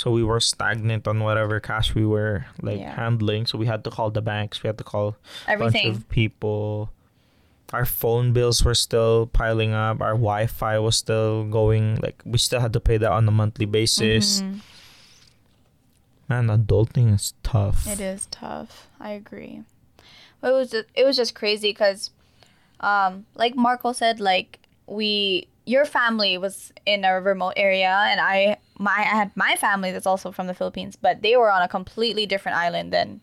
So 0.00 0.10
we 0.10 0.24
were 0.24 0.40
stagnant 0.40 1.04
on 1.06 1.20
whatever 1.20 1.60
cash 1.60 1.94
we 1.94 2.06
were 2.08 2.46
like 2.64 2.80
Yeah. 2.80 2.96
handling. 2.96 3.44
So 3.44 3.58
we 3.60 3.66
had 3.68 3.84
to 3.84 3.90
call 3.92 4.08
the 4.10 4.22
banks. 4.24 4.62
We 4.62 4.68
had 4.72 4.78
to 4.80 4.84
call 4.84 5.08
a 5.08 5.12
bunch 5.60 5.76
Everything. 5.76 5.90
of 5.92 6.08
people. 6.08 6.88
Our 7.76 7.84
phone 7.84 8.32
bills 8.32 8.64
were 8.64 8.74
still 8.74 9.28
piling 9.28 9.72
up. 9.76 10.00
Our 10.00 10.16
Wi-Fi 10.16 10.78
was 10.80 10.96
still 10.96 11.44
going. 11.44 12.00
Like 12.00 12.16
we 12.24 12.38
still 12.40 12.60
had 12.64 12.72
to 12.72 12.80
pay 12.80 12.96
that 12.96 13.12
on 13.12 13.28
a 13.28 13.30
monthly 13.30 13.66
basis. 13.68 14.40
Mhm. 14.40 14.60
Man, 16.28 16.46
adulting 16.48 17.14
is 17.14 17.34
tough. 17.42 17.86
It 17.86 18.00
is 18.00 18.26
tough. 18.30 18.88
I 19.00 19.10
agree. 19.12 19.62
But 20.40 20.50
it 20.50 20.54
was 20.54 20.70
just, 20.70 20.86
it 20.94 21.04
was 21.04 21.16
just 21.16 21.34
crazy 21.34 21.70
because, 21.70 22.10
um, 22.80 23.26
like 23.34 23.54
Marco 23.56 23.92
said, 23.92 24.20
like 24.20 24.58
we 24.86 25.46
your 25.66 25.84
family 25.84 26.38
was 26.38 26.72
in 26.86 27.04
a 27.04 27.20
remote 27.20 27.54
area, 27.56 27.90
and 28.08 28.20
I 28.20 28.56
my 28.80 28.92
I 28.92 29.16
had 29.16 29.36
my 29.36 29.54
family 29.56 29.92
that's 29.92 30.06
also 30.06 30.32
from 30.32 30.46
the 30.46 30.54
Philippines, 30.54 30.96
but 30.96 31.22
they 31.22 31.36
were 31.36 31.50
on 31.50 31.62
a 31.62 31.68
completely 31.68 32.26
different 32.26 32.56
island 32.56 32.92
than 32.92 33.20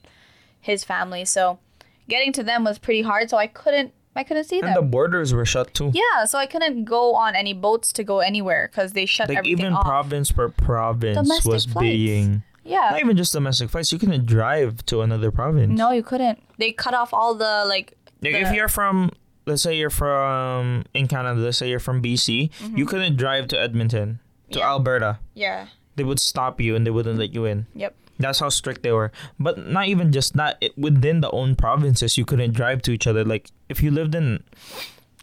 his 0.62 0.84
family. 0.84 1.26
So 1.26 1.60
getting 2.08 2.32
to 2.34 2.44
them 2.44 2.64
was 2.64 2.78
pretty 2.78 3.02
hard. 3.02 3.30
So 3.30 3.38
I 3.38 3.48
couldn't 3.48 3.94
I 4.16 4.24
couldn't 4.24 4.46
see 4.46 4.62
them. 4.62 4.70
And 4.70 4.78
the 4.78 4.82
borders 4.82 5.34
were 5.34 5.46
shut 5.46 5.74
too. 5.74 5.92
yeah, 5.94 6.26
so 6.26 6.40
I 6.40 6.46
couldn't 6.46 6.86
go 6.86 7.16
on 7.16 7.36
any 7.36 7.54
boats 7.54 7.92
to 7.94 8.04
go 8.04 8.20
anywhere 8.20 8.68
because 8.72 8.94
they 8.94 9.06
shut 9.06 9.30
Like 9.30 9.40
everything 9.40 9.60
even 9.60 9.74
off. 9.74 9.86
province 9.86 10.32
per 10.32 10.50
province 10.50 11.18
Domestic 11.18 11.52
was 11.52 11.66
flights. 11.66 11.84
being 11.84 12.44
yeah. 12.64 12.90
not 12.92 13.00
even 13.00 13.16
just 13.18 13.34
domestic 13.34 13.70
flights. 13.70 13.92
You 13.92 14.00
couldn't 14.00 14.26
drive 14.26 14.86
to 14.88 15.02
another 15.02 15.32
province. 15.32 15.78
no, 15.78 15.92
you 15.92 16.04
couldn't. 16.04 16.42
They 16.58 16.72
cut 16.72 16.94
off 16.94 17.14
all 17.14 17.36
the 17.36 17.66
like. 17.68 17.94
Like 18.22 18.34
the- 18.34 18.42
if 18.42 18.54
you're 18.54 18.68
from, 18.68 19.12
let's 19.46 19.62
say 19.62 19.78
you're 19.78 19.92
from 19.92 20.86
in 20.96 21.08
Canada, 21.08 21.40
let's 21.40 21.58
say 21.60 21.70
you're 21.70 21.80
from 21.80 22.02
BC, 22.02 22.28
you 22.30 22.50
mm-hmm. 22.50 22.86
couldn't 22.86 23.16
drive 23.18 23.48
to 23.50 23.60
Edmonton, 23.60 24.20
to. 24.52 24.60
Yeah. 24.60 24.68
Alberta. 24.70 25.20
yeah. 25.34 25.68
They 25.96 26.04
would 26.04 26.20
stop 26.20 26.62
you 26.62 26.76
and 26.76 26.86
they 26.86 26.92
wouldn't 26.92 27.18
let 27.18 27.34
you 27.34 27.46
in. 27.46 27.66
Yep. 27.74 27.96
That's 28.20 28.40
how 28.40 28.50
strict 28.50 28.84
they 28.84 28.92
were. 28.92 29.12
But 29.40 29.58
not 29.68 29.88
even 29.88 30.12
just 30.12 30.36
that. 30.38 30.58
It, 30.62 30.78
within 30.78 31.22
the 31.22 31.32
own 31.32 31.56
provinces, 31.56 32.18
you 32.20 32.26
couldn't 32.26 32.54
drive 32.54 32.84
to 32.84 32.92
each 32.92 33.08
other. 33.08 33.26
Like 33.26 33.50
if 33.68 33.82
you 33.82 33.90
lived 33.90 34.14
in 34.14 34.44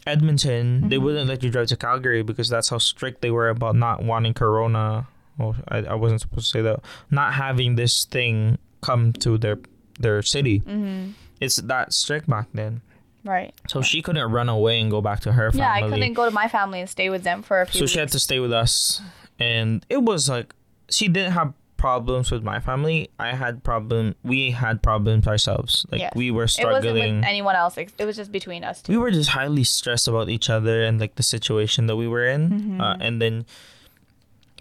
Edmonton, 0.06 0.88
they 0.88 0.96
Mm-hmm. 0.96 1.04
wouldn't 1.04 1.28
let 1.28 1.42
you 1.42 1.50
drive 1.50 1.68
to 1.68 1.76
Calgary 1.76 2.22
because 2.22 2.48
that's 2.48 2.68
how 2.68 2.78
strict 2.78 3.22
they 3.22 3.30
were 3.30 3.48
about 3.48 3.76
not 3.76 4.02
wanting 4.02 4.34
Corona. 4.34 5.06
Well, 5.38 5.56
I, 5.68 5.78
I 5.78 5.94
wasn't 5.94 6.20
supposed 6.20 6.46
to 6.46 6.58
say 6.58 6.62
that. 6.62 6.80
Not 7.10 7.34
having 7.34 7.76
this 7.76 8.04
thing 8.04 8.58
come 8.82 9.12
to 9.14 9.38
their 9.38 9.58
their 9.98 10.22
city. 10.22 10.60
Mm-hmm. 10.60 11.10
It's 11.40 11.56
that 11.56 11.92
strict 11.92 12.28
back 12.28 12.48
then. 12.52 12.82
Right. 13.24 13.54
So 13.68 13.80
she 13.82 14.02
couldn't 14.02 14.30
run 14.30 14.48
away 14.48 14.80
and 14.80 14.90
go 14.90 15.00
back 15.00 15.20
to 15.20 15.32
her 15.32 15.50
family. 15.50 15.60
Yeah, 15.64 15.72
I 15.72 15.88
couldn't 15.88 16.12
go 16.12 16.24
to 16.26 16.30
my 16.30 16.46
family 16.48 16.80
and 16.80 16.88
stay 16.88 17.08
with 17.10 17.22
them 17.24 17.42
for 17.42 17.60
a 17.62 17.66
few 17.66 17.80
so 17.80 17.86
she 17.86 17.98
had 17.98 18.10
to 18.12 18.18
stay 18.20 18.38
with 18.38 18.52
us, 18.52 19.00
and 19.38 19.84
it 19.88 20.02
was 20.02 20.28
like 20.28 20.54
she 20.90 21.08
didn't 21.08 21.32
have 21.32 21.54
problems 21.76 22.30
with 22.30 22.42
my 22.42 22.60
family. 22.60 23.10
I 23.18 23.34
had 23.34 23.62
problem. 23.64 24.14
We 24.22 24.52
had 24.52 24.82
problems 24.82 25.26
ourselves. 25.26 25.84
Like 25.90 26.00
Yes. 26.00 26.12
we 26.14 26.30
were 26.30 26.42
It 26.44 26.56
wasn't 26.64 26.82
struggling. 26.84 27.16
with 27.16 27.24
anyone 27.28 27.56
else. 27.56 27.76
It 27.76 27.92
was 28.04 28.16
just 28.16 28.32
between 28.32 28.64
us 28.64 28.80
two. 28.82 28.92
we 28.92 28.98
were 28.98 29.10
just 29.10 29.30
highly 29.30 29.64
stressed 29.64 30.08
about 30.08 30.28
each 30.30 30.48
other 30.48 30.82
and 30.82 30.98
like 31.00 31.16
the 31.16 31.22
situation 31.22 31.86
that 31.88 31.96
we 31.96 32.08
were 32.08 32.24
in. 32.26 32.48
Mm-hmm. 32.50 32.80
Uh, 32.80 32.96
and 33.00 33.20
then 33.20 33.44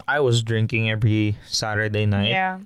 I 0.08 0.20
was 0.20 0.42
drinking 0.42 0.90
every 0.90 1.36
Saturday 1.46 2.04
night. 2.04 2.28
Yeah. 2.28 2.58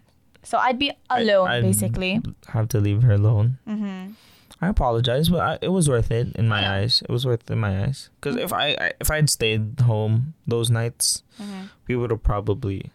So 0.42 0.58
I'd 0.58 0.78
be 0.78 0.90
alone 1.10 1.48
I'd 1.48 1.62
basically. 1.62 2.20
Have 2.48 2.68
to 2.68 2.80
leave 2.80 3.02
her 3.02 3.12
alone. 3.12 3.58
Mm-hmm. 3.68 4.12
I 4.60 4.68
apologize, 4.68 5.28
but 5.28 5.40
I, 5.40 5.58
it 5.62 5.68
was 5.68 5.88
worth 5.88 6.10
it 6.10 6.34
in 6.34 6.48
my 6.48 6.60
Yeah. 6.62 6.72
eyes. 6.74 7.02
It 7.02 7.10
was 7.12 7.24
worth 7.24 7.42
it 7.48 7.52
in 7.52 7.58
my 7.60 7.84
eyes. 7.84 8.10
Because 8.20 8.36
if 8.36 8.52
I, 8.52 8.68
I 8.80 8.92
if 9.00 9.10
I'd 9.10 9.30
stayed 9.30 9.80
home 9.80 10.34
those 10.46 10.68
nights, 10.70 11.22
Mm-hmm. 11.40 11.66
we 11.86 11.94
would 11.96 12.10
have 12.10 12.22
probably 12.24 12.90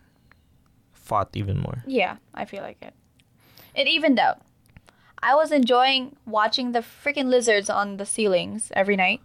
fought 0.91 1.29
even 1.33 1.59
more. 1.59 1.83
Yeah, 1.87 2.17
I 2.33 2.45
feel 2.45 2.61
like 2.61 2.77
it. 2.81 2.93
It 3.75 3.87
evened 3.87 4.19
out. 4.19 4.41
I 5.21 5.35
was 5.35 5.51
enjoying 5.51 6.17
watching 6.25 6.73
the 6.73 6.79
freaking 6.79 7.25
lizards 7.29 7.69
on 7.69 7.95
the 7.97 8.05
ceilings 8.05 8.71
every 8.75 8.97
night 8.97 9.21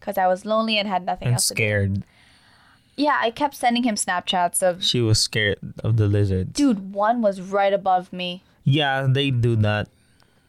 because 0.00 0.16
I 0.16 0.26
was 0.26 0.46
lonely 0.46 0.78
and 0.78 0.88
had 0.88 1.04
nothing 1.04 1.28
and 1.28 1.34
else 1.34 1.48
to 1.48 1.54
do. 1.54 1.58
scared. 1.62 2.02
Yeah, 2.96 3.18
I 3.20 3.30
kept 3.30 3.54
sending 3.54 3.84
him 3.84 3.94
Snapchats 3.96 4.62
of, 4.62 4.82
She 4.84 5.00
was 5.00 5.20
scared 5.20 5.58
of 5.84 5.96
the 5.98 6.06
lizards. 6.06 6.52
dude, 6.52 6.92
one 6.94 7.20
was 7.22 7.40
right 7.40 7.72
above 7.72 8.12
me. 8.12 8.42
Yeah, 8.64 9.06
they 9.08 9.30
do 9.30 9.56
that. 9.56 9.88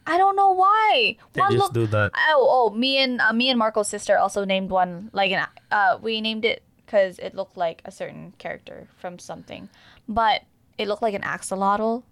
I 0.06 0.18
don't 0.18 0.36
know 0.36 0.50
why. 0.52 1.16
They 1.32 1.40
one 1.40 1.52
just 1.52 1.62
looked 1.62 1.74
do 1.74 1.86
that. 1.88 2.12
Oh, 2.28 2.70
oh, 2.70 2.74
me 2.74 2.98
and 2.98 3.20
uh, 3.20 3.32
me 3.32 3.48
and 3.48 3.58
Marco's 3.58 3.88
sister 3.88 4.18
also 4.18 4.44
named 4.44 4.70
one 4.70 5.10
like 5.12 5.32
an 5.32 5.46
uh 5.70 5.98
we 6.00 6.20
named 6.20 6.44
it 6.44 6.62
because 6.84 7.18
it 7.18 7.34
looked 7.34 7.56
like 7.56 7.82
a 7.84 7.90
certain 7.90 8.34
character 8.38 8.88
from 8.98 9.18
something, 9.18 9.68
but 10.08 10.42
it 10.78 10.88
looked 10.88 11.02
like 11.02 11.14
an 11.14 11.22
axolotl. 11.22 12.02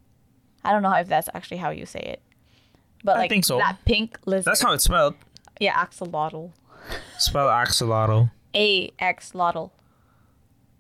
I 0.65 0.73
don't 0.73 0.83
know 0.83 0.93
if 0.95 1.09
that's 1.09 1.29
actually 1.35 1.59
how 1.59 1.71
you 1.71 1.87
say 1.87 2.01
it, 2.01 2.23
but 3.05 3.17
I 3.17 3.21
like 3.21 3.31
think 3.31 3.45
so. 3.45 3.59
that 3.59 3.79
pink 3.85 4.19
lizard. 4.25 4.51
That's 4.51 4.63
how 4.63 4.73
it's 4.73 4.85
spelled. 4.85 5.15
yeah, 5.61 5.75
axolotl. 5.75 6.53
Spell 7.19 7.49
axolotl. 7.49 8.31
A 8.55 8.91
X 8.99 9.33
lotl. 9.33 9.71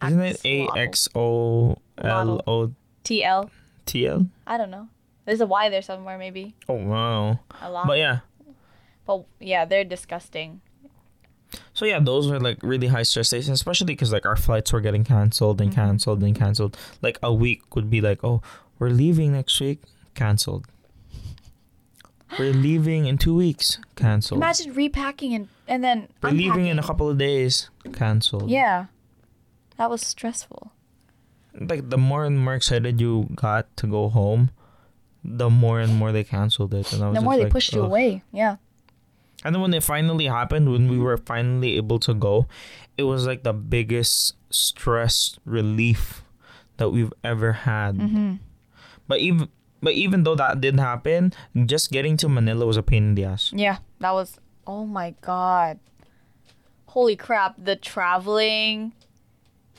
Isn't 0.04 0.20
it 0.20 0.40
A. 0.44 0.68
X 0.76 1.08
O 1.14 1.76
L 1.98 2.42
O 2.46 2.72
TL. 3.04 3.50
T 3.86 4.06
L? 4.06 4.26
I 4.46 4.56
don't 4.56 4.70
know. 4.70 4.88
There's 5.24 5.40
a 5.40 5.46
Y 5.46 5.68
there 5.68 5.82
somewhere, 5.82 6.18
maybe. 6.18 6.54
Oh 6.68 6.74
wow! 6.74 7.40
A 7.60 7.70
lot. 7.70 7.86
But 7.86 7.98
yeah, 7.98 8.20
But 9.06 9.24
yeah, 9.40 9.64
they're 9.64 9.84
disgusting. 9.84 10.60
so 11.74 11.84
yeah, 11.84 12.00
those 12.00 12.30
were 12.30 12.40
like 12.40 12.58
really 12.62 12.88
high 12.88 13.04
stress 13.04 13.30
days, 13.30 13.48
especially 13.48 13.86
because 13.86 14.12
like 14.12 14.26
our 14.26 14.36
flights 14.36 14.72
were 14.72 14.80
getting 14.80 15.04
canceled 15.04 15.60
and 15.60 15.70
Mm-hmm. 15.70 15.80
canceled 15.80 16.22
and 16.24 16.34
canceled. 16.34 16.76
Like 17.02 17.18
a 17.22 17.32
week 17.32 17.74
would 17.76 17.88
be 17.90 18.00
like, 18.00 18.24
oh, 18.24 18.42
we're 18.78 18.90
leaving 18.90 19.32
next 19.32 19.60
week, 19.60 19.82
canceled. 20.14 20.66
We're 22.38 22.54
leaving 22.54 23.04
in 23.06 23.18
two 23.18 23.34
weeks, 23.34 23.76
canceled. 23.94 24.38
Imagine 24.38 24.72
repacking 24.72 25.34
and 25.34 25.48
and 25.68 25.84
then 25.84 26.08
we're 26.22 26.30
leaving 26.30 26.66
in 26.66 26.78
a 26.78 26.82
couple 26.82 27.08
of 27.10 27.18
days, 27.18 27.68
canceled. 27.92 28.48
Yeah, 28.50 28.86
that 29.76 29.90
was 29.90 30.00
stressful. 30.00 30.72
like 31.60 31.90
the 31.90 31.98
more 31.98 32.24
and 32.24 32.42
more 32.42 32.54
excited 32.54 33.00
you 33.02 33.28
got 33.34 33.68
to 33.76 33.86
go 33.86 34.08
home, 34.08 34.50
the 35.24 35.50
more 35.50 35.80
and 35.80 35.94
more 35.94 36.12
they 36.12 36.24
canceled 36.24 36.74
it, 36.74 36.92
and 36.92 37.02
I 37.02 37.08
was 37.08 37.18
The 37.18 37.22
more 37.22 37.36
they 37.36 37.44
like, 37.44 37.52
pushed 37.52 37.72
you 37.74 37.80
"Ugh." 37.82 37.86
away. 37.86 38.22
Yeah. 38.32 38.56
And 39.44 39.54
then 39.54 39.62
when 39.62 39.74
it 39.74 39.82
finally 39.82 40.26
happened, 40.26 40.70
when 40.70 40.88
we 40.88 40.98
were 40.98 41.16
finally 41.16 41.76
able 41.76 41.98
to 42.00 42.14
go, 42.14 42.46
it 42.96 43.02
was 43.04 43.26
like 43.26 43.42
the 43.42 43.52
biggest 43.52 44.34
stress 44.50 45.38
relief 45.44 46.22
that 46.76 46.90
we've 46.90 47.12
ever 47.24 47.52
had. 47.52 47.96
Mm-hmm. 47.96 48.34
But 49.08 49.18
even 49.20 49.48
but 49.82 49.94
even 49.94 50.22
though 50.22 50.36
that 50.36 50.60
didn't 50.60 50.78
happen, 50.80 51.32
just 51.66 51.90
getting 51.90 52.16
to 52.18 52.28
Manila 52.28 52.66
was 52.66 52.76
a 52.76 52.82
pain 52.82 53.02
in 53.02 53.14
the 53.16 53.24
ass. 53.24 53.52
Yeah, 53.54 53.78
that 53.98 54.12
was. 54.12 54.38
Oh 54.66 54.86
my 54.86 55.14
god. 55.20 55.80
Holy 56.86 57.16
crap! 57.16 57.56
The 57.58 57.74
traveling, 57.74 58.92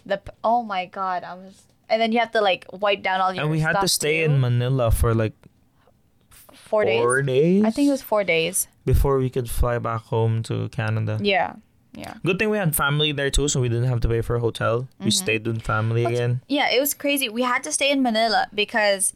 the 0.05 0.19
oh 0.43 0.63
my 0.63 0.85
god! 0.85 1.23
I 1.23 1.35
was, 1.35 1.63
and 1.93 2.01
then 2.01 2.11
you 2.11 2.19
have 2.19 2.31
to 2.31 2.41
like 2.41 2.65
wipe 2.73 3.03
down 3.03 3.21
all 3.21 3.31
your. 3.31 3.43
And 3.43 3.51
we 3.51 3.59
had 3.59 3.79
to 3.79 3.87
stay 3.87 4.19
too. 4.19 4.31
in 4.33 4.41
Manila 4.41 4.89
for 4.91 5.13
like 5.13 5.33
four 6.51 6.83
days. 6.85 7.01
four 7.01 7.21
days. 7.21 7.63
I 7.63 7.69
think 7.69 7.87
it 7.87 7.91
was 7.91 8.01
four 8.01 8.23
days. 8.23 8.67
before 8.85 9.19
we 9.19 9.29
could 9.29 9.49
fly 9.49 9.77
back 9.77 10.01
home 10.01 10.41
to 10.43 10.69
Canada. 10.69 11.19
Yeah, 11.21 11.55
yeah, 11.93 12.15
Good 12.25 12.39
thing 12.39 12.49
we 12.49 12.57
had 12.57 12.75
family 12.75 13.11
there 13.11 13.29
too, 13.29 13.47
so 13.47 13.61
we 13.61 13.69
didn't 13.69 13.89
have 13.89 14.01
to 14.01 14.07
pay 14.07 14.21
for 14.21 14.35
a 14.35 14.39
hotel. 14.39 14.87
We 14.99 15.05
mm-hmm. 15.05 15.09
stayed 15.09 15.45
with 15.45 15.61
family 15.61 16.05
again. 16.05 16.41
yeah. 16.47 16.71
It 16.71 16.79
was 16.79 16.93
crazy. 16.93 17.29
We 17.29 17.43
had 17.43 17.63
to 17.63 17.71
stay 17.71 17.91
in 17.91 18.01
Manila 18.01 18.47
because 18.53 19.13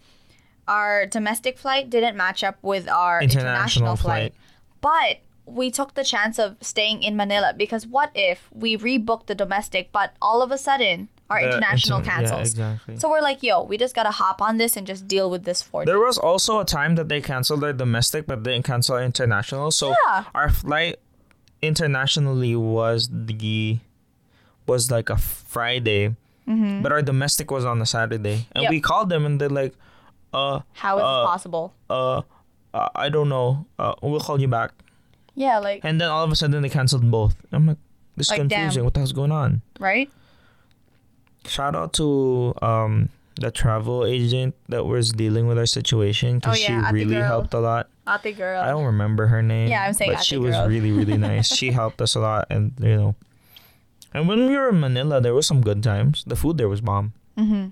our 0.68 1.08
domestic 1.08 1.58
flight 1.58 1.90
didn't 1.90 2.16
match 2.16 2.44
up 2.44 2.58
with 2.62 2.88
our 2.88 3.22
international, 3.22 3.48
International 3.48 3.96
flight. 3.96 4.34
But 4.80 5.22
we 5.48 5.72
took 5.72 5.96
the 5.96 6.04
chance 6.04 6.38
of 6.38 6.58
staying 6.62 7.02
in 7.02 7.16
Manila 7.16 7.54
because 7.58 7.88
what 7.88 8.12
if 8.14 8.48
we 8.52 8.78
rebooked 8.78 9.26
the 9.26 9.36
domestic, 9.36 9.92
but 9.92 10.14
all 10.22 10.44
of 10.44 10.52
a 10.52 10.58
sudden 10.58 11.10
our 11.30 11.40
The 11.42 11.48
international 11.48 12.00
inter- 12.00 12.10
cancels? 12.12 12.58
Yeah, 12.58 12.72
exactly. 12.74 12.98
So 13.00 13.10
we're 13.10 13.22
like, 13.22 13.44
yo, 13.44 13.64
we 13.64 13.78
just 13.78 13.96
gotta 13.96 14.12
hop 14.12 14.42
on 14.42 14.58
this 14.58 14.78
and 14.78 14.86
just 14.88 15.08
deal 15.08 15.30
with 15.30 15.44
this 15.44 15.62
for 15.62 15.86
There 15.86 16.00
was 16.00 16.18
also 16.18 16.60
a 16.60 16.66
time 16.66 16.96
that 16.96 17.10
they 17.10 17.22
canceled 17.22 17.62
their 17.62 17.74
domestic, 17.74 18.28
but 18.28 18.44
they 18.44 18.54
didn't 18.54 18.66
cancel 18.66 18.98
international. 18.98 19.72
So 19.72 19.94
Yeah. 20.06 20.24
our 20.36 20.50
flight 20.50 20.98
internationally 21.62 22.56
was 22.56 23.10
the 23.12 23.80
was 24.66 24.92
like 24.92 25.10
a 25.10 25.18
Friday, 25.18 26.16
but 26.46 26.92
our 26.92 27.02
domestic 27.02 27.52
was 27.52 27.64
on 27.66 27.82
a 27.82 27.86
Saturday, 27.86 28.48
and 28.54 28.64
Yep. 28.64 28.70
we 28.72 28.82
called 28.82 29.10
them 29.10 29.26
and 29.26 29.40
they're 29.40 29.50
like, 29.50 29.74
"Uh, 30.34 30.60
How 30.74 30.98
is 30.98 31.04
Uh, 31.04 31.22
this 31.22 31.28
possible? 31.28 31.74
uh, 31.90 32.22
uh, 32.74 32.90
I 32.96 33.10
don't 33.10 33.30
know. 33.30 33.66
Uh, 33.80 33.94
we'll 34.02 34.20
call 34.20 34.40
you 34.42 34.48
back." 34.48 34.72
Yeah, 35.36 35.60
like 35.60 35.82
And 35.86 36.02
then 36.02 36.10
all 36.10 36.24
of 36.24 36.32
a 36.32 36.36
sudden 36.36 36.62
they 36.62 36.70
canceled 36.70 37.10
both. 37.10 37.36
I'm 37.52 37.68
like, 37.68 37.78
"This 38.18 38.28
is 38.28 38.32
Like, 38.32 38.40
damn. 38.48 38.50
confusing. 38.50 38.84
What 38.84 38.94
the 38.94 39.00
hell's 39.02 39.14
going 39.14 39.32
on?" 39.32 39.62
right? 39.80 40.10
Shout 41.48 41.76
out 41.76 41.94
to 41.94 42.54
um 42.62 43.10
the 43.40 43.52
travel 43.52 44.04
agent 44.06 44.56
that 44.70 44.86
was 44.86 45.12
dealing 45.12 45.46
with 45.48 45.58
our 45.58 45.66
situation 45.68 46.40
because 46.40 46.58
Oh, 46.58 46.60
yeah, 46.60 46.82
she 46.82 46.88
Ate 46.88 46.94
really 46.94 47.16
girl. 47.16 47.24
helped 47.28 47.54
a 47.54 47.60
lot. 47.60 47.90
Ate 48.08 48.36
girl. 48.36 48.62
I 48.62 48.70
don't 48.70 48.86
remember 48.86 49.28
her 49.28 49.42
name. 49.44 49.70
Yeah, 49.70 49.84
I'm 49.86 49.94
saying 49.94 50.14
but 50.14 50.24
she 50.26 50.36
Ate 50.36 50.42
was 50.42 50.56
really 50.68 50.92
really 50.92 51.18
nice. 51.30 51.48
she 51.54 51.72
helped 51.72 52.02
us 52.02 52.16
a 52.16 52.20
lot, 52.20 52.48
and 52.50 52.74
you 52.80 52.96
know, 52.98 53.16
and 54.14 54.28
when 54.28 54.48
we 54.48 54.56
were 54.58 54.70
in 54.70 54.80
Manila, 54.80 55.22
there 55.22 55.34
was 55.34 55.46
some 55.46 55.62
good 55.62 55.84
times. 55.84 56.24
The 56.26 56.36
food 56.36 56.58
there 56.58 56.70
was 56.70 56.82
bomb. 56.82 57.14
mm-hmm. 57.38 57.70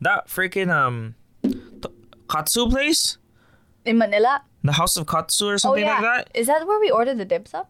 That 0.00 0.28
freaking 0.28 0.70
um, 0.70 1.14
t- 1.42 1.88
katsu 2.30 2.68
place, 2.68 3.16
In 3.84 3.98
Manila. 3.98 4.42
the 4.62 4.72
House 4.72 4.96
of 4.96 5.06
Katsu 5.06 5.48
or 5.48 5.54
Oh 5.54 5.56
something 5.56 5.82
yeah. 5.84 5.94
like 6.00 6.02
that. 6.02 6.30
Is 6.34 6.46
that 6.46 6.66
where 6.66 6.78
we 6.80 6.90
ordered 6.90 7.18
the 7.18 7.24
dim 7.24 7.46
sum? 7.46 7.64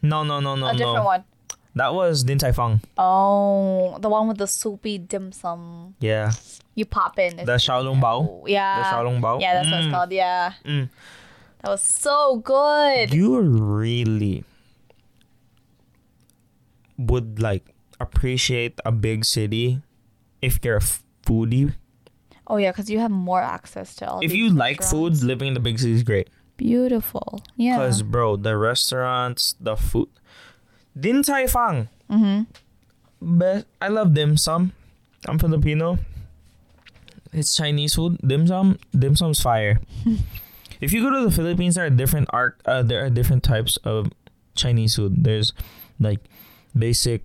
No, 0.00 0.22
no, 0.24 0.40
no, 0.40 0.54
no, 0.56 0.66
A 0.68 0.72
different 0.72 0.96
no. 0.96 1.04
one. 1.04 1.24
That 1.74 1.94
was 1.94 2.22
Din 2.24 2.36
Tai 2.38 2.52
Fung. 2.52 2.80
Oh, 2.98 3.96
the 4.00 4.08
one 4.10 4.28
with 4.28 4.36
the 4.38 4.46
soupy 4.46 4.98
dim 4.98 5.32
sum. 5.32 5.94
Yeah, 6.00 6.32
You 6.74 6.84
pop 6.84 7.18
in. 7.18 7.36
the 7.36 7.56
Xiaolong 7.56 8.00
Bao. 8.00 8.44
Yeah. 8.46 8.82
The 8.82 8.88
Xiaolong 8.96 9.20
Bao. 9.20 9.40
Yeah, 9.40 9.54
that's 9.54 9.70
what 9.70 9.78
it's 9.80 9.86
Mm. 9.88 9.90
called. 9.92 10.12
Yeah. 10.12 10.52
Mm. 10.66 10.88
That 11.62 11.70
was 11.70 11.82
so 11.82 12.36
good. 12.44 13.14
You 13.14 13.40
really 13.40 14.44
would 16.98 17.40
like 17.40 17.74
appreciate 18.00 18.78
a 18.84 18.92
big 18.92 19.24
city 19.24 19.80
if 20.40 20.58
you're 20.64 20.76
a 20.76 20.80
foodie. 21.26 21.74
Oh 22.46 22.56
yeah, 22.56 22.70
because 22.72 22.90
you 22.90 22.98
have 22.98 23.10
more 23.10 23.40
access 23.40 23.94
to 23.96 24.08
all. 24.10 24.20
If 24.22 24.34
you 24.34 24.50
like 24.50 24.82
food, 24.82 25.22
living 25.22 25.48
in 25.48 25.54
the 25.54 25.60
big 25.60 25.78
city 25.78 25.92
is 25.92 26.02
great. 26.02 26.28
beautiful. 26.58 27.42
Yeah. 27.56 27.76
Cause 27.78 28.02
bro, 28.02 28.36
the 28.36 28.56
restaurants, 28.56 29.54
the 29.58 29.74
food. 29.76 30.08
Din 30.98 31.22
Tai 31.22 31.46
Fung. 31.46 31.88
Mm-hmm. 32.10 33.38
Best. 33.38 33.66
I 33.80 33.88
love 33.88 34.14
dim 34.14 34.36
sum. 34.36 34.72
I'm 35.26 35.38
Filipino. 35.38 35.98
It's 37.32 37.56
Chinese 37.56 37.94
food. 37.94 38.18
Dim 38.26 38.46
sum. 38.46 38.78
Dim 38.96 39.16
sum's 39.16 39.40
fire. 39.40 39.80
if 40.80 40.92
you 40.92 41.02
go 41.02 41.10
to 41.10 41.24
the 41.24 41.30
Philippines, 41.30 41.76
there 41.76 41.86
are 41.86 41.90
different 41.90 42.28
art. 42.32 42.60
Uh, 42.66 42.82
there 42.82 43.04
are 43.04 43.10
different 43.10 43.42
types 43.42 43.78
of 43.84 44.10
Chinese 44.54 44.96
food. 44.96 45.24
There's 45.24 45.52
like 45.98 46.20
basic, 46.76 47.22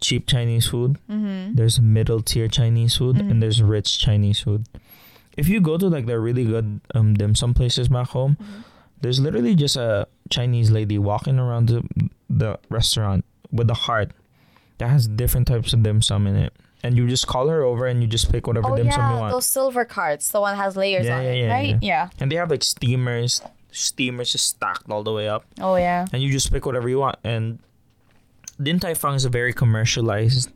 cheap 0.00 0.26
Chinese 0.26 0.66
food. 0.66 0.98
Mm-hmm. 1.08 1.54
There's 1.54 1.80
middle 1.80 2.22
tier 2.22 2.48
Chinese 2.48 2.96
food, 2.96 3.16
Mhm. 3.16 3.30
and 3.30 3.42
there's 3.42 3.62
rich 3.62 3.98
Chinese 4.00 4.40
food. 4.40 4.66
If 5.36 5.48
you 5.48 5.60
go 5.60 5.78
to 5.78 5.86
like 5.86 6.06
the 6.06 6.18
really 6.18 6.44
good 6.44 6.80
um 6.94 7.14
dim 7.14 7.34
sum 7.36 7.54
places 7.54 7.88
back 7.88 8.08
home, 8.08 8.36
Mhm. 8.40 8.64
There's 9.00 9.20
literally 9.20 9.54
just 9.54 9.76
a 9.76 10.06
Chinese 10.28 10.70
lady 10.70 10.98
walking 10.98 11.38
around 11.38 11.68
the 11.68 11.82
the 12.28 12.58
restaurant 12.68 13.24
with 13.50 13.70
a 13.70 13.74
cart 13.74 14.12
that 14.78 14.88
has 14.88 15.08
different 15.08 15.46
types 15.48 15.72
of 15.72 15.82
dim 15.82 16.00
sum 16.02 16.26
in 16.26 16.36
it, 16.36 16.52
and 16.82 16.96
you 16.96 17.06
just 17.08 17.26
call 17.26 17.48
her 17.48 17.62
over 17.62 17.86
and 17.86 18.00
you 18.02 18.08
just 18.08 18.30
pick 18.32 18.46
whatever 18.46 18.70
Oh 18.70 18.76
dim 18.76 18.90
sum 18.90 19.10
you 19.10 19.14
yeah, 19.16 19.20
want. 19.20 19.32
those 19.32 19.46
silver 19.46 19.84
cards. 19.84 20.28
The 20.30 20.40
one 20.40 20.56
that 20.56 20.62
has 20.62 20.76
layers 20.76 21.06
Yeah, 21.06 21.18
on 21.18 21.24
yeah, 21.24 21.30
it, 21.30 21.38
yeah, 21.44 21.52
right? 21.52 21.76
Yeah. 21.82 22.08
And 22.20 22.30
they 22.30 22.36
have 22.36 22.50
like 22.50 22.62
steamers, 22.64 23.42
steamers 23.72 24.32
just 24.32 24.46
stacked 24.46 24.88
all 24.90 25.02
the 25.02 25.12
way 25.12 25.28
up, 25.28 25.44
Oh 25.60 25.76
yeah. 25.76 26.06
and 26.12 26.22
you 26.22 26.30
just 26.32 26.52
pick 26.52 26.64
whatever 26.66 26.88
you 26.88 26.98
want. 26.98 27.16
And 27.24 27.58
Din 28.62 28.78
Tai 28.78 28.94
Fung 28.94 29.14
is 29.14 29.24
a 29.24 29.30
very 29.30 29.52
commercialized 29.52 30.50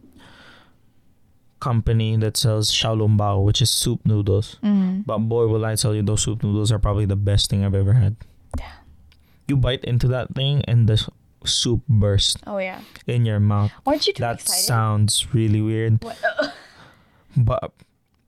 company 1.60 2.16
that 2.18 2.36
sells 2.36 2.70
Xiaolong 2.70 3.16
Bao, 3.16 3.42
which 3.44 3.62
is 3.62 3.70
soup 3.70 4.04
noodles. 4.04 4.56
Mm-hmm. 4.62 5.00
But 5.02 5.18
boy, 5.20 5.46
will 5.46 5.64
I 5.64 5.74
tell 5.76 5.94
you, 5.94 6.02
those 6.02 6.22
soup 6.22 6.42
noodles 6.42 6.70
are 6.70 6.78
probably 6.78 7.06
the 7.06 7.16
best 7.16 7.48
thing 7.48 7.64
I've 7.64 7.74
ever 7.74 7.94
had. 7.94 8.16
You 9.46 9.56
bite 9.56 9.84
into 9.84 10.08
that 10.08 10.34
thing 10.34 10.62
and 10.66 10.88
the 10.88 11.06
soup 11.44 11.82
bursts 11.88 12.36
Oh 12.46 12.58
yeah. 12.58 12.80
in 13.06 13.26
your 13.26 13.40
mouth. 13.40 13.70
Weren't 13.84 14.06
you 14.06 14.12
too 14.14 14.22
that 14.22 14.40
excited? 14.40 14.64
sounds 14.64 15.34
really 15.34 15.60
weird, 15.60 16.02
What? 16.02 16.16
but 17.36 17.72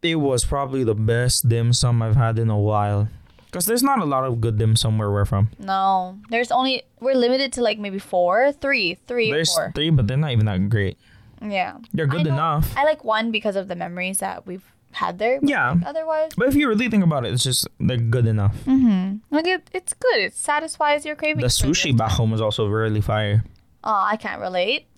it 0.02 0.16
was 0.16 0.44
probably 0.44 0.84
the 0.84 0.94
best 0.94 1.48
dim 1.48 1.72
sum 1.72 2.02
I've 2.02 2.16
had 2.16 2.38
in 2.38 2.50
a 2.50 2.58
while. 2.58 3.08
Because 3.46 3.64
there's 3.66 3.82
not 3.82 4.00
a 4.00 4.04
lot 4.04 4.24
of 4.24 4.40
good 4.40 4.58
dim 4.58 4.76
sum 4.76 4.98
where 4.98 5.10
we're 5.10 5.24
from. 5.24 5.48
no, 5.58 6.18
there's 6.28 6.50
only 6.52 6.82
we're 7.00 7.14
limited 7.14 7.52
to 7.54 7.62
like 7.62 7.78
maybe 7.78 7.98
four, 7.98 8.52
three, 8.52 8.98
three, 9.06 9.30
There's 9.30 9.54
four. 9.54 9.72
three, 9.74 9.88
but 9.90 10.06
they're 10.06 10.16
not 10.18 10.32
even 10.32 10.44
that 10.46 10.68
great. 10.68 10.98
Yeah. 11.40 11.78
They're 11.94 12.06
good 12.06 12.26
I 12.26 12.30
enough. 12.30 12.72
I 12.76 12.84
like 12.84 13.04
one 13.04 13.30
because 13.30 13.56
of 13.56 13.68
the 13.68 13.74
memories 13.76 14.18
that 14.18 14.46
we've 14.46 14.64
had 14.96 15.18
there. 15.18 15.38
Yeah. 15.42 15.72
like, 15.72 15.86
otherwise. 15.86 16.30
But 16.36 16.48
if 16.48 16.54
you 16.54 16.68
really 16.68 16.88
think 16.88 17.04
about 17.04 17.24
it, 17.26 17.32
it's 17.32 17.44
just 17.44 17.68
they're 17.78 17.96
good 17.96 18.26
enough. 18.26 18.56
Mm-hmm. 18.64 19.18
Like 19.34 19.46
it, 19.46 19.68
it's 19.72 19.92
good. 19.92 20.18
It 20.18 20.34
satisfies 20.34 21.04
your 21.04 21.16
craving. 21.16 21.42
The 21.42 21.48
sushi 21.48 21.96
back 21.96 22.12
home 22.12 22.30
was 22.30 22.40
also 22.40 22.66
really 22.66 23.00
fire. 23.00 23.44
Oh, 23.84 24.02
I 24.04 24.16
can't 24.16 24.40
relate. 24.40 24.86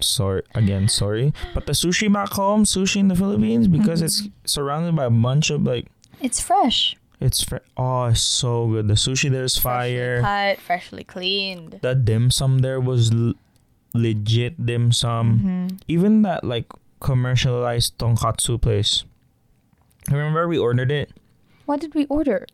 sorry 0.00 0.42
again 0.54 0.86
sorry 0.88 1.32
but 1.54 1.66
the 1.66 1.72
sushi 1.72 2.12
back 2.12 2.28
home 2.30 2.62
sushi 2.62 2.98
in 3.00 3.08
the 3.08 3.16
philippines 3.16 3.66
because 3.66 4.00
it's 4.00 4.22
Mm-hmm. 4.22 4.46
surrounded 4.46 4.94
by 4.94 5.04
a 5.06 5.10
bunch 5.10 5.50
of 5.50 5.64
like 5.64 5.86
it's 6.20 6.38
fresh. 6.40 6.94
it's 7.20 7.42
fr- 7.42 7.66
oh 7.76 8.04
it's 8.04 8.22
so 8.22 8.68
good 8.68 8.86
the 8.86 8.94
sushi 8.94 9.28
there's 9.28 9.56
fire 9.58 10.20
Freshly 10.22 10.54
cut, 10.54 10.60
freshly 10.64 11.04
cleaned. 11.04 11.80
the 11.82 11.94
dim 11.96 12.30
sum 12.30 12.60
there 12.60 12.78
was 12.80 13.10
l- 13.12 13.34
legit 13.92 14.54
dim 14.64 14.92
sum 14.92 15.26
Mm-hmm. 15.38 15.76
even 15.88 16.22
that 16.22 16.44
like 16.44 16.66
commercialized 17.00 17.96
tonkatsu 17.98 18.60
place 18.60 19.04
remember 20.10 20.46
we 20.48 20.58
ordered 20.58 20.90
it 20.90 21.10
What 21.66 21.80
did 21.80 21.94
we 21.94 22.06
order? 22.06 22.46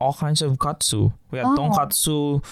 all 0.00 0.12
kinds 0.14 0.42
of 0.42 0.58
katsu 0.58 1.10
we 1.30 1.38
had 1.38 1.46
Oh. 1.46 1.56
tonkatsu 1.56 2.44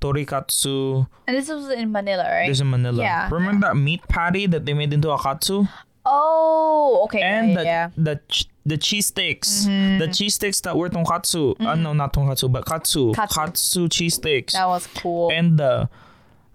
torikatsu. 0.00 1.06
And 1.26 1.36
this 1.36 1.48
was 1.48 1.68
in 1.70 1.90
Manila, 1.90 2.24
right? 2.24 2.46
This 2.48 2.58
is 2.58 2.60
in 2.60 2.70
Manila. 2.70 3.02
Yeah. 3.02 3.28
Remember 3.32 3.66
that 3.68 3.76
meat 3.76 4.02
patty 4.08 4.46
that 4.46 4.66
they 4.66 4.74
made 4.74 4.92
into 4.92 5.10
a 5.10 5.18
katsu? 5.18 5.64
oh, 6.08 7.00
okay. 7.04 7.20
and 7.20 7.48
yeah, 7.50 7.54
the 7.56 7.64
yeah. 7.64 7.88
the 7.96 8.20
ch- 8.28 8.46
the 8.64 8.76
cheese 8.78 9.06
sticks, 9.06 9.66
Mm-hmm. 9.66 9.98
the 9.98 10.08
cheese 10.08 10.34
sticks 10.34 10.60
that 10.62 10.76
were 10.76 10.88
tonkatsu. 10.88 11.60
Uh, 11.60 11.74
no, 11.74 11.92
not 11.94 12.12
tonkatsu, 12.12 12.50
but 12.52 12.64
katsu. 12.66 13.12
Katsu. 13.14 13.34
Katsu 13.34 13.88
cheese 13.88 14.14
sticks. 14.14 14.52
That 14.54 14.66
was 14.66 14.86
cool. 14.98 15.30
And 15.32 15.58
the 15.58 15.88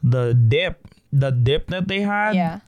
the 0.04 0.34
dip, 0.34 0.88
the 1.12 1.32
dip 1.32 1.68
that 1.68 1.88
they 1.88 2.02
had. 2.02 2.34
yeah. 2.36 2.60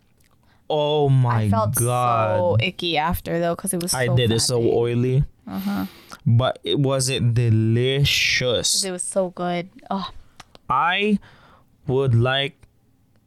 Oh 0.75 1.07
my 1.09 1.29
god. 1.29 1.37
I 1.47 1.49
felt 1.49 1.75
god. 1.75 2.37
so 2.39 2.57
icky 2.59 2.97
after 2.97 3.39
though 3.39 3.55
because 3.55 3.73
it 3.73 3.81
was. 3.81 3.91
So 3.91 3.97
I 3.99 4.07
did. 4.07 4.31
It's 4.31 4.45
so 4.45 4.59
oily. 4.59 5.23
Uh-huh. 5.47 5.85
But 6.25 6.57
it 6.63 6.79
wasn't 6.79 7.33
delicious. 7.35 8.83
It 8.83 8.91
was 8.91 9.03
so 9.03 9.29
good. 9.29 9.69
Oh, 9.91 10.09
I 10.69 11.19
would 11.85 12.15
like 12.15 12.55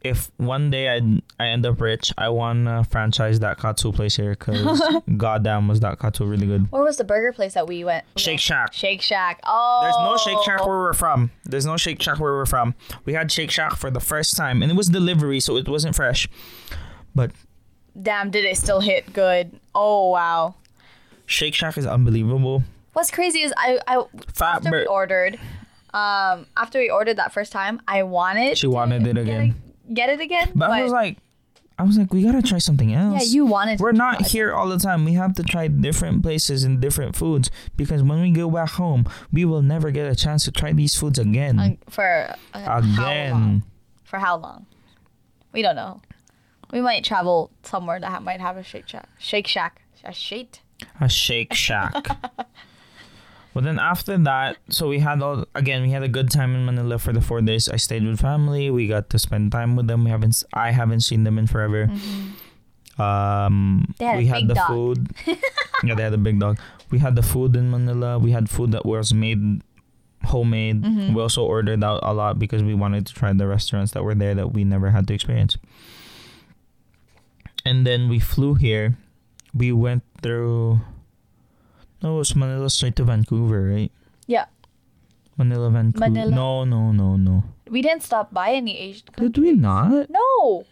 if 0.03 0.31
one 0.37 0.69
day 0.69 0.89
I 0.89 1.21
I 1.39 1.47
end 1.47 1.65
up 1.65 1.79
rich, 1.81 2.13
I 2.17 2.29
wanna 2.29 2.83
franchise 2.83 3.39
that 3.39 3.59
katsu 3.59 3.91
place 3.91 4.15
here 4.15 4.31
because 4.31 4.81
goddamn 5.17 5.67
was 5.67 5.79
that 5.81 5.99
katsu 5.99 6.25
really 6.25 6.47
good. 6.47 6.71
where 6.71 6.83
was 6.83 6.97
the 6.97 7.03
burger 7.03 7.33
place 7.33 7.53
that 7.53 7.67
we 7.67 7.83
went? 7.83 8.05
we 8.15 8.21
Shake 8.21 8.31
went- 8.33 8.41
Shack. 8.41 8.73
Shake 8.73 9.01
Shack. 9.01 9.39
Oh. 9.43 9.79
There's 9.83 9.97
no 9.97 10.17
Shake 10.17 10.43
Shack 10.43 10.65
where 10.65 10.77
we're 10.79 10.93
from. 10.93 11.31
There's 11.45 11.65
no 11.65 11.77
Shake 11.77 12.01
Shack 12.01 12.19
where 12.19 12.33
we're 12.33 12.45
from. 12.45 12.75
We 13.05 13.13
had 13.13 13.31
Shake 13.31 13.51
Shack 13.51 13.75
for 13.75 13.89
the 13.91 13.99
first 13.99 14.35
time, 14.37 14.61
and 14.61 14.71
it 14.71 14.75
was 14.75 14.87
delivery, 14.89 15.39
so 15.39 15.55
it 15.57 15.67
wasn't 15.67 15.95
fresh. 15.95 16.27
But 17.17 17.31
Damn, 17.99 18.29
did 18.29 18.45
it 18.45 18.55
still 18.57 18.79
hit 18.79 19.11
good? 19.11 19.59
Oh 19.73 20.11
wow. 20.11 20.53
Shake 21.25 21.55
Shack 21.55 21.77
is 21.77 21.85
unbelievable. 21.87 22.63
What's 22.93 23.09
crazy 23.09 23.41
is 23.41 23.51
I 23.57 23.79
I 23.87 24.03
Fat 24.33 24.57
after 24.57 24.71
we 24.71 24.85
ordered, 24.85 25.39
um, 25.95 26.45
after 26.55 26.77
we 26.79 26.91
ordered 26.91 27.15
that 27.15 27.33
first 27.33 27.51
time, 27.51 27.81
I 27.87 28.03
wanted. 28.03 28.57
She 28.57 28.67
wanted 28.67 29.03
to 29.03 29.09
it 29.09 29.15
get 29.15 29.21
again. 29.21 29.55
Get 29.91 30.09
it 30.09 30.19
again. 30.19 30.51
But, 30.53 30.69
I 30.69 30.83
was 30.83 30.91
like, 30.91 31.17
I 31.79 31.83
was 31.83 31.97
like, 31.97 32.13
we 32.13 32.21
gotta 32.21 32.43
try 32.43 32.59
something 32.59 32.93
else. 32.93 33.23
yeah, 33.25 33.33
you 33.33 33.45
wanted. 33.47 33.79
We're 33.79 33.93
not 33.93 34.19
try 34.19 34.27
here 34.27 34.53
all 34.53 34.67
the 34.69 34.77
time. 34.77 35.03
We 35.03 35.13
have 35.13 35.33
to 35.35 35.43
try 35.43 35.67
different 35.67 36.21
places 36.21 36.63
and 36.63 36.79
different 36.79 37.15
foods 37.15 37.49
because 37.75 38.03
when 38.03 38.21
we 38.21 38.29
go 38.29 38.47
back 38.51 38.69
home, 38.69 39.09
we 39.33 39.43
will 39.43 39.63
never 39.63 39.89
get 39.89 40.11
a 40.11 40.15
chance 40.15 40.43
to 40.45 40.51
try 40.51 40.71
these 40.71 40.95
foods 40.95 41.17
again. 41.17 41.57
Uh, 41.57 41.75
for 41.89 42.35
uh, 42.53 42.59
How 42.59 42.77
again. 42.77 43.63
For 44.03 44.19
how 44.19 44.37
long? 44.37 44.67
We 45.51 45.63
don't 45.63 45.75
know. 45.75 46.01
We 46.71 46.81
might 46.81 47.03
travel 47.03 47.51
somewhere 47.63 47.99
that 47.99 48.09
ha- 48.11 48.19
might 48.19 48.41
have 48.41 48.57
a 48.57 48.63
Shake 48.63 48.87
Shack. 48.87 49.07
Shake 49.17 49.47
Shack. 49.47 49.81
A 50.03 50.13
shake. 50.13 50.59
A 51.01 51.09
Shake 51.09 51.53
Shack. 51.53 51.93
well, 53.53 53.63
then 53.63 53.79
after 53.79 54.17
that, 54.17 54.57
so 54.69 54.87
we 54.87 54.99
had 54.99 55.21
all 55.21 55.45
again. 55.55 55.81
We 55.81 55.89
had 55.91 56.03
a 56.03 56.07
good 56.07 56.29
time 56.29 56.53
in 56.55 56.65
Manila 56.65 56.97
for 56.99 57.11
the 57.13 57.21
four 57.21 57.41
days. 57.41 57.67
I 57.69 57.77
stayed 57.77 58.03
with 58.05 58.19
family. 58.19 58.69
We 58.69 58.87
got 58.87 59.09
to 59.11 59.19
spend 59.19 59.51
time 59.51 59.75
with 59.75 59.87
them. 59.87 60.03
We 60.03 60.11
haven't. 60.11 60.43
I 60.53 60.71
haven't 60.71 61.01
seen 61.01 61.23
them 61.23 61.37
in 61.37 61.47
forever. 61.47 61.89
Um, 62.99 63.93
They 63.99 64.05
had 64.05 64.15
a 64.15 64.17
we 64.19 64.25
had 64.27 64.39
big 64.39 64.47
the 64.49 64.53
dog. 64.55 64.67
food. 64.67 65.07
yeah, 65.83 65.95
they 65.95 66.03
had 66.03 66.13
a 66.13 66.17
big 66.17 66.39
dog. 66.39 66.59
We 66.89 66.99
had 66.99 67.15
the 67.15 67.21
food 67.23 67.55
in 67.55 67.69
Manila. 67.69 68.17
We 68.19 68.31
had 68.31 68.49
food 68.49 68.71
that 68.71 68.85
was 68.85 69.13
made 69.13 69.61
homemade. 70.25 70.81
Mm-hmm. 70.81 71.13
We 71.13 71.21
also 71.21 71.43
ordered 71.43 71.83
out 71.83 71.99
a 72.03 72.13
lot 72.13 72.39
because 72.39 72.63
we 72.63 72.73
wanted 72.73 73.05
to 73.07 73.13
try 73.13 73.33
the 73.33 73.47
restaurants 73.47 73.91
that 73.93 74.03
were 74.03 74.15
there 74.15 74.33
that 74.35 74.53
we 74.53 74.63
never 74.63 74.89
had 74.91 75.07
to 75.07 75.13
experience. 75.13 75.57
And 77.67 77.85
then 77.85 78.07
we 78.07 78.19
flew 78.19 78.55
here. 78.55 78.95
We 79.53 79.71
went 79.75 80.03
through. 80.21 80.79
No, 82.01 82.15
it 82.15 82.17
was 82.19 82.35
Manila 82.35 82.69
straight 82.69 82.95
to 82.95 83.03
Vancouver, 83.03 83.67
right? 83.67 83.91
Yeah. 84.25 84.45
Manila, 85.35 85.69
Vancouver. 85.69 86.09
Manila. 86.09 86.31
No, 86.31 86.63
no, 86.63 86.91
no, 86.91 87.15
no. 87.17 87.43
We 87.69 87.81
didn't 87.81 88.03
stop 88.03 88.31
by 88.33 88.53
any 88.53 88.77
Asian. 88.79 89.07
countries. 89.07 89.31
Did 89.33 89.41
we 89.41 89.51
not? 89.51 90.09
No. 90.09 90.63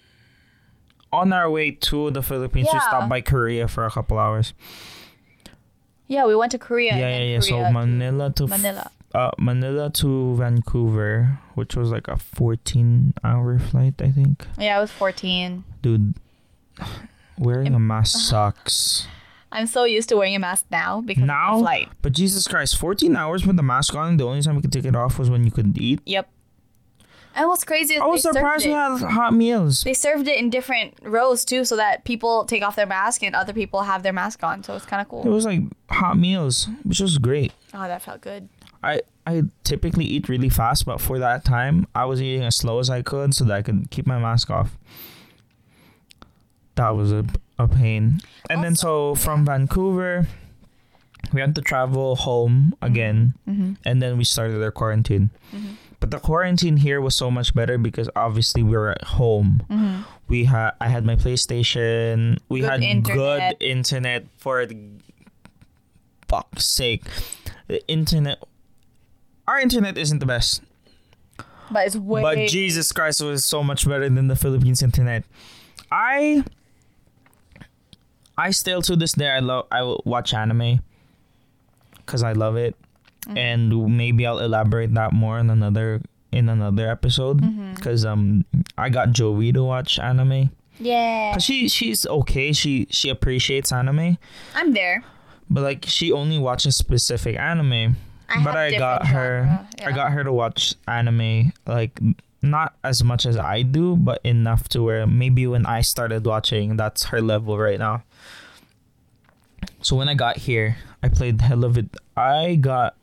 On 1.11 1.33
our 1.33 1.49
way 1.49 1.71
to 1.71 2.11
the 2.11 2.21
Philippines, 2.23 2.69
we 2.71 2.79
stopped 2.79 3.09
by 3.09 3.19
Korea 3.21 3.67
for 3.67 3.85
a 3.85 3.91
couple 3.91 4.17
hours. 4.17 4.53
Yeah, 6.07 6.25
we 6.25 6.35
went 6.35 6.51
to 6.53 6.59
Korea. 6.59 6.95
Yeah, 6.95 7.09
yeah, 7.17 7.23
yeah. 7.35 7.39
So 7.39 7.49
Korea 7.59 7.67
to 7.67 7.73
Manila 7.73 8.31
to 8.33 8.43
f- 8.45 8.49
Manila. 8.49 8.91
uh, 9.13 9.31
Manila 9.39 9.89
to 9.89 10.35
Vancouver, 10.35 11.39
which 11.55 11.75
was 11.75 11.89
like 11.89 12.07
a 12.07 12.15
14-hour 12.15 13.59
flight, 13.59 13.95
I 14.01 14.11
think. 14.11 14.45
Yeah, 14.59 14.77
it 14.77 14.81
was 14.81 14.91
14. 14.91 15.63
Dude, 15.81 16.13
wearing 17.37 17.73
a 17.73 17.79
mask 17.79 18.15
uh-huh. 18.15 18.51
sucks. 18.51 19.07
I'm 19.51 19.67
so 19.67 19.85
used 19.85 20.09
to 20.09 20.17
wearing 20.17 20.35
a 20.35 20.39
mask 20.39 20.65
now 20.69 21.01
because 21.01 21.23
Now? 21.23 21.55
of 21.55 21.61
flight. 21.61 21.89
But 22.01 22.11
Jesus 22.11 22.47
Christ, 22.47 22.77
14 22.77 23.15
hours 23.15 23.47
with 23.47 23.55
the 23.55 23.63
mask 23.63 23.95
on. 23.95 24.17
The 24.17 24.25
only 24.25 24.41
time 24.41 24.55
we 24.55 24.61
could 24.61 24.71
take 24.71 24.85
it 24.85 24.95
off 24.95 25.17
was 25.17 25.29
when 25.29 25.45
you 25.45 25.51
could 25.51 25.77
eat. 25.77 26.01
Yep. 26.05 26.29
And 27.35 27.49
what's 27.49 27.65
crazy 27.65 27.95
is 27.95 28.01
I 28.01 28.05
was 28.05 28.23
they 28.23 28.31
surprised 28.31 28.65
we 28.65 28.71
had 28.71 28.97
hot 29.01 29.33
meals. 29.33 29.83
They 29.83 29.93
served 29.93 30.27
it 30.27 30.39
in 30.39 30.49
different 30.49 30.93
rows 31.01 31.43
too, 31.43 31.65
so 31.65 31.75
that 31.75 32.05
people 32.05 32.45
take 32.45 32.63
off 32.63 32.77
their 32.77 32.85
mask 32.85 33.23
and 33.23 33.35
other 33.35 33.51
people 33.51 33.81
have 33.81 34.03
their 34.03 34.13
mask 34.13 34.41
on. 34.43 34.63
So 34.63 34.75
it's 34.75 34.85
kind 34.85 35.01
of 35.01 35.09
cool. 35.09 35.23
It 35.23 35.29
was 35.29 35.45
like 35.45 35.61
hot 35.89 36.17
meals, 36.17 36.69
which 36.83 37.01
was 37.01 37.17
great. 37.17 37.51
Oh, 37.73 37.87
that 37.87 38.01
felt 38.01 38.21
good. 38.21 38.47
I 38.81 39.01
I 39.27 39.43
typically 39.65 40.05
eat 40.05 40.29
really 40.29 40.49
fast, 40.49 40.85
but 40.85 41.01
for 41.01 41.19
that 41.19 41.43
time, 41.43 41.87
I 41.93 42.05
was 42.05 42.21
eating 42.21 42.43
as 42.43 42.55
slow 42.55 42.79
as 42.79 42.89
I 42.89 43.01
could 43.01 43.33
so 43.33 43.43
that 43.45 43.53
I 43.53 43.61
could 43.61 43.89
keep 43.89 44.07
my 44.07 44.17
mask 44.17 44.49
off. 44.49 44.77
That 46.75 46.89
was 46.89 47.11
a, 47.11 47.25
a 47.57 47.67
pain. 47.67 48.19
And 48.49 48.63
then 48.63 48.75
so 48.75 49.15
from 49.15 49.45
Vancouver, 49.45 50.27
we 51.33 51.41
had 51.41 51.55
to 51.55 51.61
travel 51.61 52.15
home 52.15 52.75
again, 52.81 53.33
Mm-hmm. 53.47 53.73
and 53.85 54.01
then 54.01 54.17
we 54.17 54.23
started 54.23 54.61
our 54.61 54.71
quarantine. 54.71 55.29
But 56.01 56.11
the 56.11 56.19
quarantine 56.19 56.77
here 56.77 56.99
was 57.01 57.15
so 57.15 57.31
much 57.31 57.55
better 57.55 57.77
because 57.77 58.09
obviously 58.15 58.61
we 58.61 58.71
were 58.77 58.91
at 58.91 59.03
home. 59.03 59.63
Mm-hmm. 59.69 60.01
We 60.27 60.45
had 60.45 60.71
I 60.81 60.89
had 60.89 61.05
my 61.05 61.15
PlayStation. 61.15 62.39
We 62.49 62.59
Good 62.59 62.69
had 62.69 62.83
internet. 62.83 63.59
good 63.59 63.65
internet 63.65 64.25
for 64.37 64.65
the 64.65 64.77
fuck's 66.27 66.65
sake. 66.65 67.03
The 67.67 67.85
internet 67.87 68.39
our 69.47 69.59
internet 69.59 69.97
isn't 69.97 70.19
the 70.19 70.25
best. 70.25 70.61
But 71.71 71.87
it's 71.87 71.95
way. 71.95 72.21
But 72.21 72.49
Jesus 72.49 72.91
Christ, 72.91 73.21
it 73.21 73.25
was 73.25 73.45
so 73.45 73.63
much 73.63 73.87
better 73.87 74.07
than 74.09 74.27
the 74.27 74.35
Philippines 74.35 74.81
internet. 74.83 75.23
I 75.91 76.43
I 78.37 78.51
still 78.51 78.81
to 78.83 78.95
this 78.95 79.13
day 79.13 79.29
I 79.29 79.39
love 79.39 79.67
I 79.71 79.83
will 79.83 80.01
watch 80.05 80.33
anime 80.33 80.79
because 81.97 82.23
I 82.23 82.33
love 82.33 82.55
it, 82.57 82.75
Mm-hmm. 83.25 83.37
and 83.37 83.97
maybe 83.97 84.27
I'll 84.27 84.37
elaborate 84.37 84.93
that 84.93 85.11
more 85.11 85.39
in 85.39 85.49
another 85.49 85.99
in 86.31 86.47
another 86.47 86.87
episode 86.91 87.41
Mm-hmm. 87.41 87.73
because 87.73 88.05
um 88.05 88.45
I 88.77 88.89
got 88.89 89.11
Joey 89.11 89.51
to 89.53 89.63
watch 89.63 89.97
anime. 89.97 90.51
Yeah, 90.79 91.31
because 91.31 91.43
she 91.43 91.67
she's 91.69 92.05
okay. 92.05 92.51
She 92.53 92.85
she 92.91 93.09
appreciates 93.09 93.71
anime. 93.71 94.17
I'm 94.53 94.73
there. 94.73 95.03
but 95.49 95.61
like 95.63 95.85
she 95.87 96.11
only 96.11 96.37
watches 96.37 96.75
specific 96.75 97.37
anime. 97.39 97.95
I 98.29 98.43
but 98.43 98.55
I 98.57 98.77
got 98.77 99.07
her 99.07 99.45
genre, 99.77 99.87
I 99.87 99.95
got 99.95 100.11
her 100.11 100.23
to 100.23 100.33
watch 100.33 100.75
anime 100.87 101.51
like 101.65 101.99
not 102.45 102.75
as 102.83 103.03
much 103.03 103.25
as 103.25 103.37
I 103.37 103.61
do 103.61 103.95
but 103.95 104.21
enough 104.23 104.69
to 104.69 104.81
where 104.81 105.05
maybe 105.05 105.47
when 105.47 105.65
I 105.65 105.81
started 105.81 106.25
watching 106.25 106.77
that's 106.77 107.05
her 107.05 107.21
level 107.21 107.57
right 107.57 107.79
now. 107.79 108.03
So 109.81 109.95
when 109.95 110.09
I 110.09 110.13
got 110.13 110.37
here, 110.37 110.77
I 111.03 111.09
played 111.09 111.41
hell 111.41 111.63
of 111.63 111.77
it. 111.77 111.95
I 112.15 112.55
got 112.55 112.95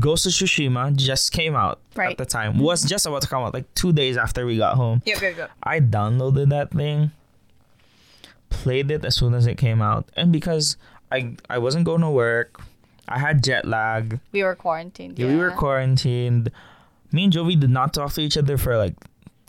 Ghost 0.00 0.26
of 0.26 0.32
Tsushima 0.32 0.94
just 0.96 1.32
came 1.32 1.54
out 1.54 1.78
at 1.96 2.18
the 2.18 2.26
time. 2.26 2.58
Was 2.58 2.84
just 2.84 3.06
about 3.06 3.22
to 3.22 3.28
come 3.28 3.44
out 3.44 3.54
like 3.54 3.72
2 3.74 3.92
days 3.92 4.16
after 4.16 4.44
we 4.44 4.56
got 4.56 4.74
home. 4.74 5.00
Yep, 5.06 5.20
yep, 5.22 5.36
yep. 5.36 5.50
I 5.62 5.80
downloaded 5.80 6.50
that 6.50 6.72
thing, 6.72 7.12
played 8.50 8.90
it 8.90 9.04
as 9.04 9.14
soon 9.14 9.34
as 9.34 9.46
it 9.46 9.56
came 9.56 9.80
out, 9.80 10.08
and 10.16 10.32
because 10.32 10.76
I 11.12 11.36
I 11.48 11.58
wasn't 11.58 11.84
going 11.84 12.00
to 12.00 12.10
work, 12.10 12.60
I 13.08 13.20
had 13.20 13.44
jet 13.44 13.64
lag. 13.64 14.18
We 14.32 14.42
were 14.42 14.56
quarantined. 14.56 15.18
Yeah, 15.18 15.28
we 15.28 15.36
were 15.36 15.52
quarantined. 15.52 16.50
Me 17.16 17.24
and 17.24 17.32
Jovi 17.32 17.58
did 17.58 17.70
not 17.70 17.94
talk 17.94 18.12
to 18.12 18.20
each 18.20 18.36
other 18.36 18.58
for 18.58 18.76
like 18.76 18.94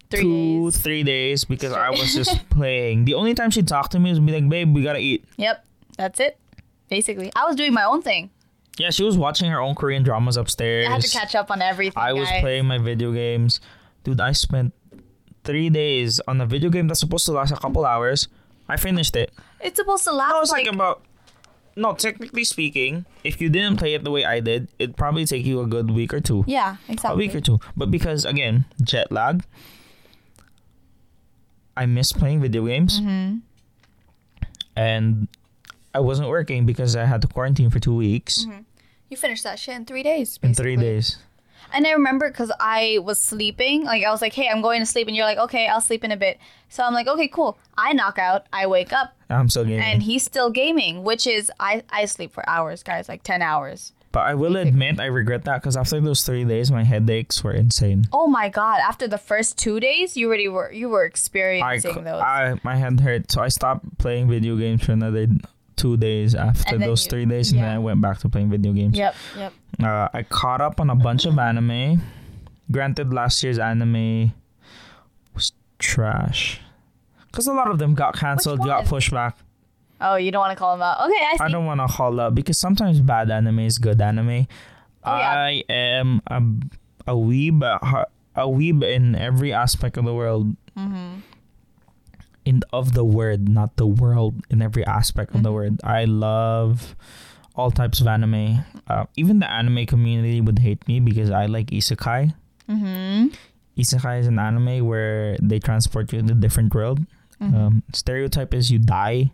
Three 0.09 0.21
two, 0.21 0.71
days. 0.71 0.77
three 0.77 1.03
days 1.03 1.43
because 1.43 1.73
I 1.73 1.89
was 1.89 2.15
just 2.15 2.49
playing. 2.57 3.03
The 3.03 3.13
only 3.13 3.33
time 3.33 3.51
she 3.51 3.61
talked 3.61 3.91
to 3.91 3.99
me 3.99 4.09
was 4.09 4.21
be 4.21 4.31
like, 4.31 4.47
"Babe, 4.47 4.73
we 4.73 4.81
gotta 4.81 4.99
eat." 4.99 5.25
Yep, 5.35 5.65
that's 5.97 6.19
it. 6.21 6.39
Basically, 6.89 7.29
I 7.35 7.43
was 7.45 7.57
doing 7.57 7.73
my 7.73 7.83
own 7.83 8.01
thing. 8.01 8.29
Yeah, 8.77 8.89
she 8.91 9.03
was 9.03 9.17
watching 9.17 9.51
her 9.51 9.59
own 9.59 9.75
Korean 9.75 10.03
dramas 10.03 10.37
upstairs. 10.37 10.87
I 10.87 10.91
had 10.91 11.01
to 11.01 11.09
catch 11.09 11.35
up 11.35 11.51
on 11.51 11.61
everything. 11.61 12.01
I 12.01 12.13
was 12.13 12.29
playing 12.39 12.65
my 12.67 12.77
video 12.77 13.11
games. 13.11 13.59
Dude, 14.05 14.21
I 14.21 14.31
spent 14.31 14.73
three 15.43 15.69
days 15.69 16.21
on 16.25 16.39
a 16.39 16.45
video 16.45 16.69
game 16.69 16.87
that's 16.87 17.01
supposed 17.01 17.25
to 17.25 17.33
last 17.33 17.51
a 17.51 17.57
couple 17.57 17.85
hours. 17.85 18.29
I 18.69 18.77
finished 18.77 19.15
it. 19.17 19.33
It's 19.59 19.75
supposed 19.75 20.05
to 20.05 20.13
last 20.13 20.33
I 20.33 20.39
was 20.39 20.51
like 20.51 20.65
like 20.67 20.75
about. 20.75 21.01
No, 21.77 21.93
technically 21.93 22.43
speaking, 22.43 23.05
if 23.23 23.39
you 23.39 23.49
didn't 23.49 23.77
play 23.77 23.93
it 23.93 24.03
the 24.03 24.09
way 24.09 24.25
I 24.25 24.39
did, 24.39 24.67
it'd 24.79 24.97
probably 24.97 25.25
take 25.25 25.45
you 25.45 25.61
a 25.61 25.67
good 25.67 25.91
week 25.91 26.11
or 26.11 26.19
two. 26.19 26.43
yeah, 26.47 26.77
exactly. 26.89 27.13
A 27.13 27.17
week 27.27 27.35
or 27.35 27.39
two. 27.41 27.59
But 27.77 27.91
because 27.91 28.25
again, 28.25 28.65
jet 28.81 29.11
lag, 29.11 29.43
I 31.77 31.85
miss 31.85 32.11
playing 32.11 32.41
video 32.41 32.65
games. 32.65 32.99
Mm-hmm. 32.99 33.37
And 34.75 35.27
I 35.93 35.99
wasn't 35.99 36.29
working 36.29 36.65
because 36.65 36.95
I 36.95 37.05
had 37.05 37.21
to 37.21 37.27
quarantine 37.27 37.69
for 37.69 37.79
two 37.79 37.95
weeks 37.95 38.45
You 39.09 39.17
finished 39.17 39.43
that 39.43 39.57
shit 39.59 39.75
in 39.75 39.85
three 39.85 40.03
days. 40.03 40.39
in 40.43 40.53
three 40.53 40.75
days. 40.75 41.17
And 41.73 41.85
I 41.85 41.91
remember 41.91 42.29
because 42.29 42.51
I 42.59 42.99
was 43.03 43.19
sleeping, 43.19 43.83
like 43.83 44.03
I 44.03 44.11
was 44.11 44.21
like, 44.21 44.33
"Hey, 44.33 44.47
I'm 44.49 44.61
going 44.61 44.79
to 44.81 44.85
sleep," 44.85 45.07
and 45.07 45.15
you're 45.15 45.25
like, 45.25 45.37
"Okay, 45.37 45.67
I'll 45.67 45.81
sleep 45.81 46.03
in 46.03 46.11
a 46.11 46.17
bit." 46.17 46.37
So 46.69 46.83
I'm 46.83 46.93
like, 46.93 47.07
"Okay, 47.07 47.27
cool." 47.27 47.57
I 47.77 47.93
knock 47.93 48.17
out, 48.17 48.45
I 48.51 48.67
wake 48.67 48.91
up, 48.93 49.15
I'm 49.29 49.49
still 49.49 49.65
gaming. 49.65 49.83
and 49.83 50.03
he's 50.03 50.23
still 50.23 50.49
gaming, 50.49 51.03
which 51.03 51.27
is 51.27 51.51
I 51.59 51.83
I 51.89 52.05
sleep 52.05 52.31
for 52.33 52.47
hours, 52.49 52.83
guys, 52.83 53.07
like 53.09 53.23
ten 53.23 53.41
hours. 53.41 53.93
but 54.13 54.21
I 54.21 54.33
will 54.35 54.55
admit 54.55 54.99
I 54.99 55.05
regret 55.07 55.43
that 55.43 55.61
because 55.61 55.75
after 55.77 55.99
those 56.01 56.23
three 56.25 56.45
days, 56.45 56.71
my 56.71 56.83
headaches 56.83 57.43
were 57.43 57.51
insane. 57.53 58.05
Oh 58.11 58.27
my 58.27 58.49
god! 58.49 58.79
After 58.81 59.07
the 59.07 59.17
first 59.19 59.57
two 59.59 59.79
days, 59.79 60.15
you 60.17 60.27
already 60.27 60.47
were 60.47 60.71
you 60.71 60.89
were 60.89 61.03
experiencing 61.05 61.93
cou- 61.93 62.03
those. 62.03 62.21
I 62.21 62.59
my 62.63 62.75
head 62.77 62.99
hurt, 63.01 63.29
so 63.31 63.41
I 63.41 63.49
stopped 63.49 63.97
playing 63.99 64.29
video 64.29 64.55
games 64.55 64.83
for 64.85 64.93
another 64.93 65.27
two 65.77 65.95
days 65.95 66.35
after 66.35 66.77
those 66.77 67.05
you- 67.05 67.09
three 67.11 67.25
days, 67.25 67.51
and 67.53 67.61
then. 67.61 67.75
I 67.75 67.79
went 67.79 68.01
back 68.01 68.17
to 68.19 68.29
playing 68.29 68.49
video 68.49 68.73
games. 68.73 68.97
yep, 68.97 69.15
yep. 69.37 69.53
Uh, 69.81 70.09
I 70.13 70.23
caught 70.23 70.59
up 70.59 70.79
on 70.81 70.89
a 70.89 70.95
bunch 70.95 71.25
of 71.25 71.37
anime. 71.49 72.01
Granted, 72.69 73.13
last 73.13 73.41
year's 73.43 73.59
anime 73.59 74.33
was 75.33 75.53
trash. 75.79 76.59
Because 77.31 77.47
a 77.47 77.53
lot 77.53 77.69
of 77.71 77.77
them 77.79 77.93
got 77.93 78.15
cancelled, 78.15 78.59
got 78.59 78.85
pushed 78.85 79.11
back. 79.11 79.37
Oh, 80.01 80.15
you 80.15 80.31
don't 80.31 80.41
want 80.41 80.51
to 80.51 80.59
call 80.59 80.75
them 80.75 80.81
out? 80.83 80.99
Okay, 81.07 81.17
I 81.31 81.37
see. 81.37 81.43
I 81.43 81.47
don't 81.49 81.65
want 81.65 81.79
to 81.79 81.87
call 81.87 82.19
up 82.19 82.35
because 82.35 82.57
sometimes 82.57 82.99
bad 83.01 83.31
anime 83.31 83.59
is 83.59 83.77
good 83.77 84.01
anime. 84.01 84.47
Oh, 85.03 85.17
yeah. 85.17 85.31
I 85.31 85.63
am 85.69 86.21
a, 86.27 86.37
a 87.11 87.15
weeb, 87.15 87.63
at 87.63 88.09
a 88.35 88.45
weeb 88.47 88.83
in 88.83 89.15
every 89.15 89.53
aspect 89.53 89.97
of 89.97 90.05
the 90.05 90.13
world. 90.13 90.55
Mm-hmm. 90.77 91.19
In 92.47 92.63
of 92.71 92.93
the 92.95 93.03
word, 93.03 93.49
not 93.51 93.75
the 93.75 93.85
world. 93.85 94.39
In 94.49 94.61
every 94.63 94.85
aspect 94.87 95.35
of 95.35 95.43
the 95.43 95.49
Mm-hmm. 95.51 95.55
word, 95.55 95.73
I 95.83 96.05
love 96.05 96.95
all 97.59 97.71
types 97.71 97.99
of 97.99 98.07
anime. 98.07 98.63
Uh, 98.87 99.05
even 99.19 99.39
the 99.43 99.49
anime 99.51 99.85
community 99.85 100.39
would 100.39 100.59
hate 100.59 100.87
me 100.87 100.99
because 101.03 101.29
I 101.29 101.47
like 101.47 101.67
isekai. 101.75 102.31
Mm-hmm. 102.71 103.27
Isekai 103.77 104.19
is 104.21 104.27
an 104.27 104.39
anime 104.39 104.85
where 104.87 105.35
they 105.41 105.59
transport 105.59 106.13
you 106.13 106.21
to 106.21 106.31
a 106.31 106.35
different 106.35 106.73
world. 106.73 106.99
Mm-hmm. 107.41 107.55
Um, 107.55 107.83
stereotype 107.93 108.53
is 108.53 108.71
you 108.71 108.79
die 108.79 109.29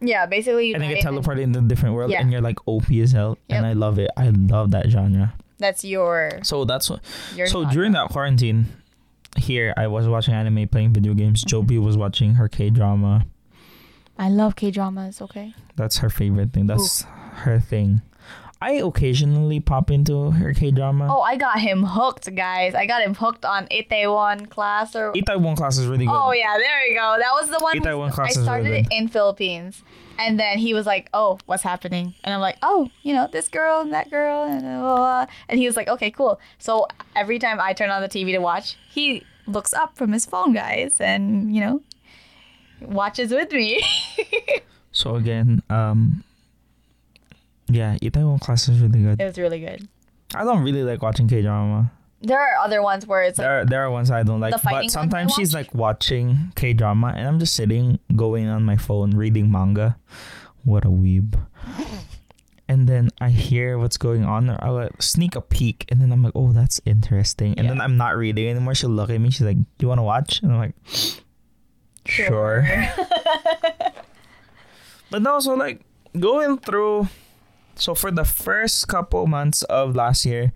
Yeah, 0.00 0.24
basically, 0.26 0.68
you 0.68 0.74
and 0.74 0.82
then 0.82 0.94
get 0.94 1.04
teleported 1.04 1.42
into 1.42 1.58
a 1.58 1.62
different 1.62 1.94
world, 1.94 2.10
Yeah. 2.10 2.20
and 2.22 2.30
you're 2.32 2.40
like 2.40 2.56
OP 2.68 2.88
as 3.02 3.12
hell. 3.12 3.36
And 3.50 3.66
I 3.66 3.72
love 3.74 3.98
it. 3.98 4.10
I 4.16 4.30
love 4.30 4.70
that 4.70 4.88
genre. 4.88 5.34
That's 5.58 5.84
your 5.84 6.38
So 6.44 6.64
that's 6.64 6.88
what. 6.88 7.00
so 7.34 7.62
genre. 7.66 7.72
during 7.74 7.92
that 7.98 8.08
quarantine, 8.10 8.66
here 9.38 9.74
I 9.76 9.86
was 9.86 10.08
watching 10.08 10.34
anime, 10.34 10.68
playing 10.68 10.92
video 10.92 11.14
games. 11.14 11.44
Mm-hmm. 11.44 11.72
Jovi 11.72 11.82
was 11.82 11.96
watching 11.96 12.34
her 12.34 12.48
K 12.48 12.70
drama. 12.70 13.26
I 14.18 14.28
love 14.28 14.56
K 14.56 14.70
dramas. 14.70 15.22
Okay. 15.22 15.54
That's 15.76 15.98
her 15.98 16.10
favorite 16.10 16.52
thing. 16.52 16.66
That's 16.66 17.02
her 17.02 17.60
thing. 17.60 18.02
I 18.60 18.72
occasionally 18.72 19.60
pop 19.60 19.88
into 19.88 20.32
her 20.32 20.52
K 20.52 20.72
drama. 20.72 21.06
Oh, 21.08 21.20
I 21.20 21.36
got 21.36 21.60
him 21.60 21.84
hooked, 21.84 22.34
guys. 22.34 22.74
I 22.74 22.86
got 22.86 23.02
him 23.02 23.14
hooked 23.14 23.44
on 23.44 23.68
Itaewon 23.68 24.50
class 24.50 24.96
or. 24.96 25.12
Itaewon 25.12 25.56
class 25.56 25.78
is 25.78 25.86
really 25.86 26.06
good. 26.06 26.12
Oh 26.12 26.32
yeah, 26.32 26.58
there 26.58 26.86
you 26.88 26.96
go. 26.96 27.16
That 27.20 27.30
was 27.34 27.48
the 27.50 27.58
one. 27.60 27.78
Itaewon 27.78 28.08
I 28.08 28.14
class 28.14 28.36
is 28.36 28.42
started 28.42 28.64
really 28.64 28.80
it 28.80 28.88
in 28.90 29.06
Philippines, 29.06 29.84
and 30.18 30.38
then 30.38 30.58
he 30.58 30.74
was 30.74 30.84
like, 30.86 31.08
"Oh, 31.14 31.38
what's 31.46 31.62
happening?" 31.62 32.14
And 32.24 32.34
I'm 32.34 32.40
like, 32.40 32.58
"Oh, 32.62 32.90
you 33.02 33.14
know, 33.14 33.28
this 33.30 33.48
girl 33.48 33.80
and 33.80 33.92
that 33.92 34.10
girl," 34.10 34.44
and 34.44 34.60
blah, 34.62 34.80
blah, 34.80 34.96
blah. 34.96 35.26
and 35.48 35.58
he 35.58 35.66
was 35.66 35.76
like, 35.76 35.88
"Okay, 35.88 36.10
cool." 36.10 36.40
So 36.58 36.86
every 37.16 37.38
time 37.38 37.58
I 37.60 37.72
turn 37.72 37.90
on 37.90 38.02
the 38.02 38.08
TV 38.08 38.32
to 38.32 38.38
watch, 38.38 38.76
he 38.90 39.24
looks 39.46 39.72
up 39.72 39.96
from 39.96 40.12
his 40.12 40.26
phone, 40.26 40.52
guys, 40.52 41.00
and 41.00 41.54
you 41.54 41.60
know, 41.60 41.82
watches 42.80 43.30
with 43.30 43.52
me. 43.52 43.82
So 44.90 45.14
again, 45.14 45.62
um, 45.70 46.24
yeah, 47.68 47.96
Itaewon 47.98 48.40
class 48.40 48.68
is 48.68 48.80
really 48.80 49.00
good. 49.02 49.20
it 49.20 49.24
was 49.24 49.38
really 49.38 49.60
good. 49.60 49.86
I 50.34 50.42
don't 50.42 50.62
really 50.64 50.82
like 50.82 51.02
watching 51.02 51.28
K 51.28 51.42
drama. 51.42 51.92
There 52.20 52.38
are 52.40 52.64
other 52.64 52.82
ones 52.82 53.06
where 53.06 53.22
it's 53.22 53.38
like, 53.38 53.44
There, 53.46 53.60
are, 53.60 53.64
there 53.64 53.82
are 53.84 53.90
ones 53.90 54.10
I 54.10 54.22
don't 54.24 54.40
like, 54.40 54.54
but 54.64 54.90
sometimes 54.90 55.34
she's 55.34 55.54
like 55.54 55.72
watching 55.74 56.52
K 56.56 56.72
drama, 56.72 57.14
and 57.16 57.26
I'm 57.28 57.38
just 57.38 57.54
sitting, 57.54 57.98
going 58.16 58.48
on 58.48 58.64
my 58.64 58.76
phone, 58.76 59.12
reading 59.12 59.50
manga. 59.52 59.96
What 60.64 60.84
a 60.84 60.88
weeb! 60.88 61.38
And 62.68 62.86
then 62.88 63.08
I 63.20 63.30
hear 63.30 63.78
what's 63.78 63.96
going 63.96 64.24
on, 64.24 64.50
or 64.50 64.58
I'll 64.60 64.74
like, 64.74 65.00
sneak 65.00 65.36
a 65.36 65.40
peek, 65.40 65.86
and 65.88 66.00
then 66.02 66.12
I'm 66.12 66.22
like, 66.22 66.34
"Oh, 66.34 66.52
that's 66.52 66.80
interesting." 66.84 67.54
And 67.56 67.64
Yeah. 67.64 67.70
then 67.72 67.80
I'm 67.80 67.96
not 67.96 68.16
reading 68.16 68.48
anymore. 68.48 68.74
She'll 68.74 68.90
look 68.90 69.08
at 69.10 69.18
me. 69.20 69.30
She's 69.30 69.46
like, 69.46 69.56
Do 69.56 69.64
"You 69.80 69.88
want 69.88 70.00
to 70.00 70.02
watch?" 70.02 70.42
And 70.42 70.52
I'm 70.52 70.58
like, 70.58 70.74
"Sure." 72.04 72.66
But 75.10 75.22
no, 75.22 75.40
so 75.40 75.54
like 75.54 75.80
going 76.18 76.58
through. 76.58 77.08
So 77.76 77.94
for 77.94 78.10
the 78.10 78.24
first 78.24 78.88
couple 78.88 79.26
months 79.26 79.62
of 79.64 79.94
last 79.96 80.26
year, 80.26 80.52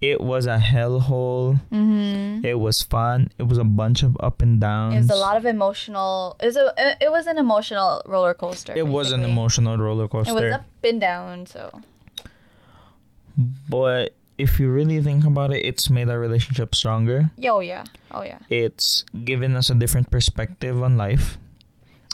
it 0.00 0.20
was 0.20 0.46
a 0.46 0.58
hellhole. 0.58 1.60
mm-hmm. 1.72 2.44
It 2.44 2.58
was 2.58 2.82
fun. 2.82 3.30
It 3.38 3.44
was 3.44 3.58
a 3.58 3.64
bunch 3.64 4.02
of 4.02 4.16
up 4.20 4.42
and 4.42 4.60
downs. 4.60 4.94
It 4.94 4.98
was 4.98 5.10
a 5.10 5.16
lot 5.16 5.36
of 5.36 5.44
emotional. 5.44 6.36
It 6.40 6.46
was 6.46 6.56
a. 6.56 6.72
It 7.00 7.10
was 7.10 7.26
an 7.26 7.38
emotional 7.38 8.02
roller 8.06 8.34
coaster. 8.34 8.74
It 8.76 8.86
was 8.86 9.12
an 9.12 9.24
emotional 9.24 9.76
roller 9.76 10.08
coaster. 10.08 10.30
It 10.30 10.34
was 10.34 10.52
up 10.54 10.64
and 10.84 11.00
down. 11.00 11.46
So 11.46 11.82
but 13.68 14.14
if 14.36 14.58
you 14.58 14.70
really 14.70 15.00
think 15.00 15.24
about 15.24 15.52
it, 15.52 15.64
it's 15.64 15.90
made 15.90 16.08
our 16.08 16.18
relationship 16.18 16.74
stronger. 16.74 17.30
yo, 17.36 17.60
yeah, 17.60 17.84
oh 18.10 18.22
yeah. 18.22 18.38
It's 18.50 19.04
given 19.24 19.56
us 19.56 19.70
a 19.70 19.74
different 19.74 20.10
perspective 20.10 20.82
on 20.82 20.96
life. 20.96 21.38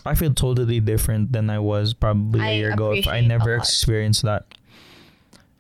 I 0.07 0.15
feel 0.15 0.35
totally 0.35 0.81
different 0.81 1.33
than 1.33 1.49
I 1.49 1.59
was 1.59 1.95
probably 1.95 2.41
a 2.41 2.45
I 2.45 2.53
year 2.53 2.73
ago 2.73 2.93
if 2.93 3.09
I 3.09 3.21
never 3.21 3.57
experienced 3.57 4.23
that. 4.23 4.45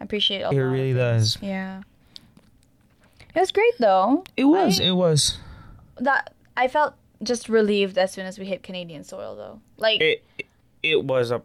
I 0.01 0.05
appreciate 0.05 0.43
It 0.43 0.45
lot 0.45 0.55
really 0.55 0.93
does. 0.93 1.39
Yeah. 1.41 1.83
It 3.35 3.40
was 3.40 3.51
great 3.52 3.74
though. 3.78 4.24
It 4.36 4.44
was. 4.44 4.81
I- 4.81 4.85
it 4.85 4.93
was. 4.97 5.39
That 5.98 6.32
I 6.56 6.69
felt 6.69 6.94
just 7.23 7.48
relieved 7.48 7.97
as 7.98 8.12
soon 8.12 8.27
as 8.27 8.39
we 8.39 8.47
hit 8.47 8.62
Canadian 8.62 9.05
soil 9.05 9.35
though. 9.36 9.61
Like 9.77 10.01
It. 10.01 10.24
It 10.82 11.05
was 11.05 11.31
a. 11.31 11.43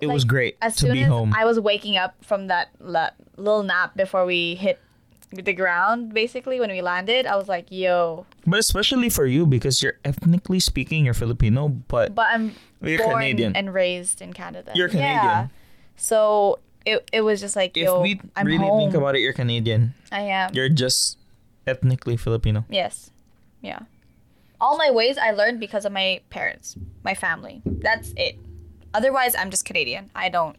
It 0.00 0.06
was 0.06 0.24
great 0.24 0.56
as 0.62 0.76
to 0.76 0.86
soon 0.86 0.92
be 0.92 1.02
as 1.02 1.08
home. 1.08 1.34
I 1.36 1.44
was 1.44 1.58
waking 1.58 1.96
up 1.96 2.14
from 2.24 2.46
that 2.46 2.68
la- 2.78 3.10
little 3.36 3.64
nap 3.64 3.96
before 3.96 4.24
we 4.24 4.54
hit 4.54 4.78
the 5.32 5.52
ground, 5.52 6.14
basically 6.14 6.58
when 6.60 6.70
we 6.70 6.80
landed, 6.80 7.26
I 7.26 7.34
was 7.36 7.48
like, 7.48 7.66
"Yo!" 7.68 8.24
but 8.46 8.60
especially 8.60 9.10
for 9.10 9.26
you 9.26 9.44
because 9.44 9.82
you're 9.82 9.98
ethnically 10.04 10.60
speaking, 10.60 11.04
you're 11.04 11.12
Filipino, 11.18 11.68
but 11.68 12.14
But 12.14 12.28
I'm 12.30 12.54
you're 12.80 12.98
born 13.02 13.16
Canadian. 13.20 13.54
and 13.56 13.74
raised 13.74 14.22
in 14.22 14.32
Canada. 14.32 14.70
You're 14.74 14.88
Canadian. 14.88 15.12
Yeah. 15.24 15.48
So 15.96 16.60
it 16.86 17.06
it 17.12 17.20
was 17.22 17.40
just 17.42 17.56
like, 17.56 17.76
if 17.76 17.82
"Yo, 17.84 18.00
we 18.00 18.20
I'm 18.36 18.46
really 18.46 18.64
home." 18.64 18.78
think 18.88 18.94
about 18.94 19.16
it, 19.16 19.20
you're 19.20 19.34
Canadian. 19.34 19.92
I 20.10 20.20
am. 20.32 20.54
You're 20.54 20.70
just 20.70 21.18
ethnically 21.68 22.16
Filipino. 22.16 22.64
Yes. 22.68 23.10
Yeah. 23.60 23.80
All 24.60 24.76
my 24.76 24.90
ways 24.90 25.18
I 25.18 25.30
learned 25.30 25.60
because 25.60 25.84
of 25.84 25.92
my 25.92 26.20
parents, 26.30 26.76
my 27.04 27.14
family. 27.14 27.62
That's 27.64 28.12
it. 28.16 28.38
Otherwise, 28.94 29.36
I'm 29.36 29.50
just 29.50 29.64
Canadian. 29.64 30.10
I 30.14 30.28
don't. 30.30 30.56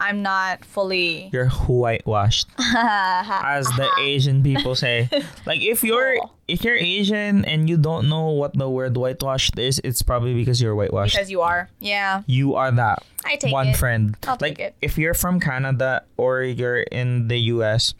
I'm 0.00 0.22
not 0.22 0.64
fully. 0.64 1.30
You're 1.32 1.48
whitewashed, 1.48 2.48
as 2.58 3.66
the 3.78 3.86
uh-huh. 3.86 4.02
Asian 4.02 4.42
people 4.42 4.74
say. 4.74 5.08
Like 5.46 5.62
if 5.62 5.84
you're 5.84 6.16
Cool. 6.18 6.34
if 6.48 6.64
you're 6.64 6.74
Asian 6.76 7.44
and 7.44 7.68
you 7.70 7.76
don't 7.76 8.08
know 8.08 8.30
what 8.30 8.58
the 8.58 8.68
word 8.68 8.96
whitewashed 8.96 9.56
is, 9.58 9.80
it's 9.84 10.02
probably 10.02 10.34
because 10.34 10.60
you're 10.60 10.74
whitewashed. 10.74 11.14
because 11.14 11.30
you 11.30 11.42
are. 11.42 11.70
Yeah. 11.78 12.22
you 12.26 12.54
are 12.56 12.72
that 12.72 13.04
I 13.24 13.36
take 13.36 13.52
one 13.52 13.68
it. 13.68 13.76
friend. 13.76 14.16
I'll 14.26 14.36
like 14.40 14.58
take 14.58 14.66
it. 14.66 14.74
if 14.82 14.98
you're 14.98 15.14
from 15.14 15.38
Canada 15.38 16.02
or 16.16 16.42
you're 16.42 16.82
in 16.82 17.28
the 17.28 17.38
US 17.54 17.94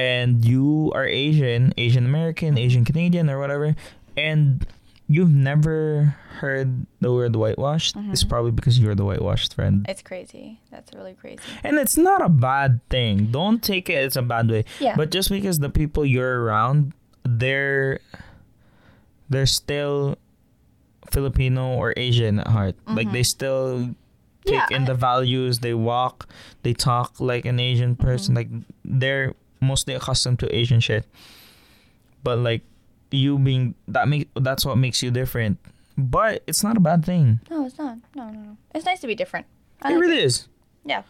and 0.00 0.44
you 0.44 0.90
are 0.94 1.04
Asian, 1.04 1.74
Asian 1.76 2.04
American, 2.08 2.56
Asian 2.56 2.84
Canadian 2.88 3.28
or 3.28 3.38
whatever, 3.38 3.76
and 4.16 4.64
you've 5.06 5.34
never 5.34 6.16
heard 6.40 6.86
the 7.04 7.12
word 7.12 7.36
whitewashed, 7.36 7.96
Mm-hmm. 7.96 8.12
it's 8.14 8.24
probably 8.24 8.52
because 8.52 8.78
you're 8.78 8.94
the 8.94 9.04
whitewashed 9.04 9.52
friend. 9.54 9.84
It's 9.88 10.00
crazy. 10.00 10.60
That's 10.70 10.94
really 10.94 11.12
crazy. 11.12 11.42
And 11.66 11.76
it's 11.76 11.98
not 11.98 12.22
a 12.24 12.28
bad 12.30 12.80
thing. 12.88 13.26
Don't 13.28 13.60
take 13.62 13.90
it 13.90 14.00
as 14.08 14.16
a 14.16 14.22
bad 14.22 14.48
way. 14.48 14.64
Yeah. 14.78 14.96
But 14.96 15.10
just 15.10 15.28
because 15.28 15.58
the 15.58 15.68
people 15.68 16.06
you're 16.06 16.40
around, 16.44 16.94
they're 17.24 18.00
they're 19.28 19.46
still 19.46 20.16
Filipino 21.10 21.74
or 21.76 21.92
Asian 21.96 22.38
at 22.40 22.46
heart. 22.48 22.74
Like 22.86 23.10
they 23.12 23.22
still 23.22 23.78
take 23.80 23.94
Mm-hmm. 24.40 24.72
Yeah, 24.72 24.76
in 24.76 24.82
I- 24.84 24.86
the 24.86 24.94
values, 24.96 25.58
they 25.60 25.74
walk, 25.74 26.24
they 26.64 26.72
talk 26.72 27.20
like 27.20 27.44
an 27.44 27.60
Asian 27.60 27.92
Mm-hmm. 27.94 28.06
person. 28.08 28.34
Like 28.34 28.48
they're 28.86 29.34
mostly 29.60 29.94
accustomed 29.94 30.38
to 30.40 30.54
Asian 30.54 30.80
shit. 30.80 31.06
But 32.22 32.38
like 32.38 32.62
you 33.10 33.38
being 33.38 33.74
that 33.88 34.08
make 34.08 34.28
that's 34.34 34.64
what 34.64 34.76
makes 34.76 35.02
you 35.02 35.10
different. 35.10 35.58
But 35.98 36.42
it's 36.46 36.62
not 36.64 36.76
a 36.76 36.80
bad 36.80 37.04
thing. 37.04 37.40
No, 37.50 37.66
it's 37.66 37.76
not. 37.78 37.98
No, 38.14 38.30
no, 38.30 38.40
no. 38.40 38.56
It's 38.74 38.86
nice 38.86 39.00
to 39.00 39.06
be 39.06 39.14
different. 39.14 39.46
I 39.82 39.90
it 39.90 39.94
like 39.94 40.00
really 40.00 40.20
is. 40.22 40.48
Yeah. 40.84 41.02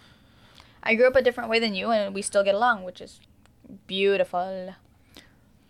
I 0.82 0.94
grew 0.94 1.06
up 1.06 1.14
a 1.16 1.22
different 1.22 1.50
way 1.50 1.58
than 1.58 1.74
you, 1.74 1.90
and 1.90 2.14
we 2.14 2.22
still 2.22 2.42
get 2.42 2.54
along, 2.54 2.84
which 2.84 3.00
is 3.00 3.20
beautiful. 3.86 4.74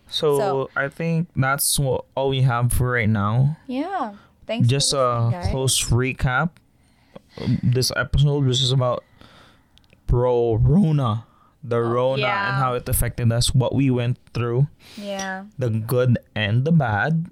So, 0.09 0.39
So- 0.39 0.71
I 0.77 0.89
think 0.89 1.29
that's 1.37 1.79
what 1.79 2.05
all 2.15 2.29
we 2.31 2.43
have 2.43 2.73
for 2.73 2.93
right 2.93 3.09
now. 3.09 3.57
Yeah. 3.67 4.15
Thanks. 4.47 4.69
Just 4.69 4.91
for 4.93 4.99
a 4.99 5.31
guys. 5.31 5.49
close 5.51 5.85
recap. 5.91 6.51
This 7.63 7.93
episode 7.97 8.45
which 8.45 8.61
is 8.63 8.73
about 8.73 9.05
bro 10.07 10.55
Rona. 10.55 11.25
The 11.63 11.81
Rona 11.81 12.27
and 12.27 12.57
how 12.57 12.75
it 12.75 12.89
affected 12.89 13.31
us, 13.33 13.55
what 13.55 13.75
we 13.75 13.91
went 13.91 14.19
through, 14.33 14.69
Yeah. 14.97 15.45
the 15.59 15.69
good 15.71 16.19
and 16.35 16.65
the 16.65 16.73
bad. 16.73 17.27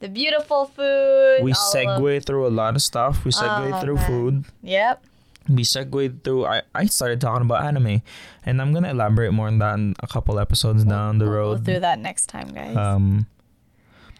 The 0.00 0.08
beautiful 0.08 0.66
food. 0.66 1.40
We 1.42 1.52
all 1.52 1.58
of- 1.58 1.74
segue 2.02 2.24
through 2.26 2.46
a 2.46 2.50
lot 2.54 2.74
of 2.74 2.82
stuff. 2.82 3.24
We 3.24 3.30
segue 3.30 3.72
Oh, 3.72 3.80
through 3.80 3.94
man. 3.96 4.06
food. 4.06 4.44
Yep. 4.62 5.04
We 5.48 5.62
segue 5.64 6.22
through. 6.22 6.46
I, 6.46 6.62
I 6.74 6.86
started 6.86 7.20
talking 7.20 7.42
about 7.46 7.64
anime, 7.64 8.02
and 8.46 8.62
I'm 8.62 8.72
gonna 8.72 8.90
elaborate 8.90 9.32
more 9.32 9.48
on 9.48 9.58
that 9.58 9.74
in 9.74 9.94
a 10.00 10.06
couple 10.06 10.38
episodes 10.38 10.84
down 10.84 11.18
the 11.18 11.24
We'll 11.24 11.34
go 11.34 11.38
road. 11.58 11.64
through 11.64 11.80
that 11.80 11.98
next 11.98 12.26
time, 12.26 12.48
guys. 12.54 12.76
Um. 12.76 13.26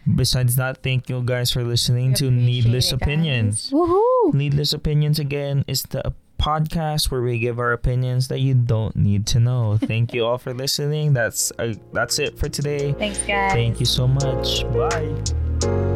Besides 0.03 0.57
that, 0.57 0.83
thank 0.83 1.07
you 1.07 1.21
guys 1.23 1.51
for 1.51 1.63
listening 1.63 2.09
We 2.09 2.15
to 2.15 2.29
Needless 2.31 2.91
it. 2.91 2.95
Opinions. 3.01 3.69
Woohoo! 3.71 4.33
Needless 4.33 4.73
Opinions 4.73 5.17
again 5.17 5.63
is 5.65 5.83
the 5.83 6.11
podcast 6.43 7.09
where 7.09 7.21
we 7.21 7.39
give 7.39 7.57
our 7.57 7.71
opinions 7.71 8.27
that 8.27 8.39
you 8.39 8.53
don't 8.53 8.95
need 8.97 9.25
to 9.27 9.39
know. 9.39 9.77
Thank 9.77 10.13
you 10.13 10.25
all 10.25 10.37
for 10.37 10.53
listening. 10.53 11.13
That's 11.13 11.53
uh, 11.57 11.75
that's 11.93 12.19
it 12.19 12.37
for 12.37 12.49
today. 12.49 12.91
Thanks, 12.93 13.19
guys. 13.25 13.53
Thank 13.53 13.79
you 13.79 13.85
so 13.85 14.07
much. 14.07 14.63
Bye. 14.73 15.92